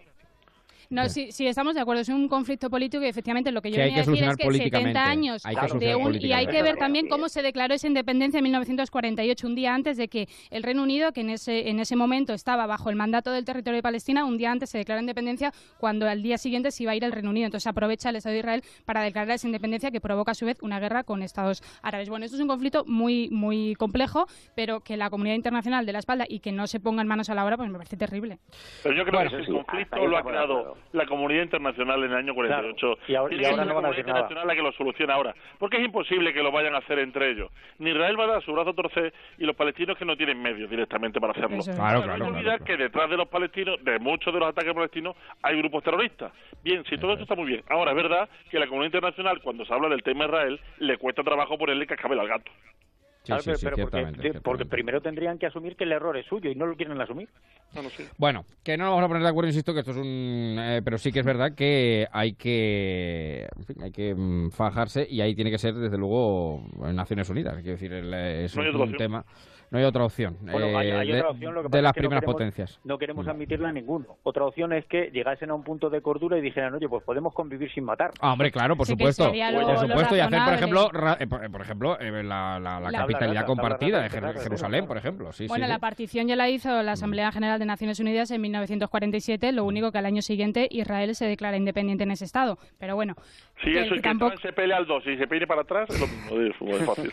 No, 0.90 1.08
sí, 1.08 1.32
sí, 1.32 1.46
estamos 1.46 1.76
de 1.76 1.82
acuerdo. 1.82 2.02
Es 2.02 2.10
un 2.10 2.28
conflicto 2.28 2.68
político 2.70 3.04
y 3.04 3.08
efectivamente 3.08 3.52
lo 3.52 3.62
que 3.62 3.70
yo 3.70 3.76
Que 3.76 3.84
hay 3.84 3.90
venía 3.90 4.04
que 4.04 4.10
a 4.10 4.12
decir 4.12 4.30
es 4.30 4.38
que 4.38 4.44
políticamente. 4.44 4.90
70 5.00 5.06
años 5.10 5.46
Hay 5.46 5.56
que 5.56 5.78
de 5.86 5.96
un, 5.96 6.16
y 6.16 6.34
hay 6.34 6.48
que 6.48 6.64
ver 6.64 6.78
también 6.78 7.08
cómo 7.08 7.30
se 7.30 7.44
declaró 7.44 7.76
esa 7.76 7.86
independencia 7.86 8.40
en 8.40 8.44
1948, 8.46 9.46
un 9.48 9.54
día 9.54 9.76
antes 9.76 9.98
de 9.98 10.08
que 10.08 10.28
el 10.50 10.64
Reino 10.64 10.82
Unido, 10.82 11.12
que 11.14 11.22
en 11.22 11.30
ese, 11.30 11.70
en 11.70 11.80
ese 11.80 11.96
momento 11.96 12.34
estaba 12.34 12.66
bajo 12.66 12.90
el 12.90 12.96
mandato 12.96 13.32
del 13.32 13.46
territorio 13.46 13.78
de 13.78 13.84
Palestina, 13.84 14.26
un 14.26 14.38
día 14.40 14.52
antes 14.52 14.72
se 14.72 14.80
declaró 14.80 15.00
independencia 15.00 15.54
cuando 15.78 16.10
al 16.10 16.24
día 16.24 16.40
siguiente 16.40 16.72
se 16.72 16.82
iba 16.84 16.94
a 16.94 16.96
ir 16.96 17.04
el 17.04 17.12
Reino 17.12 17.30
Unido. 17.30 17.46
Entonces 17.46 17.68
aprovecha 17.68 18.10
el 18.10 18.16
Estado 18.16 18.34
de 18.34 18.40
Israel 18.40 18.64
para 18.86 19.04
declarar 19.04 19.36
esa 19.36 19.46
independencia 19.48 19.92
que 19.92 20.02
provoca 20.02 20.32
a 20.32 20.36
su 20.36 20.48
vez 20.48 20.58
una 20.62 20.80
guerra 20.80 21.04
con 21.04 21.22
Estados 21.22 21.62
árabes. 21.84 22.10
Bueno, 22.10 22.26
esto 22.26 22.36
es 22.36 22.42
un 22.42 22.48
conflicto 22.48 22.84
muy, 22.86 23.30
muy 23.30 23.76
complejo, 23.76 24.26
pero 24.56 24.80
que 24.80 24.98
la 24.98 25.12
comunidad 25.12 25.36
internacional 25.36 25.86
de 25.86 25.94
la 25.94 26.00
espalda 26.00 26.26
y 26.28 26.40
que 26.40 26.52
no 26.52 26.66
se 26.66 26.80
pongan 26.80 27.08
manos 27.08 27.30
a 27.30 27.36
la 27.36 27.46
obra, 27.46 27.58
pues 27.58 27.70
me 27.70 27.78
parece 27.78 27.96
terrible. 27.96 28.40
Pero 28.82 28.96
yo 28.96 29.04
creo 29.06 29.20
Bueno, 29.20 29.30
que 29.30 29.36
ese 29.38 29.46
sí. 29.46 29.52
conflicto 29.52 30.08
lo 30.08 30.18
ha 30.18 30.24
creado. 30.24 30.79
La 30.94 31.06
comunidad 31.06 31.44
internacional 31.44 32.04
en 32.04 32.12
el 32.12 32.18
año 32.18 32.34
48. 32.34 32.98
y 33.08 33.16
ahora- 33.16 33.30
Tiene 33.30 33.44
y 33.44 33.46
ahora 33.46 33.58
ser 33.58 33.66
no 33.68 33.74
la 33.74 33.74
van 33.74 33.86
a 33.86 33.88
comunidad 33.88 33.90
decir 33.90 34.06
nada. 34.06 34.20
internacional 34.20 34.48
la 34.48 34.56
que 34.56 34.62
lo 34.62 34.72
solucione 34.74 35.14
ahora. 35.14 35.36
Porque 35.58 35.78
es 35.78 35.86
imposible 35.86 36.34
que 36.34 36.42
lo 36.44 36.52
vayan 36.52 36.76
a 36.76 36.80
hacer 36.80 37.00
entre 37.00 37.30
ellos. 37.32 37.52
Ni 37.80 37.92
Israel 37.92 38.20
va 38.20 38.24
a 38.26 38.28
dar 38.28 38.44
su 38.44 38.54
brazo 38.54 38.72
a 38.72 38.74
torcer 38.74 39.14
y 39.38 39.46
los 39.46 39.56
palestinos 39.56 39.98
que 39.98 40.06
no 40.06 40.16
tienen 40.18 40.42
medios 40.42 40.70
directamente 40.70 41.20
para 41.20 41.32
hacerlo. 41.34 41.58
Eso 41.58 41.72
es. 41.72 41.78
Claro, 41.78 42.00
No 42.00 42.02
hay 42.02 42.06
claro, 42.06 42.14
que 42.14 42.20
claro, 42.32 42.38
olvidar 42.40 42.64
que 42.64 42.78
detrás 42.78 43.10
de 43.10 43.18
los 43.18 43.28
palestinos, 43.28 43.84
de 43.84 44.00
muchos 44.00 44.34
de 44.34 44.40
los 44.40 44.50
ataques 44.50 44.74
palestinos, 44.74 45.16
hay 45.44 45.58
grupos 45.58 45.84
terroristas. 45.84 46.32
Bien, 46.64 46.84
si 46.86 46.98
todo 46.98 47.12
esto 47.14 47.24
está 47.24 47.36
muy 47.36 47.46
bien. 47.46 47.64
Ahora, 47.70 47.92
es 47.92 47.98
verdad 47.98 48.30
que 48.50 48.60
la 48.60 48.68
comunidad 48.68 48.88
internacional, 48.88 49.42
cuando 49.42 49.66
se 49.66 49.74
habla 49.74 49.90
del 49.90 50.04
tema 50.04 50.26
Israel, 50.26 50.60
le 50.80 50.98
cuesta 50.98 51.24
trabajo 51.24 51.58
ponerle 51.58 51.86
cascabel 51.88 52.20
al 52.20 52.28
gato. 52.28 52.52
Claro, 53.30 53.42
sí, 53.44 53.52
sí, 53.56 53.66
pero 53.66 53.78
porque, 53.78 53.98
ciertamente, 53.98 54.22
de- 54.34 54.42
porque 54.42 54.66
primero 54.66 55.02
tendrían 55.02 55.38
que 55.38 55.46
asumir 55.46 55.76
que 55.76 55.84
el 55.86 55.92
error 55.92 56.18
es 56.18 56.26
suyo 56.26 56.50
y 56.50 56.56
no 56.56 56.66
lo 56.66 56.76
quieren 56.76 57.00
asumir. 57.00 57.30
No, 57.74 57.84
no 57.84 57.90
sé. 57.90 58.08
Bueno, 58.18 58.46
que 58.64 58.78
no 58.78 58.86
nos 58.86 58.92
vamos 58.94 59.06
a 59.06 59.08
poner 59.08 59.24
de 59.24 59.30
acuerdo, 59.30 59.48
insisto, 59.50 59.74
que 59.74 59.80
esto 59.80 59.92
es 59.92 59.98
un... 59.98 60.58
eh, 60.60 60.82
pero 60.84 60.98
sí 60.98 61.12
que 61.12 61.20
es 61.20 61.26
verdad 61.26 61.54
que 61.54 62.08
hay 62.12 62.34
que... 62.34 63.48
en 63.56 63.64
fin, 63.66 63.84
hay 63.84 63.92
que 63.92 64.16
mm, 64.16 64.50
fajarse 64.52 65.08
y 65.10 65.22
ahí 65.22 65.36
tiene 65.36 65.52
que 65.52 65.58
ser, 65.60 65.76
desde 65.76 65.98
luego, 65.98 66.64
en 66.84 66.96
Naciones 66.96 67.30
Unidas. 67.30 67.54
Quiero 67.56 67.72
decir, 67.72 67.94
el, 67.94 68.14
eh, 68.14 68.46
es 68.46 68.56
No 68.56 68.64
un 68.84 68.96
tema... 68.96 69.24
No 69.72 69.78
hay 69.78 69.84
otra 69.86 70.04
opción. 70.04 70.36
Bueno, 70.42 70.66
eh, 70.82 70.94
hay 70.94 71.08
de, 71.12 71.18
otra 71.20 71.30
opción, 71.30 71.54
lo 71.54 71.64
que 71.64 71.70
de 71.70 71.82
las 71.82 71.90
es 71.92 71.94
que 71.94 72.00
no 72.02 72.10
primeras 72.10 72.22
queremos- 72.24 72.34
potencias. 72.34 72.80
No 72.84 72.98
queremos 72.98 73.28
admitirla 73.28 73.70
a 73.70 73.72
ninguno. 73.72 74.18
Otra 74.24 74.46
opción 74.46 74.74
es 74.74 74.86
que 74.86 75.12
llegasen 75.12 75.52
a 75.52 75.54
un 75.54 75.64
punto 75.64 75.90
de 75.92 76.02
cordura 76.02 76.38
y 76.38 76.42
dijeran, 76.42 76.74
oye, 76.74 76.90
pues 76.90 77.04
podemos 77.04 77.34
convivir 77.34 77.72
sin 77.72 77.84
matar. 77.84 78.12
Ah, 78.20 78.34
hombre, 78.34 78.52
claro, 78.52 78.76
por 78.76 78.88
Sí, 78.88 78.94
supuesto. 78.94 79.26
lo- 79.26 79.66
por 79.68 79.78
supuesto, 79.88 80.16
y 80.16 80.20
hacer, 80.20 80.40
por 80.44 80.54
ejemplo, 80.54 80.90
ra- 80.92 81.18
eh, 81.20 81.28
por, 81.28 81.52
por 81.52 81.62
ejemplo 81.62 82.00
eh, 82.00 82.24
la, 82.24 82.60
la- 82.60 82.80
la 82.80 82.90
La- 82.92 83.00
capitalidad 83.00 83.46
compartida 83.46 84.02
de 84.02 84.10
Jerusalén, 84.10 84.88
por 84.88 84.98
ejemplo. 84.98 85.32
Sí, 85.34 85.48
bueno, 85.48 85.66
sí, 85.66 85.70
la 85.70 85.76
sí. 85.76 85.82
partición 85.82 86.28
ya 86.28 86.36
la 86.36 86.50
hizo 86.50 86.82
la 86.82 86.94
Asamblea 86.94 87.32
General 87.32 87.60
de 87.60 87.66
Naciones 87.66 88.00
Unidas 88.00 88.32
en 88.32 88.42
1947, 88.42 89.52
lo 89.52 89.66
único 89.66 89.92
que 89.92 89.98
al 90.00 90.06
año 90.06 90.22
siguiente 90.22 90.68
Israel 90.72 91.14
se 91.16 91.26
declara 91.26 91.58
independiente 91.58 92.04
en 92.04 92.12
ese 92.12 92.26
estado. 92.26 92.58
Pero 92.80 92.96
bueno, 92.96 93.16
Sí, 93.64 93.72
que- 93.74 93.82
eso 93.82 93.96
es 93.96 94.02
que 94.02 94.08
tampoco- 94.10 94.38
se 94.38 94.54
pelea 94.54 94.78
al 94.78 94.86
2 94.88 95.04
y 95.08 95.18
se 95.18 95.28
peine 95.28 95.46
para 95.46 95.62
atrás, 95.62 95.90
es 95.90 96.00
lo 96.00 96.08
mismo. 96.08 96.42
Es 96.42 96.62
muy 96.62 96.80
fácil. 96.86 97.12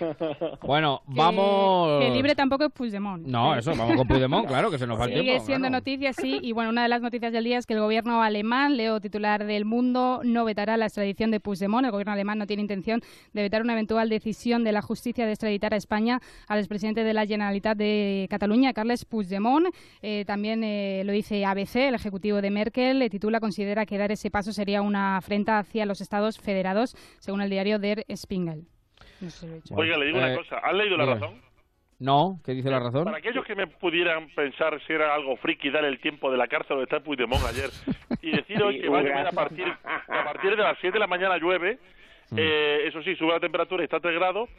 Bueno, 0.63 1.03
vamos... 1.07 2.01
Que 2.05 2.11
libre 2.11 2.35
tampoco 2.35 2.65
es 2.67 2.73
Puigdemont. 2.73 3.27
No, 3.27 3.57
eso, 3.57 3.73
vamos 3.77 3.97
con 3.97 4.07
Puigdemont, 4.07 4.47
claro, 4.49 4.71
que 4.71 4.79
se 4.79 4.87
nos 4.87 4.99
va 5.01 5.07
el 5.07 5.15
Sigue 5.15 5.41
siendo 5.41 5.69
claro. 5.69 5.79
noticia, 5.81 6.13
sí. 6.13 6.39
Y 6.43 6.53
bueno, 6.53 6.71
una 6.71 6.83
de 6.85 6.89
las 6.89 7.03
noticias 7.03 7.33
del 7.33 7.45
día 7.45 7.59
es 7.59 7.67
que 7.67 7.75
el 7.75 7.81
gobierno 7.81 8.23
alemán, 8.23 8.77
leo 8.77 9.01
titular 9.01 9.45
del 9.45 9.65
mundo, 9.65 10.21
no 10.25 10.45
vetará 10.45 10.77
la 10.77 10.87
extradición 10.87 11.31
de 11.31 11.41
Puigdemont. 11.41 11.85
El 11.85 11.91
gobierno 11.91 12.13
alemán 12.13 12.39
no 12.39 12.47
tiene 12.47 12.63
intención 12.63 13.01
de 13.33 13.43
vetar 13.43 13.63
una 13.63 13.73
eventual 13.73 14.09
decisión 14.09 14.63
de 14.63 14.73
la 14.73 14.83
justicia 14.83 15.27
de 15.27 15.33
extraditar 15.33 15.75
a 15.75 15.77
España 15.77 16.21
al 16.49 16.59
expresidente 16.59 17.03
de 17.05 17.13
la 17.15 17.27
Generalitat 17.27 17.77
de 17.77 18.27
Cataluña, 18.31 18.73
Carles 18.73 19.05
Puigdemont. 19.05 19.67
Eh, 20.03 20.25
también 20.27 20.63
eh, 20.63 21.03
lo 21.05 21.13
dice 21.13 21.45
ABC, 21.45 21.77
el 21.89 21.95
ejecutivo 21.95 22.41
de 22.41 22.51
Merkel, 22.51 22.99
le 23.01 23.11
titula, 23.11 23.41
considera 23.41 23.85
que 23.85 23.99
dar 23.99 24.13
ese 24.13 24.31
paso 24.31 24.53
sería 24.53 24.83
una 24.83 25.17
afrenta 25.17 25.59
hacia 25.59 25.87
los 25.87 26.01
estados 26.01 26.36
federados, 26.41 26.95
según 27.19 27.41
el 27.43 27.51
diario 27.51 27.79
Der 27.79 28.05
Spiegel. 28.15 28.65
No 29.21 29.31
sé 29.31 29.39
si 29.41 29.47
lo 29.47 29.53
he 29.53 29.57
dicho. 29.57 29.75
Oiga, 29.75 29.97
le 29.99 30.07
digo 30.07 30.19
una 30.19 30.33
Eh, 30.33 30.37
cosa. 30.37 30.59
¿Has 30.59 30.75
leído 30.75 30.97
la 30.97 31.07
razón? 31.07 31.41
No, 31.99 32.39
¿qué 32.45 32.53
dice 32.53 32.69
la 32.69 32.79
razón? 32.79 33.05
Para 33.05 33.17
aquellos 33.17 33.43
que 33.47 33.55
me 33.55 33.67
pudieran 33.67 34.29
pensar 34.35 34.79
si 34.87 34.93
era 34.93 35.15
algo 35.15 35.35
friki 35.39 35.71
dar 35.71 35.85
el 35.87 35.99
tiempo 35.99 36.31
de 36.31 36.37
la 36.37 36.47
cárcel 36.47 36.77
donde 36.77 36.85
está 36.85 37.01
Puigdemont 37.01 37.43
ayer 37.47 37.71
y 38.21 38.33
decir 38.33 38.63
hoy 38.63 38.75
Sí, 38.77 38.81
que 38.83 38.89
va 38.91 38.99
a 38.99 39.03
llover 39.03 39.27
a 39.27 39.33
partir, 39.33 39.65
a 39.67 40.25
partir 40.25 40.51
de 40.51 40.63
las 40.63 40.77
7 40.81 40.93
de 40.93 40.99
la 40.99 41.07
mañana 41.07 41.39
llueve, 41.39 41.79
eh, 42.37 42.81
eso 42.87 43.03
sí, 43.03 43.17
sube 43.17 43.33
la 43.33 43.41
temperatura 43.41 43.83
y 43.83 43.85
está 43.85 43.97
a 43.97 44.01
3 44.01 44.15
grados. 44.15 44.51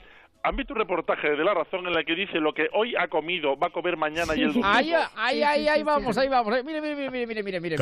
¿Han 0.44 0.56
visto 0.56 0.74
un 0.74 0.80
reportaje 0.80 1.30
de 1.32 1.44
La 1.44 1.54
Razón 1.54 1.86
en 1.88 1.96
el 1.96 2.06
que 2.06 2.16
dice 2.16 2.40
lo 2.40 2.54
que 2.54 2.70
hoy 2.74 2.96
ha 2.96 3.08
comido 3.08 3.58
va 3.58 3.68
a 3.68 3.70
comer 3.72 3.98
mañana 3.98 4.36
y 4.36 4.42
el 4.42 4.48
domingo? 4.50 4.68
Ahí, 4.68 4.94
ahí, 5.16 5.44
ahí, 5.44 5.68
ahí 5.68 5.84
vamos, 5.84 6.18
ahí 6.18 6.30
vamos. 6.30 6.56
eh. 6.56 6.64
Mire, 6.64 6.80
mire, 6.82 6.96
mire, 6.96 7.12
mire, 7.12 7.28
mire, 7.28 7.44
mire, 7.44 7.60
mire. 7.60 7.76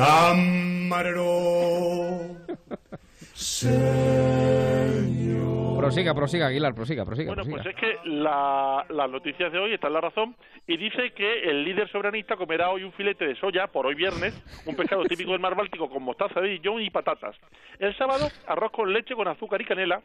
Camarero. 4.46 5.76
Prosiga, 5.76 6.14
prosiga, 6.14 6.46
Aguilar, 6.46 6.74
prosiga, 6.74 7.04
prosiga. 7.04 7.34
Bueno, 7.34 7.44
prosiga. 7.44 7.62
pues 7.62 7.74
es 7.74 7.80
que 7.80 8.08
la, 8.08 8.84
las 8.88 9.10
noticias 9.10 9.52
de 9.52 9.58
hoy 9.58 9.74
están 9.74 9.90
en 9.90 9.94
la 9.94 10.00
razón 10.00 10.34
y 10.66 10.76
dice 10.76 11.12
que 11.12 11.42
el 11.50 11.64
líder 11.64 11.90
soberanista 11.90 12.36
comerá 12.36 12.70
hoy 12.70 12.82
un 12.82 12.92
filete 12.92 13.26
de 13.26 13.36
soya 13.36 13.66
por 13.68 13.86
hoy 13.86 13.94
viernes, 13.94 14.34
un 14.66 14.74
pescado 14.74 15.04
típico 15.08 15.32
del 15.32 15.40
mar 15.40 15.54
Báltico 15.54 15.88
con 15.88 16.02
mostaza 16.02 16.40
de 16.40 16.48
Dijon 16.48 16.82
y 16.82 16.90
patatas. 16.90 17.36
El 17.78 17.96
sábado, 17.96 18.28
arroz 18.46 18.72
con 18.72 18.92
leche 18.92 19.14
con 19.14 19.28
azúcar 19.28 19.60
y 19.60 19.64
canela. 19.64 20.00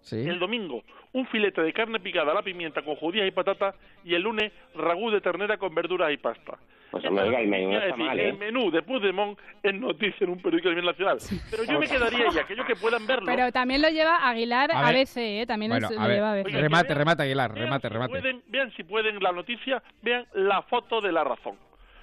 Sí. 0.00 0.28
El 0.28 0.40
domingo, 0.40 0.82
un 1.12 1.26
filete 1.28 1.62
de 1.62 1.72
carne 1.72 2.00
picada 2.00 2.32
a 2.32 2.34
la 2.34 2.42
pimienta 2.42 2.82
con 2.82 2.96
judías 2.96 3.26
y 3.26 3.30
patatas. 3.30 3.76
Y 4.04 4.14
el 4.14 4.22
lunes, 4.22 4.52
ragú 4.74 5.10
de 5.10 5.20
ternera 5.20 5.56
con 5.56 5.72
verduras 5.74 6.12
y 6.12 6.16
pasta. 6.16 6.58
Pues 6.92 7.04
hombre, 7.06 7.26
el 7.42 7.48
menú 7.48 7.72
está 7.72 7.86
decir, 7.86 8.04
mal, 8.04 8.20
¿eh? 8.20 8.28
El 8.28 8.36
menú 8.38 8.70
de 8.70 8.82
Puigdemont 8.82 9.38
es 9.62 9.74
noticia 9.74 10.24
en 10.24 10.30
un 10.30 10.42
periódico 10.42 10.68
a 10.68 10.72
nivel 10.72 10.84
nacional. 10.84 11.18
Pero 11.50 11.64
yo 11.64 11.80
me 11.80 11.88
quedaría, 11.88 12.26
y 12.34 12.38
aquellos 12.38 12.66
que 12.66 12.76
puedan 12.76 13.06
verlo... 13.06 13.24
Pero 13.26 13.50
también 13.50 13.80
lo 13.80 13.88
lleva 13.88 14.28
Aguilar 14.28 14.70
A 14.72 14.82
ver. 14.92 14.96
ABC, 15.00 15.16
¿eh? 15.16 15.44
También 15.46 15.70
Bueno, 15.72 15.88
es- 15.90 15.96
a 15.98 16.02
lo 16.02 16.06
ver, 16.08 16.16
lleva 16.16 16.32
ABC. 16.32 16.46
Oiga, 16.46 16.60
remate, 16.60 16.88
vean- 16.88 16.98
remate, 16.98 17.22
Aguilar, 17.22 17.52
vean 17.54 17.64
remate, 17.64 17.88
si 17.88 17.92
remate. 17.94 18.10
Pueden, 18.10 18.42
vean 18.48 18.70
si 18.76 18.84
pueden 18.84 19.22
la 19.22 19.32
noticia, 19.32 19.82
vean 20.02 20.26
la 20.34 20.60
foto 20.62 21.00
de 21.00 21.12
la 21.12 21.24
razón. 21.24 21.56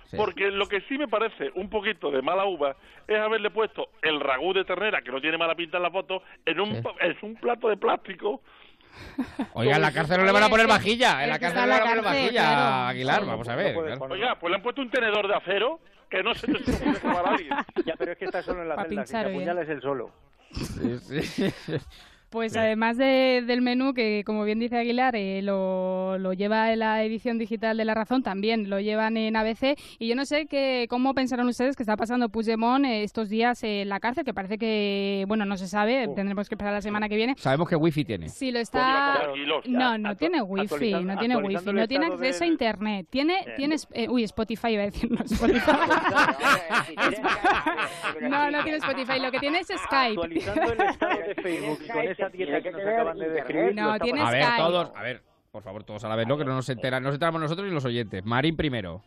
Sí. 0.06 0.18
Porque 0.18 0.50
lo 0.50 0.66
que 0.68 0.82
sí 0.90 0.98
me 0.98 1.08
parece 1.08 1.52
un 1.54 1.70
poquito 1.70 2.10
de 2.10 2.24
mala 2.24 2.46
uva 2.46 2.76
es 3.08 3.20
haberle 3.20 3.52
puesto 3.52 3.90
el 4.02 4.20
ragú 4.20 4.54
de 4.54 4.66
ternera, 4.66 5.04
que 5.04 5.12
no 5.12 5.22
tiene 5.22 5.38
mala 5.38 5.54
pinta 5.54 5.78
en 5.78 5.84
la 5.84 5.92
foto, 5.92 6.24
en 6.48 6.60
un, 6.60 6.76
Sí. 6.78 6.82
pa- 6.82 6.96
en 7.00 7.16
un 7.22 7.36
plato 7.36 7.70
de 7.70 7.78
plástico. 7.78 8.42
Oiga, 9.54 9.76
en 9.76 9.82
la 9.82 9.92
cárcel 9.92 10.18
no 10.20 10.26
le 10.26 10.32
van 10.32 10.44
a 10.44 10.50
poner 10.50 10.68
vajilla. 10.68 11.24
En 11.24 11.30
la 11.30 11.40
cárcel 11.40 11.62
no 11.62 11.68
le 11.68 11.72
van 11.74 11.82
a 11.82 11.86
poner 11.90 12.04
vajilla, 12.04 12.32
claro. 12.48 12.76
Aguilar, 12.88 13.26
vamos 13.26 13.48
a 13.50 13.56
ver. 13.56 13.74
claro. 13.74 14.00
poner- 14.00 14.12
Oiga, 14.12 14.36
pues 14.40 14.50
le 14.52 14.56
han 14.58 14.64
puesto 14.64 14.82
un 14.82 14.90
tenedor 14.92 15.28
de 15.28 15.36
acero, 15.36 15.80
que 16.10 16.24
no 16.24 16.34
se 16.36 16.48
lo 16.52 16.60
puede 16.60 17.00
tomar 17.00 17.28
alguien. 17.28 17.54
Ya, 17.86 17.96
pero 17.98 18.12
es 18.14 18.18
que 18.18 18.26
está 18.26 18.42
solo 18.42 18.62
en 18.64 18.70
la 18.70 18.76
celda. 18.76 18.90
Si 18.90 18.96
pinchar 18.96 19.08
se 19.08 19.30
bien. 19.30 19.36
apuñala 19.42 19.62
es 19.62 19.70
el 19.70 19.82
solo. 19.82 20.12
Sí, 20.52 21.22
sí. 21.22 21.54
Pues 22.30 22.56
además 22.56 22.96
de- 22.98 23.44
del 23.46 23.62
menú, 23.62 23.94
que 23.94 24.24
como 24.26 24.44
bien 24.44 24.60
dice 24.60 24.78
Aguilar, 24.78 25.16
eh, 25.16 25.42
lo, 25.42 26.18
lo 26.20 26.34
lleva 26.34 26.72
en 26.72 26.80
la 26.80 27.04
edición 27.04 27.38
digital 27.40 27.76
de 27.78 27.86
La 27.86 27.96
Razón, 27.96 28.22
también 28.22 28.70
lo 28.70 28.80
llevan 28.80 29.18
en 29.18 29.36
ABC. 29.36 29.76
Y 29.98 30.08
yo 30.08 30.16
no 30.16 30.26
sé 30.26 30.46
que, 30.46 30.86
cómo 30.90 31.14
pensaron 31.16 31.48
ustedes 31.48 31.76
que 31.76 31.82
está 31.84 31.98
pasando 31.98 32.30
Puigdemont 32.30 32.86
eh, 32.86 33.02
estos 33.04 33.30
días 33.30 33.64
en 33.64 33.90
la 33.90 34.00
cárcel, 34.00 34.26
que 34.26 34.34
parece 34.34 34.58
que, 34.60 35.26
bueno, 35.28 35.46
no 35.46 35.58
se 35.58 35.68
sabe, 35.68 36.08
Oh. 36.08 36.14
tendremos 36.14 36.48
que 36.48 36.56
esperar 36.56 36.74
la 36.74 36.82
semana 36.82 37.10
que 37.10 37.16
viene. 37.16 37.34
Sabemos 37.38 37.68
que 37.68 37.76
wifi 37.76 38.06
tiene. 38.06 38.30
Si 38.30 38.52
lo 38.52 38.60
está... 38.60 39.22
No, 39.66 39.98
no 39.98 40.16
tiene 40.16 40.42
wifi, 40.42 40.94
no 41.04 41.18
tiene 41.18 41.36
wifi, 41.38 41.72
no 41.74 41.88
tiene 41.88 42.06
acceso 42.08 42.44
a 42.44 42.48
internet. 42.48 43.08
Tiene, 43.10 43.40
Eh. 43.40 43.54
tienes, 43.58 43.88
eh, 43.94 44.08
uy, 44.08 44.24
Spotify 44.24 44.70
iba 44.74 44.84
a 44.84 44.86
decir, 44.86 45.10
no, 45.12 45.18
Spotify. 45.26 45.72
no, 48.22 48.52
no 48.52 48.64
tiene 48.64 48.78
Spotify, 48.78 49.20
lo 49.20 49.32
que 49.32 49.40
tiene 49.40 49.60
es 49.60 49.68
Skype. 49.68 50.10
Actualizando 50.20 50.74
el 50.74 50.82
estado 50.82 51.20
de 51.20 51.36
Facebook 51.36 51.80
con 51.92 52.08
esa 52.20 52.30
dieta 52.30 52.62
que 52.62 52.72
nos 52.72 52.82
acaban 52.82 53.18
de 53.18 53.30
describir. 53.30 53.76
No, 53.76 53.88
lo 53.88 53.94
está 53.94 54.04
tiene 54.04 54.22
A 54.22 54.32
ver, 54.32 54.44
Skype. 54.44 54.58
todos, 54.58 54.92
a 54.96 55.04
ver, 55.04 55.22
por 55.52 55.64
favor, 55.64 55.84
todos 55.84 56.04
a 56.04 56.10
la 56.10 56.16
vez, 56.16 56.28
¿no? 56.28 56.38
Que 56.38 56.46
no 56.46 56.54
nos 56.54 56.70
enteran, 56.70 57.02
no 57.04 57.10
nos 57.10 57.16
enteramos 57.16 57.42
nosotros 57.42 57.68
ni 57.68 57.74
los 57.74 57.86
oyentes. 57.86 58.24
Marín 58.26 58.56
primero. 58.56 59.02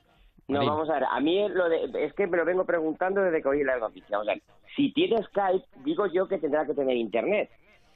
No, 0.49 0.59
Marín. 0.59 0.71
vamos 0.71 0.91
a 0.91 0.95
ver, 0.95 1.05
a 1.05 1.21
mí 1.21 1.49
lo 1.49 1.69
de, 1.69 2.05
es 2.05 2.13
que 2.15 2.27
me 2.27 2.37
lo 2.37 2.45
vengo 2.45 2.65
preguntando 2.65 3.23
desde 3.23 3.41
que 3.43 3.49
oí 3.49 3.63
la 3.65 3.79
noticia. 3.79 4.19
O 4.19 4.25
sea, 4.25 4.35
si 4.77 4.93
tiene 4.93 5.23
Skype, 5.23 5.65
digo 5.85 6.07
yo 6.07 6.27
que 6.27 6.39
tendrá 6.39 6.67
que 6.67 6.75
tener 6.75 6.97
internet. 6.97 7.51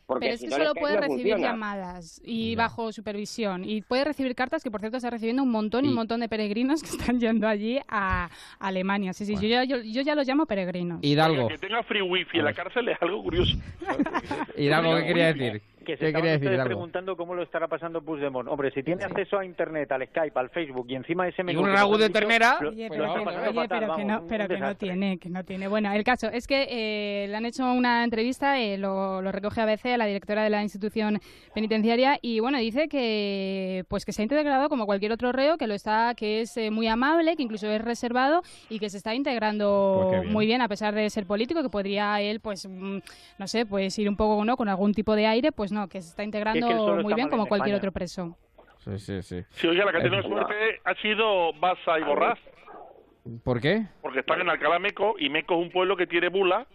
Porque 0.07 0.27
Pero 0.27 0.35
es 0.35 0.41
si 0.41 0.47
que 0.47 0.51
no, 0.51 0.57
solo 0.59 0.75
puede 0.75 0.95
no 0.95 1.01
recibir 1.01 1.33
funciona. 1.33 1.49
llamadas 1.53 2.21
y 2.25 2.55
bajo 2.55 2.93
supervisión. 2.93 3.65
Y 3.69 3.83
puede 3.83 4.05
recibir 4.05 4.37
cartas, 4.37 4.63
que 4.63 4.71
por 4.71 4.79
cierto 4.81 4.99
está 4.99 5.11
recibiendo 5.11 5.43
un 5.43 5.51
montón 5.51 5.85
y 5.85 5.89
un 5.89 5.95
montón 5.95 6.21
de 6.21 6.29
peregrinos 6.29 6.81
que 6.83 6.91
están 6.91 7.19
yendo 7.19 7.49
allí 7.49 7.81
a 7.89 8.31
Alemania. 8.61 9.13
Sí, 9.13 9.27
sí, 9.27 9.35
yo, 9.35 9.49
ya, 9.49 9.65
yo, 9.65 9.79
yo 9.83 10.03
ya 10.03 10.15
los 10.15 10.27
llamo 10.27 10.47
peregrinos. 10.47 11.01
Hidalgo, 11.03 11.49
Que 11.49 11.59
tenga 11.59 11.83
free 11.83 12.03
wifi 12.03 12.39
en 12.39 12.45
la 12.45 12.53
cárcel 12.55 12.89
es 12.89 13.03
algo 13.03 13.21
curioso. 13.23 13.57
Hidalgo, 14.57 14.97
¿qué 14.99 15.07
quería 15.07 15.33
decir? 15.33 15.63
Que 15.87 15.93
se 15.93 15.99
¿Qué 16.01 16.07
estaban 16.09 16.23
quería 16.23 16.33
decir, 16.33 16.49
ustedes 16.49 16.65
preguntando 16.67 17.17
cómo 17.17 17.35
lo 17.35 17.43
estará 17.45 17.69
pasando 17.69 18.03
Puigdemont. 18.03 18.49
Hombre, 18.49 18.71
si 18.73 18.83
tiene 18.83 19.05
acceso 19.05 19.39
a 19.39 19.45
Internet, 19.45 19.91
al 19.93 20.07
Skype, 20.07 20.39
al 20.39 20.51
Facebook 20.51 20.87
y 20.89 20.97
encima 20.97 21.27
ese 21.29 21.43
menú... 21.45 21.61
un 21.61 21.67
que 21.67 21.73
ragú 21.73 21.93
nos 21.93 22.01
de 22.01 22.11
ternera, 22.11 22.59
lo- 22.61 22.71
Oye, 22.71 22.89
pues 22.89 22.99
pero, 23.01 23.07
lo 23.07 23.13
que, 23.15 23.19
no, 23.21 23.25
pasando 23.25 23.51
oye, 23.51 23.61
fatal, 23.61 23.69
pero 23.69 23.81
que 23.81 23.87
vamos, 24.05 24.07
no, 24.07 24.21
un 24.23 24.29
pero 24.29 24.49
que 24.49 24.55
no 24.55 24.61
desastre. 24.67 24.89
tiene, 24.89 25.19
que 25.19 25.29
no 25.31 25.45
tiene. 25.45 25.69
Bueno, 25.69 25.93
el 25.93 26.05
caso 26.05 26.29
es 26.29 26.47
que 26.47 26.67
eh, 26.69 27.29
le 27.29 27.37
han 27.37 27.47
hecho 27.47 27.73
una 27.73 28.03
entrevista, 28.05 28.61
eh, 28.61 28.77
lo, 28.79 29.23
lo 29.23 29.31
recoge 29.33 29.61
ABC 29.61 29.87
a 29.87 29.97
la 29.97 30.07
directora 30.07 30.43
de 30.43 30.51
la 30.51 30.63
institución 30.63 31.21
penitenciaria 31.55 32.19
y 32.21 32.41
bueno, 32.41 32.59
dice 32.59 32.89
que 32.89 33.85
pues 33.89 34.05
que 34.05 34.13
se 34.13 34.23
ha 34.23 34.25
integrado 34.25 34.69
como 34.69 34.87
cualquier 34.87 35.13
otro 35.13 35.33
reo, 35.33 35.57
que 35.57 35.67
lo 35.67 35.75
está, 35.75 36.15
que 36.15 36.41
es 36.41 36.57
eh, 36.57 36.71
muy 36.71 36.87
amable, 36.89 37.37
que 37.37 37.43
incluso 37.43 37.71
es 37.71 37.81
reservado 37.83 38.43
y 38.69 38.79
que 38.79 38.91
se 38.91 38.97
está 38.97 39.15
integrando 39.15 40.07
Pues 40.09 40.21
bien. 40.23 40.33
muy 40.33 40.47
bien 40.47 40.61
a 40.61 40.69
pesar 40.69 40.95
de 40.95 41.09
ser 41.11 41.27
político, 41.27 41.63
que 41.63 41.69
podría 41.71 42.21
él 42.21 42.41
pues 42.41 42.67
mm, 42.69 42.99
no 43.39 43.47
sé, 43.49 43.67
pues 43.67 43.99
ir 43.99 44.09
un 44.09 44.17
poco 44.17 44.45
no 44.45 44.57
con 44.57 44.69
algún 44.69 44.93
tipo 44.93 45.15
de 45.15 45.27
aire, 45.27 45.53
pues 45.53 45.73
no, 45.77 45.89
que 45.89 46.01
se 46.01 46.09
está 46.09 46.25
integrando 46.25 46.67
muy 47.03 47.15
bien 47.15 47.29
como 47.29 47.47
cualquier 47.47 47.75
España. 47.75 47.77
otro 47.77 47.93
preso. 47.93 48.37
Sí, 48.79 48.99
sí, 48.99 49.23
sí. 49.23 49.45
Si 49.51 49.67
oiga, 49.67 49.85
la 49.85 49.93
que 49.93 49.99
ha 49.99 50.03
tenido 50.03 50.21
Es- 50.23 50.27
suerte 50.27 50.81
ha 50.85 50.95
sido 50.97 51.53
Baza 51.55 51.99
y 51.99 52.03
Borrás, 52.05 52.39
¿Por 53.45 53.61
qué? 53.61 53.85
porque 54.01 54.21
están 54.21 54.41
en 54.41 54.49
Alcalá 54.49 54.79
Meco 54.79 55.17
y 55.19 55.29
Meco 55.29 55.55
es 55.55 55.61
un 55.67 55.71
pueblo 55.71 55.97
que 55.97 56.07
tiene 56.07 56.29
bula 56.29 56.67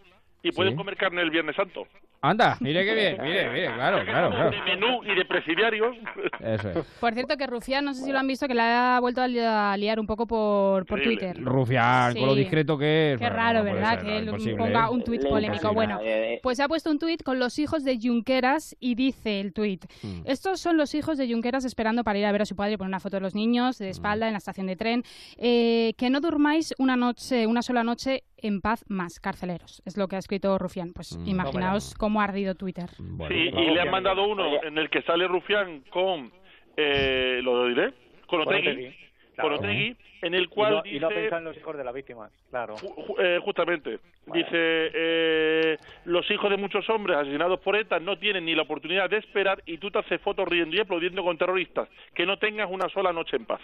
y 0.44 0.52
pueden 0.52 0.74
Sí. 0.74 0.78
comer 0.78 0.98
carne 0.98 1.22
el 1.22 1.30
Viernes 1.32 1.56
Santo. 1.56 1.88
Anda, 2.24 2.56
mire 2.60 2.86
qué 2.86 2.94
bien, 2.94 3.18
mire, 3.24 3.50
mire, 3.50 3.74
claro, 3.74 4.06
claro, 4.06 4.30
claro. 4.30 4.52
De 4.52 4.62
menú 4.62 5.04
y 5.04 5.16
de 5.16 5.26
presidiarios. 5.26 5.98
Eso 6.40 6.70
es. 6.70 6.78
Por 7.00 7.14
cierto, 7.16 7.36
que 7.36 7.48
Rufián, 7.48 7.84
no 7.84 7.96
sé 7.96 8.04
si 8.06 8.12
lo 8.12 8.20
han 8.20 8.28
visto, 8.28 8.48
que 8.48 8.54
la 8.54 8.98
ha 8.98 9.00
vuelto 9.00 9.24
a 9.24 9.28
li- 9.28 9.40
a 9.40 9.76
liar 9.76 10.00
un 10.00 10.06
poco 10.06 10.28
por, 10.28 10.86
por. 10.86 11.02
Twitter. 11.02 11.36
Rufián, 11.44 12.14
con 12.14 12.28
lo 12.28 12.36
discreto 12.36 12.78
que 12.78 13.14
es. 13.14 13.18
Qué 13.20 13.26
bueno, 13.26 13.36
raro, 13.36 13.60
no 13.60 13.66
¿verdad? 13.74 13.90
ser, 13.96 14.00
que 14.02 14.06
no, 14.12 14.18
él 14.18 14.24
imposible, 14.26 14.56
ponga 14.58 14.86
¿eh? 14.86 14.90
un 14.92 15.04
tuit 15.04 15.28
polémico. 15.28 15.74
Bueno, 15.74 16.00
Eh, 16.04 16.34
eh. 16.36 16.40
pues 16.44 16.60
ha 16.60 16.68
puesto 16.68 16.92
un 16.92 17.00
tuit 17.00 17.24
con 17.24 17.40
los 17.40 17.58
hijos 17.58 17.84
de 17.84 17.98
Junqueras 18.00 18.76
y 18.80 18.94
dice 18.94 19.40
el 19.40 19.52
tuit: 19.52 19.86
Mm. 20.04 20.22
Estos 20.26 20.60
son 20.60 20.78
los 20.78 20.94
hijos 20.94 21.18
de 21.18 21.28
Junqueras 21.28 21.66
esperando 21.66 22.04
para 22.04 22.20
ir 22.20 22.26
a 22.28 22.32
ver 22.32 22.44
a 22.44 22.46
su 22.46 22.56
padre, 22.56 22.78
poner 22.78 22.90
una 22.90 23.00
foto 23.00 23.18
de 23.18 23.22
los 23.22 23.34
niños 23.34 23.80
de 23.80 23.90
espalda 23.90 24.28
en 24.28 24.34
la 24.34 24.38
estación 24.38 24.68
de 24.68 24.76
tren. 24.76 25.04
Eh, 25.38 25.94
que 25.98 26.12
no 26.12 26.22
durmáis 26.22 26.76
una 26.78 26.96
noche, 26.96 27.48
una 27.48 27.64
sola 27.64 27.84
noche 27.84 28.26
en 28.42 28.62
paz 28.62 28.84
más, 28.90 29.20
carceleros. 29.20 29.82
Es 29.86 29.98
lo 29.98 30.08
que 30.08 30.16
ha 30.16 30.20
escrito 30.20 30.58
Rufián. 30.58 30.92
Pues 30.94 31.18
Mm. 31.18 31.28
imaginaos 31.28 31.94
cómo 31.98 32.22
ha 32.22 32.26
ardido 32.26 32.56
Twitter. 32.56 32.90
Sí, 33.28 33.34
y 33.34 33.72
le 33.72 33.82
han 33.82 33.90
mandado 33.92 34.28
uno 34.28 34.62
en 34.64 34.78
el 34.78 34.90
que 34.90 35.02
sale 35.04 35.28
Rufián 35.28 35.82
con, 35.90 36.32
eh, 36.78 37.40
lo 37.44 37.68
diré, 37.68 37.92
con 38.28 38.44
Con 38.44 38.54
Otegui, 38.54 38.96
claro. 39.36 39.50
con 39.50 39.54
Otegi, 39.60 39.96
en 40.22 40.34
el 40.36 40.44
Y 40.44 40.48
cual 40.48 40.74
no, 40.76 40.82
y 40.86 41.00
no 41.00 41.10
dice... 41.10 41.20
pensado 41.22 41.40
en 41.40 41.46
los 41.46 41.58
hijos 41.58 41.78
de 41.78 41.84
las 41.84 41.94
víctimas, 41.94 42.32
claro. 42.50 42.76
Ju- 42.76 43.16
eh, 43.20 43.40
justamente. 43.44 44.00
Dice, 44.28 44.52
eh, 44.54 45.78
los 46.06 46.30
hijos 46.30 46.50
de 46.52 46.58
muchos 46.58 46.88
hombres 46.90 47.18
asesinados 47.18 47.60
por 47.62 47.76
ETA 47.76 48.00
no 48.00 48.18
tienen 48.20 48.46
ni 48.46 48.54
la 48.54 48.62
oportunidad 48.62 49.10
de 49.10 49.18
esperar 49.18 49.64
y 49.66 49.80
tú 49.80 49.90
te 49.90 49.98
haces 50.00 50.22
fotos 50.22 50.48
riendo 50.48 50.76
y 50.76 50.80
aplaudiendo 50.80 51.24
con 51.24 51.38
terroristas. 51.40 51.90
Que 52.14 52.26
no 52.26 52.38
tengas 52.38 52.70
una 52.70 52.88
sola 52.90 53.12
noche 53.12 53.36
en 53.38 53.46
paz. 53.46 53.62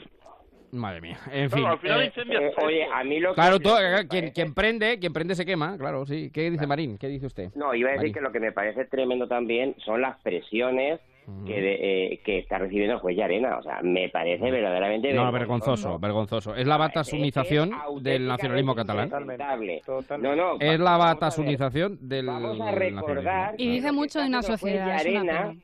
Madre 0.72 1.00
mía, 1.02 1.18
en 1.32 1.50
Claro, 1.50 1.50
fin. 1.50 1.66
al 1.66 1.80
final 1.80 2.02
eh, 2.02 2.06
incendias 2.08 2.42
Eh, 2.44 2.52
oye, 2.66 2.86
a 2.94 3.04
mí 3.04 3.20
lo 3.20 3.30
que... 3.30 3.36
Claro, 3.36 3.52
lo 3.54 3.60
todo- 3.62 3.78
que 3.78 3.90
me 3.90 4.08
quien, 4.08 4.32
quien 4.32 4.54
prende, 4.54 5.00
quien 5.00 5.14
prende 5.14 5.34
se 5.36 5.46
quema, 5.46 5.78
claro, 5.78 6.06
sí. 6.06 6.30
¿Qué 6.34 6.52
dice 6.52 6.68
Marín? 6.68 6.98
¿Qué 6.98 7.08
dice 7.08 7.26
usted? 7.28 7.52
No, 7.56 7.74
iba 7.74 7.90
a 7.90 7.92
decir 7.94 8.00
Marín. 8.10 8.14
que 8.14 8.22
lo 8.22 8.32
que 8.34 8.40
me 8.42 8.52
parece 8.52 8.84
tremendo 8.86 9.28
también 9.28 9.76
son 9.86 10.02
las 10.02 10.20
presiones 10.22 11.00
que, 11.46 11.54
de- 11.62 12.14
eh, 12.14 12.20
que 12.24 12.40
está 12.40 12.58
recibiendo 12.58 12.94
el 12.96 13.00
juez 13.00 13.16
de 13.18 13.24
arena. 13.24 13.58
O 13.58 13.64
sea, 13.64 13.80
me 13.82 14.08
parece 14.10 14.50
verdaderamente 14.52 15.14
No, 15.14 15.30
vergonzoso, 15.32 16.00
vergonzoso. 16.00 16.56
Es 16.56 16.66
la 16.68 16.78
batasunización 16.78 17.72
del 18.02 18.28
nacionalismo 18.28 18.76
catalán. 18.76 19.10
Lamentable. 19.10 19.82
No, 20.20 20.36
no, 20.36 20.58
Es 20.60 20.80
la 20.80 20.96
batasunización 20.98 21.98
del 22.08 22.28
Vamos 22.28 22.60
a 22.62 22.72
recordar 22.72 23.56
Y 23.58 23.70
dice 23.70 23.92
mucho 23.92 24.20
de 24.20 24.28
una 24.28 24.40
haciendo 24.40 24.54
el 24.56 24.60
juez 24.60 24.74
de 24.86 24.98
sociedad. 24.98 25.22
una 25.22 25.40
arena. 25.42 25.62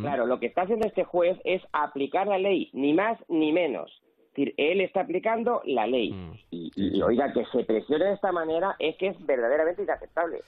Claro, 0.00 0.26
lo 0.26 0.40
que 0.40 0.46
está 0.46 0.62
haciendo 0.62 0.86
este 0.88 1.04
juez 1.04 1.36
es 1.44 1.60
aplicar 1.72 2.26
la 2.26 2.38
ley, 2.38 2.70
ni 2.72 2.94
más 2.94 3.18
ni 3.28 3.52
menos. 3.52 3.90
Es 4.36 4.44
decir, 4.44 4.54
él 4.58 4.82
está 4.82 5.00
aplicando 5.00 5.62
la 5.64 5.86
ley. 5.86 6.12
Mm. 6.12 6.32
Y, 6.50 6.72
y, 6.76 7.02
oiga, 7.02 7.32
que 7.32 7.46
se 7.46 7.64
presione 7.64 8.04
de 8.04 8.12
esta 8.12 8.32
manera 8.32 8.76
es 8.78 8.94
que 8.96 9.08
es 9.08 9.26
verdaderamente 9.26 9.82
inaceptable. 9.82 10.40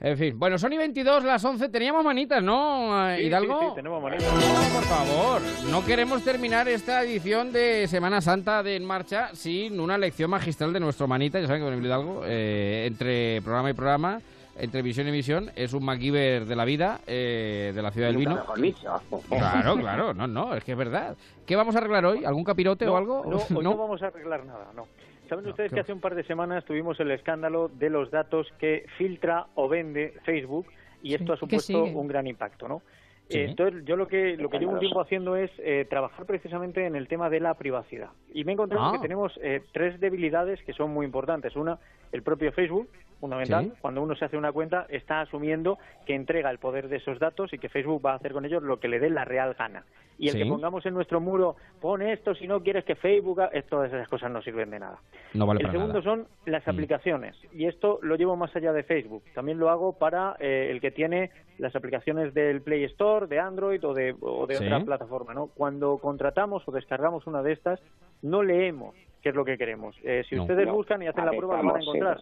En 0.00 0.16
fin, 0.16 0.38
bueno, 0.38 0.56
son 0.56 0.72
y 0.72 0.78
22, 0.78 1.24
las 1.24 1.44
11. 1.44 1.68
Teníamos 1.68 2.02
manitas, 2.02 2.42
¿no, 2.42 3.10
eh, 3.10 3.18
Sí, 3.18 3.24
Hidalgo? 3.24 3.60
sí, 3.60 3.66
sí, 3.68 3.74
tenemos 3.74 4.02
manitas. 4.02 4.32
No, 4.32 4.74
por 4.74 4.84
favor, 4.84 5.42
no 5.70 5.84
queremos 5.84 6.24
terminar 6.24 6.66
esta 6.68 7.02
edición 7.02 7.52
de 7.52 7.86
Semana 7.86 8.22
Santa 8.22 8.62
de 8.62 8.76
En 8.76 8.86
Marcha 8.86 9.28
sin 9.34 9.78
una 9.78 9.98
lección 9.98 10.30
magistral 10.30 10.72
de 10.72 10.80
nuestro 10.80 11.06
manita. 11.06 11.38
Ya 11.38 11.46
saben 11.46 11.62
que 11.62 11.68
con 11.70 11.84
Hidalgo, 11.84 12.22
eh, 12.24 12.86
entre 12.86 13.42
programa 13.42 13.68
y 13.68 13.74
programa, 13.74 14.22
entre 14.60 14.82
visión 14.82 15.08
y 15.08 15.10
visión, 15.10 15.50
es 15.56 15.72
un 15.72 15.84
MacGyver 15.84 16.44
de 16.44 16.56
la 16.56 16.64
vida, 16.64 17.00
eh, 17.06 17.72
de 17.74 17.82
la 17.82 17.90
ciudad 17.90 18.08
del 18.08 18.16
vino. 18.16 18.38
Claro, 19.28 19.76
claro, 19.76 20.14
no, 20.14 20.26
no, 20.26 20.54
es 20.54 20.64
que 20.64 20.72
es 20.72 20.78
verdad. 20.78 21.16
¿Qué 21.46 21.56
vamos 21.56 21.74
a 21.74 21.78
arreglar 21.78 22.04
hoy? 22.04 22.24
¿Algún 22.24 22.44
capirote 22.44 22.84
No, 22.84 22.94
o 22.94 22.96
algo? 22.96 23.24
No, 23.26 23.36
hoy 23.56 23.64
no 23.64 23.76
vamos 23.76 24.02
a 24.02 24.08
arreglar 24.08 24.44
nada, 24.44 24.68
no. 24.74 24.86
¿Saben 25.28 25.46
ustedes 25.46 25.72
que 25.72 25.80
hace 25.80 25.92
un 25.92 26.00
par 26.00 26.14
de 26.16 26.24
semanas 26.24 26.64
tuvimos 26.64 26.98
el 27.00 27.10
escándalo 27.12 27.68
de 27.68 27.88
los 27.88 28.10
datos 28.10 28.48
que 28.58 28.84
filtra 28.98 29.46
o 29.54 29.68
vende 29.68 30.14
Facebook 30.24 30.66
y 31.02 31.14
esto 31.14 31.32
ha 31.32 31.36
supuesto 31.36 31.84
un 31.84 32.08
gran 32.08 32.26
impacto, 32.26 32.66
¿no? 32.66 32.82
Sí. 33.28 33.38
Eh, 33.38 33.44
Entonces, 33.44 33.84
yo 33.84 33.94
lo 33.94 34.08
que 34.08 34.36
lo 34.36 34.50
que 34.50 34.58
llevo 34.58 34.72
un 34.72 34.80
tiempo 34.80 35.00
haciendo 35.00 35.36
es 35.36 35.52
eh, 35.58 35.86
trabajar 35.88 36.26
precisamente 36.26 36.84
en 36.84 36.96
el 36.96 37.06
tema 37.06 37.30
de 37.30 37.38
la 37.38 37.54
privacidad. 37.54 38.10
Y 38.34 38.42
me 38.42 38.50
he 38.50 38.54
encontrado 38.54 38.86
Ah. 38.86 38.92
que 38.92 38.98
tenemos 38.98 39.32
eh, 39.40 39.62
tres 39.72 40.00
debilidades 40.00 40.60
que 40.64 40.72
son 40.72 40.90
muy 40.90 41.06
importantes. 41.06 41.54
Una, 41.54 41.78
el 42.10 42.22
propio 42.24 42.50
Facebook, 42.50 42.88
fundamental. 43.20 43.64
Sí. 43.66 43.72
Cuando 43.80 44.02
uno 44.02 44.14
se 44.16 44.24
hace 44.24 44.36
una 44.36 44.50
cuenta, 44.52 44.86
está 44.88 45.20
asumiendo 45.20 45.78
que 46.06 46.14
entrega 46.14 46.50
el 46.50 46.58
poder 46.58 46.88
de 46.88 46.96
esos 46.96 47.18
datos 47.18 47.52
y 47.52 47.58
que 47.58 47.68
Facebook 47.68 48.04
va 48.04 48.12
a 48.12 48.16
hacer 48.16 48.32
con 48.32 48.44
ellos 48.44 48.62
lo 48.62 48.80
que 48.80 48.88
le 48.88 48.98
dé 48.98 49.10
la 49.10 49.24
real 49.24 49.54
gana. 49.58 49.84
Y 50.18 50.26
el 50.28 50.32
Sí. 50.34 50.42
que 50.42 50.46
pongamos 50.50 50.84
en 50.84 50.92
nuestro 50.92 51.18
muro, 51.20 51.56
pon 51.80 52.02
esto 52.02 52.34
si 52.34 52.46
no 52.46 52.62
quieres 52.62 52.84
que 52.84 52.94
Facebook... 52.94 53.40
ha-", 53.40 53.50
Todas 53.70 53.90
esas 53.90 54.06
cosas 54.08 54.30
no 54.30 54.42
sirven 54.42 54.70
de 54.70 54.78
nada. 54.78 54.98
No 55.32 55.46
vale 55.46 55.60
el 55.60 55.66
para 55.66 55.72
segundo 55.78 56.00
nada. 56.00 56.04
son 56.04 56.28
las 56.44 56.66
Mm. 56.66 56.70
aplicaciones. 56.70 57.36
Y 57.52 57.64
esto 57.66 57.98
lo 58.02 58.16
llevo 58.16 58.36
más 58.36 58.54
allá 58.54 58.72
de 58.74 58.82
Facebook. 58.82 59.22
También 59.34 59.58
lo 59.58 59.70
hago 59.70 59.94
para 59.98 60.36
eh, 60.38 60.68
el 60.70 60.80
que 60.82 60.90
tiene 60.90 61.30
las 61.58 61.74
aplicaciones 61.74 62.34
del 62.34 62.60
Play 62.60 62.84
Store, 62.84 63.28
de 63.28 63.38
Android 63.38 63.82
o 63.86 63.94
de, 63.94 64.14
o 64.20 64.46
de 64.46 64.56
Sí. 64.56 64.64
otra 64.66 64.80
plataforma. 64.80 65.32
¿no? 65.32 65.46
Cuando 65.46 65.96
contratamos 65.98 66.66
o 66.68 66.72
descargamos 66.72 67.26
una 67.26 67.42
de 67.42 67.52
estas, 67.52 67.80
no 68.20 68.42
leemos 68.42 68.94
qué 69.22 69.30
es 69.30 69.34
lo 69.34 69.44
que 69.46 69.56
queremos. 69.56 69.96
Eh, 70.02 70.22
si 70.28 70.34
No. 70.36 70.42
ustedes 70.42 70.66
No. 70.66 70.74
buscan 70.74 71.02
y 71.02 71.06
hacen 71.06 71.24
la 71.24 71.30
prueba, 71.32 71.62
lo 71.62 71.64
van 71.72 71.76
a 71.76 71.80
encontrar. 71.80 72.20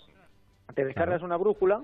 Te 0.74 0.84
descargas 0.84 1.22
una 1.22 1.36
brújula 1.36 1.82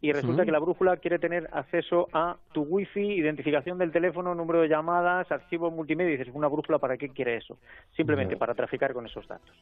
y 0.00 0.12
resulta 0.12 0.44
que 0.44 0.52
la 0.52 0.58
brújula 0.58 0.96
quiere 0.96 1.18
tener 1.18 1.48
acceso 1.52 2.08
a 2.12 2.36
tu 2.52 2.62
wifi, 2.62 3.00
identificación 3.00 3.78
del 3.78 3.92
teléfono, 3.92 4.34
número 4.34 4.60
de 4.60 4.68
llamadas, 4.68 5.30
archivos 5.30 5.72
multimedia. 5.72 6.14
Y 6.14 6.16
dices, 6.16 6.34
¿una 6.34 6.48
brújula 6.48 6.78
para 6.78 6.96
qué 6.96 7.08
quiere 7.10 7.36
eso? 7.36 7.58
Simplemente 7.96 8.36
para 8.36 8.54
traficar 8.54 8.92
con 8.92 9.06
esos 9.06 9.26
datos. 9.28 9.54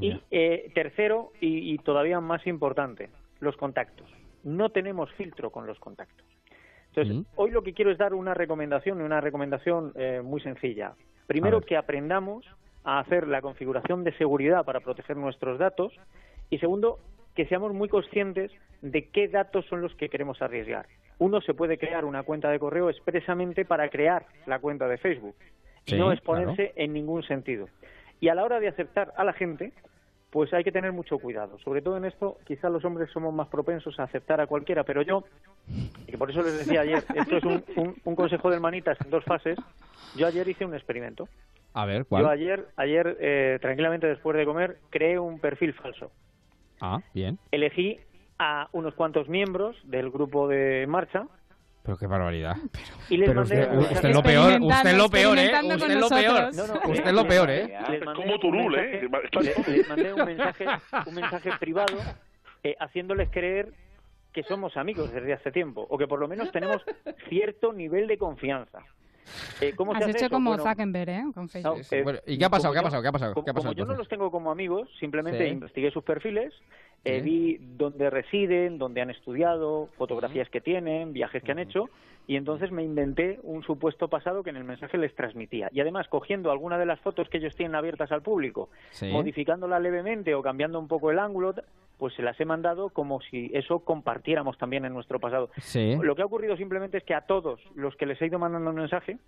Y 0.00 0.20
eh, 0.30 0.70
tercero, 0.74 1.32
y, 1.40 1.72
y 1.72 1.78
todavía 1.78 2.20
más 2.20 2.46
importante, 2.46 3.08
los 3.40 3.56
contactos. 3.56 4.08
No 4.44 4.70
tenemos 4.70 5.10
filtro 5.14 5.50
con 5.50 5.66
los 5.66 5.78
contactos. 5.78 6.24
Entonces, 6.96 7.26
hoy 7.36 7.50
lo 7.50 7.62
que 7.62 7.74
quiero 7.74 7.90
es 7.90 7.98
dar 7.98 8.14
una 8.14 8.32
recomendación, 8.32 9.00
y 9.00 9.02
una 9.02 9.20
recomendación 9.20 9.92
eh, 9.96 10.22
muy 10.24 10.40
sencilla. 10.40 10.94
Primero, 11.26 11.60
que 11.60 11.76
aprendamos 11.76 12.46
a 12.84 13.00
hacer 13.00 13.28
la 13.28 13.42
configuración 13.42 14.04
de 14.04 14.16
seguridad 14.16 14.64
para 14.64 14.80
proteger 14.80 15.16
nuestros 15.16 15.58
datos. 15.58 15.92
Y 16.48 16.58
segundo, 16.58 16.98
que 17.36 17.46
seamos 17.46 17.72
muy 17.74 17.88
conscientes 17.88 18.50
de 18.82 19.08
qué 19.10 19.28
datos 19.28 19.64
son 19.66 19.82
los 19.82 19.94
que 19.94 20.08
queremos 20.08 20.40
arriesgar. 20.42 20.86
Uno 21.18 21.40
se 21.40 21.54
puede 21.54 21.78
crear 21.78 22.04
una 22.04 22.22
cuenta 22.24 22.50
de 22.50 22.58
correo 22.58 22.90
expresamente 22.90 23.64
para 23.64 23.88
crear 23.88 24.26
la 24.46 24.58
cuenta 24.58 24.88
de 24.88 24.98
Facebook 24.98 25.36
y 25.86 25.92
Sí, 25.92 25.96
no 25.98 26.10
exponerse 26.12 26.54
claro. 26.56 26.72
en 26.76 26.92
ningún 26.92 27.22
sentido. 27.22 27.68
Y 28.20 28.28
a 28.28 28.34
la 28.34 28.44
hora 28.44 28.58
de 28.58 28.68
aceptar 28.68 29.12
a 29.16 29.24
la 29.24 29.32
gente, 29.34 29.72
pues 30.30 30.52
hay 30.52 30.64
que 30.64 30.72
tener 30.72 30.92
mucho 30.92 31.18
cuidado. 31.18 31.58
Sobre 31.60 31.80
todo 31.82 31.96
en 31.96 32.06
esto, 32.06 32.38
quizás 32.46 32.70
los 32.72 32.84
hombres 32.84 33.10
somos 33.12 33.32
más 33.32 33.48
propensos 33.48 33.98
a 34.00 34.04
aceptar 34.04 34.40
a 34.40 34.46
cualquiera, 34.46 34.84
pero 34.84 35.02
yo, 35.02 35.24
y 36.06 36.10
que 36.10 36.18
por 36.18 36.30
eso 36.30 36.42
les 36.42 36.58
decía 36.58 36.80
ayer, 36.80 37.04
esto 37.14 37.36
es 37.36 37.44
un, 37.44 37.64
un- 37.76 37.96
un 38.04 38.16
consejo 38.16 38.50
del 38.50 38.60
manitas 38.60 38.98
en 39.04 39.10
dos 39.10 39.24
fases. 39.24 39.58
Yo 40.14 40.26
ayer 40.26 40.48
hice 40.48 40.64
un 40.64 40.74
experimento. 40.74 41.28
A 41.74 41.84
ver, 41.84 41.98
Yo 42.02 42.06
¿cuál? 42.08 42.26
ayer, 42.28 42.66
ayer 42.76 43.16
eh, 43.20 43.58
tranquilamente 43.60 44.06
después 44.06 44.36
de 44.36 44.44
comer, 44.46 44.78
creé 44.90 45.18
un 45.18 45.38
perfil 45.38 45.74
falso. 45.74 46.10
Ah, 46.80 47.00
bien. 47.14 47.38
Elegí 47.50 47.98
a 48.38 48.68
unos 48.72 48.94
cuantos 48.94 49.28
miembros 49.28 49.76
del 49.84 50.10
grupo 50.10 50.46
de 50.48 50.86
marcha 50.86 51.26
Pero 51.82 51.96
qué 51.96 52.06
barbaridad. 52.06 52.56
y 53.08 53.16
les 53.16 53.28
Pero 53.28 53.40
mandé 53.40 53.60
usted, 53.78 53.94
usted 53.94 54.12
lo 54.14 54.22
peor, 54.22 54.60
usted 54.60 54.90
es 54.90 54.96
lo 54.98 55.08
peor, 55.08 55.38
¿eh? 55.38 55.50
Usted 55.54 55.94
lo 55.98 56.08
peor. 56.08 56.42
nosotros. 56.42 56.56
No, 56.56 56.66
no, 56.66 56.90
Usted 56.92 57.06
es 57.06 57.12
lo 57.14 57.26
peor, 57.28 57.50
¿eh? 57.50 57.78
les 57.90 58.04
mandé 58.04 58.22
como 58.22 58.34
un 58.34 58.40
Turul, 58.40 58.74
¿eh? 58.78 59.08
le- 59.40 59.76
les 59.76 59.88
mandé 59.88 60.12
un 60.12 60.24
mensaje, 60.24 60.66
un 61.06 61.14
mensaje 61.14 61.50
privado 61.58 61.96
eh, 62.62 62.74
haciéndoles 62.80 63.30
creer 63.30 63.72
que 64.32 64.42
somos 64.42 64.76
amigos 64.76 65.10
desde 65.12 65.32
hace 65.32 65.50
tiempo 65.50 65.86
o 65.88 65.96
que 65.96 66.06
por 66.06 66.18
lo 66.20 66.28
menos 66.28 66.50
tenemos 66.52 66.82
cierto 67.30 67.72
nivel 67.72 68.06
de 68.06 68.18
confianza. 68.18 68.80
Eh, 69.60 69.72
¿Cómo 69.76 69.92
se 69.92 69.98
Has 69.98 70.02
hace 70.04 70.10
hecho 70.18 70.26
eso? 70.26 70.34
como 70.34 70.50
Bueno, 70.50 70.64
Zuckerberg, 70.64 71.08
¿eh? 71.10 71.22
Con 71.34 71.42
no, 71.44 71.48
Facebook. 71.48 71.80
eh, 71.90 72.02
Bueno, 72.02 72.18
¿y 72.26 72.38
qué 72.38 72.44
ha 72.44 72.50
pasado? 72.50 72.72
¿Qué 72.72 72.78
ha 72.78 72.82
yo- 72.82 72.86
pasado? 72.86 73.02
¿Qué 73.02 73.08
ha 73.08 73.12
pasado? 73.12 73.34
Como, 73.34 73.44
¿Qué 73.44 73.50
ha 73.50 73.54
pasado 73.54 73.74
como 73.74 73.78
yo 73.86 73.92
no 73.92 73.98
los 73.98 74.08
tengo 74.08 74.30
como 74.30 74.50
amigos, 74.50 74.88
simplemente 75.00 75.44
Sí. 75.46 75.50
investigué 75.52 75.90
sus 75.90 76.04
perfiles, 76.04 76.52
eh, 77.04 77.20
vi 77.20 77.58
dónde 77.60 78.10
residen, 78.10 78.78
dónde 78.78 79.00
han 79.00 79.10
estudiado, 79.10 79.88
fotografías 79.96 80.48
que 80.50 80.60
tienen, 80.60 81.12
viajes 81.12 81.42
que 81.42 81.52
han 81.52 81.58
hecho, 81.60 81.88
y 82.26 82.34
entonces 82.36 82.72
me 82.72 82.82
inventé 82.82 83.38
un 83.44 83.62
supuesto 83.62 84.08
pasado 84.08 84.42
que 84.42 84.50
en 84.50 84.56
el 84.56 84.64
mensaje 84.64 84.98
les 84.98 85.14
transmitía. 85.14 85.68
Y 85.72 85.80
además, 85.80 86.08
cogiendo 86.08 86.50
alguna 86.50 86.76
de 86.78 86.86
las 86.86 86.98
fotos 87.00 87.28
que 87.28 87.38
ellos 87.38 87.54
tienen 87.54 87.76
abiertas 87.76 88.10
al 88.10 88.22
público, 88.22 88.68
Sí. 88.90 89.06
modificándola 89.12 89.78
levemente 89.78 90.34
o 90.34 90.42
cambiando 90.42 90.80
un 90.80 90.88
poco 90.88 91.12
el 91.12 91.20
ángulo, 91.20 91.54
pues 91.98 92.14
se 92.14 92.22
las 92.22 92.38
he 92.40 92.44
mandado 92.44 92.90
como 92.90 93.20
si 93.20 93.50
eso 93.54 93.80
compartiéramos 93.80 94.58
también 94.58 94.84
en 94.84 94.92
nuestro 94.92 95.18
pasado. 95.18 95.50
Sí, 95.58 95.96
Lo 96.00 96.14
que 96.14 96.22
ha 96.22 96.26
ocurrido 96.26 96.56
simplemente 96.56 96.98
es 96.98 97.04
que 97.04 97.14
a 97.14 97.22
todos 97.22 97.60
los 97.74 97.96
que 97.96 98.06
les 98.06 98.20
he 98.20 98.26
ido 98.26 98.38
mandando 98.38 98.70
un 98.70 98.76
mensaje, 98.76 99.18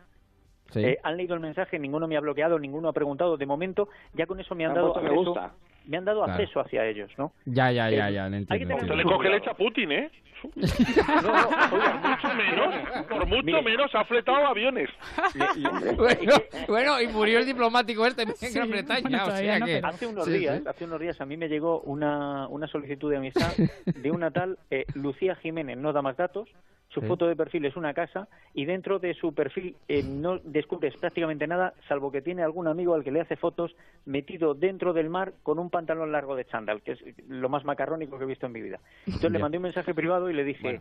sí. 0.70 0.84
eh, 0.84 0.98
han 1.02 1.16
leído 1.16 1.34
el 1.34 1.40
mensaje, 1.40 1.78
ninguno 1.78 2.06
me 2.06 2.16
ha 2.16 2.20
bloqueado, 2.20 2.58
ninguno 2.58 2.88
ha 2.88 2.92
preguntado. 2.92 3.36
De 3.36 3.46
momento, 3.46 3.88
ya 4.14 4.26
con 4.26 4.38
eso 4.40 4.54
me 4.54 4.64
han 4.64 4.70
Han 4.72 4.76
dado 4.76 5.00
me 5.02 5.10
gusta. 5.14 5.54
Me 5.88 5.96
han 5.96 6.04
dado 6.04 6.22
Claro. 6.24 6.40
acceso 6.40 6.60
hacia 6.60 6.84
ellos, 6.86 7.10
¿no? 7.18 7.32
Ya, 7.46 7.72
ya, 7.72 7.90
ya, 7.90 8.08
Eh, 8.08 8.12
ya, 8.12 8.28
lo 8.28 8.36
hay 8.36 8.44
que 8.44 8.54
entiendo. 8.54 8.74
tener 8.76 8.88
Se 8.88 8.96
le 8.96 9.04
mucho 9.04 9.16
coge 9.16 9.28
leche 9.30 9.50
a 9.50 9.54
Putin, 9.54 9.92
¿eh? 9.92 10.10
No, 10.48 11.22
no, 11.22 11.48
oiga, 11.72 11.94
Mucho 12.04 12.34
menos, 12.36 12.74
por 13.08 13.26
mucho 13.26 13.42
Mire. 13.42 13.62
menos 13.62 13.92
ha 13.94 14.04
fletado 14.04 14.46
aviones. 14.46 14.88
bueno, 15.96 16.32
bueno, 16.68 17.00
y 17.02 17.08
murió 17.08 17.38
el 17.40 17.46
diplomático 17.46 18.06
este 18.06 18.22
en 18.22 18.52
Gran 18.54 18.70
Bretaña, 18.70 19.24
o 19.24 19.30
sea 19.32 19.60
que... 19.60 19.80
Hace 19.82 20.06
unos 20.06 20.24
Sí, 20.26 20.32
días, 20.38 20.58
sí. 20.60 20.64
hace 20.68 20.84
unos 20.84 21.00
días 21.00 21.20
a 21.20 21.26
mí 21.26 21.36
me 21.36 21.48
llegó 21.48 21.80
una, 21.80 22.46
una 22.48 22.66
solicitud 22.68 23.10
de 23.10 23.16
amistad 23.16 23.52
de 23.86 24.10
una 24.10 24.30
tal 24.30 24.58
eh, 24.70 24.84
Lucía 24.94 25.34
Jiménez, 25.36 25.76
no 25.76 25.92
da 25.92 26.02
más 26.02 26.16
datos. 26.16 26.48
Su 26.88 27.00
Sí. 27.02 27.06
foto 27.06 27.26
de 27.26 27.36
perfil 27.36 27.66
es 27.66 27.76
una 27.76 27.92
casa 27.92 28.28
y 28.54 28.64
dentro 28.64 28.98
de 28.98 29.12
su 29.14 29.34
perfil 29.34 29.76
eh, 29.88 30.02
no 30.02 30.38
descubres 30.38 30.96
prácticamente 30.96 31.46
nada, 31.46 31.74
salvo 31.86 32.10
que 32.10 32.22
tiene 32.22 32.42
algún 32.42 32.66
amigo 32.66 32.94
al 32.94 33.04
que 33.04 33.12
le 33.12 33.20
hace 33.20 33.36
fotos 33.36 33.76
metido 34.06 34.54
dentro 34.54 34.94
del 34.94 35.10
mar 35.10 35.34
con 35.42 35.58
un 35.58 35.68
pantalón 35.68 36.12
largo 36.12 36.34
de 36.34 36.46
chándal, 36.46 36.80
que 36.82 36.92
es 36.92 37.00
lo 37.28 37.50
más 37.50 37.64
macarrónico 37.64 38.16
que 38.16 38.24
he 38.24 38.26
visto 38.26 38.46
en 38.46 38.52
mi 38.52 38.62
vida. 38.62 38.80
Entonces 39.06 39.32
le 39.32 39.38
mandé 39.38 39.58
un 39.58 39.64
mensaje 39.64 39.94
privado 39.94 40.30
y 40.30 40.34
le 40.34 40.44
dije, 40.44 40.80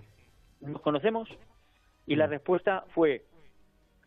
¿nos 0.62 0.82
conocemos? 0.82 1.30
Y 2.06 2.16
Mm. 2.16 2.20
la 2.20 2.28
respuesta 2.28 2.86
fue, 2.96 3.26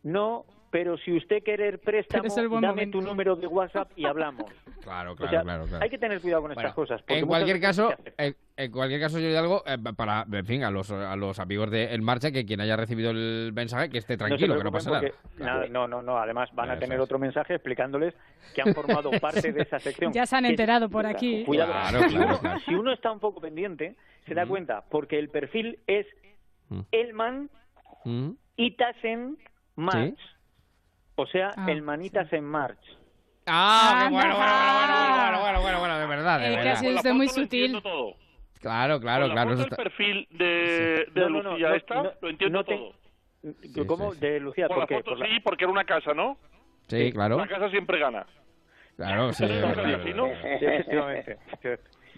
no, 0.03 0.47
pero 0.71 0.97
si 0.99 1.17
usted 1.17 1.43
quiere 1.43 1.79
préstamo, 1.79 2.25
dame 2.35 2.49
momento. 2.49 2.99
tu 2.99 3.05
número 3.05 3.37
de 3.37 3.47
WhatsApp 3.47 3.91
y 3.97 4.05
hablamos. 4.07 4.51
Claro, 4.81 5.13
O 5.13 5.15
claro, 5.15 5.31
sea, 5.31 5.43
claro, 5.43 5.67
claro. 5.67 5.85
Hay 5.85 5.91
que 5.91 5.99
tener 5.99 6.23
cuidado 6.23 6.41
con 6.41 6.53
estas 6.53 6.73
cosas. 6.73 7.03
porque 7.03 7.19
En 7.19 7.27
cualquier 7.27 7.61
caso, 7.61 7.93
en, 8.17 8.35
en 8.57 8.73
cualquier 8.73 8.99
caso, 8.99 9.19
yo 9.19 9.27
digo 9.27 9.39
algo 9.39 9.63
eh, 9.67 9.77
para, 9.95 10.25
en 10.33 10.47
fin, 10.47 10.65
a 10.65 10.71
los, 10.71 10.91
a 10.91 11.15
los 11.17 11.39
amigos 11.39 11.71
de 11.71 11.93
En 11.95 12.03
Marcha, 12.03 12.33
que 12.33 12.47
quien 12.47 12.63
haya 12.63 12.77
recibido 12.79 13.11
el 13.11 13.53
mensaje, 13.55 13.91
que 13.91 13.99
esté 13.99 14.17
tranquilo, 14.17 14.57
que 14.57 14.65
no 14.65 14.73
pasa 14.73 14.91
nada. 14.91 15.03
porque- 15.03 15.45
nada, 15.45 15.67
No, 15.69 15.87
no, 15.87 16.01
no. 16.01 16.17
Además, 16.17 16.49
van 16.55 16.71
a 16.71 16.73
Eso 16.73 16.81
tener 16.81 16.97
es. 16.97 17.05
otro 17.05 17.19
mensaje 17.19 17.57
explicándoles 17.57 18.15
que 18.55 18.63
han 18.63 18.73
formado 18.73 19.11
parte 19.21 19.53
de 19.53 19.61
esa 19.61 19.79
sección. 19.81 20.15
Ya 20.15 20.25
se 20.25 20.35
han 20.37 20.47
enterado 20.47 20.89
por 20.89 21.05
aquí. 21.05 21.45
Cuidado. 21.45 21.73
Claro, 21.73 22.01
si, 22.09 22.15
claro, 22.17 22.27
uno, 22.29 22.39
claro. 22.41 22.61
si 22.61 22.75
uno 22.75 22.93
está 22.95 23.13
un 23.13 23.21
poco 23.21 23.43
pendiente, 23.43 23.97
se 24.27 24.33
da 24.33 24.47
cuenta, 24.47 24.83
porque 24.91 25.19
el 25.19 25.29
perfil 25.29 25.79
es 25.87 26.07
Mm. 26.71 26.81
Elman 26.91 27.51
Mm. 28.07 28.31
Itasen 28.57 29.37
March. 29.77 30.17
Sí. 30.17 30.25
O 31.21 31.27
sea, 31.27 31.51
Ah, 31.57 31.67
el 31.71 31.83
manitas 31.83 32.33
en 32.33 32.45
March. 32.45 32.79
Ah, 33.47 34.05
qué 34.09 34.15
bueno, 34.15 34.37
bueno, 34.37 34.53
bueno, 34.53 35.41
bueno, 35.41 35.41
bueno, 35.41 35.61
bueno, 35.61 35.79
bueno, 35.81 35.99
de 35.99 36.07
verdad, 36.07 36.39
de 36.41 36.47
Eh, 36.47 36.51
que 36.51 36.57
verdad. 36.57 36.73
ha 36.73 36.77
sido 36.77 36.95
usted 36.97 37.13
muy 37.13 37.29
sutil. 37.29 37.83
todo. 37.83 38.15
Claro, 38.61 39.01
claro, 39.01 39.27
Con 39.27 39.35
la 39.37 39.43
claro. 39.43 39.51
foto 39.57 39.63
está- 39.63 39.77
perfil 39.77 40.29
de, 40.31 41.07
de 41.13 41.21
No, 41.23 41.29
no, 41.31 41.43
no, 41.43 41.51
Lucía 41.53 41.69
no, 41.71 41.75
esta, 41.75 41.95
no, 41.95 42.13
lo 42.21 42.29
entiendo 42.29 42.59
no 42.59 42.65
te- 42.65 42.77
todo. 42.77 42.95
Sí, 43.63 43.87
¿Cómo? 43.87 44.11
sí, 44.13 44.19
sí. 44.21 44.27
De 44.27 44.41
Lucía, 44.41 44.67
Por 44.69 44.77
¿por 44.77 44.83
la 44.83 44.87
qué? 44.87 44.95
foto 44.97 45.11
Por 45.13 45.19
la- 45.19 45.27
sí, 45.27 45.41
porque 45.41 45.65
era 45.65 45.73
una 45.73 45.85
casa, 45.85 46.13
¿no? 46.15 46.37
Sí, 46.89 47.11
claro. 47.13 47.39
La 47.39 47.47
casa 47.49 47.71
siempre 47.71 47.99
gana. 47.99 48.27
Claro, 48.97 49.33
sí. 49.33 49.45
verdad, 49.47 49.75
Sí, 49.75 50.13
verdad. 50.13 50.59
Sí, 50.59 50.67
efectivamente. 50.67 51.39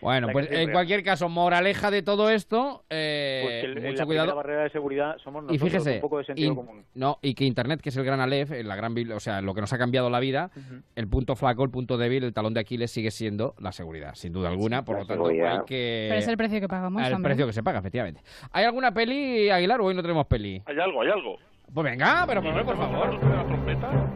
Bueno, 0.02 0.28
pues 0.32 0.50
en 0.50 0.70
cualquier 0.72 1.02
caso, 1.02 1.28
moraleja 1.28 1.90
de 1.90 2.02
todo 2.02 2.28
esto, 2.28 2.84
eh, 2.90 3.40
Pues 3.42 3.60
que 3.60 3.66
el- 3.80 3.86
mucho 3.86 3.98
la 4.02 4.06
cuidado. 4.06 4.36
barrera 4.36 4.64
de 4.64 4.70
seguridad 4.70 5.16
somos 5.22 5.44
Y 5.44 5.46
nosotros, 5.54 5.70
fíjese, 5.70 5.94
un 5.94 6.00
poco 6.00 6.18
de 6.18 6.24
sentido 6.24 6.48
in- 6.48 6.54
común. 6.56 6.84
no, 6.94 7.18
y 7.22 7.34
que 7.34 7.44
Internet, 7.44 7.80
que 7.80 7.88
es 7.90 7.96
el 7.96 8.04
gran 8.04 8.20
Aleph, 8.20 8.50
eh, 8.52 8.64
la 8.64 8.76
gran, 8.76 8.94
o 9.12 9.20
sea, 9.20 9.40
lo 9.40 9.54
que 9.54 9.60
nos 9.60 9.72
ha 9.72 9.78
cambiado 9.78 10.10
la 10.10 10.20
vida, 10.20 10.50
el 10.96 11.08
punto 11.08 11.36
flaco, 11.36 11.64
el 11.64 11.70
punto 11.70 11.96
débil, 11.96 12.24
el 12.24 12.32
talón 12.34 12.52
de 12.54 12.60
Aquiles 12.60 12.90
sigue 12.90 13.10
siendo 13.10 13.54
la 13.58 13.72
seguridad, 13.72 14.14
sin 14.14 14.32
duda 14.32 14.48
alguna. 14.50 14.84
Por 14.84 14.96
La 14.96 15.00
lo 15.02 15.06
tanto, 15.06 15.24
seguridad. 15.24 15.52
hay 15.60 15.64
que. 15.66 16.06
Pero 16.10 16.20
es 16.20 16.28
el 16.28 16.36
precio 16.36 16.60
que 16.60 16.68
pagamos, 16.68 17.02
el 17.06 17.22
precio 17.22 17.46
que 17.46 17.52
se 17.52 17.62
paga, 17.62 17.78
efectivamente. 17.78 18.20
¿Hay 18.50 18.64
alguna 18.64 18.92
peli, 18.92 19.50
Aguilar, 19.50 19.80
o 19.80 19.84
hoy 19.86 19.94
no 19.94 20.02
tenemos 20.02 20.26
peli? 20.26 20.60
Hay 20.66 20.78
algo, 20.78 21.02
hay 21.02 21.10
algo. 21.10 21.38
Pues 21.74 21.84
venga, 21.84 22.24
pero 22.26 22.42
por, 22.42 22.64
por 22.66 22.76
favor. 22.76 23.18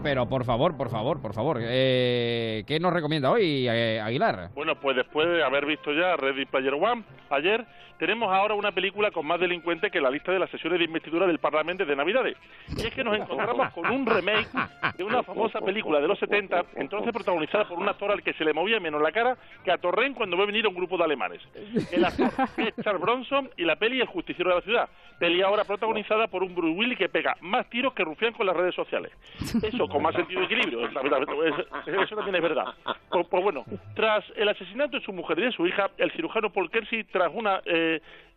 Pero 0.02 0.28
por 0.28 0.44
favor, 0.44 0.76
por 0.76 0.90
favor, 0.90 1.22
por 1.22 1.32
favor. 1.32 1.58
Eh, 1.62 2.64
¿Qué 2.66 2.78
nos 2.78 2.92
recomienda 2.92 3.30
hoy, 3.30 3.66
eh, 3.66 3.98
Aguilar? 3.98 4.50
Bueno, 4.54 4.78
pues 4.78 4.94
después 4.96 5.26
de 5.26 5.42
haber 5.42 5.64
visto 5.64 5.90
ya 5.92 6.16
Ready 6.16 6.44
Player 6.44 6.74
One 6.74 7.02
ayer, 7.30 7.66
tenemos 7.98 8.32
ahora 8.32 8.54
una 8.54 8.72
película 8.72 9.10
con 9.10 9.26
más 9.26 9.40
delincuentes 9.40 9.90
que 9.90 10.00
la 10.00 10.10
lista 10.10 10.32
de 10.32 10.38
las 10.38 10.50
sesiones 10.50 10.78
de 10.78 10.84
investidura 10.84 11.26
del 11.26 11.38
Parlamento 11.38 11.84
de 11.84 11.96
Navidades. 11.96 12.36
Y 12.76 12.86
es 12.86 12.94
que 12.94 13.04
nos 13.04 13.16
encontramos 13.16 13.70
con 13.72 13.90
un 13.90 14.06
remake 14.06 14.48
de 14.96 15.04
una 15.04 15.22
famosa 15.22 15.60
película 15.60 16.00
de 16.00 16.08
los 16.08 16.18
70, 16.18 16.64
entonces 16.76 17.12
protagonizada 17.12 17.66
por 17.66 17.78
un 17.78 17.88
actor 17.88 18.10
al 18.10 18.22
que 18.22 18.32
se 18.34 18.44
le 18.44 18.52
movía 18.52 18.80
menos 18.80 19.00
la 19.00 19.12
cara 19.12 19.36
que 19.64 19.70
a 19.70 19.78
Torren 19.78 20.14
cuando 20.14 20.36
ve 20.36 20.46
venir 20.46 20.66
un 20.66 20.74
grupo 20.74 20.96
de 20.98 21.04
alemanes. 21.04 21.40
El 21.92 22.04
actor 22.04 22.30
es 22.58 22.74
Charles 22.82 23.00
Bronson 23.00 23.50
y 23.56 23.64
la 23.64 23.76
peli 23.76 24.00
El 24.00 24.06
Justiciero 24.06 24.50
de 24.50 24.56
la 24.56 24.62
Ciudad. 24.62 24.88
Peli 25.18 25.40
ahora 25.40 25.64
protagonizada 25.64 26.26
por 26.26 26.42
un 26.42 26.54
Bruce 26.54 26.76
Willis 26.78 26.98
que 26.98 27.08
pega 27.08 27.36
más 27.40 27.68
tiros 27.70 27.94
que 27.94 28.04
rufián 28.04 28.34
con 28.34 28.46
las 28.46 28.56
redes 28.56 28.74
sociales. 28.74 29.12
Eso 29.62 29.88
con 29.88 30.02
más 30.02 30.14
sentido 30.14 30.40
de 30.40 30.46
equilibrio, 30.46 30.86
eso 30.86 32.14
también 32.16 32.34
es 32.34 32.42
verdad. 32.42 32.66
Pues, 33.08 33.26
pues 33.26 33.42
bueno, 33.42 33.64
tras 33.94 34.24
el 34.36 34.48
asesinato 34.48 34.98
de 34.98 35.04
su 35.04 35.12
mujer 35.12 35.38
y 35.38 35.42
de 35.42 35.52
su 35.52 35.66
hija, 35.66 35.90
el 35.96 36.10
cirujano 36.12 36.50
Paul 36.50 36.70
Kersey, 36.70 37.04
tras 37.04 37.30
una... 37.32 37.60
eh, 37.64 37.85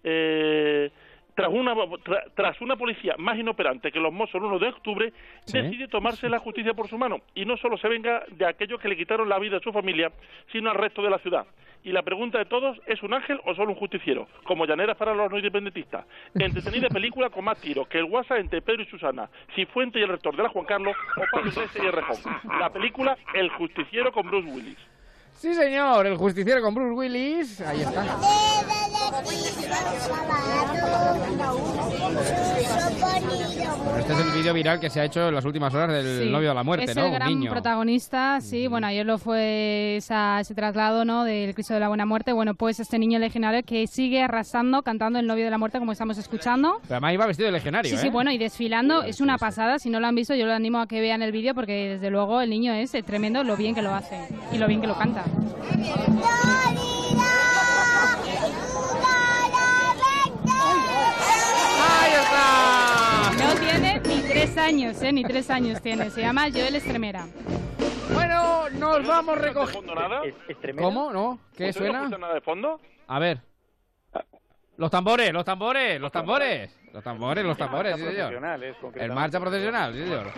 eh, 0.03 0.91
tras 1.35 1.49
una, 1.49 1.73
tra- 1.73 2.23
tras 2.35 2.59
una 2.59 2.75
policía 2.75 3.15
más 3.17 3.37
inoperante 3.37 3.91
que 3.91 3.99
los 3.99 4.11
Mossos 4.11 4.35
el 4.35 4.43
1 4.43 4.59
de 4.59 4.67
octubre, 4.67 5.13
Sí. 5.45 5.57
decide 5.61 5.87
tomarse 5.87 6.27
la 6.29 6.39
justicia 6.39 6.73
por 6.73 6.87
su 6.89 6.97
mano 6.97 7.21
y 7.33 7.45
no 7.45 7.55
solo 7.57 7.77
se 7.77 7.87
venga 7.87 8.23
de 8.31 8.45
aquellos 8.45 8.79
que 8.81 8.89
le 8.89 8.97
quitaron 8.97 9.29
la 9.29 9.39
vida 9.39 9.57
a 9.57 9.61
su 9.61 9.71
familia, 9.71 10.11
sino 10.51 10.69
al 10.69 10.75
resto 10.77 11.01
de 11.01 11.09
la 11.09 11.17
ciudad. 11.19 11.45
Y 11.81 11.93
la 11.93 12.01
pregunta 12.03 12.37
de 12.37 12.43
todos, 12.45 12.77
¿es 12.87 13.01
un 13.03 13.13
ángel 13.13 13.39
o 13.45 13.55
solo 13.55 13.69
un 13.71 13.77
justiciero? 13.77 14.27
Como 14.43 14.65
llaneras 14.65 14.97
para 14.97 15.13
los 15.15 15.31
no 15.31 15.37
independentistas. 15.37 16.05
Entretenida 16.35 16.89
película 16.93 17.29
con 17.29 17.45
más 17.45 17.57
tiros 17.61 17.87
que 17.87 17.99
el 17.99 18.03
WhatsApp 18.03 18.39
entre 18.39 18.61
Pedro 18.61 18.81
y 18.81 18.85
Susana, 18.87 19.29
Cifuente 19.55 19.97
y 19.97 20.01
el 20.01 20.09
rector 20.09 20.35
de 20.35 20.43
la 20.43 20.49
Juan 20.49 20.65
Carlos 20.65 20.93
o 21.15 21.21
Pablo 21.31 21.49
Iglesias 21.51 21.81
y 21.81 21.85
el 21.87 21.93
Rejón. 21.93 22.17
La 22.59 22.69
película 22.69 23.17
El 23.33 23.47
justiciero 23.51 24.11
con 24.11 24.27
Bruce 24.27 24.49
Willis. 24.51 24.77
Sí, 25.31 25.53
señor, 25.53 26.05
el 26.05 26.17
justiciero 26.17 26.61
con 26.61 26.75
Bruce 26.75 26.91
Willis. 26.91 27.61
Ahí 27.61 27.79
está. 27.79 28.03
Este 33.99 34.13
es 34.13 34.19
el 34.19 34.31
vídeo 34.31 34.53
viral 34.53 34.79
que 34.79 34.89
se 34.89 34.99
ha 35.01 35.05
hecho 35.05 35.27
en 35.27 35.35
las 35.35 35.43
últimas 35.45 35.73
horas 35.73 35.89
del 35.91 36.25
Sí. 36.25 36.29
novio 36.31 36.49
de 36.49 36.55
la 36.55 36.63
muerte, 36.63 36.85
es 36.85 36.95
¿no? 36.95 37.01
el 37.03 37.07
Un 37.09 37.13
gran 37.15 37.29
niño. 37.29 37.51
protagonista, 37.51 38.39
sí. 38.41 38.67
Bueno, 38.67 38.87
ayer 38.87 39.05
lo 39.05 39.17
fue 39.17 39.97
esa- 39.97 40.39
ese 40.39 40.53
traslado, 40.55 41.05
¿no? 41.05 41.23
Del 41.23 41.53
Cristo 41.53 41.73
de 41.73 41.79
la 41.79 41.87
Buena 41.89 42.05
Muerte. 42.05 42.33
Bueno, 42.33 42.53
pues 42.55 42.79
este 42.79 42.97
niño 42.99 43.19
legionario 43.19 43.61
que 43.63 43.87
sigue 43.87 44.21
arrasando, 44.21 44.81
cantando 44.83 45.19
el 45.19 45.27
novio 45.27 45.45
de 45.45 45.51
la 45.51 45.57
muerte, 45.57 45.79
como 45.79 45.91
estamos 45.91 46.17
escuchando. 46.17 46.79
Pero 46.83 46.95
además 46.95 47.13
iba 47.13 47.25
vestido 47.25 47.47
de 47.47 47.51
legionario, 47.53 47.89
Sí, 47.89 47.95
¿eh? 47.95 47.99
sí, 47.99 48.09
bueno, 48.09 48.31
y 48.31 48.37
desfilando 48.37 49.03
es 49.03 49.21
una 49.21 49.37
pasada. 49.37 49.79
Si 49.79 49.89
no 49.89 49.99
lo 49.99 50.07
han 50.07 50.15
visto, 50.15 50.33
yo 50.35 50.45
lo 50.45 50.53
animo 50.53 50.79
a 50.79 50.87
que 50.87 51.01
vean 51.01 51.21
el 51.21 51.31
vídeo 51.31 51.53
porque 51.53 51.89
desde 51.95 52.09
luego 52.09 52.41
el 52.41 52.49
niño 52.49 52.73
es 52.73 52.93
eh, 52.95 53.03
tremendo 53.03 53.43
lo 53.43 53.57
bien 53.57 53.75
que 53.75 53.81
lo 53.81 53.93
hace 53.93 54.17
y 54.51 54.57
lo 54.57 54.67
bien 54.67 54.81
que 54.81 54.87
lo 54.87 54.95
canta. 54.97 55.23
Tres 64.39 64.57
años, 64.57 65.01
¿eh? 65.01 65.11
Ni 65.11 65.23
tres 65.23 65.49
años 65.49 65.81
tiene. 65.81 66.09
Se 66.09 66.21
llama 66.21 66.43
Joel 66.49 66.75
Estremera. 66.75 67.27
Bueno, 68.13 68.69
nos 68.69 69.05
vamos 69.05 69.35
¿De 69.35 69.41
recogiendo. 69.41 69.93
¿Cómo? 70.77 71.11
¿No? 71.11 71.39
¿Qué 71.57 71.69
¿Ustedes 71.69 71.75
no 71.75 71.81
suena? 71.81 71.99
escuchan 71.99 72.21
nada 72.21 72.33
de 72.35 72.41
fondo? 72.41 72.79
A 73.07 73.19
ver. 73.19 73.41
Los 74.77 74.89
tambores, 74.89 75.33
los 75.33 75.43
tambores, 75.43 75.99
los 75.99 76.09
tambores. 76.09 76.73
Los 76.93 77.03
tambores, 77.03 77.43
los 77.45 77.57
tambores, 77.57 77.97
sí, 77.97 78.03
señor. 78.03 78.33
El 78.95 79.11
marcha 79.11 79.39
procesional, 79.41 79.93
sí, 79.93 80.03
señor. 80.03 80.31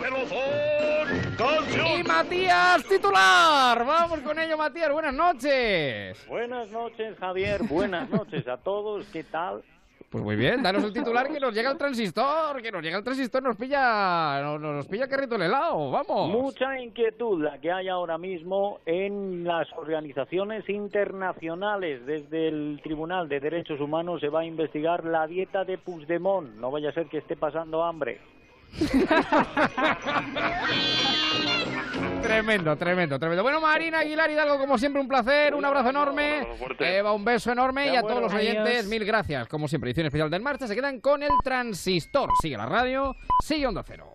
Y 1.99 2.03
Matías, 2.03 2.83
titular. 2.85 3.85
Vamos 3.85 4.19
con 4.21 4.39
ello, 4.39 4.57
Matías. 4.57 4.91
Buenas 4.91 5.13
noches. 5.13 6.27
Buenas 6.27 6.71
noches, 6.71 7.17
Javier. 7.19 7.61
Buenas 7.63 8.09
noches 8.09 8.47
a 8.47 8.57
todos. 8.57 9.05
¿Qué 9.13 9.23
tal? 9.23 9.63
Pues 10.11 10.23
muy 10.25 10.35
bien, 10.35 10.61
danos 10.61 10.83
el 10.83 10.91
titular 10.91 11.31
que 11.31 11.39
nos 11.39 11.53
llega 11.53 11.71
el 11.71 11.77
transistor, 11.77 12.61
que 12.61 12.69
nos 12.69 12.83
llega 12.83 12.97
el 12.97 13.03
transistor, 13.03 13.41
nos 13.41 13.55
pilla, 13.55 14.41
nos, 14.43 14.59
nos 14.59 14.85
pilla 14.85 15.07
carrito 15.07 15.35
el 15.35 15.43
helado, 15.43 15.89
vamos. 15.89 16.29
Mucha 16.29 16.77
inquietud 16.81 17.41
la 17.41 17.61
que 17.61 17.71
hay 17.71 17.87
ahora 17.87 18.17
mismo 18.17 18.79
en 18.85 19.45
las 19.45 19.71
organizaciones 19.71 20.67
internacionales. 20.67 22.05
Desde 22.05 22.49
el 22.49 22.81
Tribunal 22.83 23.29
de 23.29 23.39
Derechos 23.39 23.79
Humanos 23.79 24.19
se 24.19 24.27
va 24.27 24.41
a 24.41 24.45
investigar 24.45 25.05
la 25.05 25.25
dieta 25.27 25.63
de 25.63 25.77
Puigdemont. 25.77 26.55
No 26.55 26.71
vaya 26.71 26.89
a 26.89 26.93
ser 26.93 27.05
que 27.05 27.19
esté 27.19 27.37
pasando 27.37 27.81
hambre. 27.81 28.19
Tremendo, 32.21 32.75
tremendo, 32.75 33.19
tremendo. 33.19 33.43
Bueno, 33.43 33.61
Marina 33.61 33.99
Aguilar 33.99 34.29
Hidalgo, 34.31 34.57
como 34.57 34.77
siempre, 34.77 35.01
un 35.01 35.07
placer, 35.07 35.53
un 35.53 35.65
abrazo 35.65 35.89
enorme. 35.89 36.47
Eva, 36.79 37.13
un 37.13 37.25
beso 37.25 37.51
enorme 37.51 37.91
y 37.93 37.95
a 37.95 38.01
todos 38.01 38.21
los 38.21 38.33
oyentes, 38.33 38.87
mil 38.87 39.03
gracias. 39.05 39.47
Como 39.47 39.67
siempre, 39.67 39.89
edición 39.89 40.07
especial 40.07 40.29
del 40.29 40.41
Marcha, 40.41 40.67
se 40.67 40.75
quedan 40.75 40.99
con 40.99 41.23
el 41.23 41.31
transistor. 41.43 42.29
Sigue 42.41 42.57
la 42.57 42.65
radio, 42.65 43.15
sigue 43.43 43.67
Onda 43.67 43.83
Cero. 43.85 44.10